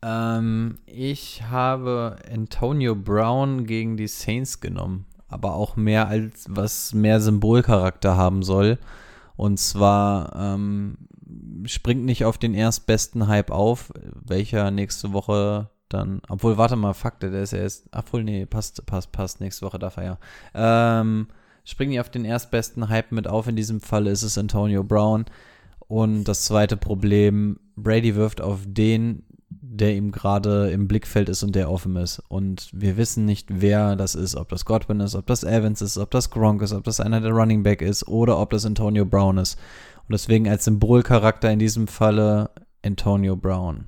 Ähm, 0.03 0.77
ich 0.85 1.41
habe 1.43 2.18
Antonio 2.31 2.95
Brown 2.95 3.65
gegen 3.65 3.97
die 3.97 4.07
Saints 4.07 4.61
genommen, 4.61 5.07
aber 5.27 5.56
auch 5.56 5.76
mehr 5.76 6.07
als 6.07 6.45
was 6.47 6.93
mehr 6.93 7.19
Symbolcharakter 7.19 8.15
haben 8.15 8.43
soll. 8.43 8.77
Und 9.35 9.60
zwar 9.60 10.35
ähm, 10.35 11.07
springt 11.65 12.06
nicht 12.06 12.23
auf 12.23 12.38
den 12.38 12.53
erstbesten 12.53 13.27
Hype 13.27 13.49
auf, 13.49 13.91
welcher 14.14 14.69
nächste 14.69 15.11
Woche 15.11 15.72
dann, 15.95 16.22
obwohl, 16.30 16.57
warte 16.57 16.76
mal, 16.76 16.93
Fakte, 16.93 17.31
der 17.31 17.43
ist 17.43 17.51
ja 17.51 17.59
erst, 17.59 17.88
obwohl, 17.91 18.23
nee, 18.23 18.45
passt, 18.45 18.85
passt, 18.85 19.11
passt, 19.11 19.39
nächste 19.39 19.65
Woche 19.65 19.80
darf 19.80 19.97
er 19.97 20.03
ja. 20.03 20.17
Ähm, 20.53 21.27
springt 21.63 21.91
nicht 21.91 21.99
auf 21.99 22.09
den 22.09 22.26
erstbesten 22.26 22.89
Hype 22.89 23.11
mit 23.11 23.27
auf, 23.27 23.47
in 23.47 23.55
diesem 23.55 23.81
Fall 23.81 24.07
ist 24.07 24.23
es 24.23 24.38
Antonio 24.38 24.84
Brown. 24.84 25.26
Und 25.88 26.26
das 26.26 26.43
zweite 26.43 26.77
Problem, 26.77 27.59
Brady 27.76 28.15
wirft 28.15 28.41
auf 28.41 28.61
den, 28.65 29.23
der 29.49 29.95
ihm 29.95 30.11
gerade 30.11 30.72
im 30.72 30.88
Blickfeld 30.88 31.30
ist 31.30 31.43
und 31.43 31.55
der 31.55 31.69
offen 31.69 31.95
ist. 31.95 32.19
Und 32.27 32.69
wir 32.73 32.97
wissen 32.97 33.26
nicht, 33.26 33.47
wer 33.61 33.95
das 33.95 34.15
ist, 34.15 34.35
ob 34.35 34.49
das 34.49 34.65
Godwin 34.65 34.99
ist, 34.99 35.15
ob 35.15 35.27
das 35.27 35.43
Evans 35.43 35.81
ist, 35.81 35.97
ob 35.97 36.11
das 36.11 36.30
Gronk 36.30 36.61
ist, 36.61 36.73
ob 36.73 36.84
das 36.84 36.99
einer 36.99 37.22
der 37.22 37.31
Running 37.31 37.63
Back 37.63 37.81
ist 37.81 38.07
oder 38.07 38.39
ob 38.39 38.49
das 38.51 38.65
Antonio 38.65 39.05
Brown 39.05 39.38
ist. 39.38 39.59
Und 40.07 40.13
deswegen 40.13 40.47
als 40.47 40.65
Symbolcharakter 40.65 41.51
in 41.51 41.59
diesem 41.59 41.88
Falle 41.88 42.51
Antonio 42.84 43.35
Brown. 43.35 43.85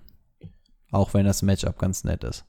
Auch 0.91 1.13
wenn 1.13 1.25
das 1.25 1.41
Matchup 1.41 1.77
ganz 1.77 2.03
nett 2.03 2.23
ist. 2.23 2.45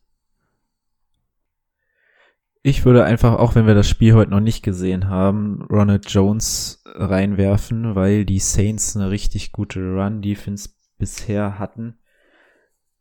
Ich 2.63 2.85
würde 2.85 3.05
einfach, 3.05 3.39
auch 3.39 3.55
wenn 3.55 3.67
wir 3.67 3.75
das 3.75 3.89
Spiel 3.89 4.15
heute 4.15 4.31
noch 4.31 4.41
nicht 4.41 4.63
gesehen 4.63 5.09
haben, 5.09 5.63
Ronald 5.71 6.11
Jones 6.11 6.83
reinwerfen, 6.85 7.95
weil 7.95 8.25
die 8.25 8.41
Saints 8.41 8.97
eine 8.97 9.11
richtig 9.11 9.53
gute 9.53 9.81
Run-Defense 9.81 10.71
bisher 10.99 11.59
hatten. 11.59 11.99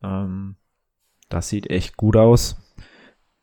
Ähm, 0.03 0.55
das 1.30 1.49
sieht 1.49 1.69
echt 1.69 1.97
gut 1.97 2.15
aus. 2.15 2.57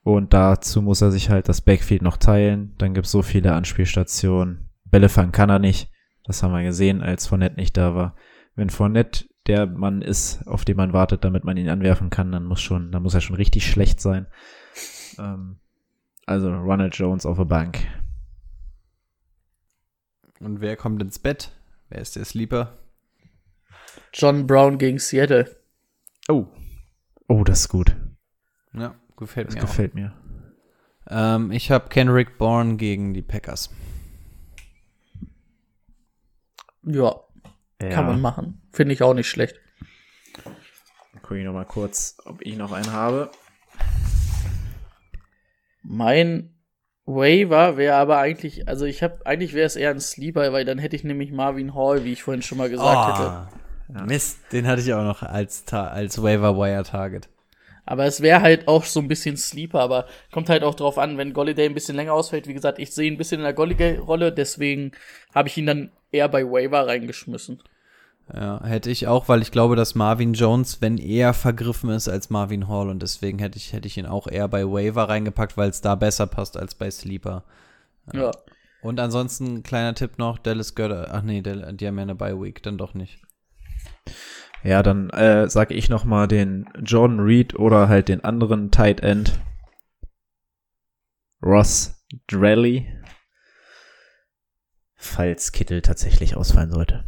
Und 0.03 0.33
dazu 0.33 0.83
muss 0.83 1.01
er 1.01 1.11
sich 1.11 1.31
halt 1.31 1.49
das 1.49 1.61
Backfield 1.61 2.03
noch 2.03 2.17
teilen. 2.17 2.75
Dann 2.79 2.95
gibt 2.95 3.07
es 3.07 3.13
so 3.13 3.23
viele 3.23 3.55
Anspielstationen. 3.55 4.69
Bälle 4.85 5.09
fangen 5.09 5.33
kann 5.33 5.51
er 5.51 5.59
nicht. 5.59 5.91
Das 6.25 6.43
haben 6.43 6.53
wir 6.53 6.63
gesehen, 6.63 7.03
als 7.03 7.27
Fournette 7.27 7.57
nicht 7.57 7.77
da 7.77 7.95
war. 7.95 8.17
Wenn 8.55 8.71
Fournette 8.71 9.25
der 9.47 9.67
Mann 9.67 10.03
ist, 10.03 10.47
auf 10.47 10.65
den 10.65 10.77
man 10.77 10.93
wartet, 10.93 11.25
damit 11.25 11.45
man 11.45 11.57
ihn 11.57 11.69
anwerfen 11.69 12.11
kann, 12.11 12.33
dann 12.33 12.45
muss 12.45 12.61
schon, 12.61 12.91
dann 12.93 13.03
muss 13.03 13.15
er 13.15 13.21
schon 13.21 13.37
richtig 13.37 13.67
schlecht 13.71 14.01
sein. 14.01 14.27
Ähm, 15.19 15.57
also 16.27 16.53
Ronald 16.53 16.95
Jones 16.97 17.27
auf 17.27 17.37
der 17.37 17.45
Bank. 17.45 17.79
Und 20.41 20.61
wer 20.61 20.77
kommt 20.77 21.03
ins 21.03 21.19
Bett? 21.19 21.53
Wer 21.91 22.01
ist 22.01 22.17
der 22.17 22.25
Sleeper? 22.25 22.79
John 24.13 24.47
Brown 24.47 24.79
gegen 24.79 24.99
Seattle. 24.99 25.55
Oh. 26.29 26.47
Oh, 27.29 27.45
das 27.45 27.61
ist 27.61 27.69
gut. 27.69 27.95
Ja, 28.73 28.95
gefällt 29.17 29.49
Das 29.49 29.55
mir 29.55 29.61
gefällt 29.61 29.95
mir. 29.95 30.13
auch. 31.09 31.37
Ähm, 31.37 31.51
ich 31.53 31.71
habe 31.71 31.89
Kenrick 31.89 32.39
Bourne 32.39 32.77
gegen 32.77 33.13
die 33.15 33.23
Packers. 33.23 33.71
Ja, 36.83 37.15
kann 37.91 38.07
man 38.07 38.21
machen. 38.21 38.63
Finde 38.73 38.95
ich 38.95 39.03
auch 39.03 39.15
nicht 39.15 39.29
schlecht. 39.29 39.61
Guck 41.23 41.37
ich 41.37 41.45
noch 41.45 41.53
mal 41.53 41.65
kurz, 41.65 42.17
ob 42.25 42.43
ich 42.43 42.57
noch 42.57 42.73
einen 42.73 42.93
habe. 42.93 43.31
Mein 45.83 46.55
Waiver 47.07 47.77
wäre 47.77 47.97
aber 47.97 48.19
eigentlich, 48.19 48.69
also 48.69 48.85
ich 48.87 49.03
habe, 49.03 49.25
eigentlich 49.27 49.53
wäre 49.53 49.67
es 49.67 49.77
eher 49.77 49.91
ein 49.91 50.01
Sleeper, 50.01 50.53
weil 50.53 50.65
dann 50.65 50.79
hätte 50.79 50.97
ich 50.97 51.05
nämlich 51.05 51.33
Marvin 51.33 51.75
Hall, 51.75 52.05
wie 52.05 52.13
ich 52.13 52.23
vorhin 52.23 52.43
schon 52.43 52.59
mal 52.59 52.71
gesagt 52.71 53.19
hätte. 53.19 53.49
Oh, 53.89 54.07
Mist, 54.07 54.39
den 54.53 54.67
hatte 54.67 54.81
ich 54.81 54.93
auch 54.95 55.05
noch 55.05 55.23
als, 55.23 55.65
Ta 55.65 55.89
als 55.89 56.23
Waiver 56.23 56.57
Wire 56.57 56.83
Target. 56.83 57.29
Aber 57.87 58.07
es 58.07 58.23
wäre 58.23 58.41
halt 58.41 58.67
auch 58.67 58.85
so 58.85 59.01
ein 59.01 59.09
bisschen 59.09 59.37
Sleeper, 59.37 59.81
aber 59.81 60.07
kommt 60.33 60.49
halt 60.49 60.63
auch 60.63 60.75
drauf 60.75 60.97
an, 60.97 61.19
wenn 61.19 61.35
Golliday 61.35 61.67
ein 61.67 61.75
bisschen 61.75 61.97
länger 61.97 62.15
ausfällt. 62.15 62.49
Wie 62.49 62.55
gesagt, 62.55 62.79
ich 62.79 62.93
sehe 62.93 63.09
ihn 63.09 63.15
ein 63.15 63.19
bisschen 63.19 63.41
in 63.41 63.45
der 63.45 63.53
Golliday-Rolle, 63.53 64.33
deswegen 64.33 64.93
habe 65.35 65.49
ich 65.49 65.59
ihn 65.59 65.67
dann 65.67 65.93
eher 66.11 66.29
bei 66.29 66.45
Waiver 66.45 66.87
reingeschmissen. 66.87 67.63
Ja, 68.33 68.65
hätte 68.65 68.91
ich 68.91 69.07
auch, 69.07 69.29
weil 69.29 69.43
ich 69.43 69.51
glaube, 69.51 69.77
dass 69.77 69.95
Marvin 69.95 70.33
Jones, 70.33 70.81
wenn 70.81 70.97
eher 70.97 71.35
vergriffen 71.35 71.91
ist 71.91 72.09
als 72.09 72.31
Marvin 72.31 72.69
Hall 72.69 72.89
und 72.89 73.03
deswegen 73.03 73.39
hätte 73.39 73.59
ich, 73.59 73.73
hätte 73.75 73.87
ich 73.87 73.99
ihn 73.99 74.07
auch 74.07 74.27
eher 74.27 74.49
bei 74.49 74.65
Waiver 74.65 75.09
reingepackt, 75.09 75.57
weil 75.59 75.69
es 75.69 75.83
da 75.83 75.95
besser 75.95 76.27
passt 76.27 76.57
als 76.57 76.75
bei 76.75 76.91
Sleeper. 76.91 77.45
Ja. 78.13 78.31
Und 78.81 78.99
ansonsten, 78.99 79.63
kleiner 79.63 79.95
Tipp 79.95 80.19
noch, 80.19 80.39
Dallas 80.39 80.75
Götter, 80.75 81.09
ach 81.13 81.23
nee, 81.23 81.43
die 81.43 81.87
haben 81.87 81.97
ja 81.97 82.03
eine 82.03 82.15
Bye 82.15 82.41
Week, 82.41 82.63
dann 82.63 82.79
doch 82.79 82.95
nicht. 82.95 83.21
Ja, 84.63 84.83
dann 84.83 85.11
äh, 85.11 85.49
sage 85.51 85.75
ich 85.75 85.91
noch 85.91 86.05
mal 86.05 86.27
den 86.27 86.67
Jordan 86.83 87.21
Reed 87.21 87.55
oder 87.55 87.89
halt 87.89 88.09
den 88.09 88.25
anderen 88.25 88.71
Tight 88.71 89.01
End. 89.01 89.39
Ross 91.43 92.07
Drelly. 92.27 92.91
Falls 94.97 95.53
Kittel 95.53 95.83
tatsächlich 95.83 96.35
ausfallen 96.37 96.71
sollte. 96.71 97.05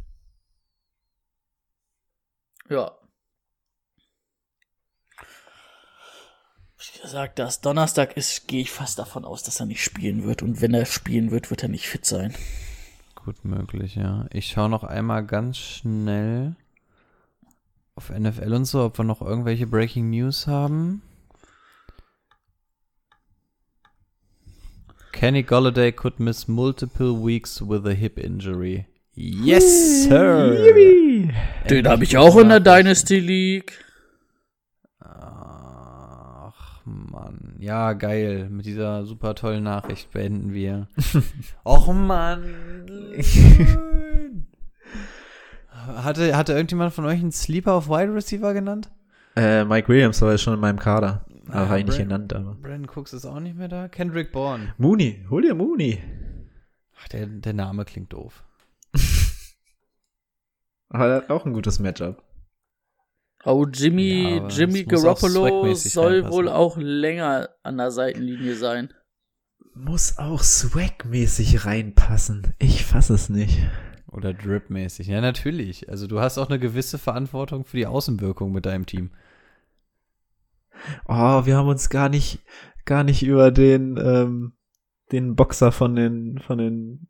Ja. 2.68 2.92
Wie 6.78 7.02
gesagt, 7.02 7.38
dass 7.38 7.60
Donnerstag 7.60 8.16
ist, 8.16 8.48
gehe 8.48 8.62
ich 8.62 8.70
fast 8.70 8.98
davon 8.98 9.24
aus, 9.24 9.42
dass 9.42 9.60
er 9.60 9.66
nicht 9.66 9.82
spielen 9.82 10.24
wird. 10.24 10.42
Und 10.42 10.60
wenn 10.60 10.74
er 10.74 10.86
spielen 10.86 11.30
wird, 11.30 11.50
wird 11.50 11.62
er 11.62 11.68
nicht 11.68 11.88
fit 11.88 12.04
sein. 12.04 12.34
Gut 13.14 13.44
möglich, 13.44 13.94
ja. 13.96 14.26
Ich 14.32 14.48
schaue 14.48 14.68
noch 14.68 14.84
einmal 14.84 15.24
ganz 15.24 15.58
schnell 15.58 16.56
auf 17.94 18.10
NFL 18.10 18.52
und 18.52 18.64
so, 18.66 18.84
ob 18.84 18.98
wir 18.98 19.04
noch 19.04 19.22
irgendwelche 19.22 19.66
Breaking 19.66 20.10
News 20.10 20.46
haben. 20.46 21.02
Kenny 25.12 25.42
Golladay 25.42 25.92
could 25.92 26.20
miss 26.20 26.46
multiple 26.46 27.14
weeks 27.14 27.62
with 27.62 27.86
a 27.86 27.94
hip 27.94 28.18
injury. 28.18 28.86
Yes, 29.18 30.04
sir! 30.04 30.54
Den 31.70 31.88
habe 31.88 32.04
ich 32.04 32.18
auch 32.18 32.36
in 32.36 32.50
der 32.50 32.60
Dynasty 32.60 33.18
League. 33.18 33.82
Ach, 35.00 36.82
Mann. 36.84 37.56
Ja, 37.58 37.94
geil. 37.94 38.48
Mit 38.50 38.66
dieser 38.66 39.06
super 39.06 39.34
tollen 39.34 39.64
Nachricht 39.64 40.10
beenden 40.10 40.52
wir. 40.52 40.88
Och, 41.64 41.92
Mann. 41.94 42.44
hatte, 45.96 46.36
hatte 46.36 46.52
irgendjemand 46.52 46.92
von 46.92 47.06
euch 47.06 47.18
einen 47.20 47.32
Sleeper 47.32 47.72
auf 47.72 47.88
Wide 47.88 48.14
Receiver 48.14 48.52
genannt? 48.52 48.90
Äh, 49.34 49.64
Mike 49.64 49.88
Williams 49.88 50.20
war 50.22 50.32
ja 50.32 50.38
schon 50.38 50.52
in 50.54 50.60
meinem 50.60 50.78
Kader. 50.78 51.24
Ah, 51.48 51.60
Aber 51.60 51.68
habe 51.70 51.78
ich 51.80 51.86
nicht 51.86 51.96
Brand- 51.96 52.08
genannt, 52.28 52.32
aber. 52.34 52.54
Brandon 52.60 52.90
Cooks 52.94 53.12
ist 53.14 53.24
auch 53.24 53.40
nicht 53.40 53.56
mehr 53.56 53.68
da. 53.68 53.88
Kendrick 53.88 54.30
Bourne. 54.32 54.74
Mooney, 54.78 55.24
hol 55.30 55.40
dir 55.42 55.54
Mooney. 55.54 56.02
Ach, 57.00 57.08
der, 57.08 57.26
der 57.26 57.52
Name 57.54 57.84
klingt 57.84 58.12
doof. 58.12 58.42
Aber 60.88 61.06
er 61.08 61.16
hat 61.16 61.30
auch 61.30 61.44
ein 61.46 61.52
gutes 61.52 61.78
Matchup. 61.78 62.22
Oh, 63.44 63.66
Jimmy, 63.66 64.38
Ja, 64.38 64.48
Jimmy 64.48 64.84
Garoppolo 64.84 65.74
soll 65.74 66.14
reinpassen. 66.14 66.32
wohl 66.36 66.48
auch 66.48 66.76
länger 66.76 67.50
an 67.62 67.76
der 67.76 67.90
Seitenlinie 67.90 68.56
sein. 68.56 68.92
Muss 69.74 70.18
auch 70.18 70.42
swagmäßig 70.42 71.64
reinpassen. 71.64 72.54
Ich 72.58 72.84
fass 72.84 73.10
es 73.10 73.28
nicht. 73.28 73.58
Oder 74.10 74.32
Drip-mäßig. 74.32 75.06
Ja, 75.08 75.20
natürlich. 75.20 75.88
Also 75.90 76.06
du 76.06 76.20
hast 76.20 76.38
auch 76.38 76.48
eine 76.48 76.58
gewisse 76.58 76.98
Verantwortung 76.98 77.64
für 77.64 77.76
die 77.76 77.86
Außenwirkung 77.86 78.52
mit 78.52 78.64
deinem 78.66 78.86
Team. 78.86 79.10
Oh, 81.06 81.44
wir 81.46 81.56
haben 81.56 81.68
uns 81.68 81.90
gar 81.90 82.08
nicht, 82.08 82.40
gar 82.84 83.04
nicht 83.04 83.22
über 83.22 83.50
den, 83.50 83.96
ähm, 83.98 84.52
den 85.12 85.36
Boxer 85.36 85.72
von 85.72 85.94
den, 85.94 86.38
von 86.38 86.58
den, 86.58 87.08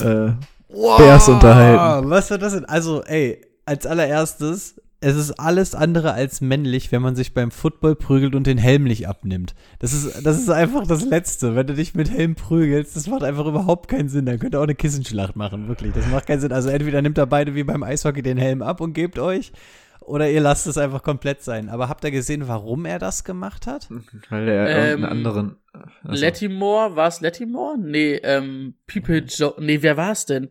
äh, 0.00 0.32
Bears 0.72 1.28
unterhalten. 1.28 2.10
Was 2.10 2.30
wird 2.30 2.42
das 2.42 2.54
denn? 2.54 2.64
Also, 2.64 3.02
ey, 3.04 3.40
als 3.64 3.86
allererstes, 3.86 4.80
es 5.02 5.16
ist 5.16 5.32
alles 5.32 5.74
andere 5.74 6.12
als 6.12 6.40
männlich, 6.40 6.92
wenn 6.92 7.00
man 7.00 7.16
sich 7.16 7.32
beim 7.32 7.50
Football 7.50 7.96
prügelt 7.96 8.34
und 8.34 8.46
den 8.46 8.58
Helm 8.58 8.84
nicht 8.84 9.08
abnimmt. 9.08 9.54
Das 9.78 9.92
ist, 9.94 10.26
das 10.26 10.38
ist 10.38 10.50
einfach 10.50 10.86
das 10.86 11.04
Letzte. 11.04 11.56
Wenn 11.56 11.66
du 11.66 11.74
dich 11.74 11.94
mit 11.94 12.10
Helm 12.10 12.34
prügelst, 12.34 12.96
das 12.96 13.06
macht 13.06 13.22
einfach 13.22 13.46
überhaupt 13.46 13.88
keinen 13.88 14.08
Sinn. 14.10 14.26
Dann 14.26 14.38
könnt 14.38 14.54
ihr 14.54 14.58
auch 14.58 14.64
eine 14.64 14.74
Kissenschlacht 14.74 15.36
machen, 15.36 15.68
wirklich. 15.68 15.92
Das 15.94 16.06
macht 16.08 16.26
keinen 16.26 16.40
Sinn. 16.40 16.52
Also 16.52 16.68
entweder 16.68 17.00
nimmt 17.00 17.18
ihr 17.18 17.26
beide 17.26 17.54
wie 17.54 17.64
beim 17.64 17.82
Eishockey 17.82 18.20
den 18.22 18.36
Helm 18.36 18.60
ab 18.60 18.80
und 18.82 18.92
gebt 18.92 19.18
euch, 19.18 19.52
oder 20.00 20.28
ihr 20.30 20.40
lasst 20.40 20.66
es 20.66 20.76
einfach 20.76 21.02
komplett 21.02 21.42
sein. 21.42 21.68
Aber 21.70 21.88
habt 21.88 22.04
ihr 22.04 22.10
gesehen, 22.10 22.46
warum 22.48 22.84
er 22.84 22.98
das 22.98 23.24
gemacht 23.24 23.66
hat? 23.66 23.88
Weil 24.28 24.48
er 24.48 24.68
Ähm, 24.68 24.76
irgendeinen 24.88 25.04
anderen. 25.12 25.56
also- 26.04 26.20
Lettimore, 26.20 26.96
war 26.96 27.08
es 27.08 27.20
Lettimore? 27.22 27.78
Nee, 27.78 28.16
ähm, 28.22 28.74
People 28.86 29.24
jo 29.28 29.54
Nee, 29.58 29.80
wer 29.80 29.96
war 29.96 30.12
es 30.12 30.26
denn? 30.26 30.50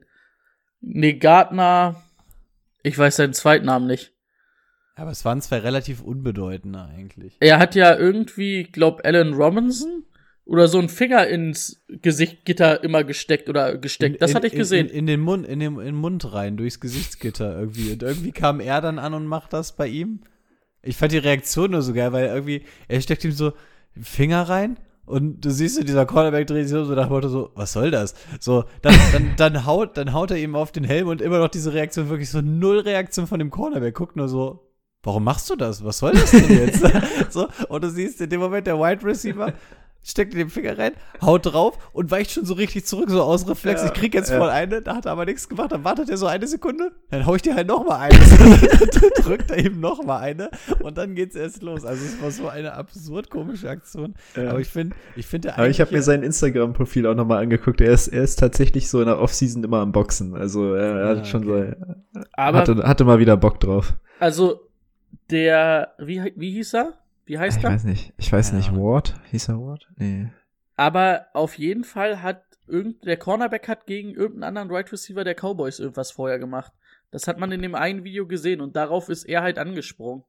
Nee, 0.81 1.13
Gardner. 1.13 2.01
Ich 2.83 2.97
weiß 2.97 3.17
seinen 3.17 3.33
zweiten 3.33 3.65
Namen 3.65 3.87
nicht. 3.87 4.13
Aber 4.95 5.11
es 5.11 5.23
waren 5.25 5.41
zwei 5.41 5.59
relativ 5.59 6.01
unbedeutende 6.01 6.83
eigentlich. 6.83 7.37
Er 7.39 7.59
hat 7.59 7.75
ja 7.75 7.95
irgendwie, 7.97 8.63
glaub, 8.63 9.05
Alan 9.05 9.33
Robinson 9.33 10.03
oder 10.45 10.67
so 10.67 10.79
einen 10.79 10.89
Finger 10.89 11.27
ins 11.27 11.81
Gesichtgitter 11.87 12.83
immer 12.83 13.03
gesteckt 13.03 13.49
oder 13.49 13.77
gesteckt. 13.77 14.21
das 14.21 14.31
In- 14.31 14.35
hatte 14.35 14.47
ich 14.47 14.53
in- 14.53 14.59
gesehen. 14.59 14.87
In, 14.87 14.95
in, 14.95 15.05
den 15.07 15.19
Mund, 15.21 15.45
in 15.47 15.59
den, 15.59 15.77
in 15.79 15.85
den 15.85 15.95
Mund 15.95 16.33
rein, 16.33 16.57
durchs 16.57 16.79
Gesichtsgitter 16.79 17.57
irgendwie. 17.57 17.91
Und 17.93 18.03
irgendwie 18.03 18.31
kam 18.31 18.59
er 18.59 18.81
dann 18.81 18.99
an 18.99 19.13
und 19.13 19.25
macht 19.25 19.53
das 19.53 19.75
bei 19.75 19.87
ihm. 19.87 20.21
Ich 20.81 20.97
fand 20.97 21.11
die 21.11 21.17
Reaktion 21.17 21.71
nur 21.71 21.81
so 21.81 21.93
geil, 21.93 22.11
weil 22.13 22.27
irgendwie, 22.27 22.63
er 22.87 23.01
steckt 23.01 23.23
ihm 23.23 23.31
so 23.31 23.53
Finger 24.01 24.43
rein 24.43 24.77
und 25.09 25.43
du 25.43 25.49
siehst 25.49 25.75
so, 25.75 25.83
dieser 25.83 26.05
Cornerback 26.05 26.45
dreht 26.45 26.67
sich 26.67 26.77
um 26.77 26.85
so 26.85 26.93
nach 26.93 27.07
dem 27.07 27.13
Motto 27.13 27.29
so, 27.29 27.49
was 27.55 27.73
soll 27.73 27.89
das? 27.89 28.13
So, 28.39 28.65
dann, 28.83 28.93
dann, 29.11 29.33
dann, 29.37 29.65
haut, 29.65 29.97
dann 29.97 30.13
haut 30.13 30.29
er 30.29 30.37
ihm 30.37 30.55
auf 30.55 30.71
den 30.71 30.83
Helm 30.83 31.07
und 31.07 31.19
immer 31.19 31.39
noch 31.39 31.47
diese 31.47 31.73
Reaktion, 31.73 32.09
wirklich 32.09 32.29
so 32.29 32.41
null 32.41 32.77
Reaktion 32.77 33.25
von 33.25 33.39
dem 33.39 33.49
Cornerback. 33.49 33.95
Guckt 33.95 34.15
nur 34.15 34.27
so, 34.29 34.71
warum 35.01 35.23
machst 35.23 35.49
du 35.49 35.55
das? 35.55 35.83
Was 35.83 35.97
soll 35.97 36.11
das 36.11 36.29
denn 36.29 36.49
jetzt? 36.49 36.83
so, 37.31 37.47
und 37.69 37.83
du 37.83 37.89
siehst 37.89 38.21
in 38.21 38.29
dem 38.29 38.39
Moment 38.39 38.67
der 38.67 38.77
Wide 38.77 39.03
Receiver 39.03 39.53
steckt 40.01 40.33
den 40.33 40.49
Finger 40.49 40.77
rein, 40.77 40.93
haut 41.21 41.45
drauf 41.45 41.77
und 41.93 42.09
weicht 42.09 42.31
schon 42.31 42.45
so 42.45 42.53
richtig 42.53 42.85
zurück, 42.85 43.09
so 43.09 43.21
aus 43.21 43.47
Reflex. 43.47 43.83
ich 43.83 43.93
krieg 43.93 44.13
jetzt 44.13 44.31
ja. 44.31 44.37
voll 44.39 44.49
eine, 44.49 44.81
da 44.81 44.95
hat 44.95 45.05
er 45.05 45.11
aber 45.11 45.25
nichts 45.25 45.47
gemacht, 45.49 45.71
dann 45.71 45.83
wartet 45.83 46.09
er 46.09 46.17
so 46.17 46.25
eine 46.25 46.47
Sekunde, 46.47 46.91
dann 47.11 47.25
hau 47.25 47.35
ich 47.35 47.41
dir 47.41 47.53
halt 47.55 47.67
noch 47.67 47.85
mal 47.85 47.99
eine. 47.99 48.17
dann 48.17 49.09
drückt 49.23 49.51
er 49.51 49.57
ihm 49.63 49.79
noch 49.79 50.03
mal 50.03 50.19
eine 50.19 50.49
und 50.81 50.97
dann 50.97 51.15
geht's 51.15 51.35
erst 51.35 51.61
los. 51.61 51.85
Also 51.85 52.03
es 52.05 52.21
war 52.21 52.31
so 52.31 52.47
eine 52.47 52.73
absurd 52.73 53.29
komische 53.29 53.69
Aktion. 53.69 54.15
Ja. 54.35 54.49
Aber 54.51 54.59
ich 54.59 54.69
finde, 54.69 54.95
ich 55.15 55.27
finde 55.27 55.53
Aber 55.55 55.69
ich 55.69 55.79
habe 55.81 55.93
mir 55.93 56.01
sein 56.01 56.23
Instagram-Profil 56.23 57.05
auch 57.05 57.15
nochmal 57.15 57.43
angeguckt. 57.43 57.81
Er 57.81 57.91
ist, 57.91 58.07
er 58.07 58.23
ist 58.23 58.37
tatsächlich 58.39 58.89
so 58.89 58.99
in 59.01 59.05
der 59.07 59.19
Offseason 59.19 59.63
immer 59.63 59.79
am 59.79 59.91
Boxen. 59.91 60.33
Also 60.35 60.73
er, 60.73 60.95
er 60.99 61.05
Ah, 61.05 61.17
hat 61.17 61.27
schon 61.27 61.49
okay. 61.49 61.75
so, 62.13 62.21
Aber, 62.33 62.57
hatte, 62.59 62.77
hatte 62.87 63.03
mal 63.03 63.19
wieder 63.19 63.37
Bock 63.37 63.59
drauf. 63.59 63.93
also, 64.19 64.61
der, 65.29 65.93
wie, 65.99 66.33
wie 66.35 66.51
hieß 66.53 66.73
er? 66.73 66.93
Wie 67.29 67.37
heißt 67.39 67.59
Ich 67.59 67.63
er? 67.63 67.69
weiß 67.71 67.83
nicht. 67.85 68.13
Ich 68.17 68.31
weiß 68.31 68.47
Keine 68.49 68.57
nicht. 68.57 68.73
Ward? 68.75 69.13
Hieß 69.31 69.49
er 69.49 69.59
Ward? 69.59 69.87
Nee. 69.97 70.29
Aber 70.75 71.27
auf 71.33 71.57
jeden 71.57 71.83
Fall 71.83 72.21
hat 72.21 72.41
irgend, 72.67 73.05
der 73.05 73.17
Cornerback 73.17 73.67
hat 73.67 73.85
gegen 73.85 74.09
irgendeinen 74.15 74.57
anderen 74.57 74.71
Right 74.71 74.91
Receiver 74.91 75.23
der 75.23 75.35
Cowboys 75.35 75.79
irgendwas 75.79 76.11
vorher 76.11 76.39
gemacht. 76.39 76.71
Das 77.11 77.27
hat 77.27 77.37
man 77.39 77.51
in 77.51 77.61
dem 77.61 77.75
einen 77.75 78.03
Video 78.03 78.27
gesehen 78.27 78.61
und 78.61 78.75
darauf 78.75 79.09
ist 79.09 79.23
er 79.25 79.41
halt 79.43 79.57
angesprungen. 79.59 80.23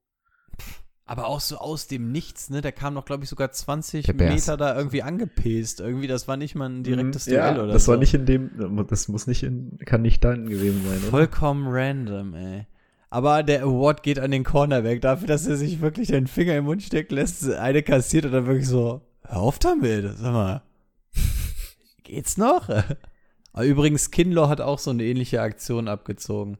aber 1.04 1.26
auch 1.26 1.40
so 1.40 1.56
aus 1.58 1.88
dem 1.88 2.12
Nichts, 2.12 2.50
ne? 2.50 2.60
Der 2.60 2.72
kam 2.72 2.94
noch, 2.94 3.04
glaube 3.04 3.24
ich, 3.24 3.30
sogar 3.30 3.50
20 3.50 4.06
Der 4.06 4.12
Bears. 4.12 4.32
Meter 4.34 4.56
da 4.56 4.76
irgendwie 4.76 5.02
angepest. 5.02 5.80
Irgendwie, 5.80 6.06
das 6.06 6.28
war 6.28 6.36
nicht 6.36 6.54
mal 6.54 6.68
ein 6.68 6.82
direktes 6.84 7.26
Mhm. 7.26 7.32
ja, 7.32 7.52
Duell 7.52 7.64
oder 7.64 7.72
das 7.72 7.86
so. 7.86 7.92
war 7.92 7.98
nicht 7.98 8.14
in 8.14 8.26
dem, 8.26 8.86
das 8.88 9.08
muss 9.08 9.26
nicht 9.26 9.42
in, 9.42 9.76
kann 9.86 10.02
nicht 10.02 10.22
dann 10.24 10.48
gewesen 10.48 10.82
sein, 10.86 10.98
oder? 10.98 11.10
Vollkommen 11.10 11.66
random, 11.68 12.34
ey. 12.34 12.66
Aber 13.10 13.42
der 13.42 13.64
Award 13.64 14.04
geht 14.04 14.20
an 14.20 14.30
den 14.30 14.44
Cornerback 14.44 15.00
dafür, 15.00 15.26
dass 15.26 15.46
er 15.46 15.56
sich 15.56 15.80
wirklich 15.80 16.08
den 16.08 16.28
Finger 16.28 16.56
im 16.56 16.64
Mund 16.64 16.82
steckt, 16.82 17.10
lässt 17.10 17.50
eine 17.50 17.82
kassiert 17.82 18.24
und 18.24 18.32
dann 18.32 18.46
wirklich 18.46 18.68
so, 18.68 19.00
hör 19.24 19.40
auf 19.40 19.58
damit, 19.58 20.16
sag 20.16 20.32
mal. 20.32 20.62
Geht's 22.04 22.36
noch? 22.36 22.68
Aber 23.52 23.64
übrigens, 23.64 24.12
Kinlaw 24.12 24.48
hat 24.48 24.60
auch 24.60 24.78
so 24.78 24.90
eine 24.90 25.02
ähnliche 25.02 25.42
Aktion 25.42 25.88
abgezogen. 25.88 26.58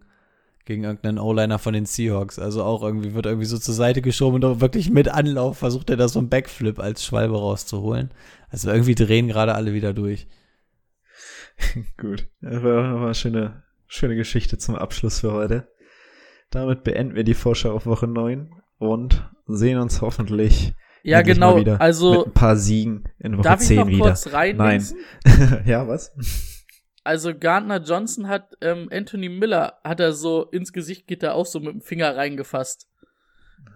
Gegen 0.64 0.84
irgendeinen 0.84 1.18
O-Liner 1.18 1.58
von 1.58 1.72
den 1.72 1.86
Seahawks. 1.86 2.38
Also 2.38 2.62
auch 2.64 2.82
irgendwie, 2.82 3.14
wird 3.14 3.26
irgendwie 3.26 3.46
so 3.46 3.58
zur 3.58 3.74
Seite 3.74 4.02
geschoben 4.02 4.36
und 4.36 4.44
auch 4.44 4.60
wirklich 4.60 4.90
mit 4.90 5.08
Anlauf 5.08 5.58
versucht 5.58 5.90
er 5.90 5.96
da 5.96 6.06
so 6.06 6.18
einen 6.18 6.28
Backflip 6.28 6.78
als 6.78 7.04
Schwalbe 7.04 7.36
rauszuholen. 7.36 8.10
Also 8.50 8.70
irgendwie 8.70 8.94
drehen 8.94 9.28
gerade 9.28 9.54
alle 9.54 9.72
wieder 9.72 9.92
durch. 9.94 10.26
Gut. 11.96 12.28
Das 12.40 12.62
war 12.62 12.82
nochmal 12.82 13.04
eine 13.06 13.14
schöne, 13.14 13.62
schöne 13.86 14.16
Geschichte 14.16 14.58
zum 14.58 14.76
Abschluss 14.76 15.20
für 15.20 15.32
heute. 15.32 15.68
Damit 16.50 16.82
beenden 16.84 17.14
wir 17.14 17.24
die 17.24 17.34
Vorschau 17.34 17.72
auf 17.72 17.86
Woche 17.86 18.06
9 18.06 18.50
und 18.78 19.28
sehen 19.46 19.78
uns 19.78 20.00
hoffentlich 20.00 20.74
Ja, 21.02 21.22
genau. 21.22 21.54
mal 21.54 21.60
wieder 21.60 21.72
mit 21.72 21.80
Also, 21.80 22.24
ein 22.26 22.32
paar 22.32 22.56
Siegen 22.56 23.04
in 23.18 23.34
Woche 23.34 23.42
darf 23.42 23.60
ich 23.60 23.68
10 23.68 23.76
noch 23.76 23.86
wieder. 23.88 24.04
kurz 24.06 24.32
rein? 24.32 24.56
Nein. 24.56 24.84
ja, 25.64 25.86
was? 25.86 26.12
Also 27.04 27.34
Gardner 27.34 27.80
Johnson 27.82 28.28
hat 28.28 28.56
ähm, 28.60 28.88
Anthony 28.92 29.28
Miller 29.28 29.78
hat 29.84 30.00
er 30.00 30.12
so 30.12 30.44
ins 30.44 30.72
Gesichtgitter 30.72 31.34
auch 31.34 31.46
so 31.46 31.60
mit 31.60 31.72
dem 31.72 31.80
Finger 31.80 32.14
reingefasst. 32.16 32.88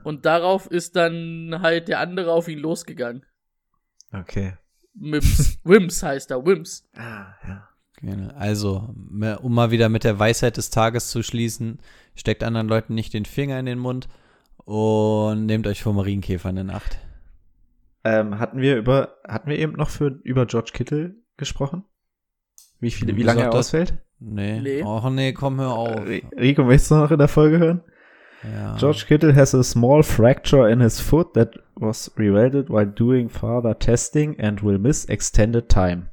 Und 0.03 0.27
darauf 0.27 0.67
ist 0.71 0.97
dann 0.97 1.59
halt 1.63 1.89
der 1.89 2.01
andere 2.01 2.33
auf 2.33 2.49
ihn 2.49 2.59
losgegangen. 2.59 3.25
Okay. 4.13 4.55
Mims. 4.95 5.59
Wims 5.65 6.03
heißt 6.03 6.31
er, 6.31 6.45
Wims. 6.45 6.89
Ah, 6.97 7.35
ja. 7.47 7.69
Gerne. 8.01 8.37
Also, 8.37 8.95
um 9.41 9.55
mal 9.55 9.71
wieder 9.71 9.89
mit 9.89 10.05
der 10.05 10.19
Weisheit 10.19 10.57
des 10.59 10.71
Tages 10.71 11.09
zu 11.09 11.23
schließen, 11.23 11.81
steckt 12.15 12.43
anderen 12.43 12.69
Leuten 12.69 12.95
nicht 12.95 13.15
den 13.15 13.25
Finger 13.25 13.59
in 13.59 13.67
den 13.67 13.79
Mund 13.79 14.09
und 14.65 15.47
nehmt 15.47 15.67
euch 15.67 15.83
vor 15.83 15.93
Marienkäfern 15.93 16.57
in 16.57 16.71
Acht. 16.71 16.99
Ähm, 18.05 18.39
hatten 18.39 18.61
wir 18.61 18.77
über, 18.77 19.17
hatten 19.27 19.49
wir 19.49 19.59
eben 19.59 19.73
noch 19.73 19.89
für, 19.89 20.21
über 20.25 20.47
George 20.47 20.71
Kittle 20.73 21.15
gesprochen? 21.37 21.85
Wie 22.81 22.91
viele, 22.91 23.17
wie 23.17 23.23
lange 23.23 23.43
er 23.43 23.55
ausfällt? 23.55 23.95
Nee. 24.21 24.61
Nee. 24.61 24.83
Och 24.83 25.11
nee, 25.11 25.33
komm, 25.33 25.59
hör 25.59 25.73
auf. 25.73 26.07
Äh, 26.07 26.23
Rico, 26.37 26.65
möchtest 26.65 26.91
du 26.91 26.97
noch 26.97 27.11
in 27.11 27.19
der 27.19 27.29
Folge 27.29 27.59
hören? 27.59 27.83
Ja. 28.43 28.77
George 28.77 29.05
Kittle 29.09 29.35
has 29.35 29.55
a 29.55 29.63
small 29.63 30.03
fracture 30.03 30.71
in 30.71 30.81
his 30.81 31.01
foot 31.01 31.33
that 31.35 31.59
was 31.77 32.11
revealed 32.19 32.69
while 32.69 32.87
doing 32.87 33.29
further 33.31 33.79
testing 33.79 34.39
and 34.39 34.63
will 34.63 34.79
miss 34.79 35.07
extended 35.07 35.69
time. 35.69 36.11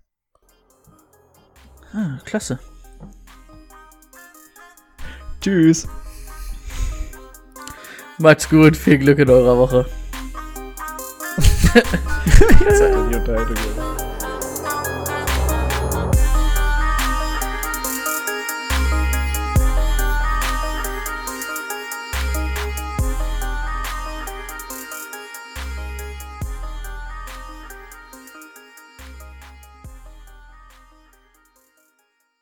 Ah, 1.94 2.20
klasse. 2.24 2.60
Tschüss. 5.42 5.88
Macht's 8.20 8.48
gut, 8.48 8.78
viel 8.78 9.00
Glück 9.00 9.18
in 9.18 9.30
eurer 9.30 9.58
Woche. 9.58 9.86
Jetzt 11.74 12.82
hat 12.82 12.92
er 12.92 13.10
die 13.10 13.16
Unterhaltung 13.16 13.56
gemacht. 13.56 14.11